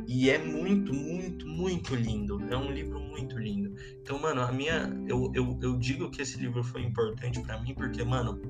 E 0.07 0.31
é 0.31 0.39
muito, 0.39 0.93
muito, 0.93 1.47
muito 1.47 1.95
lindo. 1.95 2.43
É 2.51 2.57
um 2.57 2.71
livro 2.71 3.01
muito 3.01 3.39
lindo. 3.39 3.75
Então, 4.03 4.19
mano, 4.19 4.43
a 4.43 4.53
minha. 4.53 4.93
Eu, 5.09 5.31
eu, 5.35 5.59
eu 5.63 5.77
digo 5.79 6.11
que 6.11 6.23
esse 6.23 6.39
livro 6.39 6.63
foi 6.63 6.83
importante 6.83 7.41
para 7.41 7.61
mim 7.61 7.75
porque, 7.75 8.05
mano, 8.05 8.41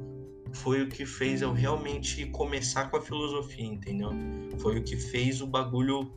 foi 0.52 0.82
o 0.82 0.88
que 0.88 1.06
fez 1.06 1.42
eu 1.42 1.52
realmente 1.52 2.26
começar 2.26 2.90
com 2.90 2.96
a 2.96 3.00
filosofia, 3.00 3.66
entendeu? 3.66 4.10
Foi 4.58 4.78
o 4.78 4.82
que 4.82 4.96
fez 4.96 5.40
o 5.40 5.46
bagulho 5.46 6.12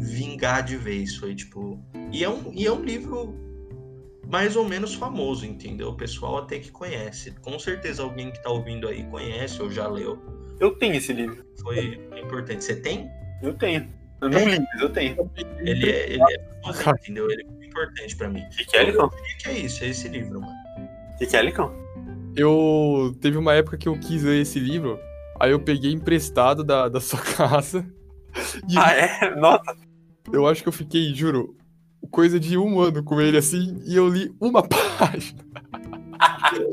vingar 0.00 0.62
de 0.62 0.76
vez. 0.76 1.16
Foi 1.16 1.34
tipo. 1.34 1.80
E 2.10 2.24
é 2.24 2.28
um, 2.28 2.52
e 2.52 2.66
é 2.66 2.72
um 2.72 2.82
livro 2.82 3.51
mais 4.32 4.56
ou 4.56 4.66
menos 4.66 4.94
famoso, 4.94 5.44
entendeu? 5.44 5.90
O 5.90 5.94
pessoal 5.94 6.38
até 6.38 6.58
que 6.58 6.70
conhece. 6.70 7.32
Com 7.42 7.58
certeza 7.58 8.02
alguém 8.02 8.30
que 8.32 8.42
tá 8.42 8.48
ouvindo 8.48 8.88
aí 8.88 9.04
conhece 9.04 9.60
ou 9.60 9.70
já 9.70 9.86
leu. 9.86 10.18
Eu 10.58 10.70
tenho 10.78 10.94
esse 10.94 11.12
livro. 11.12 11.44
Foi 11.62 12.00
importante. 12.18 12.64
Você 12.64 12.74
tem? 12.76 13.10
Eu 13.42 13.52
tenho. 13.52 13.86
Eu 14.22 14.30
não 14.30 14.48
li, 14.48 14.58
mas 14.58 14.80
eu 14.80 14.88
tenho. 14.88 15.30
Ele 15.58 15.90
é, 15.90 16.12
ele 16.14 16.22
é 16.22 16.62
famoso, 16.62 16.90
entendeu? 17.02 17.30
Ele 17.30 17.46
é 17.60 17.66
importante 17.66 18.16
pra 18.16 18.30
mim. 18.30 18.40
O 18.40 18.48
que, 18.48 18.64
que 18.64 18.76
é, 18.78 18.84
Licão? 18.84 19.06
O 19.06 19.10
que, 19.10 19.36
que 19.36 19.48
é 19.50 19.58
isso? 19.58 19.84
É 19.84 19.88
esse 19.88 20.08
livro, 20.08 20.40
mano. 20.40 20.52
O 21.14 21.18
que, 21.18 21.26
que 21.26 21.36
é, 21.36 21.42
Licão? 21.42 21.70
Eu. 22.34 23.14
Teve 23.20 23.36
uma 23.36 23.52
época 23.52 23.76
que 23.76 23.86
eu 23.88 23.98
quis 24.00 24.22
ler 24.22 24.40
esse 24.40 24.58
livro, 24.58 24.98
aí 25.38 25.50
eu 25.50 25.60
peguei 25.60 25.92
emprestado 25.92 26.64
da, 26.64 26.88
da 26.88 27.00
sua 27.00 27.20
casa. 27.36 27.84
E 28.66 28.78
Ah, 28.78 28.92
é? 28.94 29.34
Nossa. 29.36 29.76
eu 30.32 30.46
acho 30.46 30.62
que 30.62 30.68
eu 30.70 30.72
fiquei, 30.72 31.12
juro, 31.14 31.54
coisa 32.10 32.38
de 32.38 32.56
um 32.58 32.80
ano 32.80 33.02
com 33.02 33.20
ele 33.20 33.36
assim, 33.36 33.80
e 33.86 33.94
eu 33.96 34.08
li 34.08 34.34
uma 34.40 34.62
página. 34.98 35.44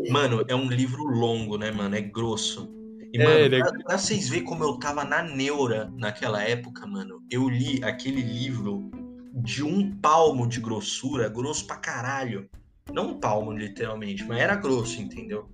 Mano, 0.10 0.44
é 0.48 0.56
um 0.56 0.68
livro 0.70 1.04
longo, 1.04 1.58
né, 1.58 1.72
mano? 1.72 1.96
É 1.96 2.02
grosso. 2.02 2.70
E, 3.14 3.18
É, 3.20 3.24
mano, 3.24 3.40
ele 3.40 3.56
é- 3.56 3.60
pra, 3.60 3.72
pra 3.84 3.98
vocês 3.98 4.30
verem 4.30 4.46
como 4.46 4.64
eu 4.64 4.78
tava 4.78 5.04
na 5.04 5.24
neura 5.24 5.92
naquela 5.98 6.44
época, 6.44 6.86
mano, 6.86 7.24
eu 7.32 7.50
li 7.50 7.84
aquele 7.84 8.22
livro 8.22 8.90
de 9.34 9.64
um 9.64 9.92
palmo 9.96 10.48
de 10.48 10.60
grossura, 10.60 11.30
grosso 11.30 11.66
pra 11.66 11.78
caralho. 11.78 12.50
Não 12.94 13.12
um 13.12 13.20
palmo, 13.20 13.52
literalmente, 13.52 14.24
mas 14.26 14.40
era 14.40 14.56
grosso, 14.56 15.02
entendeu? 15.02 15.48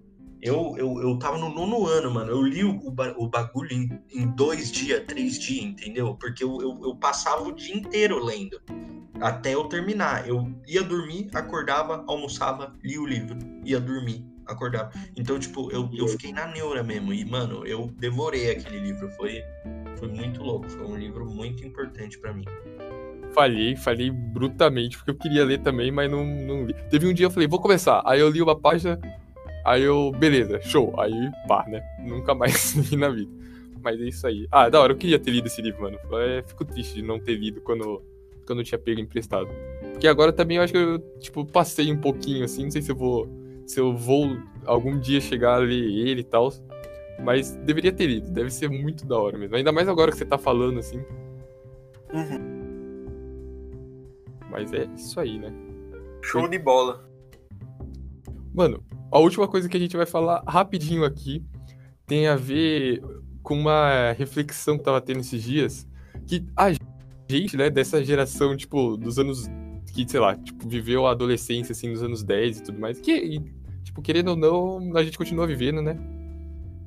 Eu, 0.46 0.76
eu, 0.78 1.02
eu 1.02 1.18
tava 1.18 1.38
no 1.38 1.50
nono 1.50 1.88
ano, 1.88 2.12
mano. 2.12 2.30
Eu 2.32 2.42
li 2.44 2.64
o, 2.64 2.78
o 2.86 2.92
ba- 2.92 3.16
o 3.18 3.28
bagulho 3.28 3.72
em, 3.74 3.90
em 4.14 4.28
dois 4.36 4.72
dias, 4.72 5.04
três 5.08 5.40
dias, 5.40 5.64
entendeu? 5.66 6.16
Porque 6.16 6.44
eu, 6.44 6.62
eu, 6.62 6.80
eu 6.84 6.96
passava 6.96 7.42
o 7.44 7.52
dia 7.52 7.76
inteiro 7.76 8.24
lendo. 8.24 8.62
Até 9.20 9.54
eu 9.56 9.64
terminar. 9.66 10.28
Eu 10.28 10.52
ia 10.68 10.84
dormir, 10.84 11.30
acordava, 11.34 12.04
almoçava, 12.08 12.74
lia 12.84 13.02
o 13.02 13.06
livro, 13.08 13.38
ia 13.64 13.80
dormir, 13.80 14.26
acordava. 14.46 14.92
Então, 15.18 15.40
tipo, 15.40 15.72
eu, 15.72 15.90
eu 15.94 16.08
fiquei 16.08 16.32
na 16.32 16.46
neura 16.48 16.84
mesmo. 16.84 17.14
E, 17.14 17.26
mano, 17.26 17.66
eu 17.66 17.88
devorei 17.98 18.52
aquele 18.52 18.80
livro. 18.80 19.10
Foi, 19.12 19.42
foi 19.98 20.10
muito 20.10 20.44
louco. 20.44 20.70
Foi 20.70 20.86
um 20.86 20.96
livro 20.98 21.26
muito 21.26 21.66
importante 21.66 22.20
pra 22.20 22.34
mim. 22.34 22.46
falhei, 23.34 23.76
falhei 23.76 24.12
brutamente, 24.12 24.98
porque 24.98 25.12
eu 25.12 25.16
queria 25.18 25.44
ler 25.44 25.60
também, 25.62 25.92
mas 25.92 26.10
não, 26.12 26.24
não 26.26 26.66
li. 26.66 26.74
Teve 26.90 27.08
um 27.08 27.14
dia 27.14 27.26
eu 27.26 27.32
falei, 27.32 27.48
vou 27.48 27.60
começar. 27.60 28.02
Aí 28.06 28.20
eu 28.20 28.30
li 28.30 28.42
uma 28.42 28.58
página, 28.60 29.00
aí 29.66 29.84
eu, 29.84 30.12
beleza, 30.12 30.62
show. 30.62 30.94
Aí 31.00 31.32
pá, 31.48 31.66
né? 31.68 31.82
Nunca 32.00 32.34
mais 32.34 32.74
li 32.92 32.96
na 32.96 33.10
vida. 33.10 33.32
Mas 33.82 34.00
é 34.02 34.06
isso 34.06 34.26
aí. 34.26 34.48
Ah, 34.52 34.68
da 34.70 34.82
hora, 34.82 34.94
eu 34.94 34.98
queria 34.98 35.20
ter 35.20 35.32
lido 35.32 35.48
esse 35.48 35.62
livro, 35.62 35.84
mano. 35.84 36.00
É, 36.14 36.42
fico 36.44 36.66
triste 36.66 36.96
de 36.96 37.02
não 37.04 37.20
ter 37.20 37.36
lido 37.36 37.62
quando, 37.62 38.02
quando 38.46 38.60
eu 38.60 38.66
tinha 38.66 38.80
pego 38.80 39.00
emprestado. 39.00 39.48
Porque 39.92 40.08
agora 40.08 40.34
também 40.34 40.58
eu 40.58 40.64
acho 40.64 40.74
que 40.74 40.80
eu, 40.80 41.00
tipo, 41.20 41.46
passei 41.46 41.92
um 41.92 41.98
pouquinho, 41.98 42.44
assim, 42.46 42.64
não 42.64 42.72
sei 42.72 42.82
se 42.82 42.92
eu 42.92 42.96
vou. 42.96 43.30
Se 43.68 43.80
eu 43.80 43.96
vou 43.96 44.38
algum 44.66 45.00
dia 45.00 45.20
chegar 45.20 45.56
a 45.56 45.58
ler 45.58 45.84
ele 45.84 46.22
e 46.22 46.24
tal. 46.24 46.52
Mas 47.24 47.56
deveria 47.58 47.92
ter 47.92 48.08
lido, 48.08 48.30
deve 48.30 48.50
ser 48.50 48.70
muito 48.70 49.06
da 49.06 49.18
hora 49.18 49.38
mesmo. 49.38 49.56
Ainda 49.56 49.72
mais 49.72 49.88
agora 49.88 50.12
que 50.12 50.18
você 50.18 50.26
tá 50.26 50.38
falando, 50.38 50.80
assim. 50.80 50.98
Uhum. 52.14 52.56
Mas 54.50 54.74
é 54.74 54.86
isso 54.96 55.20
aí, 55.20 55.38
né? 55.40 55.54
Show 56.22 56.48
de 56.48 56.58
bola. 56.58 57.08
Mano, 58.54 58.84
a 59.16 59.20
última 59.20 59.48
coisa 59.48 59.70
que 59.70 59.78
a 59.78 59.80
gente 59.80 59.96
vai 59.96 60.06
falar 60.06 60.44
rapidinho 60.46 61.06
aqui 61.06 61.42
tem 62.06 62.28
a 62.28 62.36
ver 62.36 63.02
com 63.42 63.58
uma 63.58 64.12
reflexão 64.12 64.78
que 64.78 64.84
tava 64.84 65.00
tendo 65.00 65.22
esses 65.22 65.42
dias. 65.42 65.88
Que 66.28 66.46
a 66.54 66.74
gente, 67.30 67.56
né, 67.56 67.70
dessa 67.70 68.04
geração, 68.04 68.58
tipo, 68.58 68.98
dos 68.98 69.18
anos. 69.18 69.48
Que, 69.94 70.06
sei 70.06 70.20
lá, 70.20 70.36
tipo, 70.36 70.68
viveu 70.68 71.08
a 71.08 71.12
adolescência, 71.12 71.72
assim, 71.72 71.92
nos 71.92 72.04
anos 72.04 72.24
10 72.24 72.58
e 72.58 72.64
tudo 72.64 72.78
mais. 72.78 73.00
Que, 73.00 73.14
e, 73.14 73.40
tipo, 73.86 74.02
querendo 74.02 74.32
ou 74.32 74.36
não, 74.36 74.98
a 74.98 75.02
gente 75.02 75.18
continua 75.18 75.48
vivendo, 75.48 75.82
né? 75.82 75.98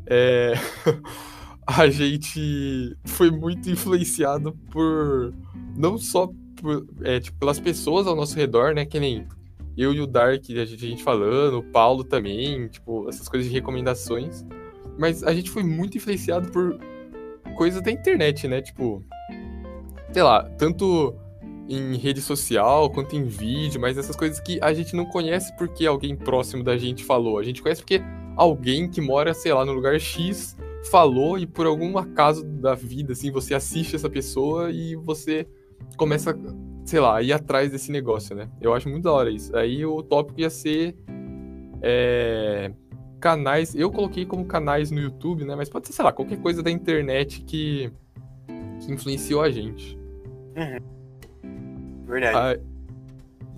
É. 0.06 0.52
a 1.66 1.88
gente 1.88 2.94
foi 3.06 3.30
muito 3.30 3.70
influenciado 3.70 4.52
por. 4.70 5.32
Não 5.74 5.96
só 5.96 6.30
por, 6.60 6.86
é, 7.04 7.20
tipo, 7.20 7.38
pelas 7.38 7.58
pessoas 7.58 8.06
ao 8.06 8.14
nosso 8.14 8.36
redor, 8.36 8.74
né? 8.74 8.84
Que 8.84 9.00
nem 9.00 9.26
eu 9.78 9.94
e 9.94 10.00
o 10.00 10.06
Dark, 10.06 10.42
a 10.50 10.64
gente, 10.64 10.84
a 10.84 10.88
gente 10.88 11.02
falando, 11.04 11.58
o 11.58 11.62
Paulo 11.62 12.02
também, 12.02 12.66
tipo, 12.68 13.08
essas 13.08 13.28
coisas 13.28 13.48
de 13.48 13.54
recomendações. 13.54 14.44
Mas 14.98 15.22
a 15.22 15.32
gente 15.32 15.50
foi 15.50 15.62
muito 15.62 15.96
influenciado 15.96 16.50
por 16.50 16.78
coisas 17.56 17.80
da 17.80 17.90
internet, 17.90 18.48
né? 18.48 18.60
Tipo, 18.60 19.04
sei 20.12 20.22
lá, 20.22 20.42
tanto 20.58 21.14
em 21.68 21.96
rede 21.96 22.20
social 22.20 22.90
quanto 22.90 23.14
em 23.14 23.24
vídeo, 23.24 23.80
mas 23.80 23.96
essas 23.96 24.16
coisas 24.16 24.40
que 24.40 24.58
a 24.60 24.72
gente 24.72 24.96
não 24.96 25.04
conhece 25.04 25.54
porque 25.56 25.86
alguém 25.86 26.16
próximo 26.16 26.64
da 26.64 26.76
gente 26.76 27.04
falou. 27.04 27.38
A 27.38 27.44
gente 27.44 27.62
conhece 27.62 27.82
porque 27.82 28.02
alguém 28.34 28.88
que 28.88 29.00
mora, 29.00 29.32
sei 29.32 29.52
lá, 29.52 29.64
no 29.64 29.72
lugar 29.72 30.00
X 30.00 30.56
falou 30.90 31.38
e 31.38 31.46
por 31.46 31.66
algum 31.66 31.98
acaso 31.98 32.42
da 32.44 32.74
vida, 32.74 33.12
assim, 33.12 33.30
você 33.30 33.54
assiste 33.54 33.94
essa 33.94 34.08
pessoa 34.08 34.70
e 34.70 34.96
você 34.96 35.46
começa, 35.96 36.36
sei 36.88 37.00
lá, 37.00 37.20
ir 37.20 37.34
atrás 37.34 37.70
desse 37.70 37.92
negócio, 37.92 38.34
né? 38.34 38.48
Eu 38.60 38.72
acho 38.72 38.88
muito 38.88 39.04
da 39.04 39.12
hora 39.12 39.30
isso. 39.30 39.54
Aí 39.54 39.84
o 39.84 40.02
tópico 40.02 40.40
ia 40.40 40.48
ser 40.48 40.96
é, 41.82 42.72
canais. 43.20 43.74
Eu 43.74 43.90
coloquei 43.90 44.24
como 44.24 44.46
canais 44.46 44.90
no 44.90 44.98
YouTube, 44.98 45.44
né? 45.44 45.54
Mas 45.54 45.68
pode 45.68 45.86
ser, 45.86 45.92
sei 45.92 46.04
lá, 46.04 46.12
qualquer 46.12 46.38
coisa 46.38 46.62
da 46.62 46.70
internet 46.70 47.42
que, 47.42 47.92
que 48.80 48.90
influenciou 48.90 49.42
a 49.42 49.50
gente. 49.50 49.98
Uhum. 50.56 52.06
Verdade. 52.06 52.62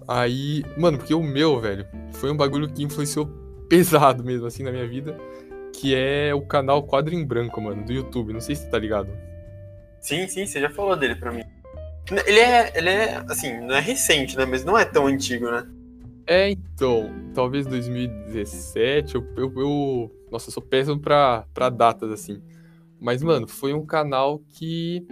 Aí, 0.08 0.64
aí, 0.64 0.64
mano, 0.76 0.98
porque 0.98 1.14
o 1.14 1.22
meu, 1.22 1.60
velho, 1.60 1.86
foi 2.14 2.32
um 2.32 2.36
bagulho 2.36 2.68
que 2.68 2.82
influenciou 2.82 3.26
pesado 3.68 4.24
mesmo, 4.24 4.46
assim, 4.46 4.64
na 4.64 4.72
minha 4.72 4.88
vida. 4.88 5.16
Que 5.72 5.94
é 5.94 6.34
o 6.34 6.42
canal 6.42 6.82
Quadro 6.82 7.14
em 7.14 7.24
Branco, 7.24 7.60
mano, 7.60 7.84
do 7.84 7.92
YouTube. 7.92 8.32
Não 8.32 8.40
sei 8.40 8.56
se 8.56 8.62
você 8.62 8.70
tá 8.70 8.78
ligado. 8.78 9.08
Sim, 10.00 10.26
sim, 10.26 10.46
você 10.46 10.60
já 10.60 10.68
falou 10.68 10.96
dele 10.96 11.14
pra 11.14 11.30
mim. 11.30 11.44
Ele 12.26 12.40
é, 12.40 12.72
ele 12.76 12.88
é, 12.88 13.24
assim, 13.28 13.60
não 13.60 13.74
é 13.74 13.80
recente, 13.80 14.36
né? 14.36 14.44
Mas 14.44 14.64
não 14.64 14.78
é 14.78 14.84
tão 14.84 15.06
antigo, 15.06 15.50
né? 15.50 15.66
É, 16.26 16.50
então, 16.50 17.10
talvez 17.34 17.66
2017, 17.66 19.16
eu, 19.16 19.26
eu, 19.36 19.52
eu 19.56 20.12
nossa, 20.30 20.48
eu 20.48 20.52
sou 20.52 20.62
péssimo 20.62 20.98
pra, 20.98 21.44
pra 21.52 21.68
datas, 21.68 22.10
assim. 22.10 22.40
Mas, 23.00 23.22
mano, 23.22 23.48
foi 23.48 23.72
um 23.72 23.84
canal 23.84 24.40
que, 24.48 25.04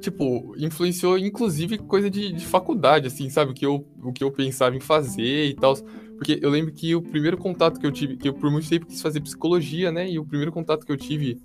tipo, 0.00 0.54
influenciou, 0.58 1.18
inclusive, 1.18 1.78
coisa 1.78 2.10
de, 2.10 2.32
de 2.32 2.46
faculdade, 2.46 3.06
assim, 3.06 3.30
sabe? 3.30 3.52
O 3.52 3.54
que, 3.54 3.64
eu, 3.64 3.86
o 4.02 4.12
que 4.12 4.24
eu 4.24 4.32
pensava 4.32 4.74
em 4.74 4.80
fazer 4.80 5.46
e 5.46 5.54
tal. 5.54 5.76
Porque 6.16 6.38
eu 6.42 6.50
lembro 6.50 6.72
que 6.72 6.94
o 6.94 7.02
primeiro 7.02 7.36
contato 7.36 7.78
que 7.78 7.86
eu 7.86 7.92
tive, 7.92 8.16
que 8.16 8.28
eu 8.28 8.34
por 8.34 8.50
muito 8.50 8.68
tempo 8.68 8.86
quis 8.86 9.02
fazer 9.02 9.20
psicologia, 9.20 9.92
né? 9.92 10.10
E 10.10 10.18
o 10.18 10.24
primeiro 10.24 10.50
contato 10.50 10.86
que 10.86 10.90
eu 10.90 10.96
tive, 10.96 11.40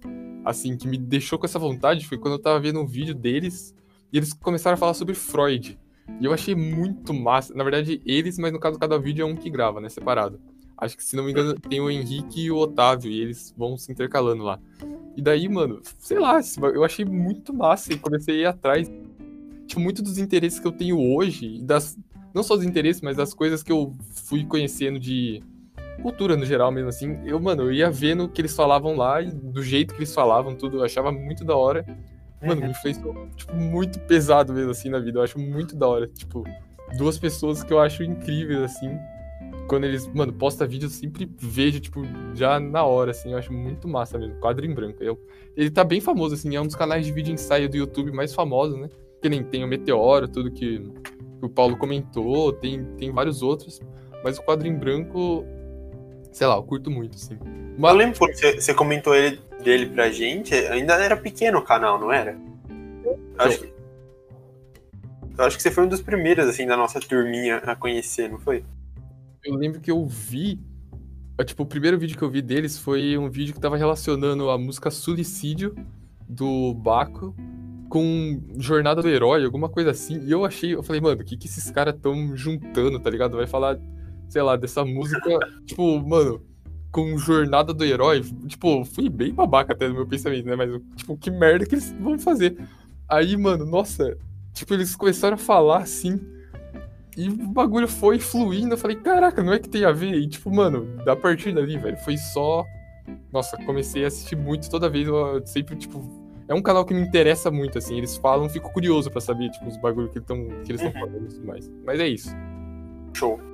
assim, 0.45 0.77
que 0.77 0.88
me 0.88 0.97
deixou 0.97 1.38
com 1.38 1.45
essa 1.45 1.60
vontade 1.60 2.07
foi 2.07 2.18
quando 2.18 2.35
eu 2.35 2.39
tava 2.39 2.60
vendo 2.60 2.80
um 2.80 2.85
vídeo 2.88 3.14
deles 3.14 3.76
e 4.11 4.18
eles 4.18 4.34
começaram 4.34 4.76
a 4.76 4.77
falar 4.77 4.94
sobre 4.94 5.14
Freud. 5.14 5.80
E 6.19 6.26
eu 6.26 6.34
achei 6.34 6.56
muito 6.56 7.14
massa. 7.14 7.53
Na 7.53 7.64
verdade, 7.64 8.02
eles, 8.06 8.38
mas 8.40 8.52
no 8.52 8.60
caso, 8.60 8.80
cada 8.80 8.98
vídeo 8.98 9.23
é 9.23 9.26
um 9.26 9.36
que 9.36 9.49
grava, 9.49 9.80
né? 9.80 9.90
Separado. 9.90 10.40
Acho 10.77 10.95
que, 10.95 11.03
se 11.03 11.15
não 11.15 11.23
me 11.23 11.31
engano, 11.31 11.53
tem 11.56 11.81
o 11.81 11.90
Henrique 11.90 12.45
e 12.45 12.52
o 12.52 12.57
Otávio, 12.57 13.11
e 13.11 13.19
eles 13.19 13.53
vão 13.57 13.77
se 13.77 13.91
intercalando 13.91 14.44
lá. 14.44 14.60
E 15.15 15.22
daí, 15.22 15.49
mano, 15.49 15.81
sei 15.99 16.18
lá, 16.18 16.40
eu 16.73 16.84
achei 16.84 17.03
muito 17.03 17.53
massa 17.53 17.91
e 17.91 17.98
comecei 17.98 18.38
a 18.38 18.40
ir 18.40 18.45
atrás. 18.45 18.90
Tipo, 19.68 19.81
muito 19.81 20.02
dos 20.02 20.18
interesses 20.18 20.60
que 20.60 20.65
eu 20.65 20.72
tenho 20.72 20.98
hoje, 20.98 21.61
das. 21.61 21.98
Não 22.34 22.44
só 22.44 22.56
dos 22.56 22.65
interesses, 22.65 23.02
mas 23.02 23.18
das 23.18 23.34
coisas 23.34 23.61
que 23.61 23.72
eu 23.72 23.94
fui 24.26 24.45
conhecendo 24.45 24.99
de 24.99 25.44
cultura 26.02 26.38
no 26.38 26.45
geral 26.45 26.72
mesmo 26.72 26.90
assim. 26.90 27.19
Eu, 27.26 27.40
mano, 27.40 27.64
eu 27.64 27.73
ia 27.73 27.91
vendo 27.91 28.23
o 28.23 28.30
que 28.30 28.41
eles 28.41 28.56
falavam 28.56 28.95
lá 28.95 29.22
e 29.22 29.31
do 29.31 29.61
jeito 29.61 29.94
que 29.94 29.99
eles 29.99 30.14
falavam, 30.14 30.56
tudo, 30.56 30.77
eu 30.77 30.84
achava 30.84 31.11
muito 31.11 31.44
da 31.44 31.56
hora. 31.56 31.86
Mano, 32.41 32.67
me 32.67 32.73
fez, 32.75 32.99
tipo, 33.35 33.55
muito 33.55 33.99
pesado 34.01 34.53
mesmo, 34.53 34.71
assim, 34.71 34.89
na 34.89 34.99
vida. 34.99 35.19
Eu 35.19 35.23
acho 35.23 35.37
muito 35.37 35.75
da 35.75 35.87
hora. 35.87 36.07
Tipo, 36.07 36.43
duas 36.97 37.17
pessoas 37.17 37.63
que 37.63 37.73
eu 37.73 37.79
acho 37.79 38.03
incríveis, 38.03 38.61
assim. 38.61 38.97
Quando 39.67 39.83
eles, 39.83 40.07
mano, 40.07 40.33
posta 40.33 40.65
vídeo, 40.65 40.87
eu 40.87 40.89
sempre 40.89 41.29
vejo, 41.37 41.79
tipo, 41.79 42.01
já 42.33 42.59
na 42.59 42.83
hora, 42.83 43.11
assim. 43.11 43.31
Eu 43.31 43.37
acho 43.37 43.51
muito 43.51 43.87
massa 43.87 44.17
mesmo. 44.17 44.35
Quadro 44.35 44.65
em 44.65 44.73
branco. 44.73 45.03
Eu, 45.03 45.19
ele 45.55 45.69
tá 45.69 45.83
bem 45.83 45.99
famoso, 45.99 46.35
assim. 46.35 46.55
É 46.55 46.61
um 46.61 46.65
dos 46.65 46.75
canais 46.75 47.05
de 47.05 47.11
vídeo 47.11 47.33
ensaio 47.33 47.69
do 47.69 47.77
YouTube 47.77 48.11
mais 48.11 48.33
famosos, 48.33 48.79
né? 48.79 48.89
Que 49.21 49.27
nem 49.27 49.43
tem 49.43 49.63
o 49.63 49.67
Meteoro, 49.67 50.27
tudo 50.27 50.49
que, 50.49 50.79
que 50.79 51.45
o 51.45 51.49
Paulo 51.49 51.77
comentou. 51.77 52.53
Tem, 52.53 52.85
tem 52.95 53.11
vários 53.11 53.41
outros. 53.41 53.81
Mas 54.23 54.37
o 54.37 54.43
quadro 54.43 54.67
em 54.67 54.75
branco, 54.75 55.45
sei 56.39 56.47
lá, 56.47 56.55
eu 56.55 56.63
curto 56.63 56.89
muito, 56.89 57.15
assim. 57.15 57.37
Mas... 57.77 57.91
Eu 57.91 57.97
lembro 57.97 58.17
quando 58.17 58.33
você, 58.33 58.61
você 58.61 58.73
comentou 58.73 59.13
ele 59.13 59.41
dele 59.61 59.87
pra 59.87 60.09
gente, 60.09 60.55
ainda 60.55 60.93
era 60.93 61.17
pequeno 61.17 61.59
o 61.59 61.61
canal, 61.61 61.99
não 61.99 62.13
era? 62.13 62.37
Eu 63.03 63.19
acho, 63.37 63.59
que, 63.59 63.73
eu 65.37 65.43
acho 65.43 65.57
que 65.57 65.63
você 65.63 65.69
foi 65.69 65.83
um 65.83 65.89
dos 65.89 66.01
primeiros, 66.01 66.47
assim, 66.47 66.65
da 66.65 66.77
nossa 66.77 66.97
turminha 67.01 67.57
a 67.57 67.75
conhecer, 67.75 68.29
não 68.29 68.39
foi? 68.39 68.63
Eu 69.43 69.55
lembro 69.55 69.81
que 69.81 69.91
eu 69.91 70.05
vi. 70.05 70.61
É, 71.37 71.43
tipo, 71.43 71.63
o 71.63 71.65
primeiro 71.65 71.99
vídeo 71.99 72.17
que 72.17 72.23
eu 72.23 72.29
vi 72.29 72.41
deles 72.41 72.77
foi 72.77 73.17
um 73.17 73.29
vídeo 73.29 73.53
que 73.53 73.59
tava 73.59 73.75
relacionando 73.75 74.49
a 74.49 74.57
música 74.57 74.89
Suicídio 74.89 75.75
do 76.25 76.73
Baco 76.73 77.35
com 77.89 78.41
Jornada 78.57 79.01
do 79.01 79.09
Herói, 79.09 79.43
alguma 79.43 79.67
coisa 79.67 79.91
assim. 79.91 80.21
E 80.23 80.31
eu 80.31 80.45
achei, 80.45 80.73
eu 80.73 80.83
falei, 80.83 81.01
mano, 81.01 81.21
o 81.21 81.25
que, 81.25 81.35
que 81.35 81.47
esses 81.47 81.69
caras 81.69 81.95
tão 82.01 82.33
juntando, 82.37 82.97
tá 82.97 83.09
ligado? 83.09 83.35
Vai 83.35 83.47
falar, 83.47 83.77
sei 84.30 84.41
lá, 84.41 84.56
dessa 84.56 84.85
música. 84.85 85.39
tipo, 85.65 85.99
mano, 86.07 86.41
com 86.91 87.18
Jornada 87.18 87.73
do 87.73 87.84
Herói, 87.84 88.22
tipo, 88.47 88.85
fui 88.85 89.10
bem 89.10 89.34
babaca 89.34 89.73
até 89.73 89.88
no 89.88 89.95
meu 89.95 90.07
pensamento, 90.07 90.45
né? 90.45 90.56
Mas, 90.56 90.69
tipo, 90.95 91.18
que 91.18 91.30
merda 91.30 91.65
que 91.65 91.76
eles 91.76 91.91
vão 91.99 92.18
fazer? 92.18 92.57
Aí, 93.07 93.35
mano, 93.35 93.65
nossa, 93.65 94.18
tipo, 94.53 94.73
eles 94.73 94.95
começaram 94.95 95.35
a 95.35 95.38
falar 95.38 95.80
assim, 95.80 96.19
e 97.18 97.27
o 97.27 97.35
bagulho 97.47 97.88
foi 97.88 98.19
fluindo. 98.19 98.73
Eu 98.73 98.77
falei, 98.77 98.95
caraca, 98.95 99.43
não 99.43 99.53
é 99.53 99.60
que 99.60 99.69
tem 99.69 99.84
a 99.84 99.91
ver? 99.91 100.14
E, 100.14 100.27
tipo, 100.27 100.49
mano, 100.53 100.85
da 101.03 101.15
partir 101.15 101.53
dali, 101.53 101.77
velho, 101.77 101.97
foi 101.97 102.18
só. 102.18 102.65
Nossa, 103.31 103.57
comecei 103.65 104.03
a 104.03 104.07
assistir 104.07 104.35
muito 104.35 104.69
toda 104.69 104.89
vez, 104.89 105.07
eu 105.07 105.45
sempre, 105.45 105.76
tipo. 105.76 106.01
É 106.47 106.53
um 106.53 106.61
canal 106.64 106.84
que 106.84 106.93
me 106.95 107.01
interessa 107.01 107.51
muito, 107.51 107.77
assim. 107.77 107.97
Eles 107.97 108.18
falam, 108.18 108.49
fico 108.49 108.72
curioso 108.72 109.11
para 109.11 109.22
saber, 109.22 109.51
tipo, 109.51 109.68
os 109.68 109.77
bagulhos 109.77 110.11
que, 110.11 110.19
que 110.19 110.31
eles 110.72 110.81
estão 110.81 110.88
uhum. 110.88 111.07
falando 111.07 111.26
e 111.26 111.34
tudo 111.35 111.45
mais. 111.45 111.69
Mas 111.85 111.99
é 111.99 112.07
isso. 112.07 112.30
Show. 113.14 113.48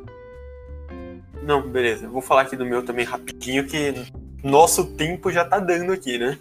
Não, 1.46 1.62
beleza. 1.62 2.10
Vou 2.10 2.22
falar 2.22 2.42
aqui 2.42 2.56
do 2.56 2.66
meu 2.66 2.84
também 2.84 3.06
rapidinho, 3.06 3.68
que 3.68 3.94
nosso 4.44 4.84
tempo 4.84 5.32
já 5.32 5.46
tá 5.46 5.60
dando 5.60 5.92
aqui, 5.92 6.18
né? 6.18 6.40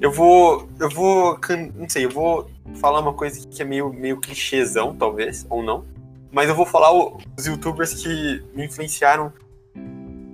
Eu 0.00 0.10
vou. 0.10 0.68
Eu 0.80 0.90
vou. 0.90 1.38
Não 1.76 1.88
sei, 1.88 2.04
eu 2.04 2.10
vou 2.10 2.50
falar 2.74 3.00
uma 3.00 3.12
coisa 3.12 3.46
que 3.46 3.62
é 3.62 3.64
meio, 3.64 3.92
meio 3.92 4.18
clichêzão, 4.18 4.96
talvez, 4.96 5.46
ou 5.48 5.62
não. 5.62 5.84
Mas 6.32 6.48
eu 6.48 6.56
vou 6.56 6.66
falar 6.66 6.92
os 6.92 7.46
youtubers 7.46 7.94
que 7.94 8.42
me 8.52 8.66
influenciaram. 8.66 9.32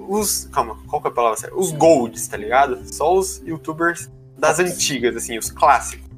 Os. 0.09 0.49
Calma, 0.51 0.79
qual 0.89 1.01
que 1.03 1.09
é 1.09 1.11
a 1.11 1.15
palavra 1.15 1.39
certa? 1.39 1.55
Os 1.55 1.71
golds, 1.71 2.27
tá 2.27 2.37
ligado? 2.39 2.83
Só 2.93 3.15
os 3.15 3.43
youtubers 3.45 4.11
das 4.39 4.59
antigas, 4.59 5.15
assim, 5.15 5.37
os 5.37 5.51
clássicos. 5.51 6.11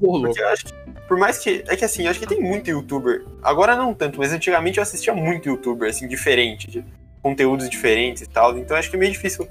Porque 0.00 0.42
eu 0.42 0.48
acho 0.48 0.64
que, 0.66 0.72
por 1.06 1.16
mais 1.16 1.38
que. 1.38 1.64
É 1.68 1.76
que 1.76 1.84
assim, 1.84 2.04
eu 2.04 2.10
acho 2.10 2.18
que 2.18 2.26
tem 2.26 2.40
muito 2.40 2.68
youtuber. 2.68 3.24
Agora 3.40 3.76
não 3.76 3.94
tanto, 3.94 4.18
mas 4.18 4.32
antigamente 4.32 4.78
eu 4.78 4.82
assistia 4.82 5.14
muito 5.14 5.48
youtuber, 5.48 5.88
assim, 5.88 6.08
diferente, 6.08 6.68
de 6.68 6.84
conteúdos 7.24 7.70
diferentes 7.70 8.20
e 8.20 8.26
tal. 8.26 8.56
Então 8.58 8.76
acho 8.76 8.90
que 8.90 8.96
é 8.96 8.98
meio 8.98 9.10
difícil 9.10 9.48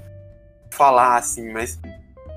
falar, 0.70 1.16
assim, 1.16 1.52
mas. 1.52 1.78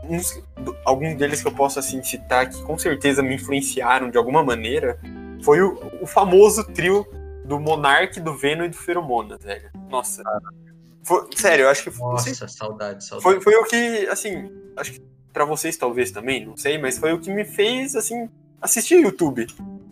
Uns, 0.10 0.42
alguns 0.86 1.18
deles 1.18 1.42
que 1.42 1.48
eu 1.48 1.52
posso 1.52 1.80
assim 1.80 2.02
citar 2.02 2.50
que 2.50 2.62
com 2.64 2.78
certeza 2.78 3.22
me 3.22 3.36
influenciaram 3.36 4.10
de 4.10 4.18
alguma 4.18 4.42
maneira 4.42 4.98
foi 5.44 5.62
o, 5.62 5.78
o 6.02 6.08
famoso 6.08 6.64
trio 6.64 7.06
do 7.44 7.60
Monark, 7.60 8.18
do 8.22 8.34
Venom 8.34 8.66
e 8.66 8.70
do 8.70 8.78
Feromonas, 8.78 9.44
velho. 9.44 9.70
Nossa. 9.90 10.24
Foi, 11.04 11.28
sério, 11.36 11.64
eu 11.64 11.70
acho 11.70 11.84
que. 11.84 12.00
Nossa, 12.00 12.48
saudade, 12.48 13.04
saudade. 13.04 13.24
Foi, 13.24 13.42
foi 13.42 13.56
o 13.56 13.66
que, 13.66 14.08
assim, 14.10 14.50
acho 14.78 14.94
que 14.94 15.02
pra 15.34 15.44
vocês 15.44 15.76
talvez 15.76 16.10
também, 16.10 16.46
não 16.46 16.56
sei, 16.56 16.78
mas 16.78 16.98
foi 16.98 17.12
o 17.14 17.20
que 17.20 17.30
me 17.30 17.44
fez, 17.44 17.96
assim, 17.96 18.30
assistir 18.62 19.02
YouTube. 19.02 19.46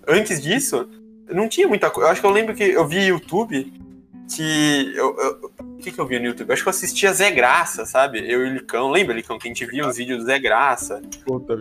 Antes 0.08 0.42
disso, 0.42 0.90
não 1.30 1.50
tinha 1.50 1.68
muita 1.68 1.90
coisa. 1.90 2.08
Eu 2.08 2.12
acho 2.12 2.22
que 2.22 2.28
eu 2.28 2.32
lembro 2.32 2.56
que 2.56 2.64
eu 2.64 2.88
vi 2.88 3.08
YouTube 3.08 3.85
que. 4.34 4.93
Eu, 4.95 5.15
eu, 5.18 5.52
o 5.60 5.77
que, 5.77 5.91
que 5.91 5.99
eu 5.99 6.06
via 6.06 6.19
no 6.19 6.27
YouTube? 6.27 6.49
Eu 6.49 6.53
acho 6.53 6.64
que 6.64 6.69
eu 6.69 6.72
assistia 6.72 7.14
Zé 7.14 7.31
Graça, 7.31 7.85
sabe? 7.85 8.19
Eu 8.19 8.45
e 8.45 8.49
o 8.49 8.53
Licão. 8.53 8.89
Lembra, 8.89 9.15
Licão, 9.15 9.38
que 9.38 9.47
a 9.47 9.49
gente 9.49 9.65
via 9.65 9.88
uns 9.88 9.97
vídeos 9.97 10.19
do 10.19 10.26
Zé 10.26 10.39
Graça 10.39 11.02
Puta, 11.26 11.56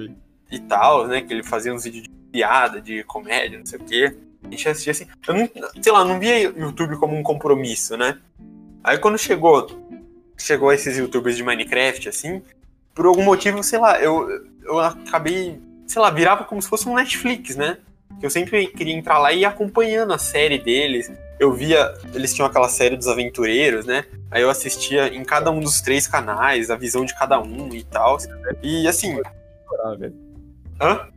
e 0.51 0.59
tal, 0.61 1.07
né? 1.07 1.21
Que 1.21 1.33
ele 1.33 1.43
fazia 1.43 1.75
uns 1.75 1.85
vídeos 1.85 2.05
de 2.05 2.11
piada, 2.31 2.81
de 2.81 3.05
comédia, 3.05 3.59
não 3.59 3.67
sei 3.67 3.79
o 3.79 3.85
quê. 3.85 4.17
A 4.43 4.51
gente 4.51 4.69
assistia 4.69 4.91
assim. 4.93 5.07
Eu 5.27 5.35
não, 5.35 5.51
sei 5.83 5.93
lá, 5.93 6.05
não 6.05 6.19
via 6.19 6.41
YouTube 6.41 6.97
como 6.97 7.17
um 7.17 7.23
compromisso, 7.23 7.97
né? 7.97 8.19
Aí 8.83 8.99
quando 8.99 9.17
chegou, 9.17 9.67
chegou 10.37 10.73
esses 10.73 10.99
youtubers 10.99 11.37
de 11.37 11.43
Minecraft, 11.43 12.09
assim, 12.09 12.43
por 12.95 13.07
algum 13.07 13.25
motivo, 13.25 13.63
sei 13.63 13.79
lá, 13.79 13.99
eu, 13.99 14.29
eu 14.63 14.79
acabei, 14.79 15.59
sei 15.87 16.03
lá, 16.03 16.11
virava 16.11 16.45
como 16.45 16.61
se 16.61 16.69
fosse 16.69 16.89
um 16.89 16.95
Netflix, 16.95 17.57
né? 17.57 17.79
Que 18.21 18.27
eu 18.27 18.31
sempre 18.31 18.67
queria 18.69 18.95
entrar 18.95 19.19
lá 19.19 19.33
e 19.33 19.41
ir 19.41 19.45
acompanhando 19.45 20.13
a 20.13 20.19
série 20.19 20.59
deles. 20.59 21.11
Eu 21.39 21.53
via, 21.53 21.95
eles 22.15 22.33
tinham 22.33 22.47
aquela 22.47 22.69
série 22.69 22.97
dos 22.97 23.09
aventureiros, 23.09 23.85
né? 23.85 24.05
Aí 24.31 24.43
eu 24.43 24.51
assistia 24.51 25.09
em 25.09 25.25
cada 25.25 25.51
um 25.51 25.61
dos 25.61 25.81
três 25.81 26.07
canais, 26.07 26.71
a 26.71 26.77
visão 26.77 27.05
de 27.05 27.15
cada 27.15 27.41
um 27.41 27.75
e 27.75 27.83
tal. 27.83 28.19
E 28.63 28.87
assim, 28.87 29.21
hã? 30.81 31.09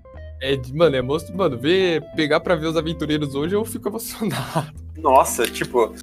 É, 0.41 0.55
mano, 0.73 0.95
é 0.95 1.01
monstro. 1.01 1.35
Mano, 1.35 1.57
ver, 1.57 2.03
pegar 2.15 2.39
pra 2.39 2.55
ver 2.55 2.67
os 2.67 2.77
aventureiros 2.77 3.35
hoje, 3.35 3.55
eu 3.55 3.65
fico 3.65 3.89
emocionado. 3.89 4.71
Nossa, 4.97 5.45
tipo, 5.45 5.93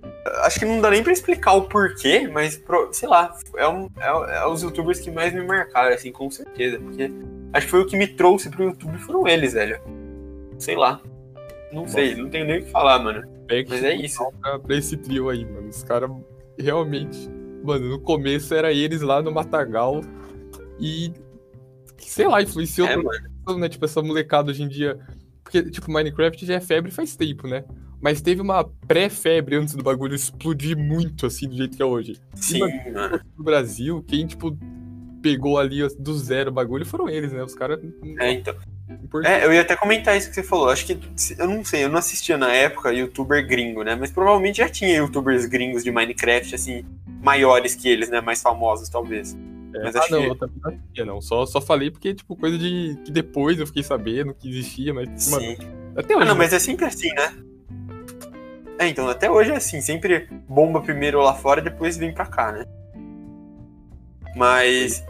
acho 0.43 0.59
que 0.59 0.65
não 0.65 0.81
dá 0.81 0.91
nem 0.91 1.03
pra 1.03 1.13
explicar 1.13 1.55
o 1.55 1.63
porquê, 1.63 2.29
mas, 2.29 2.63
sei 2.93 3.09
lá, 3.09 3.37
é, 3.57 3.67
um, 3.67 3.89
é, 3.99 4.37
é 4.39 4.47
os 4.47 4.63
youtubers 4.63 5.01
que 5.01 5.11
mais 5.11 5.33
me 5.33 5.43
marcaram, 5.43 5.93
assim, 5.93 6.13
com 6.13 6.31
certeza. 6.31 6.79
Porque 6.79 7.11
acho 7.53 7.67
que 7.67 7.71
foi 7.71 7.81
o 7.81 7.87
que 7.87 7.97
me 7.97 8.07
trouxe 8.07 8.49
pro 8.51 8.65
YouTube, 8.65 8.97
foram 8.99 9.27
eles, 9.27 9.53
velho. 9.53 9.81
Sei 10.59 10.77
lá. 10.77 11.01
Não 11.73 11.89
sei, 11.89 12.15
não 12.15 12.31
tenho 12.31 12.47
nem 12.47 12.61
o 12.61 12.65
que 12.65 12.71
falar, 12.71 13.01
mano. 13.01 13.34
Mas 13.69 13.83
é 13.83 13.95
isso. 13.95 14.23
Pra, 14.41 14.59
pra 14.59 14.77
esse 14.77 14.97
trio 14.97 15.29
aí, 15.29 15.45
mano. 15.45 15.69
Os 15.69 15.83
caras 15.83 16.11
realmente. 16.59 17.29
Mano, 17.63 17.89
no 17.89 18.01
começo 18.01 18.55
era 18.55 18.73
eles 18.73 19.01
lá 19.01 19.23
no 19.23 19.33
Matagal 19.33 20.03
e. 20.79 21.13
Sei 21.99 22.29
lá, 22.29 22.43
influenciou 22.43 22.87
É, 22.87 22.97
mundo, 22.97 23.59
né? 23.59 23.69
Tipo, 23.69 23.85
essa 23.85 24.03
molecada 24.03 24.51
hoje 24.51 24.63
em 24.63 24.69
dia. 24.69 24.99
Porque, 25.43 25.63
tipo, 25.71 25.91
Minecraft 25.91 26.45
já 26.45 26.55
é 26.55 26.61
febre 26.61 26.91
faz 26.91 27.17
tempo, 27.17 27.47
né? 27.47 27.65
Mas 28.01 28.21
teve 28.21 28.43
uma 28.43 28.65
pré-febre 28.87 29.57
antes 29.57 29.75
do 29.75 29.83
bagulho 29.83 30.15
explodir 30.15 30.77
muito, 30.77 31.25
assim, 31.25 31.49
do 31.49 31.57
jeito 31.57 31.77
que 31.77 31.83
é 31.83 31.87
hoje. 31.87 32.19
Sim, 32.35 32.61
mano. 32.93 33.21
No 33.37 33.45
Brasil, 33.45 34.05
quem, 34.07 34.27
tipo, 34.27 34.57
pegou 35.23 35.59
ali 35.59 35.81
do 35.99 36.15
zero 36.19 36.51
o 36.51 36.53
bagulho 36.53 36.85
foram 36.85 37.09
eles, 37.09 37.33
né? 37.33 37.43
Os 37.43 37.55
caras. 37.55 37.81
É, 38.19 38.33
então. 38.33 38.55
Importantes. 38.89 39.39
É, 39.43 39.45
eu 39.47 39.53
ia 39.53 39.61
até 39.63 39.75
comentar 39.77 40.17
isso 40.17 40.29
que 40.29 40.35
você 40.35 40.43
falou. 40.43 40.69
Acho 40.71 40.87
que, 40.87 40.99
eu 41.39 41.49
não 41.49 41.65
sei, 41.65 41.85
eu 41.85 41.89
não 41.89 41.99
assistia 41.99 42.37
na 42.37 42.53
época 42.53 42.93
youtuber 42.93 43.47
gringo, 43.47 43.83
né? 43.83 43.95
Mas 43.95 44.11
provavelmente 44.11 44.59
já 44.59 44.69
tinha 44.69 44.97
youtubers 44.97 45.47
gringos 45.47 45.83
de 45.85 45.91
Minecraft, 45.91 46.55
assim, 46.55 46.85
maiores 47.23 47.75
que 47.75 47.89
eles, 47.89 48.11
né? 48.11 48.21
Mais 48.21 48.41
famosos, 48.43 48.89
talvez. 48.89 49.37
É, 49.75 49.83
Mas 49.83 49.97
ah, 49.97 50.01
acho 50.01 50.13
não, 50.13 50.21
que- 50.21 50.27
eu 50.29 50.35
também 50.37 50.57
não 50.63 50.71
assistia, 50.71 51.05
não. 51.05 51.21
Só, 51.21 51.47
só 51.47 51.61
falei 51.61 51.91
porque, 51.91 52.15
tipo, 52.15 52.37
coisa 52.37 52.57
de. 52.57 52.97
que 53.05 53.11
depois 53.11 53.59
eu 53.59 53.67
fiquei 53.67 53.83
sabendo 53.83 54.33
que 54.35 54.49
existia, 54.49 54.95
mas, 54.95 55.09
mano, 55.31 55.45
Sim. 55.45 55.57
até 55.97 56.15
hoje. 56.15 56.23
Ah, 56.23 56.27
não, 56.27 56.35
né? 56.35 56.39
mas 56.39 56.53
é 56.53 56.59
sempre 56.59 56.85
assim, 56.85 57.09
né? 57.15 57.35
É, 58.79 58.89
então, 58.89 59.09
até 59.09 59.31
hoje 59.31 59.51
é 59.51 59.57
assim, 59.57 59.81
sempre 59.81 60.29
bomba 60.49 60.81
primeiro 60.81 61.21
lá 61.21 61.35
fora 61.35 61.61
e 61.61 61.65
depois 61.65 61.97
vem 61.97 62.13
pra 62.13 62.27
cá, 62.27 62.53
né? 62.53 62.65
Mas, 64.37 65.05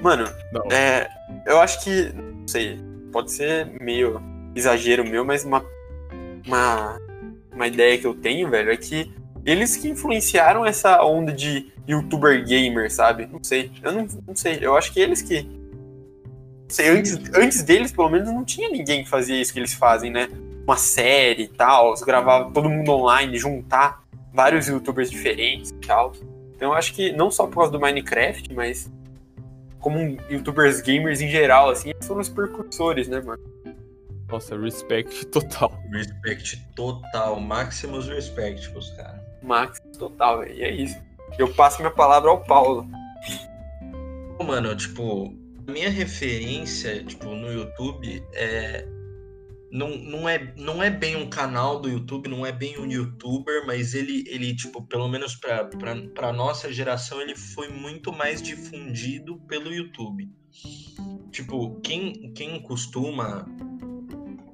mano, 0.00 0.24
Não. 0.52 0.62
é, 0.70 1.08
eu 1.46 1.60
acho 1.60 1.82
que, 1.82 2.12
não 2.14 2.46
sei, 2.46 2.78
pode 3.12 3.32
ser 3.32 3.70
meio 3.80 4.20
exagero 4.54 5.04
meu, 5.04 5.24
mas 5.24 5.44
uma, 5.44 5.64
uma, 6.46 7.00
uma 7.52 7.66
ideia 7.66 7.98
que 7.98 8.06
eu 8.06 8.14
tenho, 8.14 8.48
velho, 8.50 8.70
é 8.70 8.76
que 8.76 9.12
eles 9.44 9.76
que 9.76 9.88
influenciaram 9.88 10.64
essa 10.64 11.02
onda 11.02 11.32
de 11.32 11.72
youtuber 11.86 12.44
gamer, 12.44 12.92
sabe? 12.92 13.26
Não 13.26 13.42
sei, 13.42 13.70
eu 13.82 13.92
não, 13.92 14.08
não 14.26 14.36
sei, 14.36 14.58
eu 14.60 14.76
acho 14.76 14.92
que 14.92 15.00
eles 15.00 15.22
que. 15.22 15.42
Não 15.42 16.70
sei, 16.70 16.88
antes, 16.88 17.18
antes 17.34 17.62
deles, 17.62 17.90
pelo 17.92 18.10
menos, 18.10 18.28
não 18.28 18.44
tinha 18.44 18.68
ninguém 18.68 19.02
que 19.02 19.08
fazia 19.08 19.40
isso 19.40 19.52
que 19.52 19.58
eles 19.58 19.72
fazem, 19.72 20.10
né? 20.10 20.28
Uma 20.64 20.76
série 20.76 21.44
e 21.44 21.48
tal, 21.48 21.94
gravava 22.04 22.50
todo 22.50 22.68
mundo 22.68 22.92
online, 22.92 23.38
juntar 23.38 24.02
vários 24.34 24.68
youtubers 24.68 25.10
diferentes 25.10 25.70
e 25.70 25.86
tal. 25.86 26.12
Então 26.54 26.72
eu 26.72 26.74
acho 26.74 26.92
que 26.92 27.12
não 27.12 27.30
só 27.30 27.46
por 27.46 27.54
causa 27.54 27.72
do 27.72 27.80
Minecraft, 27.80 28.52
mas 28.52 28.90
como 29.88 30.00
um 30.00 30.18
youtubers 30.28 30.82
gamers 30.82 31.22
em 31.22 31.30
geral, 31.30 31.70
assim, 31.70 31.90
eles 31.90 32.06
foram 32.06 32.20
os 32.20 32.28
precursores, 32.28 33.08
né, 33.08 33.22
mano? 33.22 33.42
Nossa, 34.30 34.54
respect 34.58 35.26
total. 35.28 35.72
Respect 35.90 36.62
total, 36.76 37.40
máximos 37.40 38.06
respect 38.06 38.70
pros 38.70 38.90
caras. 38.90 39.18
Max 39.42 39.80
total, 39.98 40.40
velho. 40.40 40.54
E 40.54 40.62
é 40.62 40.70
isso. 40.70 40.98
Eu 41.38 41.48
passo 41.54 41.80
minha 41.80 41.90
palavra 41.90 42.28
ao 42.28 42.44
Paulo. 42.44 42.86
Mano, 44.44 44.76
tipo, 44.76 45.34
a 45.66 45.72
minha 45.72 45.88
referência, 45.88 47.02
tipo, 47.02 47.30
no 47.30 47.50
YouTube 47.50 48.22
é. 48.34 48.86
Não, 49.70 49.96
não, 49.98 50.28
é, 50.28 50.54
não 50.56 50.82
é 50.82 50.88
bem 50.88 51.16
um 51.16 51.28
canal 51.28 51.78
do 51.80 51.88
YouTube, 51.88 52.28
não 52.28 52.46
é 52.46 52.52
bem 52.52 52.78
um 52.78 52.90
youtuber, 52.90 53.66
mas 53.66 53.92
ele, 53.92 54.24
ele 54.26 54.56
tipo, 54.56 54.82
pelo 54.86 55.08
menos 55.08 55.36
pra 55.36 56.32
nossa 56.32 56.72
geração, 56.72 57.20
ele 57.20 57.36
foi 57.36 57.68
muito 57.68 58.10
mais 58.12 58.40
difundido 58.40 59.38
pelo 59.46 59.72
YouTube. 59.72 60.30
Tipo, 61.30 61.78
quem, 61.82 62.32
quem 62.32 62.60
costuma 62.62 63.46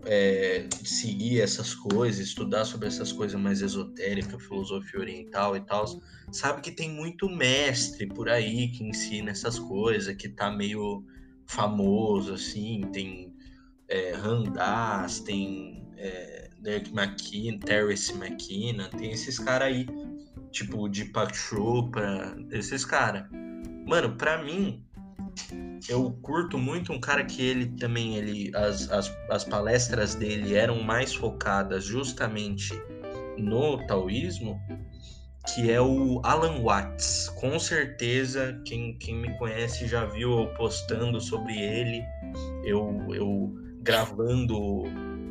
é, 0.05 0.67
seguir 0.83 1.41
essas 1.41 1.75
coisas, 1.75 2.27
estudar 2.27 2.65
sobre 2.65 2.89
essas 2.89 3.13
coisas 3.13 3.41
mais 3.41 3.63
esotéricas, 3.63 4.43
filosofia 4.43 5.01
oriental 5.01 5.57
e 5.57 5.61
tal, 5.61 5.85
sabe 6.31 6.61
que 6.61 6.71
tem 6.71 6.91
muito 6.91 7.29
mestre 7.29 8.07
por 8.07 8.29
aí 8.29 8.69
que 8.69 8.85
ensina 8.85 9.31
essas 9.31 9.59
coisas, 9.59 10.15
que 10.17 10.29
tá 10.29 10.51
meio 10.51 11.05
famoso, 11.47 12.35
assim, 12.35 12.83
tem 12.93 13.34
é, 13.89 14.13
tem 15.25 15.87
é, 15.97 16.51
Derek 16.61 16.91
McKinnon, 16.93 17.59
Terence 17.59 18.13
McKinnon, 18.13 18.89
tem 18.91 19.13
esses 19.13 19.39
caras 19.39 19.69
aí, 19.69 19.87
tipo 20.51 20.89
Deepak 20.89 21.37
Chopra, 21.37 22.37
esses 22.51 22.85
caras. 22.85 23.27
Mano, 23.87 24.17
pra 24.17 24.43
mim, 24.43 24.85
eu 25.89 26.11
curto 26.23 26.57
muito 26.57 26.93
um 26.93 27.01
cara 27.01 27.25
que 27.25 27.43
ele 27.43 27.67
também, 27.77 28.17
ele, 28.17 28.51
as, 28.57 28.91
as, 28.91 29.15
as 29.31 29.45
palestras 29.45 30.15
dele 30.15 30.55
eram 30.55 30.83
mais 30.83 31.15
focadas 31.15 31.85
justamente 31.85 32.73
no 33.37 33.85
taoísmo, 33.87 34.59
que 35.53 35.71
é 35.71 35.81
o 35.81 36.21
Alan 36.25 36.63
Watts. 36.63 37.29
Com 37.41 37.59
certeza, 37.59 38.59
quem, 38.65 38.97
quem 38.99 39.17
me 39.17 39.37
conhece 39.37 39.87
já 39.87 40.07
viu 40.07 40.41
eu 40.41 40.47
postando 40.55 41.21
sobre 41.21 41.59
ele, 41.59 42.03
eu, 42.65 43.07
eu 43.13 43.55
gravando 43.85 44.85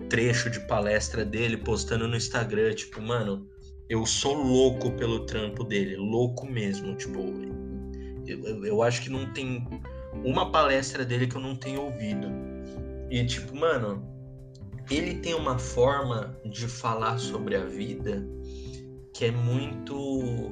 trecho 0.09 0.49
de 0.49 0.59
palestra 0.61 1.25
dele, 1.25 1.57
postando 1.57 2.07
no 2.07 2.15
Instagram, 2.15 2.73
tipo, 2.75 3.01
mano, 3.01 3.49
eu 3.89 4.05
sou 4.05 4.35
louco 4.35 4.91
pelo 4.91 5.25
trampo 5.25 5.63
dele, 5.63 5.95
louco 5.97 6.45
mesmo, 6.45 6.95
tipo, 6.95 7.19
eu, 8.27 8.65
eu, 8.65 8.81
acho 8.83 9.01
que 9.01 9.09
não 9.09 9.33
tem 9.33 9.67
uma 10.23 10.51
palestra 10.51 11.03
dele 11.03 11.27
que 11.27 11.35
eu 11.35 11.41
não 11.41 11.55
tenho 11.55 11.81
ouvido. 11.81 12.27
E 13.09 13.25
tipo, 13.25 13.55
mano, 13.55 14.07
ele 14.89 15.15
tem 15.15 15.33
uma 15.33 15.57
forma 15.57 16.39
de 16.45 16.67
falar 16.67 17.17
sobre 17.17 17.55
a 17.55 17.65
vida 17.65 18.25
que 19.13 19.25
é 19.25 19.31
muito, 19.31 20.51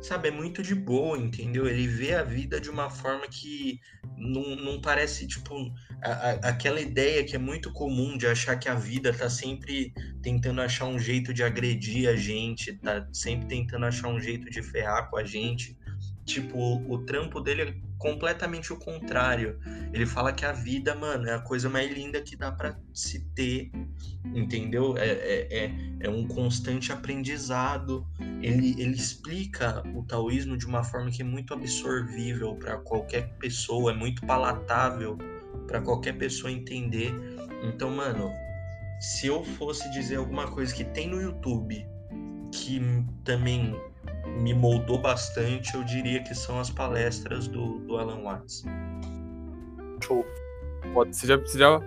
sabe, 0.00 0.28
é 0.28 0.30
muito 0.30 0.62
de 0.62 0.74
boa, 0.74 1.18
entendeu? 1.18 1.66
Ele 1.66 1.86
vê 1.86 2.14
a 2.14 2.22
vida 2.22 2.60
de 2.60 2.70
uma 2.70 2.88
forma 2.88 3.26
que 3.28 3.78
não, 4.22 4.56
não 4.56 4.80
parece, 4.80 5.26
tipo, 5.26 5.72
a, 6.00 6.10
a, 6.10 6.30
aquela 6.50 6.80
ideia 6.80 7.24
que 7.24 7.34
é 7.34 7.38
muito 7.38 7.72
comum 7.72 8.16
de 8.16 8.26
achar 8.26 8.56
que 8.56 8.68
a 8.68 8.74
vida 8.74 9.12
tá 9.12 9.28
sempre 9.28 9.92
tentando 10.22 10.60
achar 10.60 10.86
um 10.86 10.98
jeito 10.98 11.34
de 11.34 11.42
agredir 11.42 12.08
a 12.08 12.14
gente, 12.14 12.72
tá 12.74 13.06
sempre 13.12 13.48
tentando 13.48 13.84
achar 13.84 14.08
um 14.08 14.20
jeito 14.20 14.48
de 14.48 14.62
ferrar 14.62 15.10
com 15.10 15.16
a 15.16 15.24
gente. 15.24 15.76
Tipo, 16.24 16.76
o, 16.88 16.98
trampo 17.04 17.40
dele 17.40 17.62
é 17.62 17.74
completamente 17.98 18.72
o 18.72 18.76
contrário. 18.76 19.58
Ele 19.92 20.06
fala 20.06 20.32
que 20.32 20.44
a 20.44 20.52
vida, 20.52 20.94
mano, 20.94 21.28
é 21.28 21.34
a 21.34 21.40
coisa 21.40 21.68
mais 21.68 21.90
linda 21.92 22.22
que 22.22 22.36
dá 22.36 22.52
para 22.52 22.78
se 22.94 23.24
ter, 23.34 23.72
entendeu? 24.32 24.96
É, 24.96 25.08
é, 25.08 25.48
é, 25.50 25.74
é, 26.00 26.08
um 26.08 26.26
constante 26.26 26.92
aprendizado. 26.92 28.06
Ele, 28.40 28.80
ele 28.80 28.94
explica 28.94 29.82
o 29.94 30.04
taoísmo 30.04 30.56
de 30.56 30.64
uma 30.64 30.84
forma 30.84 31.10
que 31.10 31.22
é 31.22 31.24
muito 31.24 31.52
absorvível 31.52 32.54
para 32.54 32.76
qualquer 32.78 33.28
pessoa, 33.38 33.90
é 33.90 33.94
muito 33.94 34.24
palatável 34.24 35.18
para 35.66 35.80
qualquer 35.80 36.16
pessoa 36.16 36.52
entender. 36.52 37.12
Então, 37.64 37.90
mano, 37.90 38.30
se 39.00 39.26
eu 39.26 39.42
fosse 39.42 39.90
dizer 39.90 40.16
alguma 40.16 40.48
coisa 40.48 40.72
que 40.72 40.84
tem 40.84 41.08
no 41.08 41.20
YouTube 41.20 41.84
que 42.52 42.80
também 43.24 43.74
me 44.40 44.54
moldou 44.54 44.98
bastante, 44.98 45.74
eu 45.74 45.84
diria 45.84 46.22
que 46.22 46.34
são 46.34 46.58
as 46.58 46.70
palestras 46.70 47.46
do, 47.46 47.78
do 47.80 47.96
Alan 47.96 48.22
Watts. 48.22 48.64
Show. 50.02 50.24
Você 50.94 51.26
já, 51.26 51.36
você 51.36 51.58
já 51.58 51.80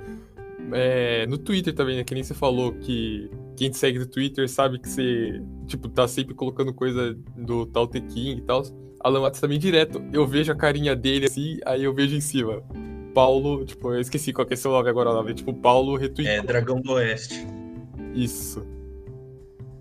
é, 0.71 1.25
no 1.27 1.37
Twitter 1.37 1.73
também, 1.73 1.97
né? 1.97 2.03
Que 2.03 2.13
nem 2.13 2.23
você 2.23 2.33
falou 2.33 2.73
que 2.73 3.29
quem 3.55 3.69
te 3.69 3.77
segue 3.77 3.99
no 3.99 4.05
Twitter 4.05 4.49
sabe 4.49 4.79
que 4.79 4.89
você, 4.89 5.41
tipo, 5.67 5.89
tá 5.89 6.07
sempre 6.07 6.33
colocando 6.33 6.73
coisa 6.73 7.17
do 7.35 7.65
tal 7.65 7.87
The 7.87 8.01
King 8.01 8.39
e 8.39 8.41
tal. 8.41 8.63
Alan 8.99 9.21
Watts 9.21 9.39
também 9.39 9.59
direto. 9.59 10.03
Eu 10.11 10.25
vejo 10.25 10.51
a 10.51 10.55
carinha 10.55 10.95
dele 10.95 11.25
assim, 11.25 11.59
aí 11.65 11.83
eu 11.83 11.93
vejo 11.93 12.15
em 12.15 12.21
cima. 12.21 12.63
Paulo, 13.13 13.65
tipo, 13.65 13.93
eu 13.93 14.01
esqueci 14.01 14.33
qual 14.33 14.45
que 14.45 14.53
é 14.53 14.57
seu 14.57 14.71
nome 14.71 14.89
agora, 14.89 15.13
nome. 15.13 15.33
Tipo, 15.33 15.53
Paulo 15.53 15.95
retweetou. 15.95 16.33
É, 16.33 16.41
Dragão 16.41 16.81
do 16.81 16.93
Oeste. 16.93 17.45
Isso. 18.13 18.65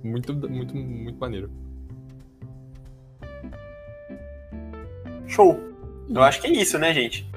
Muito, 0.03 0.35
muito, 0.49 0.77
muito 0.77 1.19
maneiro. 1.19 1.51
Show. 5.27 5.59
Eu 6.09 6.23
acho 6.23 6.41
que 6.41 6.47
é 6.47 6.51
isso, 6.51 6.79
né, 6.79 6.93
gente? 6.93 7.29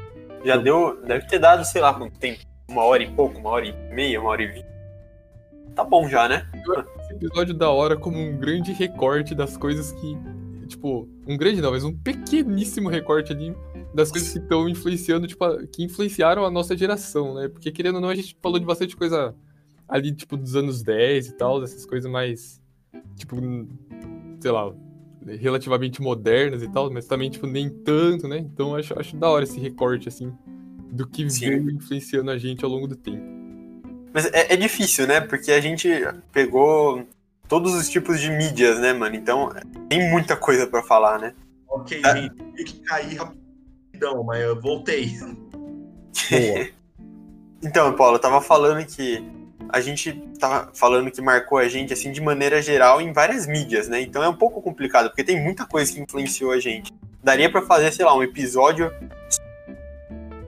Já 0.44 0.58
deu. 0.58 1.02
Deve 1.04 1.26
ter 1.28 1.40
dado, 1.40 1.66
sei 1.66 1.82
lá, 1.82 1.94
quanto 1.94 2.18
tempo. 2.20 2.40
Uma 2.70 2.84
hora 2.84 3.04
e 3.04 3.12
pouco, 3.12 3.40
uma 3.40 3.50
hora 3.50 3.66
e 3.66 3.94
meia, 3.94 4.20
uma 4.20 4.30
hora 4.30 4.44
e 4.44 4.48
vinte. 4.48 4.68
Tá 5.74 5.84
bom 5.84 6.10
já, 6.10 6.28
né? 6.28 6.50
Esse 7.00 7.14
episódio 7.14 7.54
da 7.54 7.70
hora 7.70 7.96
como 7.96 8.18
um 8.18 8.38
grande 8.38 8.74
recorte 8.74 9.34
das 9.34 9.56
coisas 9.56 9.92
que. 9.94 10.18
Tipo, 10.68 11.08
um 11.26 11.38
grande 11.38 11.62
não, 11.62 11.72
mas 11.72 11.86
um 11.86 11.96
pequeníssimo 11.96 12.90
recorte 12.90 13.32
ali 13.32 13.56
das 13.94 14.12
coisas 14.12 14.34
que 14.34 14.40
estão 14.40 14.68
influenciando, 14.68 15.26
tipo, 15.26 15.46
que 15.68 15.84
influenciaram 15.84 16.44
a 16.44 16.52
nossa 16.52 16.76
geração, 16.76 17.36
né? 17.36 17.48
Porque 17.48 17.72
querendo 17.72 17.96
ou 17.96 18.02
não, 18.02 18.10
a 18.10 18.16
gente 18.16 18.36
falou 18.42 18.60
de 18.60 18.66
bastante 18.66 18.96
coisa 18.96 19.34
ali, 19.88 20.12
tipo, 20.14 20.36
dos 20.36 20.56
anos 20.56 20.84
10 20.84 21.28
e 21.28 21.32
tal, 21.34 21.62
dessas 21.62 21.86
coisas 21.86 22.12
mais. 22.12 22.62
Tipo, 23.16 23.38
sei 24.42 24.52
lá, 24.52 24.74
relativamente 25.36 26.02
modernas 26.02 26.64
e 26.64 26.70
tal, 26.70 26.92
mas 26.92 27.06
também, 27.06 27.30
tipo, 27.30 27.46
nem 27.46 27.70
tanto, 27.70 28.28
né? 28.28 28.38
Então 28.38 28.76
acho, 28.76 28.98
acho 29.00 29.16
da 29.16 29.30
hora 29.30 29.44
esse 29.44 29.60
recorte, 29.60 30.08
assim, 30.08 30.34
do 30.92 31.08
que 31.08 31.30
Sim. 31.30 31.50
veio 31.50 31.72
influenciando 31.72 32.32
a 32.32 32.38
gente 32.38 32.64
ao 32.64 32.72
longo 32.72 32.88
do 32.88 32.96
tempo. 32.96 33.24
Mas 34.14 34.26
é, 34.28 34.54
é, 34.54 34.56
difícil, 34.56 35.06
né? 35.06 35.22
Porque 35.22 35.52
a 35.52 35.62
gente 35.62 35.90
pegou 36.32 37.06
todos 37.48 37.74
os 37.74 37.90
tipos 37.90 38.20
de 38.20 38.32
mídias, 38.32 38.80
né, 38.80 38.94
mano? 38.94 39.16
Então 39.16 39.50
tem 39.90 40.10
muita 40.10 40.36
coisa 40.36 40.66
para 40.66 40.82
falar, 40.82 41.20
né? 41.20 41.34
Ok, 41.68 42.02
é. 42.04 42.16
gente, 42.16 42.36
tive 42.36 42.64
que 42.64 42.80
cair 42.80 43.18
rapidão, 43.18 44.24
mas 44.24 44.42
eu 44.42 44.60
voltei. 44.60 45.12
então, 47.62 47.94
Paulo, 47.94 48.16
eu 48.16 48.22
tava 48.22 48.42
falando 48.42 48.86
que 48.86 49.24
a 49.70 49.82
gente 49.82 50.14
tá 50.40 50.70
falando 50.74 51.12
que 51.12 51.22
marcou 51.22 51.58
a 51.58 51.68
gente 51.68 51.94
assim 51.94 52.12
de 52.12 52.22
maneira 52.22 52.62
geral 52.62 53.02
em 53.02 53.12
várias 53.12 53.48
mídias, 53.48 53.88
né? 53.88 54.02
Então 54.02 54.24
é 54.24 54.30
um 54.30 54.36
pouco 54.36 54.62
complicado, 54.62 55.10
porque 55.10 55.24
tem 55.24 55.42
muita 55.42 55.66
coisa 55.66 55.92
que 55.94 56.00
influenciou 56.00 56.52
a 56.52 56.60
gente. 56.60 56.94
Daria 57.24 57.50
para 57.50 57.62
fazer, 57.62 57.92
sei 57.92 58.06
lá, 58.06 58.16
um 58.16 58.24
episódio 58.24 58.92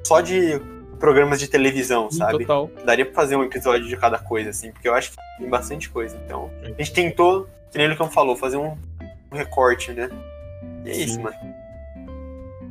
só 0.06 0.22
de 0.22 0.62
programas 1.00 1.40
de 1.40 1.48
televisão, 1.48 2.12
sabe? 2.12 2.40
Total. 2.40 2.70
Daria 2.86 3.06
pra 3.06 3.14
fazer 3.14 3.36
um 3.36 3.44
episódio 3.44 3.88
de 3.88 3.98
cada 3.98 4.20
coisa, 4.20 4.50
assim, 4.50 4.72
porque 4.72 4.88
eu 4.88 4.94
acho 4.94 5.12
que 5.12 5.18
tem 5.38 5.50
bastante 5.50 5.90
coisa. 5.90 6.20
Então, 6.26 6.50
a 6.62 6.68
gente 6.68 6.94
tentou, 6.94 7.48
que 7.72 7.78
nem 7.78 7.88
o 7.88 7.92
Lucão 7.92 8.10
falou, 8.10 8.36
fazer 8.36 8.58
um, 8.58 8.78
um 9.32 9.36
recorte, 9.36 9.92
né? 9.92 10.10
E 10.86 10.90
é 10.90 10.94
Sim. 10.94 11.04
isso, 11.04 11.22
mano. 11.22 11.38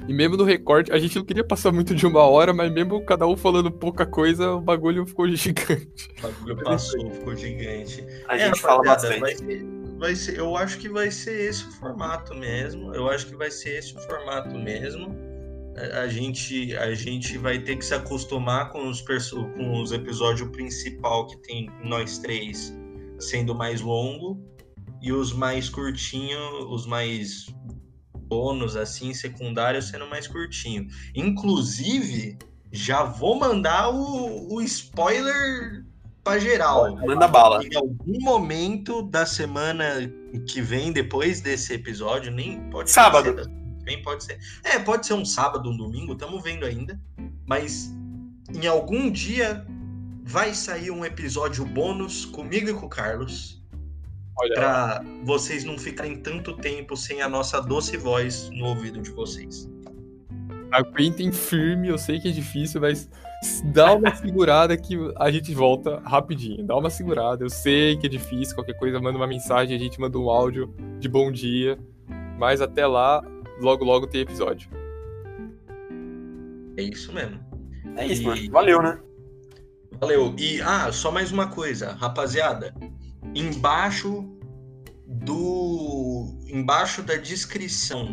E 0.09 0.12
mesmo 0.14 0.39
no 0.39 0.44
recorte, 0.44 0.90
a 0.90 0.98
gente 0.98 1.16
não 1.16 1.24
queria 1.24 1.44
passar 1.44 1.70
muito 1.70 1.94
de 1.94 2.06
uma 2.06 2.22
hora, 2.22 2.55
mas 2.55 2.72
mesmo 2.72 3.05
cada 3.05 3.26
um 3.26 3.36
falando 3.36 3.70
pouca 3.70 4.06
coisa, 4.06 4.55
o 4.55 4.60
bagulho 4.60 5.06
ficou 5.06 5.28
gigante. 5.36 6.09
O 6.18 6.22
bagulho 6.22 6.56
passou, 6.64 7.10
ficou 7.10 7.36
gigante. 7.36 8.02
A 8.26 8.36
é, 8.36 8.47
gente 8.47 8.60
fala 8.60 8.82
bastante. 8.82 9.20
Vai 9.20 9.35
ser, 9.35 9.66
vai 9.98 10.16
ser, 10.16 10.39
eu 10.39 10.56
acho 10.56 10.78
que 10.78 10.89
vai 10.89 11.10
ser 11.10 11.51
esse 11.51 11.68
o 11.68 11.72
formato 11.72 12.35
mesmo. 12.35 12.94
Eu 12.94 13.10
acho 13.10 13.26
que 13.26 13.36
vai 13.36 13.51
ser 13.51 13.78
esse 13.78 13.94
o 13.94 14.01
formato 14.01 14.56
mesmo. 14.59 15.14
A, 15.76 16.01
a 16.01 16.09
gente, 16.09 16.74
a 16.74 16.94
gente 16.94 17.36
vai 17.36 17.59
ter 17.59 17.76
que 17.76 17.85
se 17.85 17.93
acostumar 17.93 18.70
com 18.70 18.89
os, 18.89 19.02
com 19.02 19.82
os 19.82 19.93
episódios 19.93 20.48
principal 20.48 21.26
que 21.26 21.36
tem 21.43 21.70
nós 21.85 22.16
três 22.18 22.74
sendo 23.18 23.55
mais 23.55 23.82
longo 23.82 24.40
e 25.02 25.12
os 25.12 25.35
mais 25.35 25.68
curtinhos, 25.68 26.64
os 26.70 26.86
mais 26.86 27.47
bônus, 28.28 28.76
assim, 28.76 29.14
secundário, 29.14 29.80
sendo 29.82 30.06
mais 30.06 30.26
curtinho. 30.26 30.86
Inclusive, 31.14 32.38
já 32.70 33.02
vou 33.02 33.38
mandar 33.38 33.90
o, 33.90 34.55
o 34.55 34.62
spoiler 34.62 35.84
pra 36.22 36.38
geral. 36.38 36.96
Manda 36.96 37.26
bala. 37.26 37.64
Em 37.64 37.74
algum 37.74 38.20
momento 38.20 39.02
da 39.02 39.24
semana 39.24 40.12
que 40.46 40.60
vem, 40.60 40.92
depois 40.92 41.40
desse 41.40 41.72
episódio, 41.72 42.30
nem 42.30 42.60
pode 42.70 42.90
Sábado. 42.90 43.24
ser. 43.24 43.44
Sábado. 43.44 44.02
pode 44.05 44.24
ser. 44.24 44.38
É, 44.62 44.78
pode 44.78 45.06
ser 45.06 45.14
um 45.14 45.24
sábado, 45.24 45.70
um 45.70 45.76
domingo, 45.76 46.12
estamos 46.12 46.42
vendo 46.42 46.66
ainda. 46.66 47.00
Mas 47.46 47.90
em 48.55 48.66
algum 48.66 49.10
dia 49.10 49.66
vai 50.22 50.52
sair 50.52 50.90
um 50.90 51.05
episódio 51.05 51.64
bônus 51.64 52.26
comigo 52.26 52.68
e 52.68 52.74
com 52.74 52.84
o 52.84 52.88
Carlos 52.88 53.57
para 54.55 55.05
vocês 55.24 55.65
não 55.65 55.77
ficarem 55.77 56.16
tanto 56.16 56.56
tempo 56.56 56.97
sem 56.97 57.20
a 57.20 57.28
nossa 57.28 57.60
doce 57.60 57.97
voz 57.97 58.48
no 58.51 58.66
ouvido 58.66 59.01
de 59.01 59.10
vocês. 59.10 59.69
Aguentem 60.70 61.32
firme, 61.32 61.89
eu 61.89 61.98
sei 61.98 62.20
que 62.20 62.28
é 62.28 62.31
difícil, 62.31 62.81
mas 62.81 63.09
dá 63.73 63.94
uma 63.94 64.15
segurada 64.16 64.77
que 64.77 64.97
a 65.16 65.31
gente 65.31 65.52
volta 65.55 65.98
rapidinho. 66.01 66.65
Dá 66.65 66.77
uma 66.77 66.90
segurada, 66.90 67.44
eu 67.44 67.51
sei 67.51 67.97
que 67.97 68.06
é 68.06 68.09
difícil, 68.09 68.55
qualquer 68.55 68.74
coisa 68.74 69.01
manda 69.01 69.16
uma 69.16 69.27
mensagem, 69.27 69.74
a 69.74 69.78
gente 69.78 69.98
manda 69.98 70.19
um 70.19 70.28
áudio 70.28 70.73
de 70.98 71.09
bom 71.09 71.32
dia, 71.32 71.78
mas 72.39 72.60
até 72.60 72.86
lá, 72.86 73.23
logo 73.60 73.85
logo 73.85 74.06
tem 74.06 74.20
episódio. 74.20 74.70
É 76.77 76.82
isso 76.82 77.12
mesmo. 77.12 77.40
É 77.97 78.06
isso, 78.06 78.23
e... 78.23 78.27
mano. 78.27 78.51
Valeu, 78.52 78.82
né? 78.82 79.01
Valeu. 79.98 80.35
E 80.39 80.60
ah, 80.60 80.93
só 80.93 81.10
mais 81.10 81.32
uma 81.32 81.48
coisa, 81.48 81.93
rapaziada 81.93 82.73
embaixo 83.34 84.24
do 85.06 86.26
embaixo 86.48 87.02
da 87.02 87.16
descrição 87.16 88.09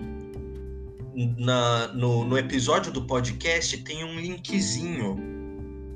na, 1.38 1.88
no, 1.90 2.26
no 2.26 2.38
episódio 2.38 2.92
do 2.92 3.06
podcast 3.06 3.78
tem 3.84 4.04
um 4.04 4.20
linkzinho 4.20 5.18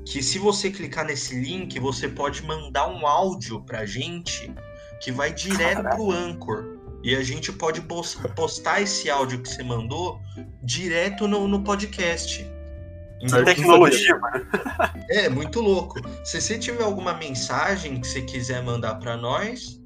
que 0.06 0.22
se 0.22 0.38
você 0.38 0.70
clicar 0.70 1.04
nesse 1.04 1.38
link 1.38 1.78
você 1.78 2.08
pode 2.08 2.42
mandar 2.42 2.88
um 2.88 3.06
áudio 3.06 3.62
pra 3.62 3.84
gente 3.84 4.52
que 5.00 5.12
vai 5.12 5.32
direto 5.32 5.76
Caraca. 5.76 5.96
pro 5.96 6.10
Anchor 6.10 6.78
e 7.02 7.14
a 7.14 7.22
gente 7.22 7.52
pode 7.52 7.80
postar 8.36 8.82
esse 8.82 9.08
áudio 9.08 9.40
que 9.40 9.48
você 9.48 9.62
mandou 9.62 10.20
direto 10.62 11.26
no, 11.26 11.48
no 11.48 11.64
podcast. 11.64 12.46
Então, 13.20 13.44
tecnologia, 13.44 14.16
mano. 14.18 14.46
É, 15.08 15.28
muito 15.28 15.60
louco. 15.60 16.00
Se 16.24 16.40
você 16.40 16.58
tiver 16.58 16.82
alguma 16.82 17.14
mensagem 17.14 18.00
que 18.00 18.06
você 18.06 18.22
quiser 18.22 18.62
mandar 18.62 18.94
para 18.94 19.16
nós, 19.16 19.80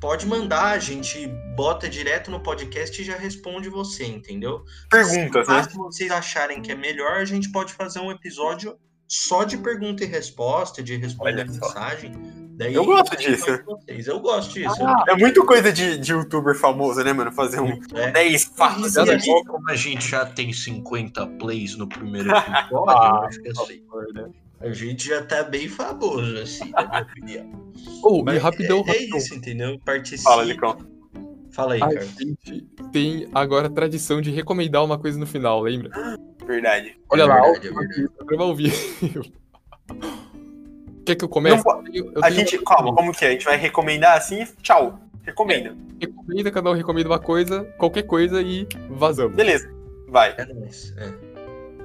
pode 0.00 0.26
mandar, 0.26 0.72
a 0.72 0.78
gente 0.78 1.28
bota 1.54 1.88
direto 1.88 2.30
no 2.30 2.42
podcast 2.42 3.00
e 3.00 3.04
já 3.04 3.16
responde 3.16 3.68
você, 3.68 4.04
entendeu? 4.06 4.64
Perguntas, 4.90 5.46
né? 5.46 5.62
Se 5.62 5.76
vocês 5.76 6.10
acharem 6.10 6.62
que 6.62 6.72
é 6.72 6.74
melhor, 6.74 7.18
a 7.18 7.24
gente 7.24 7.52
pode 7.52 7.72
fazer 7.74 8.00
um 8.00 8.10
episódio 8.10 8.76
só 9.06 9.44
de 9.44 9.58
pergunta 9.58 10.04
e 10.04 10.06
resposta, 10.06 10.82
de 10.82 10.96
responder 10.96 11.44
mensagem. 11.44 12.12
Daí, 12.60 12.74
eu 12.74 12.84
gosto 12.84 13.16
disso. 13.16 13.46
Eu 13.88 14.20
gosto 14.20 14.52
disso. 14.52 14.84
Ah, 14.84 15.02
é 15.08 15.16
muito 15.16 15.46
coisa 15.46 15.72
de, 15.72 15.96
de 15.96 16.12
youtuber 16.12 16.54
famoso, 16.54 17.02
né, 17.02 17.10
mano? 17.10 17.32
Fazer 17.32 17.58
um 17.58 17.80
é. 17.94 18.10
10 18.10 18.44
fatos. 18.54 18.96
E 18.96 19.44
como 19.46 19.70
a 19.70 19.74
gente 19.74 20.06
já 20.10 20.26
tem 20.26 20.52
50 20.52 21.26
plays 21.38 21.74
no 21.74 21.88
primeiro 21.88 22.28
episódio, 22.28 22.90
ah, 22.90 23.24
acho 23.26 23.40
que 23.40 23.48
é 23.48 23.50
assim. 23.52 23.82
A 24.60 24.72
gente 24.72 25.08
já 25.08 25.22
tá 25.22 25.42
bem 25.42 25.70
famoso, 25.70 26.36
assim, 26.36 26.70
na 26.72 26.86
minha 26.86 27.02
opinião. 27.02 27.72
Oh, 28.04 28.22
Mas 28.22 28.34
e 28.34 28.38
rapidão, 28.38 28.84
é, 28.86 28.90
é 28.90 29.16
isso, 29.16 29.34
entendeu? 29.34 29.80
Participa. 29.82 30.28
Fala, 30.28 30.44
Licão. 30.44 30.76
Fala 31.52 31.74
aí, 31.74 31.80
cara. 31.80 31.98
A 31.98 32.02
gente 32.02 32.68
tem 32.92 33.26
agora 33.32 33.68
a 33.68 33.70
tradição 33.70 34.20
de 34.20 34.30
recomendar 34.30 34.84
uma 34.84 34.98
coisa 34.98 35.18
no 35.18 35.26
final, 35.26 35.62
lembra? 35.62 35.90
Verdade. 36.46 36.94
Olha 37.08 37.22
é 37.22 37.24
lá, 37.24 37.40
verdade, 37.40 37.68
é 37.68 37.72
verdade. 37.72 38.08
programa 38.18 38.44
ao 38.44 38.54
vivo. 38.54 38.76
Quer 41.10 41.16
que 41.16 41.24
eu 41.24 41.28
comece? 41.28 41.64
Não, 41.66 41.84
eu, 41.92 42.12
eu 42.12 42.24
a 42.24 42.30
gente, 42.30 42.56
calma, 42.58 42.94
como 42.94 43.12
que 43.12 43.24
é? 43.24 43.28
A 43.28 43.30
gente 43.32 43.44
vai 43.44 43.56
recomendar 43.56 44.16
assim, 44.16 44.46
tchau. 44.62 44.96
Recomenda. 45.24 45.74
É, 46.00 46.06
recomenda, 46.06 46.50
cada 46.52 46.70
um 46.70 46.72
recomenda 46.72 47.08
uma 47.08 47.18
coisa, 47.18 47.64
qualquer 47.78 48.04
coisa 48.04 48.40
e 48.40 48.64
vazamos. 48.88 49.34
Beleza, 49.34 49.68
vai. 50.06 50.36
É 50.38 50.44
nóis, 50.46 50.94
é. 50.96 51.12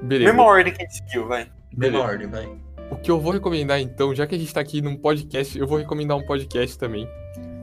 Beleza. 0.03 0.31
Mesma 0.31 0.43
ordem 0.43 0.71
que 0.71 0.83
a 0.83 0.85
gente 0.85 0.97
seguiu, 0.97 1.27
vai. 1.27 1.49
Mesma 1.75 2.01
ordem, 2.01 2.27
vai. 2.27 2.47
O 2.91 2.97
que 2.97 3.09
eu 3.09 3.19
vou 3.19 3.31
recomendar 3.31 3.79
então, 3.79 4.13
já 4.13 4.27
que 4.27 4.35
a 4.35 4.37
gente 4.37 4.53
tá 4.53 4.59
aqui 4.59 4.79
num 4.79 4.95
podcast, 4.95 5.57
eu 5.57 5.65
vou 5.65 5.79
recomendar 5.79 6.15
um 6.15 6.23
podcast 6.23 6.77
também. 6.77 7.09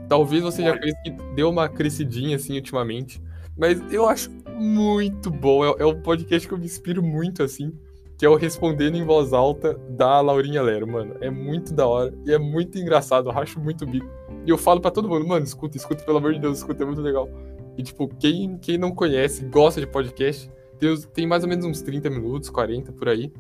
Talvez 0.08 0.42
você 0.42 0.64
já 0.64 0.76
conheça 0.76 0.98
que 1.04 1.10
deu 1.36 1.48
uma 1.48 1.68
crescidinha 1.68 2.34
assim 2.34 2.56
ultimamente, 2.56 3.22
mas 3.56 3.80
eu 3.92 4.08
acho 4.08 4.32
muito 4.56 5.30
bom. 5.30 5.64
É, 5.64 5.82
é 5.82 5.86
um 5.86 6.02
podcast 6.02 6.48
que 6.48 6.54
eu 6.54 6.58
me 6.58 6.66
inspiro 6.66 7.04
muito 7.04 7.40
assim. 7.40 7.72
Que 8.16 8.24
é 8.24 8.28
o 8.28 8.36
Respondendo 8.36 8.96
em 8.96 9.04
Voz 9.04 9.32
Alta 9.32 9.74
da 9.90 10.20
Laurinha 10.20 10.62
Lero, 10.62 10.86
mano. 10.86 11.16
É 11.20 11.30
muito 11.30 11.72
da 11.72 11.86
hora 11.86 12.14
e 12.26 12.32
é 12.32 12.38
muito 12.38 12.78
engraçado, 12.78 13.28
eu 13.28 13.32
racho 13.32 13.60
muito 13.60 13.86
bico. 13.86 14.08
E 14.46 14.50
eu 14.50 14.58
falo 14.58 14.80
pra 14.80 14.90
todo 14.90 15.08
mundo, 15.08 15.26
mano, 15.26 15.44
escuta, 15.44 15.76
escuta, 15.76 16.04
pelo 16.04 16.18
amor 16.18 16.32
de 16.34 16.40
Deus, 16.40 16.58
escuta, 16.58 16.82
é 16.82 16.86
muito 16.86 17.00
legal. 17.00 17.28
E, 17.76 17.82
tipo, 17.82 18.08
quem, 18.08 18.58
quem 18.58 18.76
não 18.76 18.94
conhece, 18.94 19.44
gosta 19.46 19.80
de 19.80 19.86
podcast, 19.86 20.50
tem, 20.78 20.96
tem 21.14 21.26
mais 21.26 21.42
ou 21.42 21.48
menos 21.48 21.64
uns 21.64 21.80
30 21.80 22.10
minutos, 22.10 22.50
40 22.50 22.92
por 22.92 23.08
aí. 23.08 23.32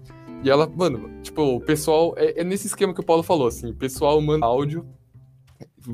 E 0.42 0.50
ela, 0.50 0.68
mano, 0.68 1.10
tipo, 1.22 1.42
o 1.42 1.60
pessoal. 1.60 2.14
É, 2.16 2.40
é, 2.40 2.44
nesse 2.44 2.66
esquema 2.66 2.94
que 2.94 3.00
o 3.00 3.04
Paulo 3.04 3.22
falou, 3.22 3.46
assim: 3.46 3.70
o 3.70 3.74
pessoal 3.74 4.20
manda 4.20 4.46
áudio, 4.46 4.86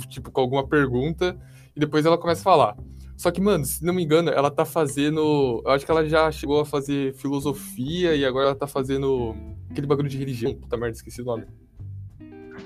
tipo, 0.09 0.31
com 0.31 0.41
alguma 0.41 0.67
pergunta, 0.67 1.39
e 1.77 1.81
depois 1.81 2.07
ela 2.07 2.17
começa 2.17 2.41
a 2.41 2.45
falar. 2.45 2.77
Só 3.19 3.33
que, 3.33 3.41
mano, 3.41 3.65
se 3.65 3.85
não 3.85 3.93
me 3.93 4.05
engano, 4.05 4.31
ela 4.31 4.49
tá 4.49 4.65
fazendo. 4.65 5.61
Eu 5.65 5.73
acho 5.73 5.85
que 5.85 5.91
ela 5.91 6.09
já 6.09 6.31
chegou 6.31 6.61
a 6.61 6.65
fazer 6.65 7.13
filosofia 7.15 8.15
e 8.15 8.25
agora 8.25 8.47
ela 8.47 8.55
tá 8.55 8.69
fazendo 8.69 9.35
aquele 9.69 9.89
bagulho 9.89 10.09
de 10.09 10.17
religião. 10.17 10.55
Puta 10.55 10.77
merda, 10.77 10.97
esqueci 10.97 11.21
o 11.21 11.25
nome. 11.25 11.45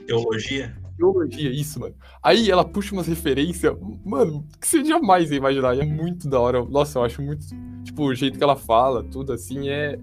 Teologia? 0.06 0.76
Teologia, 0.94 1.50
isso, 1.50 1.80
mano. 1.80 1.94
Aí 2.22 2.50
ela 2.50 2.66
puxa 2.66 2.94
umas 2.94 3.06
referências, 3.06 3.74
mano, 4.04 4.46
que 4.60 4.68
você 4.68 4.84
jamais 4.84 5.30
ia 5.30 5.38
imaginar. 5.38 5.74
E 5.74 5.80
é 5.80 5.86
muito 5.86 6.28
da 6.28 6.38
hora. 6.38 6.62
Nossa, 6.62 6.98
eu 6.98 7.04
acho 7.04 7.22
muito. 7.22 7.46
Tipo, 7.82 8.04
o 8.04 8.14
jeito 8.14 8.36
que 8.36 8.44
ela 8.44 8.54
fala, 8.54 9.02
tudo 9.02 9.32
assim, 9.32 9.70
é. 9.70 9.98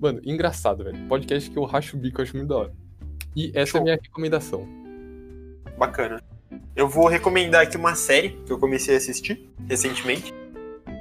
Mano, 0.00 0.20
engraçado, 0.24 0.84
velho. 0.84 1.08
Podcast 1.08 1.50
que 1.50 1.58
eu 1.58 1.64
racho 1.64 1.96
o 1.96 2.00
bico, 2.00 2.20
eu 2.20 2.22
acho 2.22 2.36
muito 2.36 2.48
da 2.48 2.56
hora. 2.56 2.72
E 3.34 3.50
essa 3.52 3.72
Show. 3.72 3.78
é 3.78 3.80
a 3.80 3.84
minha 3.84 3.98
recomendação. 4.00 4.64
Bacana. 5.76 6.22
Eu 6.74 6.88
vou 6.88 7.08
recomendar 7.08 7.62
aqui 7.62 7.76
uma 7.76 7.94
série 7.94 8.30
que 8.46 8.52
eu 8.52 8.58
comecei 8.58 8.94
a 8.94 8.98
assistir 8.98 9.48
recentemente, 9.68 10.32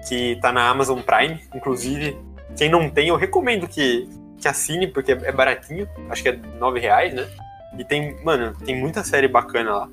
que 0.07 0.37
tá 0.41 0.51
na 0.51 0.69
Amazon 0.69 0.99
Prime. 1.01 1.39
Inclusive, 1.53 2.17
quem 2.57 2.69
não 2.69 2.89
tem, 2.89 3.09
eu 3.09 3.15
recomendo 3.15 3.67
que, 3.67 4.09
que 4.39 4.47
assine, 4.47 4.87
porque 4.87 5.11
é 5.11 5.31
baratinho. 5.31 5.87
Acho 6.09 6.23
que 6.23 6.29
é 6.29 6.39
9 6.59 6.79
reais, 6.79 7.13
né? 7.13 7.27
E 7.77 7.85
tem, 7.85 8.15
mano, 8.23 8.55
tem 8.65 8.75
muita 8.75 9.03
série 9.03 9.27
bacana 9.27 9.71
lá. 9.71 9.89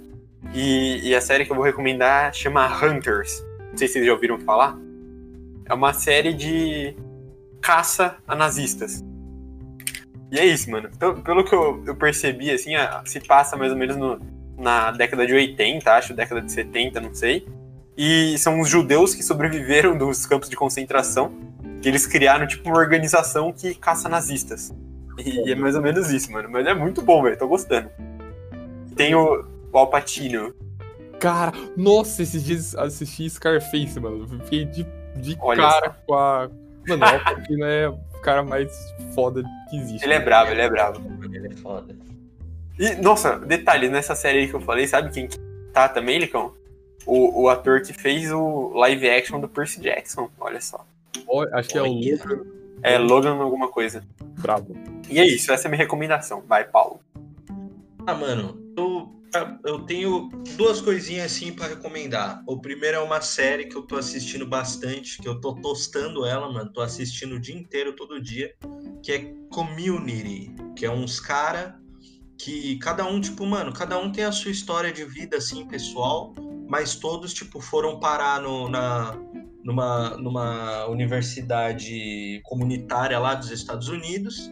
E, 0.55 1.09
e, 1.09 1.15
a 1.15 1.21
série 1.21 1.45
que 1.45 1.53
eu 1.53 1.57
vou 1.57 1.65
recomendar 1.65 2.33
chama 2.35 2.67
Hunters. 2.67 3.45
Não 3.71 3.79
sei 3.79 3.89
se 3.89 3.95
vocês 3.95 4.07
já 4.07 4.13
ouviram 4.13 4.39
falar. 4.39 4.77
É 5.67 5.75
uma 5.75 5.93
série 5.93 6.33
de 6.33 6.97
caça 7.61 8.17
a 8.27 8.35
nazistas. 8.35 9.05
E 10.31 10.39
é 10.39 10.45
isso, 10.45 10.71
mano. 10.71 10.91
Pelo, 10.99 11.23
pelo 11.23 11.45
que 11.45 11.55
eu, 11.55 11.83
eu 11.87 11.97
percebi, 11.97 12.51
assim, 12.51 12.73
se 13.05 13.21
passa 13.21 13.57
mais 13.57 13.73
ou 13.73 13.79
menos 13.79 13.97
no, 13.97 14.21
na 14.57 14.91
década 14.91 15.27
de 15.27 15.35
80, 15.35 15.93
acho, 15.93 16.15
década 16.15 16.41
de 16.41 16.53
70, 16.53 17.01
não 17.01 17.15
sei. 17.15 17.47
E 17.97 18.37
são 18.39 18.61
os 18.61 18.69
judeus 18.69 19.15
que 19.15 19.23
sobreviveram 19.23 19.97
dos 19.99 20.27
campos 20.27 20.49
de 20.49 20.57
concentração, 20.57 21.33
que 21.81 21.89
eles 21.89 22.07
criaram, 22.07 22.47
tipo, 22.47 22.69
uma 22.69 22.79
organização 22.79 23.53
que 23.53 23.75
caça 23.75 24.09
nazistas. 24.09 24.75
E 25.19 25.53
é 25.53 25.55
mais 25.55 25.77
ou 25.77 25.83
menos 25.83 26.11
isso, 26.11 26.33
mano. 26.33 26.49
Mas 26.51 26.67
é 26.67 26.75
muito 26.75 27.03
bom, 27.03 27.23
velho. 27.23 27.39
Tô 27.39 27.47
gostando. 27.47 27.89
Tem 28.97 29.15
o, 29.15 29.45
o 29.73 29.79
Alpatino. 29.79 30.55
Cara, 31.21 31.53
nossa, 31.77 32.23
esses 32.23 32.45
dias 32.45 32.75
assisti 32.75 33.29
Scarface, 33.31 33.99
mano. 34.01 34.27
Fiquei 34.45 34.65
de, 34.65 34.87
de 35.17 35.37
cara 35.37 35.87
só. 35.87 35.95
com 36.07 36.15
a. 36.15 36.51
Mano, 36.89 37.05
o 37.05 37.09
Alpatino 37.09 37.65
é 37.65 37.89
o 37.89 37.99
cara 38.23 38.43
mais 38.43 38.73
foda 39.15 39.43
que 39.71 39.77
existe. 39.77 40.05
Ele 40.05 40.15
é 40.15 40.21
bravo, 40.21 40.51
ele 40.51 40.63
é 40.63 40.69
bravo. 40.69 41.01
Ele 41.33 41.47
é 41.47 41.57
foda. 41.57 41.95
E, 42.79 42.95
nossa, 42.97 43.39
detalhe, 43.39 43.89
nessa 43.89 44.15
série 44.15 44.41
aí 44.41 44.49
que 44.49 44.55
eu 44.55 44.61
falei, 44.61 44.87
sabe 44.87 45.13
quem 45.13 45.29
tá 45.73 45.89
também, 45.89 46.19
Licão? 46.19 46.55
O, 47.07 47.43
o 47.43 47.49
ator 47.49 47.83
que 47.83 47.93
fez 47.93 48.33
o 48.33 48.71
live 48.75 49.09
action 49.09 49.41
do 49.41 49.49
Percy 49.49 49.81
Jackson, 49.81 50.31
olha 50.41 50.61
só. 50.61 50.85
acho 51.53 51.69
que 51.69 51.79
é 51.79 51.83
o 51.83 51.87
Logan. 51.87 52.45
É, 52.83 52.99
Logan 52.99 53.35
alguma 53.37 53.69
coisa. 53.69 54.05
Bravo. 54.39 54.75
E 55.09 55.19
é 55.21 55.27
isso, 55.27 55.53
essa 55.53 55.67
é 55.67 55.69
a 55.69 55.71
minha 55.71 55.83
recomendação. 55.83 56.43
Vai, 56.47 56.65
Paulo. 56.65 57.01
Ah, 58.07 58.15
mano, 58.15 58.59
eu, 58.77 59.11
eu 59.65 59.81
tenho 59.81 60.29
duas 60.57 60.81
coisinhas 60.81 61.27
assim 61.27 61.53
para 61.53 61.69
recomendar. 61.69 62.43
O 62.47 62.59
primeiro 62.59 62.97
é 62.97 63.01
uma 63.01 63.21
série 63.21 63.67
que 63.67 63.77
eu 63.77 63.83
tô 63.83 63.97
assistindo 63.97 64.47
bastante, 64.47 65.19
que 65.21 65.29
eu 65.29 65.41
tô 65.41 65.55
tostando 65.55 66.27
ela, 66.27 66.51
mano. 66.53 66.73
Tô 66.73 66.81
assistindo 66.81 67.37
o 67.37 67.41
dia 67.41 67.55
inteiro, 67.55 67.95
todo 67.95 68.21
dia, 68.21 68.55
que 69.03 69.13
é 69.13 69.35
Community, 69.51 70.55
que 70.77 70.85
é 70.85 70.91
uns 70.91 71.21
cara 71.21 71.79
que 72.39 72.79
cada 72.79 73.05
um, 73.07 73.21
tipo, 73.21 73.47
mano, 73.47 73.73
cada 73.73 73.99
um 73.99 74.11
tem 74.11 74.25
a 74.25 74.33
sua 74.33 74.51
história 74.51 74.93
de 74.93 75.05
vida, 75.05 75.37
assim, 75.37 75.67
pessoal, 75.67 76.35
mas 76.69 76.97
todos, 76.97 77.33
tipo, 77.33 77.61
foram 77.61 78.01
parar 78.01 78.41
no, 78.41 78.69
na, 78.69 79.17
numa, 79.63 80.11
numa 80.17 80.87
universidade 80.87 82.41
comunitária 82.45 83.19
lá 83.19 83.35
dos 83.35 83.51
Estados 83.51 83.89
Unidos 83.89 84.51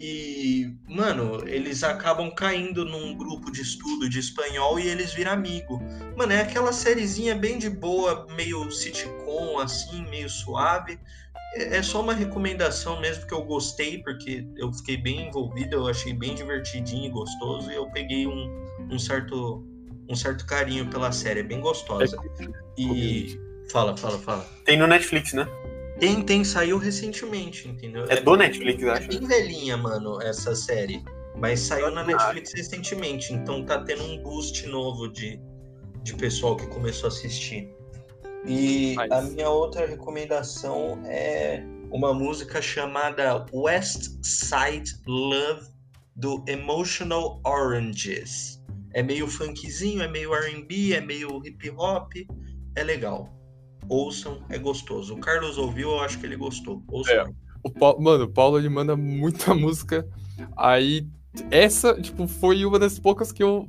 e, 0.00 0.74
mano, 0.88 1.46
eles 1.46 1.84
acabam 1.84 2.30
caindo 2.30 2.86
num 2.86 3.14
grupo 3.14 3.52
de 3.52 3.60
estudo 3.60 4.08
de 4.08 4.18
espanhol 4.18 4.80
e 4.80 4.88
eles 4.88 5.12
viram 5.12 5.32
amigo. 5.32 5.78
Mano, 6.16 6.32
é 6.32 6.40
aquela 6.40 6.72
sériezinha 6.72 7.34
bem 7.34 7.58
de 7.58 7.68
boa, 7.68 8.26
meio 8.34 8.70
sitcom, 8.70 9.58
assim, 9.58 10.02
meio 10.08 10.30
suave. 10.30 10.98
É, 11.54 11.76
é 11.76 11.82
só 11.82 12.00
uma 12.00 12.14
recomendação 12.14 13.00
mesmo 13.00 13.26
que 13.26 13.34
eu 13.34 13.42
gostei, 13.42 14.02
porque 14.02 14.46
eu 14.56 14.72
fiquei 14.72 14.96
bem 14.96 15.28
envolvido, 15.28 15.76
eu 15.76 15.88
achei 15.88 16.12
bem 16.12 16.34
divertidinho 16.34 17.06
e 17.06 17.10
gostoso, 17.10 17.70
e 17.70 17.74
eu 17.74 17.86
peguei 17.90 18.26
um, 18.26 18.66
um 18.90 18.98
certo 18.98 19.66
um 20.08 20.16
certo 20.16 20.44
carinho 20.44 20.86
pela 20.90 21.12
série, 21.12 21.40
é 21.40 21.42
bem 21.42 21.60
gostosa. 21.60 22.16
É 22.16 22.80
e. 22.80 23.38
Fala, 23.70 23.96
fala, 23.96 24.18
fala. 24.18 24.44
Tem 24.64 24.76
no 24.76 24.88
Netflix, 24.88 25.32
né? 25.32 25.46
Tem, 26.00 26.20
tem, 26.22 26.42
saiu 26.42 26.78
recentemente, 26.78 27.68
entendeu? 27.68 28.04
É, 28.08 28.14
é 28.14 28.20
do 28.20 28.34
Netflix, 28.34 28.82
é 28.82 28.90
acho. 28.90 29.04
É 29.04 29.18
bem 29.18 29.28
velhinha, 29.28 29.76
mano, 29.76 30.20
essa 30.20 30.54
série. 30.56 31.04
Mas 31.36 31.60
saiu 31.60 31.90
na 31.92 32.02
Netflix 32.02 32.52
recentemente, 32.52 33.32
então 33.32 33.64
tá 33.64 33.78
tendo 33.84 34.02
um 34.02 34.20
boost 34.20 34.66
novo 34.66 35.08
de, 35.08 35.40
de 36.02 36.14
pessoal 36.14 36.56
que 36.56 36.66
começou 36.66 37.08
a 37.08 37.12
assistir. 37.12 37.72
E 38.46 38.94
Mas... 38.96 39.10
a 39.10 39.22
minha 39.22 39.48
outra 39.48 39.86
recomendação 39.86 41.00
é 41.04 41.62
uma 41.90 42.14
música 42.14 42.62
chamada 42.62 43.44
West 43.52 44.10
Side 44.22 44.92
Love 45.06 45.68
do 46.16 46.42
Emotional 46.46 47.40
Oranges. 47.44 48.62
É 48.92 49.02
meio 49.02 49.28
funkzinho, 49.28 50.02
é 50.02 50.08
meio 50.08 50.34
R&B, 50.34 50.94
é 50.94 51.00
meio 51.00 51.44
hip 51.44 51.70
hop, 51.70 52.12
é 52.74 52.82
legal 52.82 53.40
ouçam, 53.90 54.40
é 54.48 54.56
gostoso. 54.56 55.14
O 55.14 55.18
Carlos 55.18 55.58
ouviu, 55.58 55.90
eu 55.90 56.00
acho 56.00 56.18
que 56.18 56.24
ele 56.24 56.36
gostou. 56.36 56.82
Ouçam. 56.88 57.14
É. 57.14 57.24
O 57.62 57.70
Paulo, 57.70 58.00
mano, 58.00 58.24
o 58.24 58.28
Paulo 58.28 58.58
ele 58.58 58.68
manda 58.68 58.96
muita 58.96 59.52
música. 59.52 60.08
Aí, 60.56 61.06
essa, 61.50 62.00
tipo, 62.00 62.26
foi 62.26 62.64
uma 62.64 62.78
das 62.78 62.98
poucas 62.98 63.32
que 63.32 63.42
eu. 63.42 63.68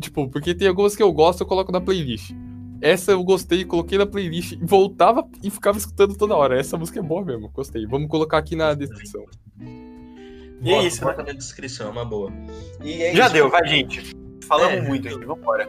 Tipo, 0.00 0.28
porque 0.28 0.54
tem 0.54 0.68
algumas 0.68 0.96
que 0.96 1.02
eu 1.02 1.12
gosto, 1.12 1.42
eu 1.42 1.46
coloco 1.46 1.70
na 1.70 1.80
playlist. 1.80 2.32
Essa 2.82 3.12
eu 3.12 3.22
gostei, 3.22 3.64
coloquei 3.64 3.96
na 3.96 4.04
playlist, 4.04 4.58
voltava 4.60 5.24
e 5.40 5.48
ficava 5.50 5.78
escutando 5.78 6.16
toda 6.16 6.34
hora. 6.34 6.58
Essa 6.58 6.76
música 6.76 6.98
é 6.98 7.02
boa 7.02 7.24
mesmo, 7.24 7.48
gostei. 7.50 7.86
Vamos 7.86 8.08
colocar 8.08 8.38
aqui 8.38 8.56
na 8.56 8.74
descrição. 8.74 9.24
E 10.60 10.72
é 10.72 10.82
isso, 10.84 11.00
bota 11.00 11.22
né? 11.22 11.32
na 11.32 11.38
descrição, 11.38 11.86
é 11.86 11.90
uma 11.90 12.04
boa. 12.04 12.32
É 12.80 13.14
Já 13.14 13.26
isso, 13.26 13.34
deu, 13.34 13.48
vai, 13.48 13.66
gente. 13.68 14.16
Falamos 14.48 14.78
é, 14.78 14.80
muito 14.80 15.06
aqui, 15.06 15.24
vambora. 15.24 15.68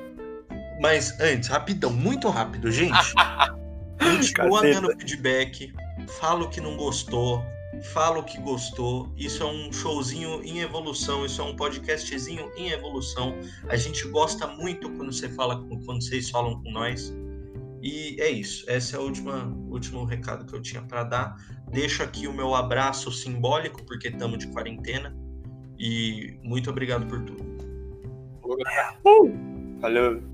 Mas 0.82 1.20
antes, 1.20 1.50
rapidão, 1.50 1.94
muito 1.94 2.30
rápido, 2.30 2.72
gente. 2.72 3.14
Continua 4.36 4.62
dando 4.62 4.92
feedback, 4.98 5.72
fala 6.20 6.44
o 6.46 6.50
que 6.50 6.60
não 6.60 6.76
gostou, 6.76 7.44
fala 7.92 8.20
o 8.20 8.24
que 8.24 8.40
gostou. 8.40 9.12
Isso 9.18 9.44
é 9.44 9.46
um 9.46 9.72
showzinho 9.72 10.42
em 10.44 10.60
evolução, 10.60 11.26
isso 11.26 11.42
é 11.42 11.44
um 11.44 11.56
podcastzinho 11.56 12.52
em 12.56 12.70
evolução. 12.70 13.36
A 13.68 13.76
gente 13.76 14.08
gosta 14.08 14.48
muito 14.48 14.90
quando 14.92 15.12
você 15.12 15.30
fala, 15.30 15.64
quando 15.64 16.02
vocês 16.02 16.30
falam 16.30 16.62
com 16.62 16.72
nós. 16.72 17.14
E 17.82 18.16
é 18.22 18.30
isso. 18.30 18.70
Esse 18.70 18.96
é 18.96 19.00
o 19.00 19.04
último, 19.04 19.32
último 19.70 20.06
recado 20.06 20.46
que 20.46 20.56
eu 20.56 20.62
tinha 20.62 20.82
para 20.82 21.04
dar. 21.04 21.36
Deixo 21.72 22.02
aqui 22.02 22.28
o 22.28 22.34
meu 22.34 22.56
abraço 22.56 23.12
simbólico, 23.12 23.84
porque 23.84 24.08
estamos 24.08 24.40
de 24.40 24.48
quarentena. 24.48 25.14
E 25.78 26.40
muito 26.44 26.70
obrigado 26.70 27.06
por 27.08 27.22
tudo. 27.24 27.44
Uh! 29.06 29.80
Valeu. 29.82 30.33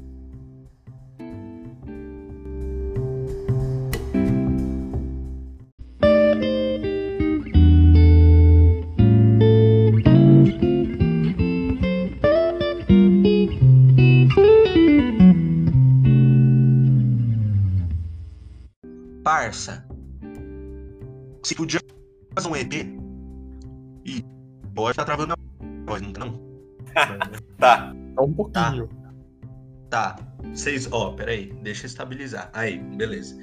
Parça, 19.49 19.83
se 21.43 21.55
podia 21.55 21.79
fazer 22.35 22.47
um 22.47 22.55
EP 22.55 22.73
e 24.05 24.23
pode 24.75 24.91
estar 24.91 25.05
tá 25.05 25.15
travando 25.15 25.33
a 25.33 25.85
voz, 25.87 26.01
não 26.03 26.13
tá 26.13 26.25
não? 26.25 26.39
tá. 27.57 27.95
Tá 28.15 28.21
um 28.21 28.33
pouquinho. 28.33 28.87
Tá. 29.89 30.13
Tá. 30.13 30.19
Vocês, 30.53 30.87
ó, 30.91 31.13
peraí, 31.13 31.51
deixa 31.63 31.85
eu 31.85 31.87
estabilizar. 31.87 32.51
Aí, 32.53 32.77
beleza. 32.77 33.35